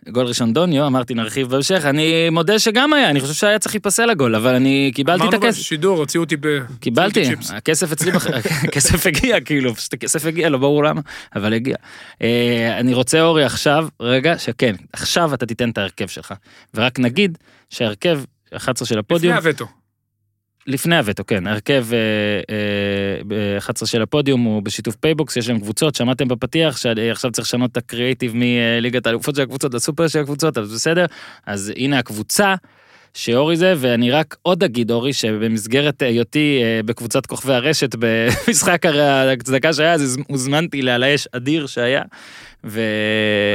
גול 0.08 0.26
ראשון 0.26 0.52
דוניו, 0.52 0.86
אמרתי 0.86 1.14
נרחיב 1.14 1.50
בהמשך, 1.50 1.82
אני 1.84 2.30
מודה 2.30 2.58
שגם 2.58 2.92
היה, 2.92 3.10
אני 3.10 3.20
חושב 3.20 3.32
שהיה 3.32 3.58
צריך 3.58 3.74
להיפסל 3.74 4.10
הגול, 4.10 4.34
אבל 4.34 4.54
אני 4.54 4.90
קיבלתי 4.94 5.22
את 5.22 5.28
אמרנו 5.28 5.46
הכסף. 5.46 5.60
בשידור, 5.60 5.98
הוציאו 5.98 6.22
אותי 6.22 6.36
ב... 6.40 6.58
קיבלתי. 6.80 7.22
הכסף 7.50 7.92
אצלי, 7.92 8.12
הכסף 8.68 9.06
הגיע 9.06 9.40
כאילו, 9.40 9.74
פשוט 9.74 9.94
הכסף 9.94 10.26
הגיע, 10.26 10.48
לא 10.48 10.58
ברור 10.58 10.84
למה, 10.84 11.00
אבל 11.36 11.54
הגיע. 11.54 11.76
אה, 12.22 12.76
אני 12.78 12.94
רוצה 12.94 13.22
אורי 13.22 13.44
עכשיו, 13.44 13.88
רגע, 14.00 14.38
שכן, 14.38 14.74
עכשיו 14.92 15.34
אתה 15.34 15.46
תיתן 15.46 15.70
את 15.70 15.78
ההרכב 15.78 16.06
שלך, 16.06 16.34
ורק 16.74 16.98
נגיד 16.98 17.38
שההרכב 17.70 18.20
11 18.56 18.86
של 18.86 18.98
לפני 18.98 18.98
הפודיום, 18.98 19.34
הווטו. 19.34 19.66
לפני 20.70 20.96
הווטו, 20.98 21.26
כן, 21.26 21.46
ההרכב 21.46 21.86
ב-11 23.26 23.86
של 23.86 24.02
הפודיום 24.02 24.42
הוא 24.42 24.62
בשיתוף 24.62 24.96
פייבוקס, 24.96 25.36
יש 25.36 25.48
להם 25.48 25.60
קבוצות, 25.60 25.94
שמעתם 25.94 26.28
בפתיח 26.28 26.76
שעכשיו 26.76 27.30
צריך 27.30 27.46
לשנות 27.46 27.72
את 27.72 27.76
הקריאיטיב 27.76 28.32
מליגת 28.34 29.06
האלופות 29.06 29.34
של 29.34 29.42
הקבוצות 29.42 29.74
לסופר 29.74 30.08
של 30.08 30.18
הקבוצות, 30.18 30.58
אז 30.58 30.74
בסדר, 30.74 31.06
אז 31.46 31.72
הנה 31.76 31.98
הקבוצה. 31.98 32.54
שאורי 33.14 33.56
זה, 33.56 33.74
ואני 33.76 34.10
רק 34.10 34.36
עוד 34.42 34.64
אגיד, 34.64 34.90
אורי, 34.90 35.12
שבמסגרת 35.12 36.02
היותי 36.02 36.60
אה, 36.62 36.80
בקבוצת 36.84 37.26
כוכבי 37.26 37.54
הרשת 37.54 37.94
במשחק 37.98 38.86
הרי 38.86 39.32
הצדקה 39.32 39.72
שהיה, 39.72 39.92
אז 39.92 40.18
הוזמנתי 40.28 40.82
לעל 40.82 41.02
האש 41.02 41.28
אדיר 41.32 41.66
שהיה. 41.66 42.02
ו... 42.64 42.80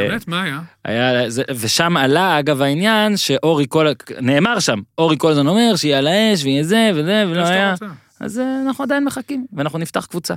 באמת, 0.09 0.27
מה 0.27 0.41
היה? 0.41 0.61
היה, 0.85 1.29
זה, 1.29 1.43
ושם 1.59 1.97
עלה 1.97 2.39
אגב 2.39 2.61
העניין 2.61 3.17
שאורי 3.17 3.65
כל, 3.69 3.87
נאמר 4.21 4.59
שם, 4.59 4.79
אורי 4.97 5.15
כל 5.19 5.31
הזמן 5.31 5.47
אומר 5.47 5.75
שיהיה 5.75 5.97
על 5.97 6.07
האש 6.07 6.43
ויהיה 6.43 6.63
זה 6.63 6.91
וזה 6.95 7.23
ולא 7.29 7.47
היה, 7.47 7.71
רוצה. 7.71 7.85
אז 8.19 8.39
אה, 8.39 8.61
אנחנו 8.65 8.83
עדיין 8.83 9.05
מחכים 9.05 9.45
ואנחנו 9.53 9.79
נפתח 9.79 10.05
קבוצה. 10.05 10.33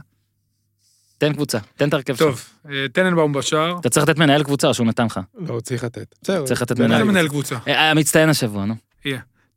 תן 1.18 1.32
קבוצה, 1.32 1.58
תן 1.76 1.88
את 1.88 1.94
ההרכב 1.94 2.14
שלך. 2.14 2.26
טוב, 2.26 2.44
אה, 2.70 2.86
טננבאום 2.92 3.32
בשער. 3.32 3.76
אתה 3.80 3.88
צריך 3.88 4.08
לתת 4.08 4.18
מנהל 4.18 4.42
קבוצה 4.42 4.68
או 4.68 4.74
שהוא 4.74 4.86
נתן 4.86 5.06
לך. 5.06 5.20
לא, 5.38 5.60
צריך 5.60 5.84
לתת. 5.84 6.14
בסדר. 6.22 6.44
צריך 6.44 6.62
לתת 6.62 6.80
מנהל. 6.80 7.28
קבוצה. 7.28 7.56
המצטיין 7.66 8.28
השבוע, 8.28 8.64
נו. 8.64 8.74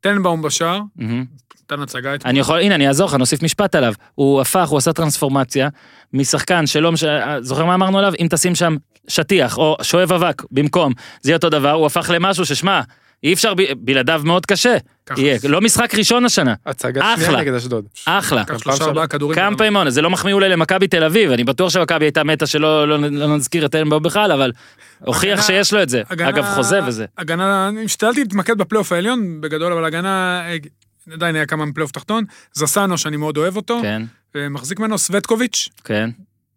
טננבאום 0.00 0.42
בשער, 0.42 0.80
מהמם. 0.96 1.24
נתן 1.64 1.82
הצגה 1.82 2.14
אתמול. 2.14 2.30
אני 2.30 2.38
יכול, 2.38 2.60
הנה 2.60 2.74
אני 2.74 2.88
אעזור 2.88 3.06
לך, 3.06 3.14
נוסיף 3.14 3.42
משפט 3.42 3.74
עליו. 3.74 3.94
הוא 4.14 4.40
הפך, 4.40 4.68
הוא 4.68 4.78
עשה 4.78 4.92
טרנספורמציה 4.92 5.68
משחקן 6.12 6.66
שלא, 6.66 6.92
מש... 6.92 7.04
זוכר 7.40 7.64
מה 7.64 7.74
אמרנו 7.74 7.98
עליו? 7.98 8.12
אם 8.20 8.26
תשים 8.30 8.54
שם 8.54 8.76
שטיח 9.08 9.58
או 9.58 9.76
שואב 9.82 10.12
אבק 10.12 10.42
במקום, 10.50 10.92
זה 11.20 11.30
יהיה 11.30 11.36
אותו 11.36 11.50
דבר, 11.50 11.70
הוא 11.70 11.86
הפך 11.86 12.10
למשהו 12.14 12.46
ששמע, 12.46 12.80
אי 13.24 13.32
אפשר, 13.32 13.54
ב... 13.54 13.62
בלעדיו 13.76 14.22
מאוד 14.24 14.46
קשה. 14.46 14.76
יהיה, 15.16 15.38
לא 15.48 15.60
משחק 15.60 15.94
ראשון 15.94 16.24
השנה, 16.24 16.54
הצגה 16.66 17.00
אחלה. 17.14 17.24
שנייה 17.26 17.40
נגד 17.40 17.54
אשדוד. 17.54 17.84
אחלה. 18.06 18.42
כמה 19.34 19.56
פעמים 19.56 19.76
עונה, 19.76 19.90
זה 19.90 20.02
לא 20.02 20.10
מחמיא 20.10 20.34
אולי 20.34 20.48
למכבי 20.48 20.88
תל 20.88 21.04
אביב, 21.04 21.30
אני 21.30 21.44
בטוח 21.44 21.70
שמכבי 21.70 22.04
הייתה 22.04 22.24
מתה 22.24 22.46
שלא 22.46 22.88
לא, 22.88 22.98
לא 22.98 23.36
נזכיר 23.36 23.66
את 23.66 23.72
טננבאום 23.72 24.02
בכלל, 24.02 24.32
אבל 24.32 24.52
הוכיח 25.00 25.32
הגנה- 25.38 25.42
שיש 25.42 25.72
לו 25.72 25.82
את 25.82 25.88
זה. 25.88 26.02
הגנה- 26.10 26.28
אגב, 26.28 26.44
חוזה 26.54 26.80
וזה. 26.86 27.04
הגנה, 27.18 27.68
אני 27.68 27.84
השתדלתי 27.84 28.20
להתמקד 28.20 28.58
בפלייאוף 28.58 28.92
העליון 28.92 29.40
בגדול, 29.40 29.72
אבל 29.72 29.84
הגנה, 29.84 30.42
אה, 30.46 30.56
עדיין 31.12 31.34
היה 31.34 31.46
כמה 31.46 31.64
מפלייאוף 31.64 31.90
תחתון. 31.92 32.24
זסנו, 32.52 32.98
שאני 32.98 33.16
מאוד 33.16 33.36
אוהב 33.36 33.56
אותו, 33.56 33.78
כן, 33.82 34.02
ומחזיק 34.34 34.80
ממנו 34.80 34.98
סווטקוביץ', 34.98 35.68
כן. 35.84 36.10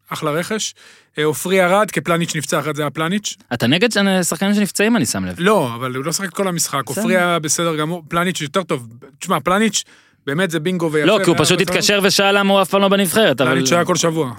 אחלה 0.09 0.31
רכש. 0.31 0.73
אה, 1.17 1.23
עופרי 1.25 1.63
ארד, 1.63 1.91
כפלניץ' 1.91 2.35
נפצע 2.35 2.59
אחרי 2.59 2.73
זה 2.75 2.81
היה 2.81 2.89
פלניץ'. 2.89 3.35
אתה 3.53 3.67
נגד 3.67 3.89
שחקנים 4.23 4.53
שנפצעים, 4.53 4.95
אני 4.97 5.05
שם 5.05 5.25
לב. 5.25 5.35
לא, 5.37 5.69
אבל 5.75 5.95
הוא 5.95 6.05
לא 6.05 6.11
שחק 6.11 6.29
כל 6.29 6.47
המשחק. 6.47 6.81
עופרי 6.85 7.17
היה 7.17 7.39
בסדר 7.39 7.75
גמור, 7.75 8.03
פלניץ' 8.07 8.41
יותר 8.41 8.63
טוב. 8.63 8.87
תשמע, 9.19 9.39
פלניץ', 9.39 9.83
באמת 10.27 10.51
זה 10.51 10.59
בינגו 10.59 10.91
ויפה. 10.91 11.07
לא, 11.07 11.19
כי 11.23 11.29
הוא 11.29 11.37
פשוט. 11.39 11.61
התקשר 11.61 11.99
ושאל 12.03 12.37
למה 12.39 12.53
הוא 12.53 12.61
אף 12.61 12.69
פעם 12.69 12.81
לא 12.81 12.87
בנבחרת, 12.87 13.41
אבל... 13.41 13.51
פלניץ' 13.51 13.71
היה 13.71 13.85
כל 13.85 13.95
שבוע. 13.95 14.31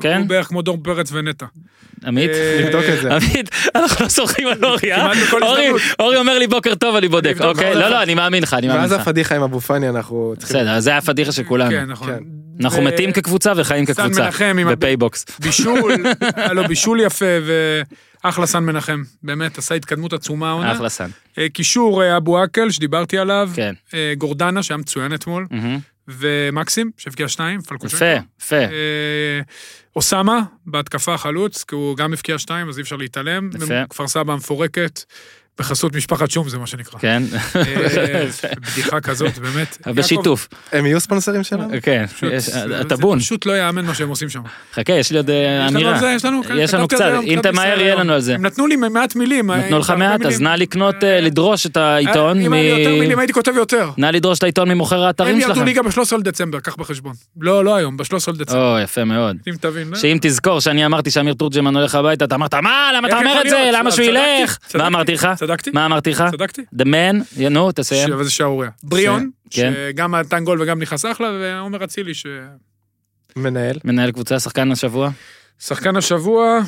כן? 0.00 0.18
הוא 0.18 0.26
בערך 0.26 0.46
כמו 0.46 0.62
דור 0.62 0.78
פרץ 0.82 1.08
ונטע. 1.12 1.46
עמית? 2.06 2.30
אה, 2.30 2.60
נבדוק 2.64 2.84
את 2.94 3.02
זה. 3.02 3.14
עמית, 3.16 3.50
אנחנו 3.74 4.04
לא 4.04 4.08
סומכים 4.10 4.46
על 4.48 4.64
אורי, 4.64 4.92
אה? 4.92 5.00
כמעט 5.00 5.16
בכל 5.26 5.42
אורי- 5.42 5.60
הזדמנות. 5.66 5.82
אורי 5.98 6.16
אומר 6.16 6.38
לי 6.38 6.46
בוקר 6.46 6.74
טוב, 6.74 6.96
אני 6.96 7.08
בודק. 7.08 7.36
אוקיי, 7.40 7.74
לא, 7.74 7.88
לא, 7.88 8.02
אני 8.02 8.14
מאמין 8.14 8.42
לך, 8.42 8.54
אני 8.54 8.66
מאמין 8.66 8.82
ואז 8.82 8.92
לך. 8.92 9.00
הפדיחה 9.00 9.36
עם 9.36 9.42
אבו 9.42 9.60
פאני 9.60 9.88
אנחנו 9.88 10.34
צריכים... 10.38 10.56
בסדר, 10.60 10.80
זה 10.80 10.96
הפדיחה 10.96 11.32
של 11.32 11.44
כולנו. 11.44 11.70
כן, 11.70 11.84
נכון. 11.84 12.43
אנחנו 12.60 12.78
ו- 12.78 12.84
מתים 12.84 13.12
כקבוצה 13.12 13.52
וחיים 13.56 13.86
סן 13.86 13.92
כקבוצה. 13.94 14.24
מנחם 14.24 14.56
עם 14.60 14.68
בפייבוקס. 14.72 15.26
בישול, 15.38 15.92
היה 16.36 16.52
לו 16.52 16.68
בישול 16.68 17.00
יפה, 17.00 17.24
ואחלה 18.24 18.46
סאן 18.46 18.64
מנחם. 18.64 19.02
באמת, 19.22 19.58
עשה 19.58 19.74
התקדמות 19.74 20.12
עצומה 20.12 20.48
העונה. 20.48 20.72
אחלה 20.72 20.88
סאן. 20.88 21.10
אה, 21.38 21.48
קישור 21.48 22.02
אה, 22.02 22.16
אבו 22.16 22.38
עקל, 22.38 22.70
שדיברתי 22.70 23.18
עליו. 23.18 23.50
כן. 23.54 23.74
אה, 23.94 24.12
גורדנה, 24.18 24.62
שהיה 24.62 24.78
מצוין 24.78 25.14
אתמול. 25.14 25.46
ומקסים, 26.08 26.90
שהבקיע 26.96 27.28
שניים, 27.28 27.60
פלקושנקו. 27.60 28.04
יפה, 28.04 28.54
יפה. 28.56 28.72
אוסאמה, 29.96 30.40
בהתקפה 30.66 31.18
חלוץ, 31.18 31.64
כי 31.64 31.74
הוא 31.74 31.96
גם 31.96 32.12
הבקיע 32.12 32.38
שתיים, 32.38 32.68
אז 32.68 32.78
אי 32.78 32.82
אפשר 32.82 32.96
להתעלם. 32.96 33.50
יפה. 33.54 33.86
כפר 33.90 34.08
סבא 34.08 34.34
מפורקת, 34.34 35.00
בחסות 35.58 35.96
משפחת 35.96 36.30
שום, 36.30 36.48
זה 36.48 36.58
מה 36.58 36.66
שנקרא. 36.66 36.98
כן. 37.00 37.22
אה, 37.56 38.24
בדיחה 38.72 39.00
כזאת, 39.00 39.38
באמת. 39.38 39.78
בשיתוף. 39.86 40.48
הם 40.72 40.86
יהיו 40.86 41.00
ספונסרים 41.00 41.42
שלנו? 41.44 41.68
כן, 41.82 42.04
יש- 42.32 42.44
זה- 42.44 42.80
הטבון. 42.80 43.18
זה 43.18 43.24
פשוט 43.24 43.46
לא 43.46 43.58
יאמן 43.58 43.84
מה 43.84 43.94
שהם 43.94 44.08
עושים 44.08 44.28
שם. 44.28 44.40
חכה, 44.74 44.92
יש 44.92 45.10
לי 45.10 45.16
עוד 45.16 45.30
אה, 45.30 45.36
יש 45.66 45.74
לנו 45.74 45.78
אמירה. 45.90 46.12
יש 46.14 46.24
לנו, 46.24 46.42
כן, 46.44 46.54
יש 46.58 46.74
לנו 46.74 46.88
קצת, 46.88 47.12
אם 47.24 47.38
תמהר 47.42 47.70
בסדר 47.72 47.80
יהיה. 47.84 47.94
לנו 47.94 48.12
על 48.12 48.20
זה. 48.20 48.34
הם 48.34 48.46
נתנו 48.46 48.66
לי 48.66 48.76
מעט 48.76 49.16
מילים. 49.16 49.50
נתנו 49.50 49.78
לך 49.78 49.90
מעט, 49.98 50.26
אז. 50.26 50.40
נא 50.40 50.48
לקנות, 50.48 51.04
אה, 51.04 51.20
לדרוש 51.20 51.66
את 51.66 51.76
העיתון. 51.76 52.40
אם 52.40 52.52
היה 52.52 52.74
לי 52.74 52.82
יותר 52.82 53.00
מילים 53.00 53.18
הייתי 53.18 53.32
כותב 53.32 53.52
יותר. 53.56 53.90
נא 53.96 54.06
לדרוש 54.06 54.38
את 54.38 54.42
העיתון 54.42 54.68
ממוכר 54.68 55.00
הם 55.00 55.06
האתרים 55.06 55.40
ירדו 55.40 55.54
שלכם. 55.54 55.64
ליגה 55.66 55.82
ב-13 55.82 56.16
לדצמבר, 56.18 56.60
קח 56.60 56.76
בחשבון. 56.76 57.12
לא, 57.40 57.64
לא 57.64 57.74
היום, 57.76 57.96
ב-13 57.96 58.04
לדצמבר. 58.32 58.74
או, 58.76 58.82
יפה 58.82 59.04
מאוד. 59.04 59.36
אם 59.48 59.54
תבין. 59.60 59.90
לא? 59.90 59.96
שאם 59.98 60.18
תזכור 60.20 60.60
שאני 60.60 60.86
אמרתי 60.86 61.10
שאמיר 61.10 61.34
תורג'מן 61.34 61.76
הולך 61.76 61.94
הביתה, 61.94 62.24
אתה 62.24 62.34
אמרת, 62.34 62.54
מה, 62.54 62.90
למה 62.96 63.08
אתה 63.08 63.18
אומר 63.18 63.40
את 63.44 63.50
זה? 63.50 63.70
למה 63.72 63.90
שהוא 63.90 64.06
צדקתי, 64.06 64.40
ילך? 64.40 64.58
מה 64.74 64.86
אמרתי 64.86 65.12
לך? 65.14 65.28
צדקתי? 65.46 65.70
מה 65.74 65.86
אמרתי 65.86 66.10
לך? 66.10 66.24
צדקתי? 66.30 66.62
The 66.78 66.84
man, 66.84 67.16
נו, 67.50 67.72
תסיים. 67.72 68.12
אבל 68.12 68.24
זה 68.24 68.30
שערוריה. 68.30 68.70
בריאון, 68.82 69.30
כן. 69.50 69.72
שגם 69.90 70.14
נתן 70.14 70.44
גול 70.44 70.62
וגם 70.62 70.78
נכנס 70.82 71.04
אחלה, 71.04 71.28
ועומר 71.40 71.84
אצילי, 71.84 72.14
ש... 72.14 72.26
מנהל. 73.36 73.76
מנהל 73.84 74.10
קבוצה, 74.12 74.40
שחקן 74.40 74.72
השבוע. 74.72 75.10
שחקן 75.60 75.96
השבוע... 75.96 76.58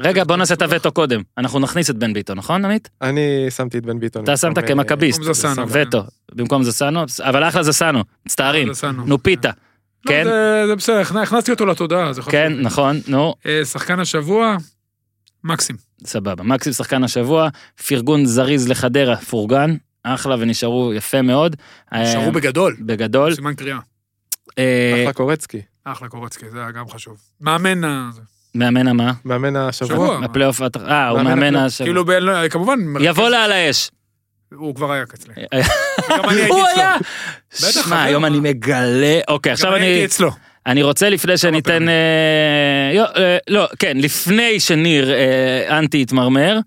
רגע, 0.00 0.24
בוא 0.24 0.36
נעשה 0.36 0.54
את 0.54 0.62
הווטו 0.62 0.92
קודם. 0.92 1.20
אנחנו 1.38 1.58
נכניס 1.58 1.90
את 1.90 1.96
בן 1.96 2.12
ביטון, 2.12 2.38
נכון, 2.38 2.64
עמית? 2.64 2.88
אני 3.02 3.20
שמתי 3.50 3.78
את 3.78 3.86
בן 3.86 3.98
ביטון. 4.00 4.24
אתה 4.24 4.36
שמת 4.36 4.58
במקום, 4.58 4.66
כמכביסט. 4.82 5.18
במקום 5.18 5.32
זסנו. 5.34 5.64
וטו. 5.68 6.02
במקום 6.34 6.62
זסנו, 6.62 7.00
אבל 7.20 7.48
אחלה 7.48 7.62
זסנו. 7.62 8.04
מצטערים. 8.26 8.68
נו 9.06 9.22
פיתה. 9.22 9.50
לא, 10.04 10.10
כן? 10.10 10.24
זה- 10.24 10.74
בסדר, 10.76 11.02
הכנ- 11.02 11.18
הכנסתי 11.18 11.50
אותו 11.50 11.66
לתודעה. 11.66 12.10
כן, 12.30 12.52
נכון, 12.60 13.00
נו, 13.08 13.34
אה, 13.46 13.64
שחקן 13.64 14.00
השבוע, 14.00 14.56
מקסים. 15.44 15.76
סבבה. 16.06 16.42
מקסים 16.44 16.72
שחקן 16.72 17.04
השבוע, 17.04 17.48
פרגון 17.88 18.26
זריז 18.26 18.68
לחדרה, 18.68 19.16
פורגן, 19.16 19.76
אחלה 20.02 20.36
ונשארו 20.38 20.92
יפה 20.94 21.22
מאוד. 21.22 21.56
נשארו 21.94 22.24
אה, 22.24 22.30
בגדול. 22.30 22.76
בגדול. 22.80 23.34
סימן 23.34 23.54
קריאה. 23.54 23.78
אה, 24.58 25.00
אחלה 25.02 25.12
קורצקי. 25.12 25.60
אחלה 25.84 26.08
קורצקי, 26.08 26.50
זה 26.50 26.58
היה 26.60 26.70
גם 26.70 26.88
חשוב. 26.88 27.16
מאמן, 27.40 27.84
ה-. 27.84 28.10
מאמן 28.54 28.88
המה? 28.88 29.12
מאמן 29.24 29.56
השבוע. 29.56 29.88
שבוע. 29.96 30.24
הפלייאוף, 30.24 30.60
הת- 30.60 30.76
אה, 30.76 31.08
הוא 31.08 31.22
מאמן. 31.22 31.56
השבוע. 31.56 31.86
כאילו, 31.86 32.04
לא, 32.20 32.48
כמובן, 32.48 32.78
יבוא 33.00 33.28
לה 33.28 33.44
על 33.44 33.52
האש. 33.52 33.90
הוא 34.54 34.74
כבר 34.74 34.92
היה 34.92 35.02
אצלי. 35.14 35.34
אה, 35.52 35.60
גם 36.18 36.28
אני 36.28 36.36
הייתי 36.40 36.52
הוא. 36.52 36.66
היה. 36.76 36.96
בטח, 37.62 37.92
היום? 37.92 38.24
אני 38.24 38.40
מגלה, 38.40 39.20
אוקיי, 39.28 39.50
גם 39.50 39.54
עכשיו 39.54 39.74
אני 39.76 39.84
הייתי 39.84 39.98
אני, 39.98 40.04
אצלו. 40.06 40.30
אני 40.66 40.82
רוצה 40.82 41.10
לפני 41.10 41.38
שניתן, 41.38 41.72
פעמים. 41.72 41.88
אה, 41.88 43.04
אה, 43.16 43.38
לא, 43.48 43.68
כן, 43.78 43.96
לפני 43.96 44.60
שניר 44.60 45.10
אה, 45.12 45.78
אנטי 45.78 46.00
יתמרמר, 46.00 46.58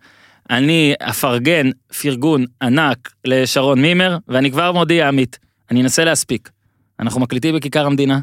אני 0.50 0.93
אפרגן 1.02 1.70
פרגון 2.02 2.45
ענק 2.62 3.14
לשרון 3.26 3.82
מימר, 3.82 4.18
ואני 4.28 4.52
כבר 4.52 4.72
מודיע, 4.72 5.08
עמית, 5.08 5.39
אני 5.72 5.82
אנסה 5.82 6.04
להספיק. 6.04 6.50
אנחנו 7.00 7.22
מקליטים 7.22 7.56
בכיכר 7.56 7.86
המדינה, 7.86 8.20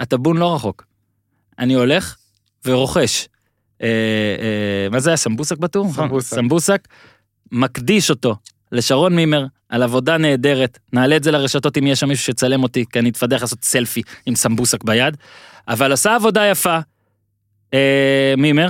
הטאבון 0.00 0.36
לא 0.36 0.54
רחוק. 0.54 0.86
אני 1.58 1.74
הולך 1.74 2.16
ורוכש. 2.64 3.28
אה, 3.82 3.88
אה, 3.88 4.88
מה 4.90 5.00
זה 5.00 5.10
היה, 5.10 5.16
סמבוסק 5.16 5.58
בטור? 5.58 5.92
סמבוסק. 5.92 6.34
סמבוסק. 6.34 6.88
מקדיש 7.52 8.10
אותו 8.10 8.36
לשרון 8.72 9.16
מימר 9.16 9.46
על 9.68 9.82
עבודה 9.82 10.18
נהדרת. 10.18 10.78
נעלה 10.92 11.16
את 11.16 11.24
זה 11.24 11.30
לרשתות 11.30 11.78
אם 11.78 11.86
יש 11.86 12.00
שם 12.00 12.08
מישהו 12.08 12.24
שיצלם 12.24 12.62
אותי, 12.62 12.84
כי 12.92 12.98
אני 12.98 13.08
אתפדח 13.08 13.40
לעשות 13.40 13.64
סלפי 13.64 14.02
עם 14.26 14.34
סמבוסק 14.34 14.84
ביד. 14.84 15.16
אבל 15.68 15.92
עשה 15.92 16.14
עבודה 16.14 16.46
יפה. 16.46 16.78
אה, 17.74 18.34
מימר, 18.36 18.68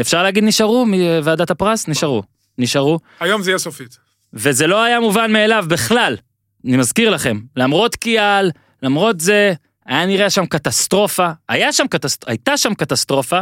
אפשר 0.00 0.22
להגיד 0.22 0.44
נשארו 0.44 0.86
מוועדת 0.86 1.50
הפרס? 1.50 1.88
נשארו. 1.88 2.22
נשארו. 2.58 2.98
היום 3.20 3.42
זה 3.42 3.50
יהיה 3.50 3.58
סופית. 3.58 3.98
וזה 4.32 4.66
לא 4.66 4.82
היה 4.82 5.00
מובן 5.00 5.32
מאליו 5.32 5.64
בכלל. 5.68 6.16
אני 6.64 6.76
מזכיר 6.76 7.10
לכם, 7.10 7.40
למרות 7.56 7.96
קיאל, 7.96 8.50
למרות 8.82 9.20
זה, 9.20 9.52
היה 9.86 10.06
נראה 10.06 10.30
שם 10.30 10.46
קטסטרופה, 10.46 11.28
היה 11.48 11.72
שם 11.72 11.86
קטסט... 11.86 12.24
הייתה 12.28 12.56
שם 12.56 12.74
קטסטרופה, 12.74 13.40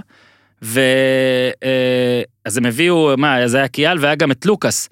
ו... 0.62 0.80
אה, 1.64 2.22
הם 2.56 2.66
הביאו, 2.66 3.14
מה, 3.16 3.48
זה 3.48 3.56
היה 3.56 3.68
קיאל 3.68 3.98
והיה 4.00 4.14
גם 4.14 4.30
את 4.30 4.46
לוקאס. 4.46 4.88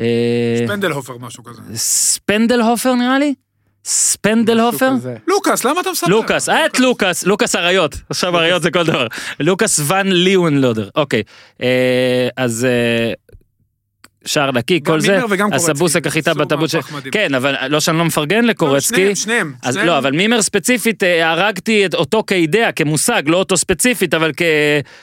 אה, 0.00 0.64
פנדלהופר, 0.68 1.18
משהו 1.18 1.44
כזה. 1.44 1.62
ספנדלהופר 1.74 2.94
נראה 2.94 3.18
לי? 3.18 3.34
ספנדלהופר? 3.84 4.90
לוקאס, 5.26 5.64
למה 5.64 5.80
אתה 5.80 5.90
מספר? 5.90 6.06
לוקאס, 6.06 6.48
היה 6.48 6.66
את 6.66 6.78
לוקאס, 6.78 7.24
לוקאס 7.24 7.56
אריות, 7.56 7.96
עכשיו 8.10 8.38
אריות 8.38 8.62
זה 8.62 8.70
כל 8.70 8.84
דבר. 8.84 9.06
לוקאס 9.40 9.80
ון 9.80 10.06
ליאונלודר, 10.12 10.88
אוקיי. 10.94 11.22
אה, 11.62 12.28
אז 12.36 12.64
אה, 12.64 13.12
שער 14.26 14.50
נקי, 14.52 14.80
כל 14.86 15.00
זה. 15.00 15.20
הסבוסק 15.52 16.06
הכי 16.06 16.18
עשו 16.18 16.34
בטאבוט 16.34 16.70
של... 16.70 16.78
כן, 17.12 17.34
אבל 17.34 17.54
לא 17.68 17.80
שאני 17.80 17.98
לא 17.98 18.04
מפרגן 18.04 18.44
לא, 18.44 18.50
לקורצקי. 18.50 18.94
שניהם, 18.96 19.14
שניהם. 19.14 19.52
אז. 19.62 19.76
לא, 19.76 19.98
אבל 19.98 20.10
מימר 20.12 20.42
ספציפית, 20.42 21.02
אה, 21.02 21.30
הרגתי 21.30 21.86
את 21.86 21.94
אותו 21.94 22.24
כאידאה, 22.26 22.72
כמושג, 22.72 23.22
לא 23.26 23.36
אותו 23.36 23.56
ספציפית, 23.56 24.14
אבל 24.14 24.30
כ... 24.36 24.42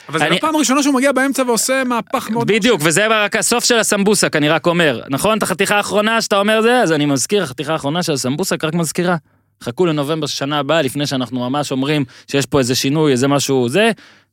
אבל 0.09 0.19
זה 0.19 0.25
אני- 0.25 0.35
לא 0.35 0.39
פעם 0.39 0.55
ראשונה 0.55 0.83
שהוא 0.83 0.95
מגיע 0.95 1.11
באמצע 1.11 1.43
ועושה 1.47 1.83
מהפך 1.85 2.29
מאוד... 2.29 2.47
בדיוק, 2.47 2.81
וזה 2.83 3.07
רק 3.07 3.35
הסוף 3.35 3.63
של 3.65 3.77
הסמבוסק, 3.79 4.35
אני 4.35 4.49
רק 4.49 4.65
אומר. 4.67 5.01
נכון, 5.09 5.37
את 5.37 5.43
החתיכה 5.43 5.77
האחרונה 5.77 6.21
שאתה 6.21 6.39
אומר 6.39 6.61
זה, 6.61 6.79
אז 6.81 6.91
אני 6.91 7.05
מזכיר, 7.05 7.43
החתיכה 7.43 7.73
האחרונה 7.73 8.03
של 8.03 8.13
הסמבוסק 8.13 8.63
רק 8.63 8.73
מזכירה. 8.73 9.15
חכו 9.63 9.85
לנובמבר 9.85 10.27
שנה 10.27 10.59
הבאה, 10.59 10.81
לפני 10.81 11.07
שאנחנו 11.07 11.49
ממש 11.49 11.71
אומרים 11.71 12.05
שיש 12.31 12.45
פה 12.45 12.59
איזה 12.59 12.75
שינוי, 12.75 13.11
איזה 13.11 13.27
משהו 13.27 13.69
זה, 13.69 13.91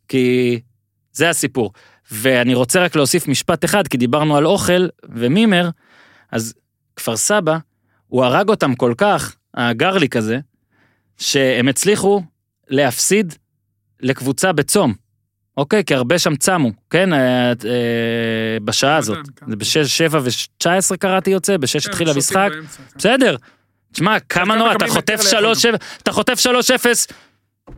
כי 0.09 0.59
זה 1.12 1.30
הסיפור. 1.30 1.72
ואני 2.11 2.55
רוצה 2.55 2.85
רק 2.85 2.97
להוסיף 2.97 3.29
משפט 3.29 3.65
אחד, 3.65 3.89
כי 3.89 3.97
דיברנו 3.97 4.37
על 4.37 4.47
אוכל 4.47 4.87
ומימר, 5.09 5.71
אז 6.33 6.55
כפר 6.97 7.17
סבא, 7.17 7.59
הוא 8.07 8.25
הרג 8.25 8.49
אותם 8.49 8.75
כל 8.75 8.95
כך, 8.99 9.37
הגרליק 9.55 10.17
הזה, 10.17 10.39
שהם 11.19 11.69
הצליחו 11.69 12.23
להפסיד 12.68 13.35
לקבוצה 14.01 14.53
בצום. 14.53 14.95
אוקיי? 15.57 15.85
כי 15.85 15.95
הרבה 15.95 16.18
שם 16.18 16.37
צמו, 16.37 16.71
כן? 16.91 17.13
אה, 17.13 17.49
אה, 17.49 17.55
בשעה 18.64 18.97
הזאת. 18.97 19.18
כן. 19.37 19.47
זה 19.51 19.57
בשש, 19.57 19.99
שבע 19.99 20.21
ושתשע 20.22 20.75
עשרה 20.75 20.97
קראתי 20.97 21.30
יוצא, 21.30 21.57
בשש 21.57 21.85
כן, 21.85 21.91
התחיל 21.91 22.09
המשחק. 22.11 22.49
כן. 22.53 22.61
בסדר. 22.97 23.37
תשמע, 23.93 24.21
כמה 24.21 24.57
נורא, 24.57 24.72
אתה 24.72 24.87
חוטף 24.87 25.11
יותר 25.11 25.30
שלוש, 25.30 25.64
לאכול. 25.64 25.79
אתה 26.03 26.13
חוטף 26.13 26.39
שלוש 26.39 26.71
אפס. 26.71 27.07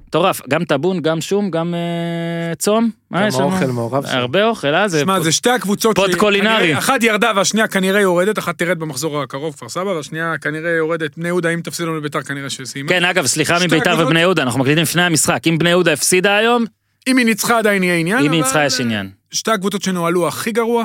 מטורף, 0.08 0.40
גם 0.48 0.64
טאבון, 0.64 1.00
גם 1.02 1.20
שום, 1.20 1.50
גם 1.50 1.74
אה, 1.74 2.54
צום. 2.54 2.90
מה 3.10 3.20
גם 3.22 3.28
יש 3.28 3.34
לנו? 3.34 3.50
האוכל 3.52 3.66
מעורב 3.66 4.06
שם. 4.06 4.18
הרבה 4.18 4.44
אוכל, 4.44 4.74
אה? 4.74 4.88
זה... 4.88 5.00
שמע, 5.00 5.20
זה 5.20 5.32
שתי 5.32 5.50
הקבוצות... 5.50 5.96
פוד 5.96 6.14
קולינרי. 6.14 6.58
כנראה- 6.58 6.78
אחת 6.78 7.02
ירדה 7.02 7.32
והשנייה 7.36 7.68
כנראה 7.68 8.00
יורדת, 8.00 8.38
אחת 8.38 8.58
תרד 8.58 8.78
במחזור 8.78 9.22
הקרוב, 9.22 9.54
כפר 9.54 9.68
סבא, 9.68 9.88
והשנייה 9.90 10.34
כנראה 10.40 10.70
יורדת. 10.70 11.18
בני 11.18 11.28
יהודה, 11.28 11.48
אם 11.50 11.60
תפסידו 11.60 11.94
לביתר, 11.94 12.22
כנראה 12.22 12.50
שסיימה. 12.50 12.88
כן, 12.88 13.04
אגב, 13.04 13.26
סליחה 13.26 13.56
שתי 13.56 13.66
מביתר 13.66 13.90
הקבוצות- 13.90 14.06
ובני 14.06 14.20
יהודה, 14.20 14.42
אנחנו 14.42 14.60
מקליטים 14.60 14.82
לפני 14.82 15.02
המשחק. 15.02 15.40
אם 15.48 15.58
בני 15.58 15.70
יהודה 15.70 15.92
הפסידה 15.92 16.36
היום, 16.36 16.64
אם 17.08 17.16
היא 17.16 17.26
ניצחה 17.26 17.58
עדיין 17.58 17.82
יהיה 17.82 17.96
עניין. 17.96 18.18
אם 18.18 18.22
היא 18.22 18.40
אבל- 18.40 18.46
ניצחה 18.46 18.64
יש 18.64 18.80
עניין. 18.80 19.10
שתי 19.30 19.50
הקבוצות 19.50 19.82
שנוהלו 19.82 20.28
הכי 20.28 20.52
גרוע, 20.52 20.84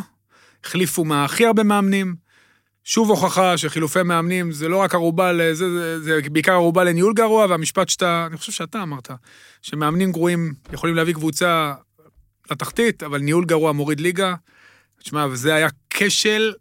החליפו 0.65 1.05
מה 1.05 1.25
הכי 1.25 1.45
הרבה 1.45 1.63
מאמנים. 1.63 2.24
שוב 2.87 3.09
הוכחה 3.09 3.57
שחילופי 3.57 4.03
מאמנים 4.03 4.51
זה 4.51 4.69
לא 4.69 4.77
רק 4.77 4.93
ערובה 4.93 5.31
לזה, 5.31 5.69
זה, 5.69 5.99
זה 5.99 6.19
בעיקר 6.31 6.51
ערובה 6.51 6.83
לניהול 6.83 7.13
גרוע, 7.13 7.45
והמשפט 7.45 7.89
שאתה, 7.89 8.27
אני 8.29 8.37
חושב 8.37 8.51
שאתה 8.51 8.83
אמרת, 8.83 9.09
שמאמנים 9.61 10.11
גרועים 10.11 10.53
יכולים 10.73 10.95
להביא 10.95 11.13
קבוצה 11.13 11.73
לתחתית, 12.51 13.03
אבל 13.03 13.19
ניהול 13.19 13.45
גרוע 13.45 13.71
מוריד 13.71 13.99
ליגה. 13.99 14.35
תשמע, 15.03 15.25
וזה 15.31 15.55
היה 15.55 15.67
כשל 15.89 16.53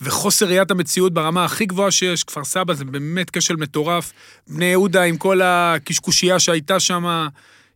וחוסר 0.00 0.46
ראיית 0.46 0.70
המציאות 0.70 1.14
ברמה 1.14 1.44
הכי 1.44 1.66
גבוהה 1.66 1.90
שיש. 1.90 2.24
כפר 2.24 2.44
סבא 2.44 2.74
זה 2.74 2.84
באמת 2.84 3.30
כשל 3.30 3.56
מטורף. 3.56 4.12
בני 4.48 4.64
יהודה 4.64 5.02
עם 5.02 5.16
כל 5.16 5.40
הקשקושייה 5.42 6.38
שהייתה 6.38 6.80
שם, 6.80 7.26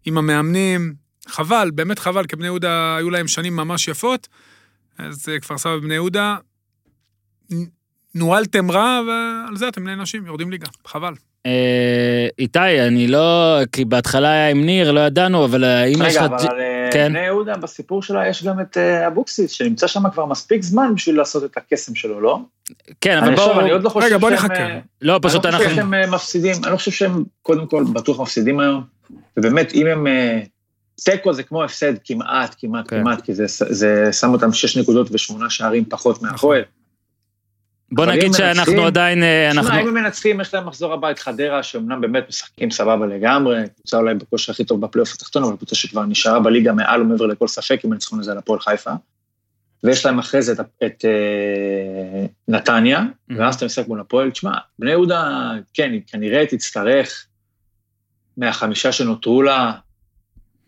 עם 0.05 0.19
המאמנים. 0.19 0.95
חבל, 1.29 1.71
באמת 1.75 1.99
חבל, 1.99 2.27
כי 2.27 2.37
בני 2.37 2.47
יהודה 2.47 2.97
היו 2.97 3.11
להם 3.11 3.29
שנים 3.29 3.57
ממש 3.57 3.89
יפות. 3.89 4.29
אז 4.99 5.29
אה, 5.29 5.41
כפר 5.41 5.59
סבא 5.59 5.73
ובני 5.73 5.95
יהודה, 5.95 6.37
נוהלתם 8.15 8.71
רע, 8.71 9.01
ועל 9.07 9.57
זה 9.57 9.69
אתם 9.69 9.85
נענשים, 9.85 10.27
יורדים 10.27 10.51
ליגה. 10.51 10.67
חבל. 10.87 11.15
אה, 11.47 12.29
איתי, 12.39 12.81
אני 12.87 13.07
לא... 13.07 13.59
כי 13.73 13.85
בהתחלה 13.85 14.31
היה 14.31 14.49
עם 14.49 14.65
ניר, 14.65 14.93
לא 14.93 15.01
ידענו, 15.01 15.45
אבל 15.45 15.65
האם 15.65 16.03
יש 16.07 16.17
לך... 16.17 16.23
רגע, 16.23 16.37
אבל 16.37 16.47
על 16.49 16.61
אה, 16.61 16.89
כן. 16.93 17.09
בני 17.13 17.25
יהודה, 17.25 17.57
בסיפור 17.57 18.03
שלה 18.03 18.29
יש 18.29 18.45
גם 18.45 18.61
את 18.61 18.77
אה, 18.77 19.07
אבוקסיס, 19.07 19.51
שנמצא 19.51 19.87
שם 19.87 20.11
כבר 20.11 20.27
מספיק 20.27 20.63
זמן 20.63 20.95
בשביל 20.95 21.17
לעשות 21.17 21.45
את 21.45 21.57
הקסם 21.57 21.95
שלו, 21.95 22.21
לא? 22.21 22.39
כן, 23.01 23.19
אבל 23.19 23.27
אני 23.27 23.37
בואו... 23.37 23.61
אני 23.61 23.71
עוד 23.71 23.83
לא 23.83 23.89
חושב 23.89 24.07
רגע, 24.07 24.19
בוא 24.19 24.31
שהם, 24.31 24.39
נחכה. 24.39 24.55
אה, 24.55 24.79
לא, 25.03 25.19
פשוט 25.23 25.47
אני 25.47 25.53
לא 25.53 25.59
חושב 25.59 25.71
אנחנו... 25.71 25.83
שהם 25.83 25.95
אה, 25.95 26.11
מפסידים, 26.11 26.55
אני 26.65 26.73
לא 26.73 26.77
חושב 26.77 26.91
שהם, 26.91 27.25
קודם 27.43 27.67
כל, 27.67 27.85
בטוח 27.93 28.21
מפסידים 28.21 28.61
היום, 28.61 28.83
ובאמת, 29.37 29.75
אם 29.75 29.87
הם... 29.87 30.07
אה, 30.07 30.41
תיקו 31.05 31.33
זה 31.33 31.43
כמו 31.43 31.65
הפסד 31.65 31.93
כמעט, 32.05 32.55
כמעט, 32.59 32.89
כן. 32.89 33.01
כמעט, 33.01 33.21
כי 33.21 33.35
זה, 33.35 33.45
זה 33.49 34.09
שם 34.13 34.33
אותם 34.33 34.53
שש 34.53 34.77
נקודות 34.77 35.09
ושמונה 35.13 35.51
שערים 35.51 35.85
פחות 35.85 36.23
מהפועל. 36.23 36.63
בוא 37.93 38.07
נגיד 38.07 38.33
שאנחנו 38.33 38.73
מנצחים- 38.73 38.87
עדיין... 38.87 39.23
אה, 39.23 39.51
אנחנו... 39.51 39.71
תשמע, 39.71 39.81
אם 39.83 39.89
הם 39.89 39.95
מנצחים, 39.95 40.41
יש 40.41 40.55
להם 40.55 40.67
מחזור 40.67 40.93
הבא 40.93 41.11
את 41.11 41.19
חדרה, 41.19 41.63
שאומנם 41.63 42.01
באמת 42.01 42.29
משחקים 42.29 42.71
סבבה 42.71 43.07
לגמרי, 43.07 43.63
קבוצה 43.75 43.97
אולי 43.97 44.15
בכושר 44.15 44.53
הכי 44.53 44.65
טוב 44.65 44.81
בפלייאוף 44.81 45.13
התחתון, 45.15 45.45
אבל 45.45 45.57
קבוצה 45.57 45.75
שכבר 45.75 46.05
נשארה 46.05 46.41
בליגה 46.41 46.73
מעל 46.73 47.03
ומעבר 47.03 47.27
לכל 47.27 47.49
ספק, 47.49 47.81
אם 47.85 47.93
הניצחון 47.93 48.21
הזה 48.21 48.33
על 48.33 48.39
הפועל 48.39 48.61
חיפה. 48.61 48.91
ויש 49.85 50.07
להם 50.07 50.19
אחרי 50.19 50.43
זה 50.43 50.53
את, 50.53 50.61
את 50.87 51.05
אה, 51.05 52.27
נתניה, 52.49 53.03
ואז 53.37 53.55
אתה 53.55 53.65
משחק 53.67 53.89
מול 53.89 54.01
הפועל. 54.01 54.31
תשמע, 54.31 54.53
בני 54.79 54.91
יהודה, 54.91 55.51
כן, 55.75 55.93
היא 55.93 56.01
כנראה 56.07 56.47
תצטרך 56.47 57.27
מהחמישה 58.37 58.93
שנותרו 58.93 59.43
לה 59.43 59.73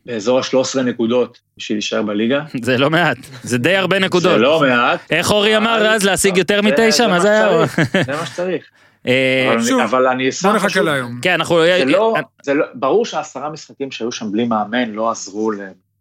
באזור 0.06 0.38
ה-13 0.38 0.80
נקודות 0.82 1.38
בשביל 1.58 1.76
להישאר 1.76 2.02
בליגה. 2.02 2.40
זה 2.62 2.78
לא 2.78 2.90
מעט, 2.90 3.16
זה 3.42 3.58
די 3.58 3.76
הרבה 3.76 3.98
נקודות. 3.98 4.32
זה 4.32 4.38
לא 4.38 4.60
מעט. 4.60 5.00
איך 5.12 5.30
אורי 5.30 5.56
אמר 5.56 5.86
אז 5.86 6.04
להשיג 6.04 6.36
יותר 6.36 6.62
מתשע? 6.62 7.08
מה 7.08 7.20
זה 7.20 7.30
היה? 7.30 7.66
זה 8.06 8.12
מה 8.20 8.26
שצריך. 8.26 8.64
אה, 9.06 9.54
אבל 9.84 10.06
אני- 10.06 10.28
אשמח 10.28 10.50
בוא 10.50 10.56
נחכה 10.56 10.80
להיום. 10.80 11.18
כן, 11.22 11.32
אנחנו... 11.32 11.56
זה 11.64 11.84
לא, 11.84 12.14
זה 12.42 12.54
לא, 12.54 12.66
ברור 12.74 13.04
שהעשרה 13.06 13.50
משחקים 13.50 13.90
שהיו 13.90 14.12
שם 14.12 14.32
בלי 14.32 14.44
מאמן 14.44 14.90
לא 14.90 15.10
עזרו 15.10 15.50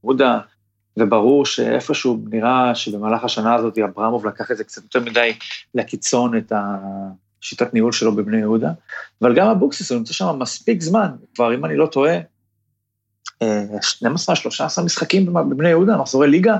למודה, 0.03 0.39
וברור 0.97 1.45
שאיפשהו 1.45 2.19
נראה 2.29 2.75
שבמהלך 2.75 3.23
השנה 3.23 3.55
הזאת 3.55 3.77
אברמוב 3.77 4.27
לקח 4.27 4.51
את 4.51 4.57
זה 4.57 4.63
קצת 4.63 4.83
יותר 4.83 4.99
מדי 4.99 5.33
לקיצון, 5.75 6.37
את 6.37 6.51
השיטת 7.41 7.73
ניהול 7.73 7.91
שלו 7.91 8.15
בבני 8.15 8.37
יהודה, 8.37 8.69
אבל 9.21 9.35
גם 9.35 9.47
אבוקסיס, 9.47 9.91
הוא 9.91 9.97
נמצא 9.97 10.13
שם 10.13 10.39
מספיק 10.39 10.81
זמן, 10.81 11.07
כבר 11.35 11.53
אם 11.53 11.65
אני 11.65 11.75
לא 11.77 11.85
טועה, 11.85 12.11
אה, 12.13 12.19
12-13 13.43 13.45
משחקים 14.85 15.33
בבני 15.33 15.69
יהודה, 15.69 15.97
מחזורי 15.97 16.27
ליגה. 16.27 16.57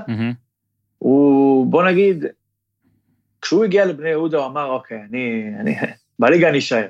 הוא, 0.98 1.66
בוא 1.66 1.84
נגיד, 1.84 2.24
כשהוא 3.42 3.64
הגיע 3.64 3.84
לבני 3.84 4.08
יהודה 4.08 4.38
הוא 4.38 4.46
אמר, 4.46 4.66
אוקיי, 4.66 5.02
אני, 5.10 5.50
אני, 5.60 5.76
בליגה 6.18 6.48
אני 6.48 6.58
אשאר. 6.58 6.86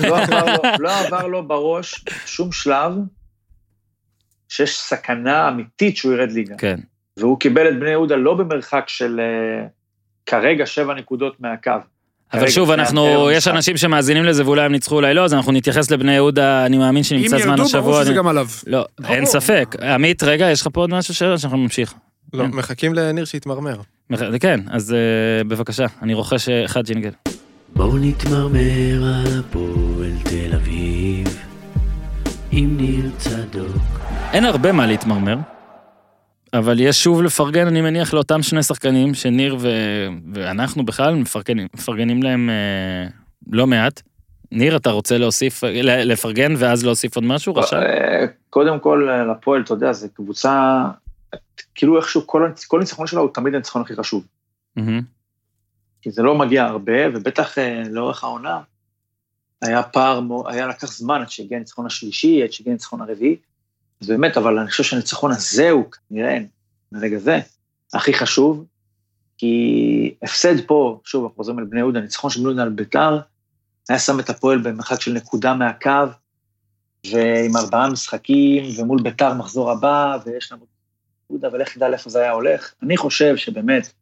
לא, 0.00 0.18
עבר 0.18 0.44
לו, 0.44 0.62
לא 0.78 1.00
עבר 1.00 1.26
לו 1.26 1.48
בראש 1.48 2.04
שום 2.26 2.52
שלב 2.52 2.92
שיש 4.48 4.78
סכנה 4.78 5.48
אמיתית 5.48 5.96
שהוא 5.96 6.12
ירד 6.12 6.30
ליגה. 6.30 6.56
כן. 6.58 6.80
והוא 7.16 7.40
קיבל 7.40 7.68
את 7.68 7.80
בני 7.80 7.90
יהודה 7.90 8.16
לא 8.16 8.34
במרחק 8.34 8.84
של 8.86 9.20
אה, 9.20 9.66
כרגע 10.26 10.66
שבע 10.66 10.94
נקודות 10.94 11.40
מהקו. 11.40 11.70
אבל 12.32 12.48
שוב, 12.48 12.70
אנחנו, 12.70 13.30
יש. 13.32 13.48
אנשים 13.48 13.76
שמאזינים 13.76 14.24
לזה 14.24 14.44
ואולי 14.44 14.62
הם 14.62 14.72
ניצחו 14.72 14.94
אולי 14.94 15.14
לא, 15.14 15.24
אז 15.24 15.34
אנחנו 15.34 15.52
נתייחס 15.52 15.90
לבני 15.90 16.14
יהודה, 16.14 16.66
אני 16.66 16.78
מאמין 16.78 16.96
אם 16.96 17.02
שנמצא 17.02 17.38
זמן 17.38 17.50
ירדו, 17.50 17.62
השבוע. 17.62 17.80
ברור 17.92 18.04
שזה 18.04 18.12
גם 18.12 18.28
עליו. 18.28 18.46
לא, 18.66 18.84
אין. 19.08 19.26
ספק. 19.26 19.76
עמית, 19.94 20.22
רגע, 20.22 20.50
יש 20.50 20.60
לך 20.60 20.68
פה 20.72 20.80
עוד 20.80 20.90
משהו 20.90 21.14
שאלה 21.14 21.38
שאנחנו 21.38 21.58
נמשיך. 21.58 21.94
לא. 22.34 22.46
מחכים 22.46 22.94
לניר 22.94 23.24
שיתמרמר. 23.24 23.76
מח- 24.10 24.20
כן, 24.40 24.60
אז 24.70 24.92
אה, 24.92 24.98
בבקשה, 25.44 25.86
אני 26.02 26.14
רוכש 26.14 26.48
אה, 26.48 26.64
אחד 26.64 26.84
ג'ינגל. 26.84 27.10
בואו 27.74 27.98
נתמרמר 27.98 28.58
על 29.04 29.40
הפועל 29.40 30.12
תל 30.24 30.54
אביב 30.54 31.36
עם 32.50 32.76
ניר 32.76 33.10
צדוק. 33.18 34.00
אין 34.32 34.44
הרבה 34.44 34.72
מה 34.72 34.86
להתמרמר, 34.86 35.36
אבל 36.58 36.80
יש 36.80 37.04
שוב 37.04 37.22
לפרגן, 37.22 37.66
אני 37.66 37.80
מניח, 37.80 38.14
לאותם 38.14 38.42
שני 38.42 38.62
שחקנים 38.62 39.14
שניר 39.14 39.56
ו... 39.60 39.68
ואנחנו 40.34 40.84
בכלל 40.84 41.14
מפרגנים, 41.14 41.66
מפרגנים 41.74 42.22
להם 42.22 42.50
אה, 42.50 43.08
לא 43.52 43.66
מעט. 43.66 44.02
ניר, 44.52 44.76
אתה 44.76 44.90
רוצה 44.90 45.18
להוסיף, 45.18 45.62
לפרגן 45.82 46.54
ואז 46.58 46.84
להוסיף 46.84 47.16
עוד 47.16 47.24
משהו? 47.24 47.54
רשם? 47.54 47.76
אה, 47.76 48.26
קודם 48.50 48.80
כל, 48.80 49.08
אה, 49.08 49.24
לפועל, 49.24 49.62
אתה 49.62 49.74
יודע, 49.74 49.92
זו 49.92 50.06
קבוצה, 50.14 50.84
כאילו 51.74 51.96
איכשהו 51.96 52.26
כל, 52.26 52.50
כל 52.66 52.80
ניצחון 52.80 53.06
שלה 53.06 53.20
הוא 53.20 53.30
תמיד 53.34 53.54
הניצחון 53.54 53.82
הכי 53.82 53.96
חשוב. 53.96 54.26
מהמם. 54.76 55.00
כי 56.02 56.10
זה 56.10 56.22
לא 56.22 56.34
מגיע 56.34 56.64
הרבה, 56.64 57.08
ובטח 57.14 57.58
אה, 57.58 57.82
לאורך 57.90 58.24
העונה, 58.24 58.60
היה 59.62 59.82
פער, 59.82 60.20
היה 60.46 60.66
לקח 60.66 60.86
זמן 60.86 61.20
עד 61.20 61.30
שהגיע 61.30 61.56
הניצחון 61.56 61.86
השלישי, 61.86 62.42
עד 62.42 62.52
שהגיע 62.52 62.70
הניצחון 62.70 63.00
הרביעי. 63.00 63.36
אז 64.00 64.08
באמת, 64.08 64.36
אבל 64.36 64.58
אני 64.58 64.70
חושב 64.70 64.82
שהניצחון 64.82 65.30
הזה 65.30 65.70
הוא 65.70 65.84
כנראה, 66.08 66.38
מרגע 66.92 67.18
זה, 67.18 67.38
הכי 67.94 68.14
חשוב, 68.14 68.64
כי 69.38 70.14
הפסד 70.22 70.66
פה, 70.66 71.00
שוב, 71.04 71.24
אנחנו 71.24 71.36
חוזרים 71.36 71.58
על 71.58 71.64
בני 71.64 71.80
יהודה, 71.80 72.00
ניצחון 72.00 72.30
של 72.30 72.40
בני 72.40 72.48
יהודה 72.48 72.62
על 72.62 72.68
ביתר, 72.68 73.20
היה 73.88 73.98
שם 73.98 74.20
את 74.20 74.30
הפועל 74.30 74.58
במרחק 74.58 75.00
של 75.00 75.12
נקודה 75.12 75.54
מהקו, 75.54 75.90
ועם 77.12 77.56
ארבעה 77.56 77.90
משחקים, 77.90 78.64
ומול 78.80 79.02
ביתר 79.02 79.34
מחזור 79.34 79.70
הבא, 79.70 80.18
ויש 80.26 80.52
לנו 80.52 80.66
יהודה, 81.30 81.48
ולך 81.52 81.74
תדע 81.74 81.88
לאיפה 81.88 82.10
זה 82.10 82.20
היה 82.20 82.32
הולך. 82.32 82.74
אני 82.82 82.96
חושב 82.96 83.36
שבאמת, 83.36 83.92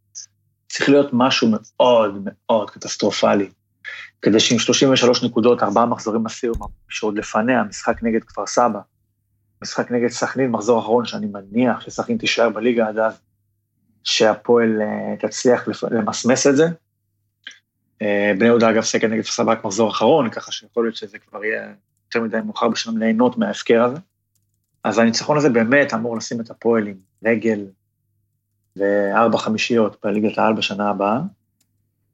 צריך 0.68 0.88
להיות 0.88 1.10
משהו 1.12 1.48
מאוד 1.50 2.24
מאוד 2.24 2.70
קטסטרופלי, 2.70 3.50
כדי 4.22 4.40
שעם 4.40 4.58
33 4.58 5.24
נקודות, 5.24 5.62
ארבעה 5.62 5.86
מחזורים 5.86 6.26
לסיום, 6.26 6.56
שעוד 6.88 7.18
לפניה, 7.18 7.62
משחק 7.62 8.02
נגד 8.02 8.24
כפר 8.24 8.46
סבא, 8.46 8.80
משחק 9.64 9.90
נגד 9.90 10.08
סכנין, 10.08 10.50
מחזור 10.50 10.80
אחרון, 10.80 11.06
שאני 11.06 11.26
מניח 11.26 11.80
שסכנין 11.80 12.18
תישאר 12.18 12.48
בליגה 12.48 12.88
עד 12.88 12.98
אז, 12.98 13.20
שהפועל 14.04 14.82
אה, 14.82 15.28
תצליח 15.28 15.68
למסמס 15.90 16.46
את 16.46 16.56
זה. 16.56 16.64
אה, 18.02 18.32
בני 18.38 18.46
יהודה 18.46 18.70
אגב 18.70 18.82
סגל 18.82 19.08
נגד 19.08 19.22
רק 19.46 19.64
מחזור 19.64 19.90
אחרון, 19.90 20.30
ככה 20.30 20.52
שיכול 20.52 20.84
להיות 20.84 20.96
שזה 20.96 21.18
כבר 21.18 21.44
יהיה 21.44 21.72
יותר 22.06 22.20
מדי 22.20 22.36
מאוחר 22.44 22.68
בשבילם 22.68 22.98
ליהנות 22.98 23.38
מההפקר 23.38 23.82
הזה. 23.82 23.98
אז 24.84 24.98
הניצחון 24.98 25.36
הזה 25.36 25.48
באמת 25.48 25.94
אמור 25.94 26.16
לשים 26.16 26.40
את 26.40 26.50
הפועל 26.50 26.86
עם 26.86 26.96
רגל 27.24 27.66
וארבע 28.76 29.38
חמישיות 29.38 29.96
בליגת 30.04 30.38
העל 30.38 30.52
בשנה 30.52 30.90
הבאה. 30.90 31.20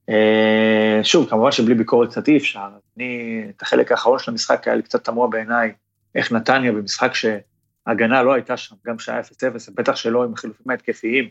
אה, 0.09 1.01
שוב, 1.03 1.31
כמובן 1.31 1.53
שבלי 1.53 1.75
ביקורת 1.75 2.11
קצת 2.11 2.29
אי 2.29 2.37
אפשר. 2.37 2.69
אני, 2.97 3.43
את 3.57 3.63
החלק 3.63 3.93
האחרון 3.93 4.19
של 4.19 4.31
המשחק 4.31 4.69
היה 4.69 4.77
לי 4.77 4.83
קצת 4.83 5.05
תמוה 5.05 5.29
בעיניי, 5.29 5.73
איך 6.15 6.33
נתניה 6.33 6.73
במשחק 6.73 7.13
שההגנה 7.15 8.23
לא 8.23 8.33
הייתה 8.33 8.57
שם, 8.57 8.77
גם 8.87 8.97
כשהיה 8.97 9.21
0-0, 9.21 9.25
ובטח 9.71 9.97
שלא 9.97 10.25
עם 10.25 10.33
החילופים 10.33 10.71
ההתקפיים, 10.71 11.29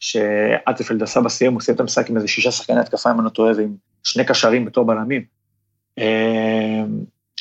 שאטפלד 0.00 1.02
עשה 1.02 1.20
בסיום, 1.20 1.54
הוא 1.54 1.60
סיים 1.60 1.74
את 1.74 1.80
המשחק 1.80 2.10
עם 2.10 2.16
איזה 2.16 2.28
שישה 2.28 2.50
שחקני 2.50 2.80
התקפה, 2.80 3.10
אם 3.10 3.16
אני 3.16 3.24
לא 3.24 3.30
טועה, 3.30 3.52
ועם 3.56 3.74
שני 4.04 4.24
קשרים 4.24 4.64
בתור 4.64 4.84
בלמים. 4.84 5.24
אה, 5.98 6.82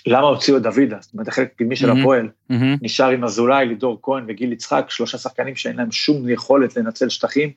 למה 0.07 0.27
הוציאו 0.27 0.57
את 0.57 0.61
דוידה? 0.61 0.97
זאת 1.01 1.13
אומרת, 1.13 1.27
החלק 1.27 1.51
הקדמי 1.55 1.75
של 1.75 1.87
מהמם. 1.87 1.99
הפועל, 1.99 2.29
מהמם. 2.49 2.77
נשאר 2.81 3.09
עם 3.09 3.23
אזולאי, 3.23 3.65
לידור 3.65 3.99
כהן 4.01 4.23
וגיל 4.27 4.53
יצחק, 4.53 4.85
שלושה 4.89 5.17
שחקנים 5.17 5.55
שאין 5.55 5.75
להם 5.75 5.91
שום 5.91 6.29
יכולת 6.29 6.77
לנצל 6.77 7.09
שטחים, 7.09 7.51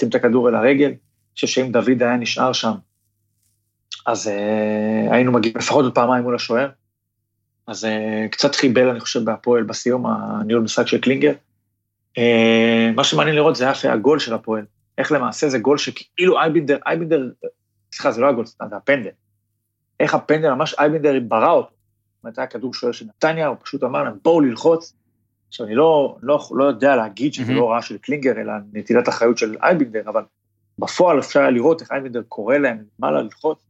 שים 0.00 0.08
את 0.08 0.14
הכדור 0.14 0.48
אל 0.48 0.54
הרגל. 0.54 0.86
אני 0.86 0.96
חושב 1.34 1.46
שאם 1.46 1.72
דוד 1.72 2.02
היה 2.02 2.16
נשאר 2.16 2.52
שם, 2.52 2.72
אז 4.06 4.28
אה, 4.28 5.14
היינו 5.14 5.32
מגיעים 5.32 5.56
לפחות 5.56 5.84
עוד 5.84 5.94
פעמיים 5.94 6.24
מול 6.24 6.34
השוער. 6.34 6.68
אז 7.68 7.84
אה, 7.84 8.26
קצת 8.30 8.54
חיבל, 8.54 8.88
אני 8.88 9.00
חושב, 9.00 9.24
בהפועל 9.24 9.62
בסיום, 9.62 10.06
הניהול 10.06 10.62
משחק 10.62 10.86
של 10.86 11.00
קלינגר. 11.00 11.32
אה, 12.18 12.90
מה 12.96 13.04
שמעניין 13.04 13.36
לראות 13.36 13.56
זה 13.56 13.64
היה 13.64 13.92
הגול 13.92 14.18
של 14.18 14.34
הפועל. 14.34 14.64
איך 14.98 15.12
למעשה 15.12 15.48
זה 15.48 15.58
גול 15.58 15.78
שכאילו 15.78 16.38
אייבינדר, 16.38 16.78
אייבינדר, 16.86 17.28
סליחה, 17.92 18.12
זה 18.12 18.20
לא 18.20 18.28
הגול, 18.28 18.46
זה 18.46 18.76
הפנדל. 18.76 19.10
איך 20.00 20.14
הפנדל, 20.14 20.50
ממש 20.50 20.74
אייבינדר 20.78 21.20
ברא 21.28 21.52
אותו. 21.52 21.68
זאת 21.68 22.24
אומרת, 22.24 22.38
היה 22.38 22.46
כדור 22.46 22.74
שוער 22.74 22.92
של 22.92 23.06
נתניה, 23.06 23.46
הוא 23.46 23.56
פשוט 23.64 23.84
אמר 23.84 24.02
להם, 24.02 24.14
בואו 24.24 24.40
ללחוץ. 24.40 24.94
עכשיו, 25.48 25.66
אני 25.66 25.74
לא, 25.74 26.16
לא, 26.22 26.48
לא 26.50 26.64
יודע 26.64 26.96
להגיד 26.96 27.34
שזה 27.34 27.44
מהמם. 27.44 27.56
לא 27.56 27.62
הוראה 27.62 27.82
של 27.82 27.98
קלינגר, 27.98 28.40
אלא 28.40 28.52
נטילת 28.72 29.08
אחריות 29.08 29.38
של 29.38 29.56
אייבינדר, 29.62 30.02
אבל 30.06 30.22
בפועל 30.78 31.18
אפשר 31.18 31.40
היה 31.40 31.50
לראות 31.50 31.80
איך 31.80 31.92
אייבינדר 31.92 32.22
קורא 32.28 32.56
להם 32.56 32.78
למעלה 32.98 33.22
ללחוץ. 33.22 33.66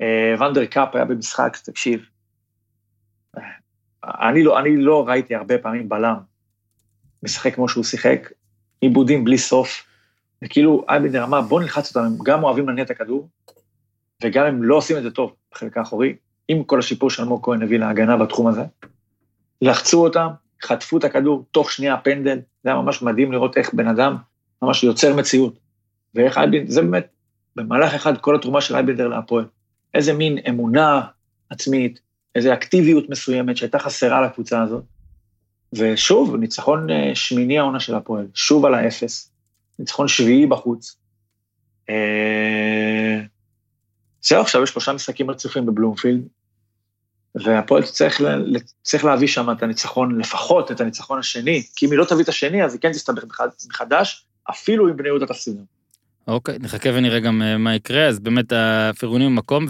אה, 0.00 0.34
ונדר 0.40 0.66
קאפ 0.66 0.94
היה 0.94 1.04
במשחק, 1.04 1.56
תקשיב, 1.64 2.00
אני 4.04 4.44
לא, 4.44 4.58
אני 4.58 4.76
לא 4.76 5.08
ראיתי 5.08 5.34
הרבה 5.34 5.58
פעמים 5.58 5.88
בלם 5.88 6.16
משחק 7.22 7.54
כמו 7.54 7.68
שהוא 7.68 7.84
שיחק, 7.84 8.30
עיבודים 8.80 9.24
בלי 9.24 9.38
סוף, 9.38 9.86
וכאילו 10.44 10.84
אייבינדר 10.88 11.24
אמר, 11.24 11.40
בוא 11.40 11.60
נלחץ 11.60 11.96
אותם, 11.96 12.06
הם 12.06 12.18
גם 12.24 12.44
אוהבים 12.44 12.68
להניע 12.68 12.84
את 12.84 12.90
הכדור, 12.90 13.28
וגם 14.24 14.46
הם 14.46 14.62
לא 14.62 14.76
עושים 14.76 14.96
את 14.96 15.02
זה 15.02 15.10
טוב 15.10 15.34
בחלק 15.52 15.76
האחורי, 15.76 16.16
עם 16.48 16.64
כל 16.64 16.78
השיפור 16.78 17.10
שאלמוג 17.10 17.44
כהן 17.44 17.62
הביא 17.62 17.78
להגנה 17.78 18.16
בתחום 18.16 18.46
הזה. 18.46 18.62
לחצו 19.62 20.04
אותם, 20.04 20.28
חטפו 20.62 20.98
את 20.98 21.04
הכדור, 21.04 21.44
תוך 21.50 21.72
שנייה 21.72 21.96
פנדל, 21.96 22.38
זה 22.64 22.70
היה 22.70 22.80
ממש 22.82 23.02
מדהים 23.02 23.32
לראות 23.32 23.56
איך 23.56 23.74
בן 23.74 23.88
אדם 23.88 24.16
ממש 24.62 24.84
יוצר 24.84 25.16
מציאות. 25.16 25.58
ואיך 26.14 26.38
אייבינדר, 26.38 26.70
זה 26.70 26.82
באמת, 26.82 27.08
במהלך 27.56 27.94
אחד 27.94 28.18
כל 28.18 28.36
התרומה 28.36 28.60
של 28.60 28.74
אייבינדר 28.74 29.08
להפועל. 29.08 29.44
איזה 29.94 30.12
מין 30.12 30.38
אמונה 30.48 31.00
עצמית, 31.50 32.00
איזו 32.36 32.52
אקטיביות 32.52 33.10
מסוימת 33.10 33.56
שהייתה 33.56 33.78
חסרה 33.78 34.26
לקבוצה 34.26 34.62
הזאת. 34.62 34.84
ושוב, 35.72 36.36
ניצחון 36.36 36.90
אה, 36.90 37.10
שמיני 37.14 37.58
העונה 37.58 37.80
של 37.80 37.94
הפועל, 37.94 38.26
שוב 38.34 38.66
על 38.66 38.74
האפס, 38.74 39.30
ניצחון 39.78 40.08
שביעי 40.08 40.46
בחוץ. 40.46 40.96
אה, 41.90 43.20
זהו, 44.22 44.40
עכשיו 44.40 44.62
יש 44.62 44.70
שלושה 44.70 44.92
משחקים 44.92 45.30
רצופים 45.30 45.66
בבלומפילד, 45.66 46.20
והפועל 47.34 47.82
צריך, 48.82 49.04
להביא 49.04 49.28
שם 49.28 49.50
את 49.50 49.62
הניצחון, 49.62 50.18
לפחות 50.18 50.70
את 50.70 50.80
הניצחון 50.80 51.18
השני, 51.18 51.62
כי 51.76 51.86
אם 51.86 51.90
היא 51.90 51.98
לא 51.98 52.04
תביא 52.04 52.24
את 52.24 52.28
השני, 52.28 52.64
אז 52.64 52.72
היא 52.72 52.80
כן 52.80 52.92
תסתבך 52.92 53.24
מחד- 53.24 53.48
מחדש, 53.68 54.26
אפילו 54.50 54.88
אם 54.88 54.96
בני 54.96 55.08
יהודה 55.08 55.26
תפסידו. 55.26 55.60
אוקיי, 56.28 56.58
נחכה 56.58 56.90
ונראה 56.94 57.20
גם 57.20 57.42
אה, 57.42 57.58
מה 57.58 57.74
יקרה, 57.74 58.06
אז 58.06 58.18
באמת 58.18 58.52
הפירונים 58.56 59.30
במקום, 59.36 59.66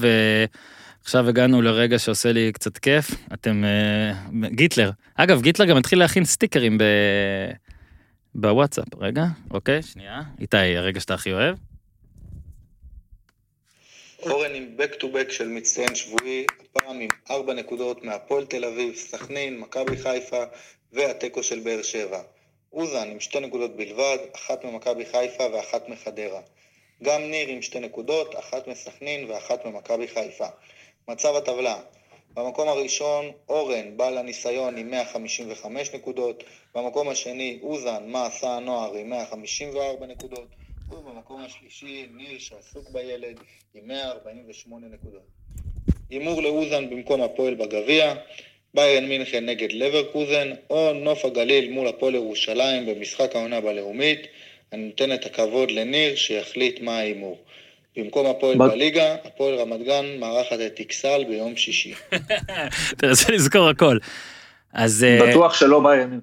ועכשיו 1.07 1.29
הגענו 1.29 1.63
לרגע 1.63 1.99
שעושה 1.99 2.33
לי 2.33 2.53
קצת 2.53 2.79
כיף. 2.79 3.11
אתם... 3.33 3.65
אה, 3.65 4.49
גיטלר. 4.49 4.91
אגב, 5.15 5.43
גיטלר 5.43 5.67
גם 5.67 5.77
התחיל 5.77 5.99
להכין 5.99 6.25
סטיקרים 6.25 6.79
ב... 6.79 6.85
בוואטסאפ. 8.35 8.85
רגע, 9.01 9.25
אוקיי, 9.51 9.83
שנייה. 9.83 10.23
איתי, 10.41 10.77
הרגע 10.77 11.01
שאתה 11.01 11.15
הכי 11.15 11.33
אוהב. 11.33 11.57
אורן 14.23 14.55
עם 14.55 14.77
back 14.79 14.95
to 15.01 15.05
back 15.05 15.33
של 15.33 15.49
מצטיין 15.49 15.95
שבועי, 15.95 16.47
הפעם 16.61 17.01
עם 17.01 17.09
ארבע 17.31 17.55
נקודות 17.55 18.05
מהפועל 18.05 18.45
תל 18.45 18.65
אביב, 18.65 18.95
סכנין, 18.95 19.61
מכבי 19.61 19.97
חיפה 19.97 20.45
והתיקו 20.93 21.43
של 21.43 21.61
באר 21.61 21.83
שבע. 21.83 22.23
אוזן 22.73 23.09
עם 23.11 23.21
שתי 23.21 23.41
נקודות 23.41 23.77
בלבד, 23.77 24.19
אחת 24.37 24.65
ממכבי 24.65 25.07
חיפה 25.07 25.45
ואחת 25.53 25.89
מחדרה. 25.89 26.41
גם 27.03 27.21
ניר 27.21 27.49
עם 27.49 27.63
שתי 27.63 27.81
נקודות, 27.81 28.35
אחת 28.39 28.69
מסכנין 28.69 29.31
ואחת 29.31 29.67
ממכבי 29.67 30.09
חיפה. 30.09 30.47
מצב 31.11 31.37
הטבלה 31.37 31.77
במקום 32.35 32.69
הראשון 32.69 33.31
אורן 33.49 33.97
בעל 33.97 34.19
הניסיון 34.19 34.77
עם 34.77 34.91
155 34.91 35.95
נקודות, 35.95 36.45
במקום 36.75 37.09
השני 37.09 37.59
אוזן 37.63 38.03
מה 38.07 38.27
עשה 38.27 38.57
הנוער 38.57 38.95
עם 38.95 39.11
154 39.11 40.07
נקודות, 40.07 40.47
ובמקום 40.91 41.43
השלישי 41.45 42.07
ניר 42.17 42.39
שעסוק 42.39 42.91
בילד 42.91 43.41
עם 43.75 43.89
148 43.89 44.87
נקודות. 44.87 45.23
הימור 46.11 46.43
לאוזן 46.43 46.91
במקום 46.91 47.23
הפועל 47.23 47.55
בגביע, 47.55 48.15
ביירן 48.75 49.09
מינכן 49.09 49.47
נגד 49.47 49.73
לברקוזן, 49.73 50.51
או 50.71 50.93
נוף 50.93 51.25
הגליל 51.25 51.71
מול 51.71 51.89
הפועל 51.89 52.15
ירושלים 52.15 52.87
במשחק 52.87 53.37
העונה 53.37 53.61
בלאומית. 53.61 54.21
אני 54.73 54.83
נותן 54.87 55.13
את 55.13 55.27
הכבוד 55.27 55.71
לניר 55.71 56.17
שיחליט 56.17 56.81
מה 56.81 56.99
ההימור. 56.99 57.39
במקום 57.97 58.27
הפועל 58.27 58.59
ב- 58.59 58.63
בליגה, 58.63 59.15
הפועל 59.25 59.55
רמת 59.55 59.83
גן 59.87 60.05
מארחת 60.21 60.59
את 60.67 60.79
איקסל 60.79 61.25
ביום 61.29 61.57
שישי. 61.57 61.95
אתה 62.93 63.09
רוצה 63.11 63.33
לזכור 63.33 63.69
הכל. 63.69 63.99
אז 64.73 65.05
אה, 65.05 65.31
בטוח 65.31 65.55
שלא 65.55 65.81
ביירן. 65.81 66.19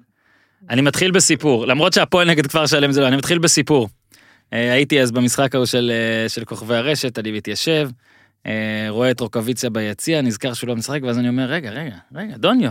אני 0.70 0.82
מתחיל 0.82 1.10
בסיפור, 1.10 1.66
למרות 1.66 1.92
שהפועל 1.92 2.30
נגד 2.30 2.46
כפר 2.46 2.66
שלם 2.66 2.92
זה 2.92 3.00
לא, 3.00 3.08
אני 3.08 3.16
מתחיל 3.16 3.38
בסיפור. 3.38 3.88
אה, 4.52 4.72
הייתי 4.72 5.00
אז 5.00 5.12
במשחק 5.12 5.54
ההוא 5.54 5.66
של, 5.66 5.92
אה, 5.94 6.28
של 6.28 6.44
כוכבי 6.44 6.74
הרשת, 6.74 7.18
אני 7.18 7.32
מתיישב, 7.32 7.88
אה, 8.46 8.86
רואה 8.88 9.10
את 9.10 9.20
רוקוויציה 9.20 9.70
ביציע, 9.70 10.22
נזכר 10.22 10.54
שהוא 10.54 10.68
לא 10.68 10.76
משחק, 10.76 11.00
ואז 11.02 11.18
אני 11.18 11.28
אומר, 11.28 11.44
רגע, 11.44 11.70
רגע, 11.70 11.96
רגע, 12.14 12.36
דוניו. 12.36 12.70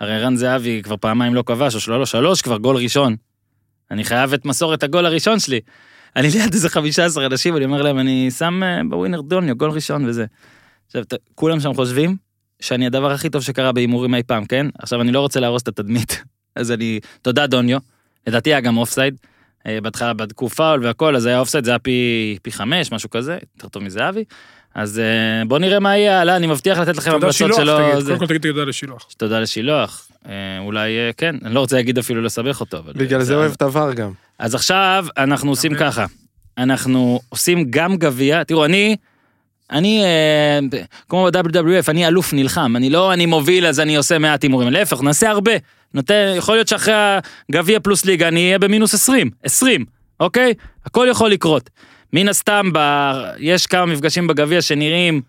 הרי 0.00 0.18
רן 0.18 0.36
זהבי 0.36 0.80
כבר 0.82 0.96
פעמיים 0.96 1.34
לא 1.34 1.42
כבש, 1.46 1.74
או 1.74 1.80
שלא, 1.80 2.06
שלוש 2.06 2.42
כבר, 2.42 2.58
גול 2.58 2.76
ראשון. 2.76 3.16
אני 3.90 4.04
חייב 4.04 4.32
את 4.32 4.44
מסורת 4.44 4.82
הגול 4.82 5.06
הראשון 5.06 5.40
שלי. 5.40 5.60
אני 6.16 6.28
ליד 6.30 6.54
איזה 6.54 6.68
15 6.68 7.26
אנשים, 7.26 7.56
אני 7.56 7.64
אומר 7.64 7.82
להם, 7.82 7.98
אני 7.98 8.30
שם 8.30 8.62
אה, 8.62 8.80
בווינר 8.90 9.20
דוניו, 9.20 9.56
גול 9.56 9.70
ראשון 9.70 10.04
וזה. 10.04 10.24
עכשיו, 10.86 11.02
כולם 11.34 11.60
שם 11.60 11.74
חושבים 11.74 12.16
שאני 12.60 12.86
הדבר 12.86 13.12
הכי 13.12 13.30
טוב 13.30 13.42
שקרה 13.42 13.72
בהימורים 13.72 14.14
אי 14.14 14.22
פעם, 14.22 14.44
כן? 14.44 14.66
עכשיו, 14.78 15.00
אני 15.00 15.12
לא 15.12 15.20
רוצה 15.20 15.40
להרוס 15.40 15.62
את 15.62 15.68
התדמית, 15.68 16.22
אז 16.56 16.72
אני, 16.72 17.00
תודה 17.22 17.46
דוניו. 17.46 17.78
לדעתי 18.26 18.50
היה 18.50 18.60
גם 18.60 18.76
אופסייד. 18.76 19.16
אה, 19.66 19.80
בהתחלה 19.80 20.12
בדקו 20.14 20.48
פאול 20.48 20.84
והכל, 20.86 21.16
אז 21.16 21.26
היה 21.26 21.38
אופסייד, 21.38 21.64
זה 21.64 21.70
היה 21.70 21.78
פי, 21.78 22.38
פי 22.42 22.52
חמש, 22.52 22.92
משהו 22.92 23.10
כזה, 23.10 23.38
יותר 23.56 23.68
טוב 23.68 23.82
מזהבי. 23.82 24.24
אז 24.74 24.98
אה, 24.98 25.04
בוא 25.48 25.58
נראה 25.58 25.80
מה 25.80 25.96
יהיה 25.96 26.20
הלאה, 26.20 26.36
אני 26.36 26.46
מבטיח 26.46 26.78
לתת 26.78 26.96
לכם 26.96 27.10
תודה 27.10 27.26
המלצות 27.26 27.34
שילוח, 27.36 27.56
שלו. 27.56 27.78
תגיד, 27.92 27.98
זה- 28.04 28.06
קודם 28.06 28.18
כל 28.18 28.26
תגיד 28.26 28.42
תודה 28.52 28.64
לשילוח. 28.64 29.06
תודה 29.16 29.40
לשילוח. 29.40 30.08
אולי, 30.58 30.90
כן, 31.16 31.36
אני 31.44 31.54
לא 31.54 31.60
רוצה 31.60 31.76
להגיד 31.76 31.98
אפילו 31.98 32.22
לסבך 32.22 32.60
אותו. 32.60 32.78
אבל, 32.78 32.92
בגלל 32.96 33.18
אה, 33.20 33.24
זה 33.24 33.34
אוהב 33.34 33.52
את 33.52 33.62
עבר 33.62 33.92
גם. 33.92 34.12
אז 34.38 34.54
עכשיו 34.54 35.06
אנחנו 35.16 35.50
עושים. 35.50 35.74
ככה, 35.74 36.06
אנחנו 36.58 37.20
עושים 37.28 37.64
גם 37.70 37.96
גביע, 37.96 38.44
תראו, 38.44 38.64
אני, 38.64 38.96
אני, 39.70 40.04
אה, 40.04 40.58
כמו 41.08 41.28
ב-WWF, 41.32 41.84
אני 41.88 42.06
אלוף 42.06 42.32
נלחם, 42.32 42.76
אני 42.76 42.90
לא, 42.90 43.12
אני 43.12 43.26
מוביל 43.26 43.66
אז 43.66 43.80
אני 43.80 43.96
עושה 43.96 44.18
מעט 44.18 44.42
הימורים, 44.42 44.68
להפך, 44.68 45.02
נעשה 45.02 45.30
הרבה. 45.30 45.52
נותן, 45.94 46.34
יכול 46.36 46.54
להיות 46.54 46.68
שאחרי 46.68 46.94
הגביע 47.48 47.80
פלוס 47.80 48.04
ליגה 48.04 48.28
אני 48.28 48.46
אהיה 48.46 48.58
במינוס 48.58 48.94
20, 48.94 49.30
20, 49.42 49.84
אוקיי? 50.20 50.54
הכל 50.86 51.06
יכול 51.10 51.30
לקרות. 51.30 51.70
מן 52.12 52.28
הסתם, 52.28 52.70
ב... 52.72 52.78
יש 53.38 53.66
כמה 53.66 53.86
מפגשים 53.86 54.26
בגביע 54.26 54.62
שנראים 54.62 55.20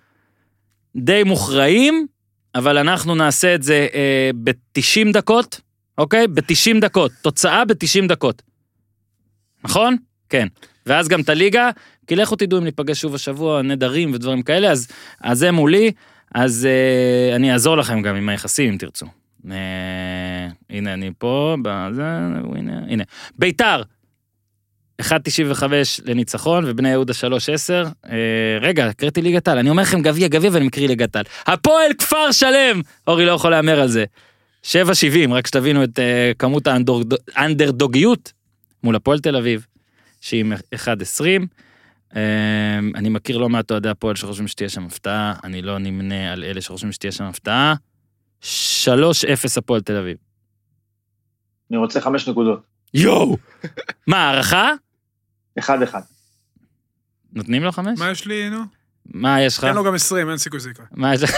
די 0.95 1.23
מוכרעים, 1.23 2.07
אבל 2.55 2.77
אנחנו 2.77 3.15
נעשה 3.15 3.55
את 3.55 3.63
זה 3.63 3.87
אה, 3.93 4.29
ב-90 4.43 5.11
דקות, 5.13 5.61
אוקיי? 5.97 6.27
ב-90 6.27 6.79
דקות, 6.81 7.11
תוצאה 7.21 7.65
ב-90 7.65 8.07
דקות. 8.07 8.41
נכון? 9.65 9.95
כן. 10.29 10.47
ואז 10.85 11.07
גם 11.07 11.21
את 11.21 11.29
הליגה, 11.29 11.69
כי 12.07 12.15
לכו 12.15 12.35
תדעו 12.35 12.59
אם 12.59 12.63
ניפגש 12.63 13.01
שוב 13.01 13.15
השבוע, 13.15 13.61
נדרים 13.61 14.13
ודברים 14.13 14.41
כאלה, 14.41 14.71
אז, 14.71 14.87
אז 15.21 15.39
זה 15.39 15.51
מולי, 15.51 15.91
אז 16.35 16.67
אה, 16.71 17.35
אני 17.35 17.53
אעזור 17.53 17.77
לכם 17.77 18.01
גם 18.01 18.15
עם 18.15 18.29
היחסים 18.29 18.71
אם 18.71 18.77
תרצו. 18.77 19.05
אה, 19.51 19.57
הנה 20.69 20.93
אני 20.93 21.11
פה, 21.17 21.55
בזה, 21.61 22.03
הנה, 22.55 22.79
הנה. 22.87 23.03
ביתר, 23.37 23.81
1.95 25.01 25.63
לניצחון, 26.05 26.63
ובני 26.67 26.89
יהודה 26.89 27.13
3.10. 27.13 27.89
אה, 28.09 28.17
רגע, 28.61 28.85
הקראתי 28.85 29.21
ליגת 29.21 29.47
העל, 29.47 29.57
אני 29.57 29.69
אומר 29.69 29.83
לכם 29.83 30.01
גביע 30.01 30.27
גביע 30.27 30.49
ואני 30.53 30.65
מקריא 30.65 30.87
ליגת 30.87 31.15
העל. 31.15 31.25
הפועל 31.47 31.93
כפר 31.97 32.31
שלם! 32.31 32.81
אורי 33.07 33.25
לא 33.25 33.31
יכול 33.31 33.51
להמר 33.51 33.79
על 33.79 33.87
זה. 33.87 34.05
7.70, 34.63 34.69
רק 35.31 35.47
שתבינו 35.47 35.83
את 35.83 35.99
אה, 35.99 36.31
כמות 36.39 36.67
האנדרדוגיות 37.35 38.33
מול 38.85 38.95
הפועל 38.95 39.19
תל 39.19 39.35
אביב, 39.35 39.65
שהיא 40.21 40.39
עם 40.39 40.53
1.20. 40.53 41.23
אה, 42.15 42.79
אני 42.95 43.09
מכיר 43.09 43.37
לא 43.37 43.49
מעט 43.49 43.71
אוהדי 43.71 43.89
הפועל 43.89 44.15
שחושבים 44.15 44.47
שתהיה 44.47 44.69
שם 44.69 44.85
הפתעה, 44.85 45.33
אני 45.43 45.61
לא 45.61 45.77
נמנה 45.77 46.33
על 46.33 46.43
אלה 46.43 46.61
שחושבים 46.61 46.91
שתהיה 46.91 47.11
שם 47.11 47.23
הפתעה. 47.23 47.73
3-0 48.41 48.45
הפועל 49.57 49.81
תל 49.81 49.97
אביב. 49.97 50.17
אני 51.71 51.77
רוצה 51.77 52.01
חמש 52.01 52.29
נקודות. 52.29 52.63
יואו! 52.93 53.37
מה, 54.07 54.17
הערכה? 54.17 54.71
אחד 55.59 55.81
אחד. 55.81 56.01
נותנים 57.33 57.63
לו 57.63 57.71
חמש? 57.71 57.99
מה 57.99 58.11
יש 58.11 58.25
לי, 58.27 58.49
נו? 58.49 58.59
מה 59.13 59.41
יש 59.41 59.57
לך? 59.57 59.65
תן 59.65 59.75
לו 59.75 59.83
גם 59.83 59.95
20, 59.95 60.29
אין 60.29 60.37
סיכוי 60.37 60.59
שזה 60.59 60.69
יקרה. 60.69 60.85
מה 60.91 61.13
יש 61.13 61.23
לך? 61.23 61.31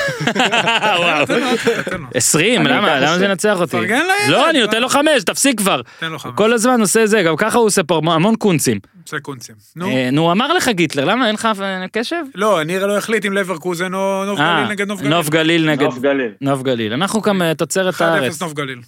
וואו. 1.00 1.26
תן 1.26 1.40
לו, 1.40 1.50
תן 1.86 2.02
לו. 2.02 2.08
20, 2.14 2.68
אני 2.68 2.76
למה? 2.76 3.00
למה 3.00 3.18
זה. 3.18 3.26
ינצח 3.26 3.60
אותי? 3.60 3.72
פרגן 3.72 4.02
לילד. 4.02 4.30
לא, 4.30 4.50
אני 4.50 4.62
נותן 4.62 4.82
לו 4.82 4.90
חמש, 4.90 5.24
תפסיק 5.26 5.58
כבר. 5.58 5.82
תן 6.00 6.12
לו 6.12 6.20
חמש. 6.20 6.34
כל 6.36 6.54
הזמן 6.54 6.82
עושה 6.82 7.06
זה, 7.06 7.24
גם 7.24 7.36
ככה 7.36 7.58
הוא 7.58 7.66
עושה 7.66 7.84
פה 7.84 8.02
המון 8.06 8.36
קונצים. 8.36 8.80
עושה 9.04 9.20
קונצים. 9.20 9.56
נו. 9.76 9.88
אה, 9.88 10.10
נו, 10.12 10.32
אמר 10.32 10.54
לך 10.54 10.70
גיטלר, 10.70 11.06
למה 11.06 11.28
אין 11.28 11.36
לך 11.36 11.48
קשב? 11.92 12.24
לא, 12.36 12.64
ניר 12.64 12.86
לא 12.86 12.98
החליט 12.98 13.26
אם 13.26 13.34
לברקוזן 13.34 13.94
או 13.94 14.26
נוף 14.26 14.40
אה, 14.40 14.56
גליל 14.56 14.72
נגד 14.72 14.88
נוף 14.88 15.00
גליל. 15.00 15.14
נוף 15.14 15.30
גליל 15.30 15.70
נגד 15.70 15.84
נוף 15.84 16.00
גליל. 16.00 16.32
נוף 16.42 16.62
גליל. 16.62 16.94
אנחנו 16.94 17.22
גם 17.22 17.42
אה, 17.42 17.54
תוצרת 17.54 17.94
1-0 17.94 18.04
הארץ. 18.04 18.42
נוף 18.42 18.54
גליל. 18.54 18.82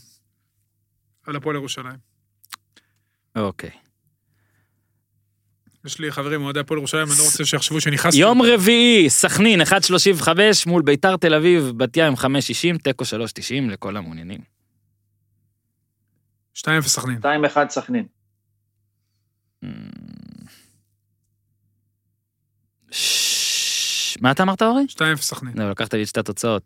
על 1.27 1.35
הפועל 1.35 1.55
ירושלים. 1.55 2.09
אוקיי. 3.35 3.69
יש 5.85 5.99
לי 5.99 6.11
חברים 6.11 6.41
אוהדי 6.41 6.59
הפועל 6.59 6.77
ירושלים, 6.77 7.07
אני 7.07 7.17
לא 7.19 7.23
רוצה 7.23 7.45
שיחשבו 7.45 7.81
שנכנסתי. 7.81 8.19
יום 8.19 8.41
רביעי, 8.41 9.09
סכנין 9.09 9.61
1.35 9.61 10.29
מול 10.65 10.81
ביתר 10.81 11.17
תל 11.17 11.33
אביב, 11.33 11.71
בת 11.77 11.97
ים 11.97 12.13
5.60, 12.13 12.77
תיקו 12.83 13.03
3.90 13.03 13.09
לכל 13.71 13.97
המעוניינים. 13.97 14.39
2-0 16.57 16.61
סכנין. 16.81 17.19
2-1 17.21 17.69
סכנין. 17.69 18.05
ש- 22.91 24.17
מה 24.21 24.31
אתה 24.31 24.43
אמרת 24.43 24.61
אורי? 24.61 24.83
2-0 24.89 25.01
סכנין. 25.21 25.57
לא, 25.57 25.71
לקחת 25.71 25.93
לי 25.93 26.03
את 26.03 26.07
שתי 26.07 26.19
התוצאות. 26.19 26.63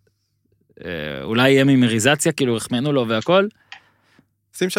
אה, 0.85 1.23
אולי 1.23 1.49
יהיה 1.51 1.63
ממריזציה, 1.63 2.31
כאילו 2.31 2.57
החמאנו 2.57 2.93
לו 2.93 3.07
והכל. 3.07 3.47
שים 4.57 4.69
3-1. 4.69 4.73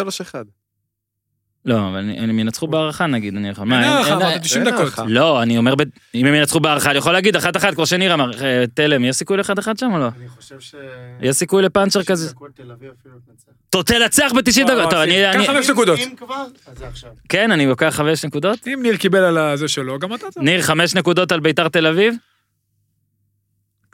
לא, 1.65 1.87
אבל 1.89 1.97
אני- 1.97 2.19
הם 2.19 2.39
ינצחו 2.39 2.67
בהערכה 2.67 3.05
נגיד, 3.07 3.35
אני 3.35 3.49
יכול... 3.49 3.73
אין 3.73 3.83
הערכה, 3.83 4.13
אמרת 4.15 4.41
90 4.41 4.67
אין 4.67 4.75
דקות. 4.75 4.93
לא, 5.07 5.41
אני 5.43 5.57
אומר, 5.57 5.73
אם 6.15 6.25
הם 6.25 6.33
ינצחו 6.33 6.59
בהערכה, 6.59 6.89
אני 6.89 6.97
יכול 6.97 7.13
להגיד 7.13 7.35
אחת 7.35 7.57
אחת, 7.57 7.73
כמו 7.73 7.85
שניר 7.85 8.13
אמר, 8.13 8.43
אה, 8.43 8.63
תלם, 8.73 9.05
יש 9.05 9.15
סיכוי 9.15 9.37
לאחד 9.37 9.59
אחד 9.59 9.77
שם 9.77 9.91
או 9.93 9.99
לא? 9.99 10.07
אני 10.19 10.27
חושב 10.29 10.59
ש... 10.59 10.75
יש 11.21 11.35
סיכוי 11.35 11.63
לפאנצ'ר 11.63 12.03
כזה? 12.03 12.33
תל 12.33 12.71
אביב 12.71 12.91
אפילו 13.01 13.15
תנצח. 13.27 13.51
אתה 13.69 13.83
תנצח 13.83 14.31
ב-90 14.35 14.67
לא, 14.67 14.79
דקות, 14.79 14.91
טוב, 14.91 14.99
אני... 14.99 15.15
קח 15.33 15.51
חמש 15.51 15.69
נקודות. 15.69 15.99
אם 15.99 16.15
כבר, 16.17 16.45
אז 16.71 16.77
זה 16.77 16.87
עכשיו. 16.87 17.09
כן, 17.29 17.51
אני 17.51 17.65
לוקח 17.67 17.89
חמש 17.95 18.25
נקודות. 18.25 18.67
אם 18.67 18.79
ניר 18.83 18.97
קיבל 18.97 19.19
על 19.23 19.37
הזה 19.37 19.67
שלו, 19.67 19.99
גם 19.99 20.13
אתה... 20.13 20.25
ניר, 20.37 20.61
חמש 20.61 20.95
נקודות 20.95 21.31
על 21.31 21.39
ביתר 21.39 21.67
תל 21.67 21.87
אביב? 21.87 22.15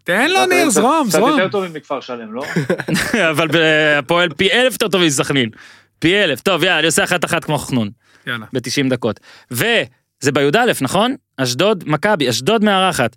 תן 0.04 0.30
לו 0.32 0.46
ניר, 0.46 0.64
קצת- 0.66 0.72
זרום, 0.72 1.08
קצת 1.10 1.20
זרום. 1.20 1.30
יותר 1.32 1.48
טובים 1.48 1.74
מכפר 1.74 2.00
שלם, 2.02 2.34
לא? 2.34 2.44
אבל 3.32 3.48
בהפועל 3.48 4.30
פי 4.30 4.52
אלף 4.52 4.74
יותר 4.74 4.88
טוב 4.88 5.02
מסכנין. 5.04 5.50
פי 6.02 6.24
אלף. 6.24 6.42
טוב, 6.42 6.64
יאללה, 6.64 6.80
אני 6.80 6.86
עושה 6.86 7.04
אחת 7.04 7.26
אחת 7.26 7.44
כמו 7.46 7.58
חנון, 7.58 7.90
יאללה. 8.28 8.46
ב-90 8.54 8.90
דקות. 8.90 9.20
וזה 9.52 10.32
בי"א, 10.34 10.72
נכון? 10.82 11.16
אשדוד, 11.38 11.84
מכבי, 11.88 12.30
אשדוד 12.30 12.64
מארחת. 12.64 13.16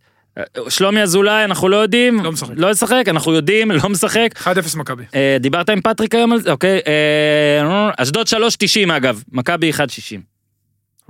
שלומי 0.69 1.03
אזולאי, 1.03 1.45
אנחנו 1.45 1.69
לא 1.69 1.77
יודעים. 1.77 2.25
לא 2.25 2.33
משחק. 2.33 2.51
לא 2.57 2.71
ישחק, 2.71 3.05
אנחנו 3.09 3.33
יודעים, 3.33 3.71
לא 3.71 3.89
משחק. 3.89 4.29
1-0 4.37 4.47
מכבי. 4.77 5.05
אה, 5.15 5.37
דיברת 5.41 5.71
עם 5.71 5.81
פטריק 5.81 6.15
היום 6.15 6.33
על 6.33 6.41
זה? 6.41 6.51
אוקיי. 6.51 6.81
אה, 6.87 7.91
אשדוד 7.97 8.27
3.90 8.27 8.97
אגב, 8.97 9.23
מכבי 9.33 9.71
1.60. 9.71 9.77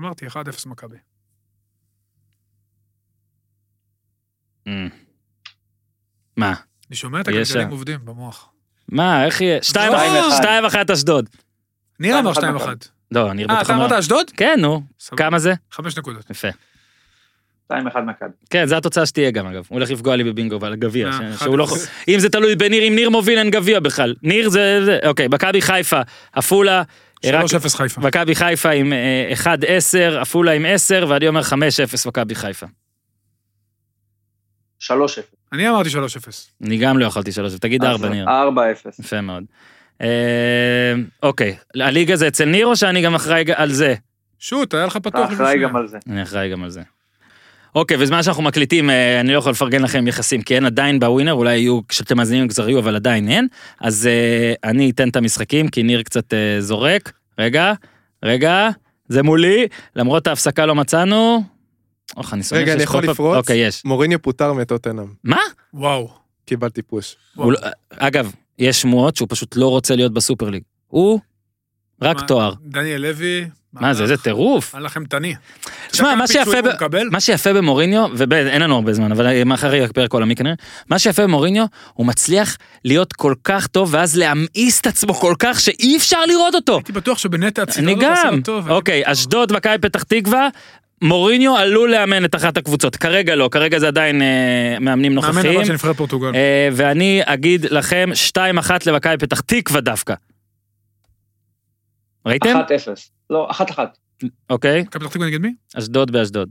אמרתי, 0.00 0.26
1-0 0.26 0.32
מכבי. 0.66 0.96
אמ. 4.66 4.88
מה? 6.36 6.54
אני 6.88 6.96
שומע 6.96 7.20
את 7.20 7.28
יש 7.28 7.50
הגלגלים. 7.50 7.70
עובדים 7.70 7.98
במוח. 8.04 8.48
מה, 8.88 9.24
איך 9.24 9.40
יהיה? 9.40 9.58
2-1 9.72 9.76
לא. 10.88 10.94
אשדוד. 10.94 11.28
ניר 12.00 12.18
אמר 12.18 12.32
2-1. 12.32 12.36
2-1 12.36 12.40
מכבי. 12.54 12.74
לא, 13.10 13.32
ניר 13.32 13.46
אה, 13.50 13.54
בטח 13.56 13.66
אתה 13.66 13.74
אומר- 13.74 13.86
אמרת 13.86 13.98
אשדוד? 13.98 14.30
כן, 14.36 14.58
נו. 14.60 14.82
כמה 15.16 15.38
זה? 15.38 15.54
חמש 15.72 15.98
נקודות. 15.98 16.30
יפה. 16.30 16.48
2-1 17.72 17.74
מכבי. 18.06 18.28
כן, 18.50 18.66
זו 18.66 18.76
התוצאה 18.76 19.06
שתהיה 19.06 19.30
גם 19.30 19.46
אגב. 19.46 19.66
הוא 19.68 19.76
הולך 19.78 19.90
לפגוע 19.90 20.16
לי 20.16 20.24
בבינגו 20.24 20.60
ועל 20.60 20.72
הגביע. 20.72 21.08
אה, 21.42 21.56
לא... 21.56 21.66
אם 22.08 22.18
זה 22.18 22.28
תלוי 22.28 22.56
בניר, 22.56 22.82
אם 22.88 22.94
ניר 22.94 23.10
מוביל 23.10 23.38
אין 23.38 23.50
גביע 23.50 23.80
בכלל. 23.80 24.14
ניר 24.22 24.48
זה... 24.48 24.80
זה- 24.84 24.98
אוקיי, 25.06 25.28
מכבי 25.28 25.62
חיפה, 25.62 26.00
עפולה. 26.32 26.82
רק- 27.26 27.44
3-0 27.44 27.76
חיפה. 27.76 28.00
מכבי 28.00 28.34
חיפה 28.34 28.70
עם 28.70 28.92
אה, 28.92 29.32
1-10, 29.34 29.48
עפולה 30.20 30.52
עם 30.52 30.64
10, 30.68 31.06
ואני 31.08 31.28
אומר 31.28 31.40
5-0 31.42 31.54
מכבי 32.08 32.34
חיפה. 32.34 32.66
3-0. 34.82 34.90
אני 35.52 35.68
אמרתי 35.70 35.88
3-0. 35.88 35.94
אני 36.62 36.78
גם 36.78 36.98
לא 36.98 37.04
יכולתי 37.04 37.32
3 37.32 37.54
תגיד 37.54 37.84
4 37.84 38.08
ניר. 38.08 38.26
4-0. 38.26 38.30
יפה 39.00 39.20
מאוד. 39.20 39.44
אה, 40.00 40.06
אוקיי, 41.22 41.56
הליגה 41.80 42.16
זה 42.16 42.28
אצל 42.28 42.44
ניר 42.44 42.66
או 42.66 42.76
שאני 42.76 43.02
גם 43.02 43.14
אחראי 43.14 43.44
על 43.54 43.72
זה? 43.72 43.94
שוט, 44.38 44.74
היה 44.74 44.86
לך 44.86 44.96
אתה 44.96 45.10
פתוח. 45.10 45.32
אחראי 45.32 45.54
לפני. 45.56 45.68
גם 45.68 45.76
על 45.76 45.88
זה. 45.88 45.98
אני 46.08 46.22
אחראי 46.22 46.50
גם 46.50 46.64
על 46.64 46.70
זה. 46.70 46.82
אוקיי, 47.74 47.96
בזמן 47.96 48.22
שאנחנו 48.22 48.42
מקליטים, 48.42 48.90
אה, 48.90 49.20
אני 49.20 49.32
לא 49.32 49.38
יכול 49.38 49.52
לפרגן 49.52 49.82
לכם 49.82 50.06
יחסים, 50.06 50.42
כי 50.42 50.54
אין 50.54 50.64
עדיין 50.64 51.00
בווינר, 51.00 51.32
אולי 51.32 51.56
יהיו, 51.58 51.80
כשאתם 51.88 52.16
מאזינים 52.16 52.48
כבר 52.48 52.68
יהיו, 52.68 52.78
אבל 52.78 52.96
עדיין 52.96 53.28
אין. 53.28 53.48
אז 53.80 54.06
אה, 54.06 54.70
אני 54.70 54.90
אתן 54.90 55.08
את 55.08 55.16
המשחקים, 55.16 55.68
כי 55.68 55.82
ניר 55.82 56.02
קצת 56.02 56.34
אה, 56.34 56.60
זורק. 56.60 57.12
רגע, 57.38 57.72
רגע, 58.22 58.68
זה 59.08 59.22
מולי, 59.22 59.66
למרות 59.96 60.26
ההפסקה 60.26 60.66
לא 60.66 60.74
מצאנו. 60.74 61.42
אוח, 62.16 62.34
אני 62.34 62.42
שונא 62.42 62.60
רגע, 62.60 62.72
אני 62.72 62.82
יכול 62.82 63.04
לפרוץ? 63.04 63.36
אוקיי, 63.36 63.58
יש. 63.66 63.84
מוריניו 63.84 64.22
פוטר 64.22 64.52
מטוטנאם. 64.52 65.06
מה? 65.24 65.40
וואו. 65.74 66.10
קיבלתי 66.46 66.82
פוש. 66.82 67.16
הוא 67.34 67.52
לא- 67.52 67.58
אגב, 67.90 68.32
יש 68.58 68.80
שמועות 68.80 69.16
שהוא 69.16 69.28
פשוט 69.30 69.56
לא 69.56 69.68
רוצה 69.68 69.96
להיות 69.96 70.12
בסופר 70.12 70.50
ליג. 70.50 70.62
הוא 70.86 71.20
רק 72.02 72.16
מה, 72.16 72.26
תואר. 72.26 72.52
דניאל 72.62 73.00
לוי. 73.00 73.44
מה 73.80 73.94
זה, 73.94 74.02
איזה 74.02 74.16
טירוף. 74.16 74.74
היה 74.74 74.84
לכם 74.84 75.04
תני. 75.04 75.34
אתה 75.90 76.14
מה 76.14 76.26
שיפה, 76.26 76.62
ב... 76.62 76.94
הוא? 76.94 77.04
מה 77.10 77.20
שיפה 77.20 77.52
במוריניו, 77.52 78.08
ואין 78.14 78.62
לנו 78.62 78.74
הרבה 78.74 78.92
זמן, 78.92 79.12
אבל 79.12 79.44
מחר 79.44 79.74
יהיה 79.74 79.88
פרק 79.88 80.12
עולמי 80.12 80.36
כנראה, 80.36 80.54
מה 80.90 80.98
שיפה 80.98 81.22
במוריניו, 81.22 81.64
הוא 81.94 82.06
מצליח 82.06 82.56
להיות 82.84 83.12
כל 83.12 83.34
כך 83.44 83.66
טוב, 83.66 83.94
ואז 83.94 84.16
להמאיס 84.16 84.80
את 84.80 84.86
עצמו 84.86 85.14
כל 85.14 85.34
כך 85.38 85.60
שאי 85.60 85.96
אפשר 85.96 86.24
לראות 86.28 86.54
אותו. 86.54 86.76
הייתי 86.76 86.92
בטוח 86.92 87.18
שבנטע 87.18 87.62
הציטוט 87.62 88.02
עשה 88.02 88.22
גם. 88.24 88.34
לו 88.34 88.42
טוב. 88.42 88.70
אוקיי, 88.70 89.02
אשדוד, 89.04 89.52
מכבי 89.52 89.78
פתח 89.78 90.02
תקווה, 90.02 90.48
מוריניו 91.04 91.56
עלול 91.56 91.90
לאמן 91.90 92.24
את 92.24 92.34
אחת 92.34 92.56
הקבוצות. 92.56 92.96
כרגע 92.96 93.34
לא, 93.34 93.48
כרגע 93.52 93.78
זה 93.78 93.88
עדיין 93.88 94.22
אה, 94.22 94.76
מאמנים 94.80 95.14
מאמן 95.14 95.26
נוכחיים. 95.26 95.56
הבא 95.56 95.64
של 95.64 95.72
נבחרת 95.72 95.96
פורטוגל. 95.96 96.34
אה, 96.34 96.68
ואני 96.72 97.20
אגיד 97.24 97.64
לכם 97.64 98.08
2-1 98.38 98.70
למכבי 98.86 99.18
פתח 99.18 99.40
תקווה 99.40 99.80
דווקא. 99.80 100.14
ראיתם? 102.26 102.56
1-0. 102.86 103.00
לא, 103.30 103.48
1-1. 103.50 103.78
אוקיי, 104.50 104.80
מכבי 104.82 105.04
פתח 105.04 105.10
תקווה 105.12 105.26
נגד 105.26 105.40
מי? 105.40 105.54
אשדוד 105.78 106.10
באשדוד. 106.10 106.50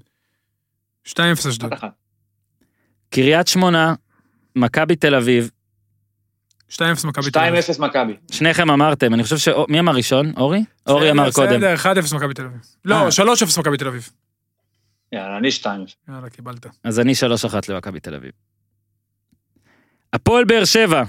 2-0 1.07 1.13
אשדוד. 1.49 1.73
1-1. 1.73 1.83
קריית 3.09 3.47
שמונה, 3.47 3.93
מכבי 4.55 4.95
תל 4.95 5.15
אביב, 5.15 5.49
2-0 6.71 6.81
מכבי 7.03 7.31
תל 7.31 7.39
אביב. 7.39 7.63
2-0 7.63 7.81
מכבי. 7.81 8.13
שניכם 8.31 8.71
אמרתם, 8.71 9.13
אני 9.13 9.23
חושב 9.23 9.37
ש... 9.37 9.47
מי 9.67 9.79
אמר 9.79 9.95
ראשון? 9.95 10.33
אורי? 10.37 10.63
אורי 10.87 11.11
אמר 11.11 11.31
קודם. 11.31 11.59
בסדר, 11.61 11.75
1-0 12.11 12.15
מכבי 12.15 12.33
תל 12.33 12.45
אביב. 12.45 12.59
לא, 12.85 12.95
אה. 12.95 13.09
3-0 13.09 13.59
מכבי 13.59 13.77
תל 13.77 13.87
אביב. 13.87 14.09
יאללה, 15.13 15.37
אני 15.37 15.51
2. 15.51 15.85
יאללה, 16.09 16.29
קיבלת. 16.29 16.65
אז 16.83 16.99
אני 16.99 17.13
3-1 17.13 17.15
למכבי 17.69 17.99
תל 17.99 18.15
אביב. 18.15 18.31
הפועל 20.13 20.43
באר 20.45 20.65
שבע. 20.65 21.03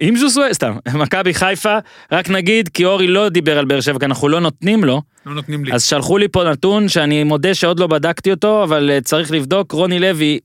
עם 0.00 0.16
ז'וסווה, 0.16 0.54
סתם, 0.54 0.76
מכבי 0.94 1.34
חיפה, 1.34 1.78
רק 2.12 2.30
נגיד, 2.30 2.68
כי 2.68 2.84
אורי 2.84 3.06
לא 3.06 3.28
דיבר 3.28 3.58
על 3.58 3.64
באר 3.64 3.80
שבע, 3.80 3.98
כי 3.98 4.04
אנחנו 4.04 4.28
לא 4.28 4.40
נותנים 4.40 4.84
לו, 4.84 5.02
לא 5.26 5.34
נותנים 5.34 5.64
לי. 5.64 5.72
אז 5.72 5.84
שלחו 5.84 6.18
לי 6.18 6.28
פה 6.28 6.44
נתון 6.44 6.88
שאני 6.88 7.24
מודה 7.24 7.54
שעוד 7.54 7.80
לא 7.80 7.86
בדקתי 7.86 8.30
אותו, 8.30 8.64
אבל 8.64 8.90
אה, 8.90 9.00
צריך 9.00 9.32
לבדוק, 9.32 9.72
רוני 9.72 9.98
לוי 9.98 10.38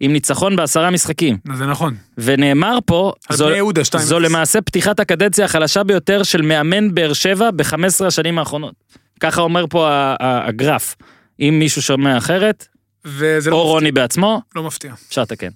עם 0.00 0.12
ניצחון 0.12 0.56
בעשרה 0.56 0.90
משחקים. 0.90 1.38
זה 1.54 1.66
נכון. 1.66 1.94
ונאמר 2.18 2.78
פה, 2.86 3.12
זו, 3.30 3.50
יהודה 3.50 3.82
2-0. 3.82 3.98
זו 3.98 4.18
למעשה 4.20 4.60
פתיחת 4.60 5.00
הקדנציה 5.00 5.44
החלשה 5.44 5.82
ביותר 5.82 6.22
של 6.22 6.42
מאמן 6.42 6.94
באר 6.94 7.12
שבע 7.12 7.50
ב-15 7.50 8.06
השנים 8.06 8.38
האחרונות. 8.38 8.74
ככה 9.20 9.40
אומר 9.40 9.64
פה 9.70 9.88
ה- 9.88 10.16
ה- 10.20 10.48
הגרף. 10.48 10.96
אם 11.40 11.56
מישהו 11.58 11.82
שומע 11.82 12.16
אחרת, 12.18 12.66
וזה 13.04 13.50
או 13.50 13.56
לא 13.56 13.60
מפתיע. 13.62 13.72
רוני 13.72 13.92
בעצמו, 13.92 14.42
לא 14.56 14.62
מפתיע. 14.62 14.92
אפשר 15.08 15.22
לתקן. 15.22 15.48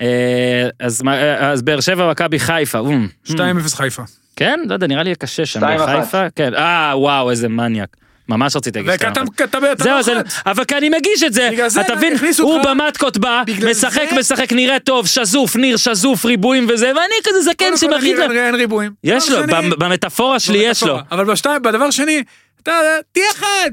אה, 0.00 0.68
אז 0.80 1.02
אה, 1.08 1.50
אז 1.50 1.62
באר 1.62 1.80
שבע, 1.80 2.10
מכבי 2.10 2.38
חיפה. 2.38 2.78
אום. 2.78 3.08
2-0 3.28 3.32
חיפה. 3.74 4.02
כן? 4.36 4.60
לא 4.68 4.74
יודע, 4.74 4.86
נראה 4.86 5.02
לי 5.02 5.14
קשה 5.14 5.46
שם. 5.46 5.60
2-1. 5.60 5.64
בחיפה? 5.66 6.30
כן. 6.36 6.54
אה, 6.54 6.92
וואו, 6.96 7.30
איזה 7.30 7.48
מניאק. 7.48 7.96
ממש 8.28 8.56
רציתי 8.56 8.82
להגיד 8.82 9.06
וכתב, 9.06 9.22
2-1. 9.26 9.30
כתב, 9.36 9.60
זהו, 9.78 10.02
זה, 10.02 10.12
אבל 10.46 10.64
כי 10.64 10.76
אני 10.76 10.88
מגיש 10.88 11.22
את 11.22 11.32
זה, 11.32 11.48
בגלל 11.52 11.68
זה 11.68 11.80
אתה 11.80 11.94
מבין, 11.96 12.12
הוא 12.38 12.62
במטקות 12.64 13.18
בא, 13.18 13.42
משחק, 13.70 14.08
משחק, 14.18 14.52
נראה 14.52 14.78
טוב, 14.78 15.06
שזוף, 15.06 15.56
ניר, 15.56 15.76
שזוף, 15.76 16.24
ריבועים 16.24 16.66
וזה, 16.68 16.86
ואני 16.86 17.14
כזה 17.24 17.40
זקן 17.42 17.54
קודם 17.64 17.70
כל, 17.70 17.76
שמכין 17.76 18.20
אני- 18.22 18.34
לו. 18.34 18.40
אין- 18.40 18.54
ריבועים. 18.54 18.92
יש 19.04 19.30
לו, 19.30 19.38
במטאפורה 19.78 20.40
שלי 20.40 20.58
יש 20.58 20.82
לו. 20.82 20.98
אבל 21.10 21.24
בדבר 21.62 21.90
שני, 21.90 22.22
אתה, 22.62 22.72
תהיה 23.12 23.24
אחד. 23.34 23.70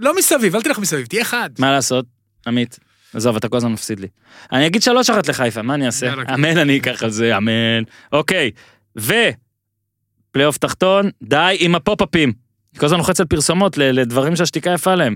לא 0.00 0.16
מסביב, 0.16 0.54
אל 0.56 0.62
תלך 0.62 0.78
מסביב, 0.78 1.06
תהיה 1.06 1.22
אחד. 1.22 1.50
מה 1.58 1.72
לעשות, 1.72 2.06
עמית? 2.46 2.78
עזוב, 3.14 3.36
אתה 3.36 3.48
כל 3.48 3.56
הזמן 3.56 3.72
מפסיד 3.72 4.00
לי. 4.00 4.08
אני 4.52 4.66
אגיד 4.66 4.82
שלוש 4.82 5.10
אחת 5.10 5.28
לחיפה, 5.28 5.62
מה 5.62 5.74
אני 5.74 5.86
אעשה? 5.86 6.12
כן. 6.16 6.32
אמן 6.34 6.58
אני 6.58 6.78
אקח 6.78 7.02
על 7.02 7.10
זה, 7.10 7.36
אמן. 7.36 7.82
אוקיי, 8.12 8.50
ו... 8.98 9.14
פלייאוף 10.32 10.58
תחתון, 10.58 11.10
די 11.22 11.56
עם 11.58 11.74
הפופ-אפים. 11.74 12.32
כל 12.78 12.86
הזמן 12.86 12.98
לוחץ 12.98 13.20
על 13.20 13.26
פרסומות 13.26 13.78
ל- 13.78 13.82
לדברים 14.00 14.36
שהשתיקה 14.36 14.70
יפה 14.70 14.94
להם. 14.94 15.14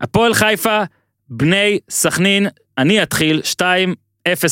הפועל 0.00 0.34
חיפה, 0.34 0.82
בני 1.28 1.78
סכנין, 1.90 2.46
אני 2.78 3.02
אתחיל, 3.02 3.40
2-0 3.54 3.62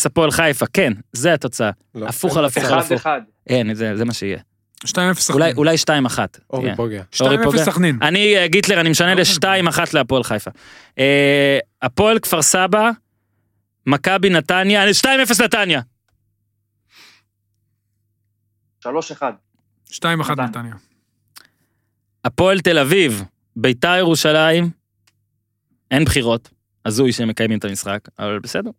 הפועל 0.06 0.30
חיפה, 0.30 0.66
כן, 0.72 0.92
זה 1.12 1.34
התוצאה. 1.34 1.70
לא. 1.94 2.06
הפוך 2.08 2.36
על 2.36 2.44
הפוך 2.44 2.64
על 2.64 2.78
הפוך. 2.78 3.06
1-1. 3.06 3.08
אין, 3.46 3.74
זה 3.74 3.96
זה 3.96 4.04
מה 4.04 4.12
שיהיה. 4.14 4.38
2-0 4.84 5.20
סכנין. 5.20 5.42
אולי- 5.42 5.52
אולי 5.56 5.76
2-1. 5.78 6.18
אורי 6.50 6.62
תהיה. 6.64 6.76
פוגע. 6.76 7.02
אורי 7.20 7.36
2-0 7.36 7.44
פוגע. 7.44 7.64
סכנין. 7.64 7.98
אני, 8.02 8.36
אה, 8.36 8.48
גיטלר, 8.48 8.80
אני 8.80 8.90
משנה 8.90 9.14
לא 9.14 9.20
ל-2-1 9.20 9.94
להפועל 9.94 10.24
חיפה. 10.24 10.50
אה, 10.98 11.58
הפועל 11.82 12.18
כפר 12.18 12.42
סבא, 12.42 12.90
מכבי 13.86 14.30
נתניה, 14.30 14.82
2-0 14.92 15.40
נתניה. 15.40 15.80
3-1. 18.80 19.34
2-1 19.90 20.30
נתניה. 20.30 20.46
נתניה. 20.46 20.74
הפועל 22.24 22.60
תל 22.60 22.78
אביב, 22.78 23.22
ביתר 23.56 23.94
ירושלים, 23.98 24.70
אין 25.90 26.04
בחירות. 26.04 26.50
הזוי 26.86 27.12
שהם 27.12 27.28
מקיימים 27.28 27.58
את 27.58 27.64
המשחק, 27.64 27.98
אבל 28.18 28.38
בסדר. 28.38 28.70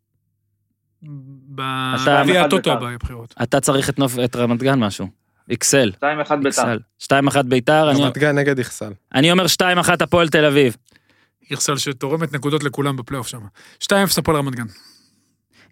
בגביע 1.03 2.05
אתה- 2.39 2.45
הטוטו 2.45 2.55
בית"ר. 2.57 2.71
הבא 2.71 2.97
בחירות. 2.97 3.33
אתה 3.43 3.59
צריך 3.61 3.89
את 3.89 4.35
רמת 4.35 4.63
גן 4.63 4.79
משהו. 4.79 5.24
איקסל. 5.49 5.91
2-1 5.95 5.99
ביתר. 6.35 6.45
איקסל. 6.45 6.79
2-1 6.99 7.45
ביתר, 7.45 7.91
אני- 7.91 8.03
רמת 8.03 8.17
גן 8.17 8.37
נגד 8.37 8.57
איכסל. 8.57 8.91
אני 9.15 9.31
אומר 9.31 9.45
2-1 9.47 9.61
הפועל 10.01 10.29
תל 10.29 10.45
אביב. 10.45 10.75
איכסל 11.51 11.77
שתורמת 11.77 12.33
נקודות 12.33 12.63
לכולם 12.63 12.95
בפלייאוף 12.97 13.27
שם. 13.27 13.39
2-0 13.83 13.87
הפועל 14.17 14.37
רמת 14.37 14.55
גן. 14.55 14.65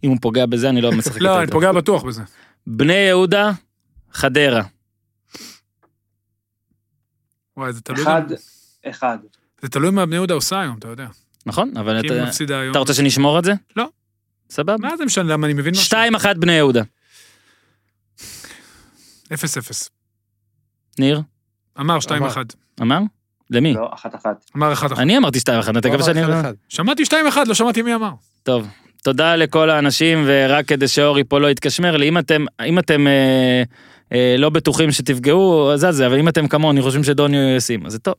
אם 0.04 0.10
הוא 0.10 0.18
פוגע 0.22 0.46
בזה, 0.46 0.70
אני 0.70 0.82
לא 0.82 0.92
משחק 0.98 1.22
לא, 1.22 1.42
אני. 1.42 1.52
פוגע 1.52 1.72
בטוח 1.72 2.04
בזה. 2.04 2.22
בני 2.68 2.94
יהודה, 2.94 3.52
חדרה. 4.14 4.64
וואי, 7.58 7.74
זה 7.74 7.82
תלוי 7.82 8.04
אחד. 8.04 8.22
אחד. 8.90 9.18
זה 9.62 9.70
תלוי 9.70 9.92
מה 9.92 10.06
בני 10.06 10.16
יהודה 10.16 10.34
עושה 10.34 10.62
היום, 10.62 10.78
אתה 10.80 10.88
יודע. 10.88 11.08
נכון? 11.46 11.78
אבל 11.78 12.00
אתה-. 12.00 12.30
אתה 12.72 12.80
רוצה 12.80 12.94
שנשמור 12.94 13.40
את 13.40 13.44
זה? 13.44 13.54
לא. 13.76 13.86
סבבה. 14.50 14.78
מה 14.78 14.98
זה 14.98 15.06
משנה, 15.06 15.34
למה 15.34 15.48
אני 15.48 15.54
מבין 15.54 15.72
משהו? 15.72 15.86
שתיים 15.86 16.16
אחת 16.16 16.36
בני 16.38 16.52
יהודה. 16.52 16.82
אפס 19.34 19.58
אפס. 19.58 19.90
ניר? 21.00 21.22
אמר 21.80 22.00
שתיים 22.00 22.24
אמר. 22.24 22.32
אחד. 22.32 22.46
אמר? 22.82 23.00
למי? 23.50 23.74
לא, 23.74 23.90
אחת 23.94 24.16
אחת. 24.16 24.46
אמר 24.58 24.74
אחד 24.74 24.92
אחת. 24.92 25.00
אני 25.02 25.18
אמרתי 25.18 25.40
שתיים 25.40 25.60
אחת, 25.60 25.78
אתה 25.78 25.88
הוא 25.88 25.96
מקווה 25.96 26.12
אמר 26.12 26.22
שאני... 26.22 26.34
אחד 26.34 26.40
אחד. 26.40 26.54
שמעתי 26.70 27.06
שתיים 27.06 27.28
אחד, 27.28 27.48
לא 27.48 27.54
שמעתי 27.54 27.82
מי 27.82 27.96
אמר. 27.96 28.12
טוב, 28.44 28.68
תודה 29.04 29.36
לכל 29.36 29.70
האנשים, 29.70 30.24
ורק 30.28 30.66
כדי 30.68 30.88
שאורי 30.88 31.24
פה 31.24 31.40
לא 31.40 31.48
יתקשמר 31.48 31.98
לי, 31.98 32.10
אם 32.10 32.18
אתם, 32.18 32.46
אם 32.66 32.80
אתם 32.80 33.08
אה, 33.08 33.64
אה, 34.14 34.36
לא 34.38 34.50
בטוחים 34.50 34.92
שתפגעו, 34.92 35.72
אז 35.74 35.86
זה, 35.90 36.08
אבל 36.08 36.20
אם 36.20 36.28
אתם 36.30 36.48
כמוני 36.48 36.82
חושבים 36.82 37.04
שדוני 37.04 37.38
ישים, 37.58 37.86
אז 37.86 37.92
זה 37.92 38.00
טוב, 38.00 38.14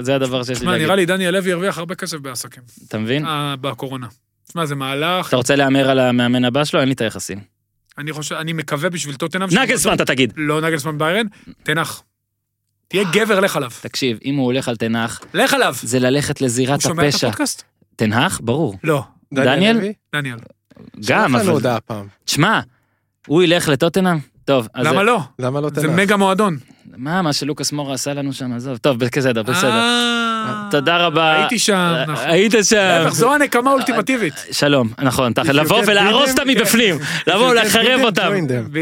זה- 0.00 0.14
הדבר 0.14 0.42
שיש 0.44 0.60
לי 0.60 0.66
להגיד. 0.66 0.82
נראה 0.84 0.96
לי 0.96 1.06
דני 1.06 1.26
הלוי 1.26 1.52
הרוויח 1.52 1.78
הרבה 1.78 1.94
כסף 1.94 2.18
בעסקים. 2.18 2.62
אתה 2.88 2.98
מבין? 2.98 3.26
אה, 3.26 3.54
בקורונה. 3.60 4.06
תשמע, 4.48 4.66
זה 4.66 4.74
מהלך, 4.74 5.28
אתה 5.28 5.36
רוצה 5.36 5.56
להמר 5.56 5.90
על 5.90 5.98
המאמן 5.98 6.44
הבא 6.44 6.64
שלו? 6.64 6.80
אין 6.80 6.88
לי 6.88 6.94
את 6.94 7.00
היחסים. 7.00 7.55
אני 7.98 8.12
חושב, 8.12 8.34
אני 8.34 8.52
מקווה 8.52 8.90
בשביל 8.90 9.14
טוטנאם... 9.14 9.48
נגלסמן 9.62 9.94
אתה 9.94 10.04
תגיד. 10.04 10.32
לא 10.36 10.60
נגלסמן 10.60 10.98
ביירן, 10.98 11.26
תנח. 11.62 12.02
תהיה 12.88 13.04
גבר, 13.12 13.40
לך 13.40 13.56
עליו. 13.56 13.70
תקשיב, 13.80 14.18
אם 14.24 14.36
הוא 14.36 14.44
הולך 14.44 14.68
על 14.68 14.76
תנח, 14.76 15.20
לך 15.34 15.54
עליו. 15.54 15.74
זה 15.82 15.98
ללכת 15.98 16.40
הוא 16.40 16.46
לזירת 16.46 16.80
שומע 16.80 17.08
את 17.08 17.14
הפשע. 17.14 17.26
הפודקאסט? 17.28 17.62
תנח? 17.96 18.40
ברור. 18.44 18.78
לא, 18.84 19.02
דניאל? 19.34 19.80
דניאל. 20.14 20.38
גם, 21.06 21.36
אבל... 21.36 21.60
תשמע, 22.24 22.60
הוא 23.26 23.42
ילך 23.42 23.68
לטוטנאם? 23.68 24.18
טוב, 24.44 24.68
אז... 24.74 24.86
למה 24.86 25.02
לא? 25.02 25.20
למה 25.38 25.60
לא 25.60 25.70
זה 25.74 25.82
תנח? 25.82 25.90
מגה 25.96 26.16
מועדון. 26.16 26.58
מה, 26.96 27.22
מה 27.22 27.32
שלוקאס 27.32 27.72
מורה 27.72 27.94
עשה 27.94 28.14
לנו 28.14 28.32
שם, 28.32 28.52
עזוב. 28.52 28.76
טוב, 28.76 28.98
בסדר, 28.98 29.42
בסדר. 29.42 29.70
אה, 29.70 30.68
תודה 30.70 31.06
רבה. 31.06 31.36
הייתי 31.36 31.58
שם, 31.58 31.94
נכון. 32.08 32.30
היית 32.30 32.52
שם. 32.62 33.06
זו 33.10 33.34
הנקמה 33.34 33.70
האולטימטיבית. 33.70 34.34
שלום, 34.52 34.88
נכון, 35.02 35.32
לבוא 35.52 35.82
ולהרוס 35.86 36.30
אותם 36.30 36.48
מבפנים, 36.48 36.94
לבוא 37.26 37.50
ולחרב 37.50 38.00
אותם. 38.04 38.32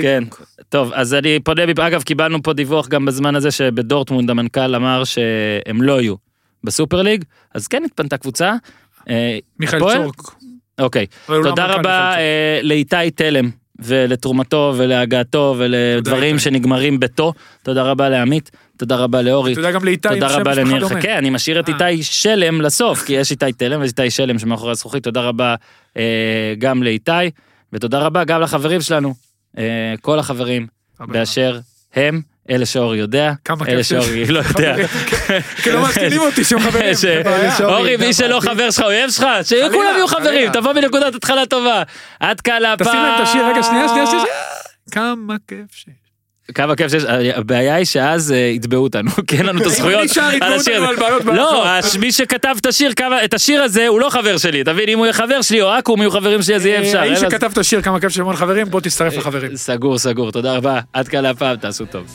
כן, 0.02 0.24
טוב, 0.68 0.92
אז 0.92 1.14
אני 1.14 1.40
פונה, 1.40 1.62
אגב, 1.86 2.02
קיבלנו 2.02 2.42
פה 2.42 2.52
דיווח 2.52 2.88
גם 2.88 3.04
בזמן 3.04 3.36
הזה 3.36 3.50
שבדורטמונד 3.50 4.30
המנכ"ל 4.30 4.74
אמר 4.74 5.04
שהם 5.04 5.82
לא 5.82 6.00
יהיו 6.00 6.14
בסופר 6.64 7.02
ליג, 7.02 7.24
אז 7.54 7.66
כן 7.66 7.84
התפנתה 7.84 8.16
קבוצה. 8.16 8.52
אה, 9.10 9.38
מיכאל? 9.60 9.80
צ'ורק. 9.80 10.22
אוקיי, 10.80 11.06
תודה 11.26 11.64
המנכ"ל, 11.64 11.78
רבה. 11.78 12.16
אה, 12.16 12.60
לאיתי 12.62 13.10
תלם 13.14 13.50
ולתרומתו 13.78 14.74
ולהגעתו 14.76 15.54
ולדברים. 15.58 16.38
שנגמרים 16.38 17.00
בתו. 17.00 17.32
תודה 17.62 17.82
רבה 17.82 18.08
לעמית, 18.08 18.50
תודה 18.76 18.96
רבה 18.96 19.22
לאורי. 19.22 19.54
תודה 19.54 19.72
גם 19.72 19.84
לאיתי, 19.84 20.08
תודה 20.08 20.36
רבה 20.36 20.54
לניר. 20.54 20.88
חכה, 20.88 21.18
אני 21.18 21.30
משאיר 21.30 21.60
את 21.60 21.68
אה. 21.68 21.88
איתי 21.88 22.02
שלם 22.02 22.60
לסוף, 22.60 23.02
כי 23.02 23.12
יש 23.12 23.30
איתי 23.30 23.52
תלם 23.52 23.80
ויש 23.80 23.90
איתי 23.90 24.10
שלם 24.10 24.38
שמאחורי 24.38 24.70
הזכוכית. 24.70 25.04
תודה 25.04 25.20
רבה 25.20 25.54
אה, 25.96 26.54
גם 26.58 26.82
לאיתי, 26.82 27.30
ותודה 27.72 27.98
רבה 27.98 28.24
גם 28.24 28.40
לחברים 28.40 28.80
שלנו, 28.80 29.14
אה, 29.58 29.94
כל 30.00 30.18
החברים, 30.18 30.66
באשר 31.00 31.58
הם, 31.94 32.22
אלה 32.50 32.66
שאורי 32.66 32.98
יודע, 32.98 33.32
אלה 33.68 33.84
שאורי 33.84 34.26
לא 34.26 34.40
יודע. 34.48 34.76
כי 35.62 35.70
לא 35.70 35.86
אותי 36.26 36.44
שהם 36.44 36.60
חברים. 36.60 36.94
אורי, 37.64 37.96
מי 37.96 38.12
שלא 38.12 38.40
חבר 38.40 38.70
שלך, 38.70 38.84
אויב 38.84 39.10
שלך, 39.10 39.26
שכולם 39.42 39.94
יהיו 39.96 40.06
חברים. 40.06 40.52
תבוא 40.52 40.72
מנקודת 40.72 41.14
התחלה 41.14 41.46
טובה. 41.46 41.82
עד 42.20 42.40
כאן 42.40 42.64
הפעם. 42.64 42.88
תשים 42.88 43.02
להם 43.02 43.14
את 43.14 43.28
השיר, 43.28 43.46
רגע, 43.46 43.62
שנייה, 43.62 43.88
שנייה, 43.88 44.06
שנייה. 44.06 44.24
כמה 44.90 45.34
כיף 45.48 45.68
ש... 45.72 45.84
כמה 46.54 46.76
כיף 46.76 46.90
שיש, 46.90 47.02
הבעיה 47.34 47.74
היא 47.74 47.84
שאז 47.84 48.32
אה, 48.32 48.36
יתבעו 48.36 48.82
אותנו, 48.82 49.10
כי 49.26 49.36
אין 49.36 49.46
לנו 49.46 49.60
את 49.60 49.66
הזכויות 49.66 50.00
על 50.40 50.52
השיר 50.52 50.84
הזה. 50.84 51.00
לא, 51.32 51.64
מי 52.00 52.12
שכתב 52.12 52.54
את 52.60 52.66
השיר, 52.66 52.92
את 53.24 53.34
השיר 53.34 53.62
הזה, 53.62 53.86
הוא 53.88 54.00
לא 54.00 54.08
חבר 54.10 54.36
שלי, 54.38 54.60
אתה 54.60 54.72
מבין? 54.72 54.88
אם 54.88 54.98
הוא 54.98 55.06
יהיה 55.06 55.12
חבר 55.12 55.42
שלי, 55.42 55.62
או 55.62 55.78
אקו"ם 55.78 56.00
יהיו 56.00 56.10
חברים 56.10 56.42
שלי, 56.42 56.54
אז 56.54 56.66
יהיה 56.66 56.80
אפשר. 56.80 56.98
האיש 56.98 57.10
אין 57.18 57.26
לזה- 57.26 57.26
שכתב 57.36 57.50
את 57.52 57.58
השיר 57.58 57.82
כמה 57.82 58.00
כיף 58.00 58.12
של 58.12 58.20
המון 58.20 58.36
חברים, 58.36 58.66
בוא 58.70 58.80
תצטרף 58.80 59.16
לחברים. 59.16 59.56
סגור, 59.56 59.98
סגור, 59.98 60.32
תודה 60.32 60.56
רבה. 60.56 60.80
עד 60.92 61.08
כאן 61.08 61.24
הפעם, 61.24 61.56
תעשו 61.56 61.84
טוב. 61.86 62.06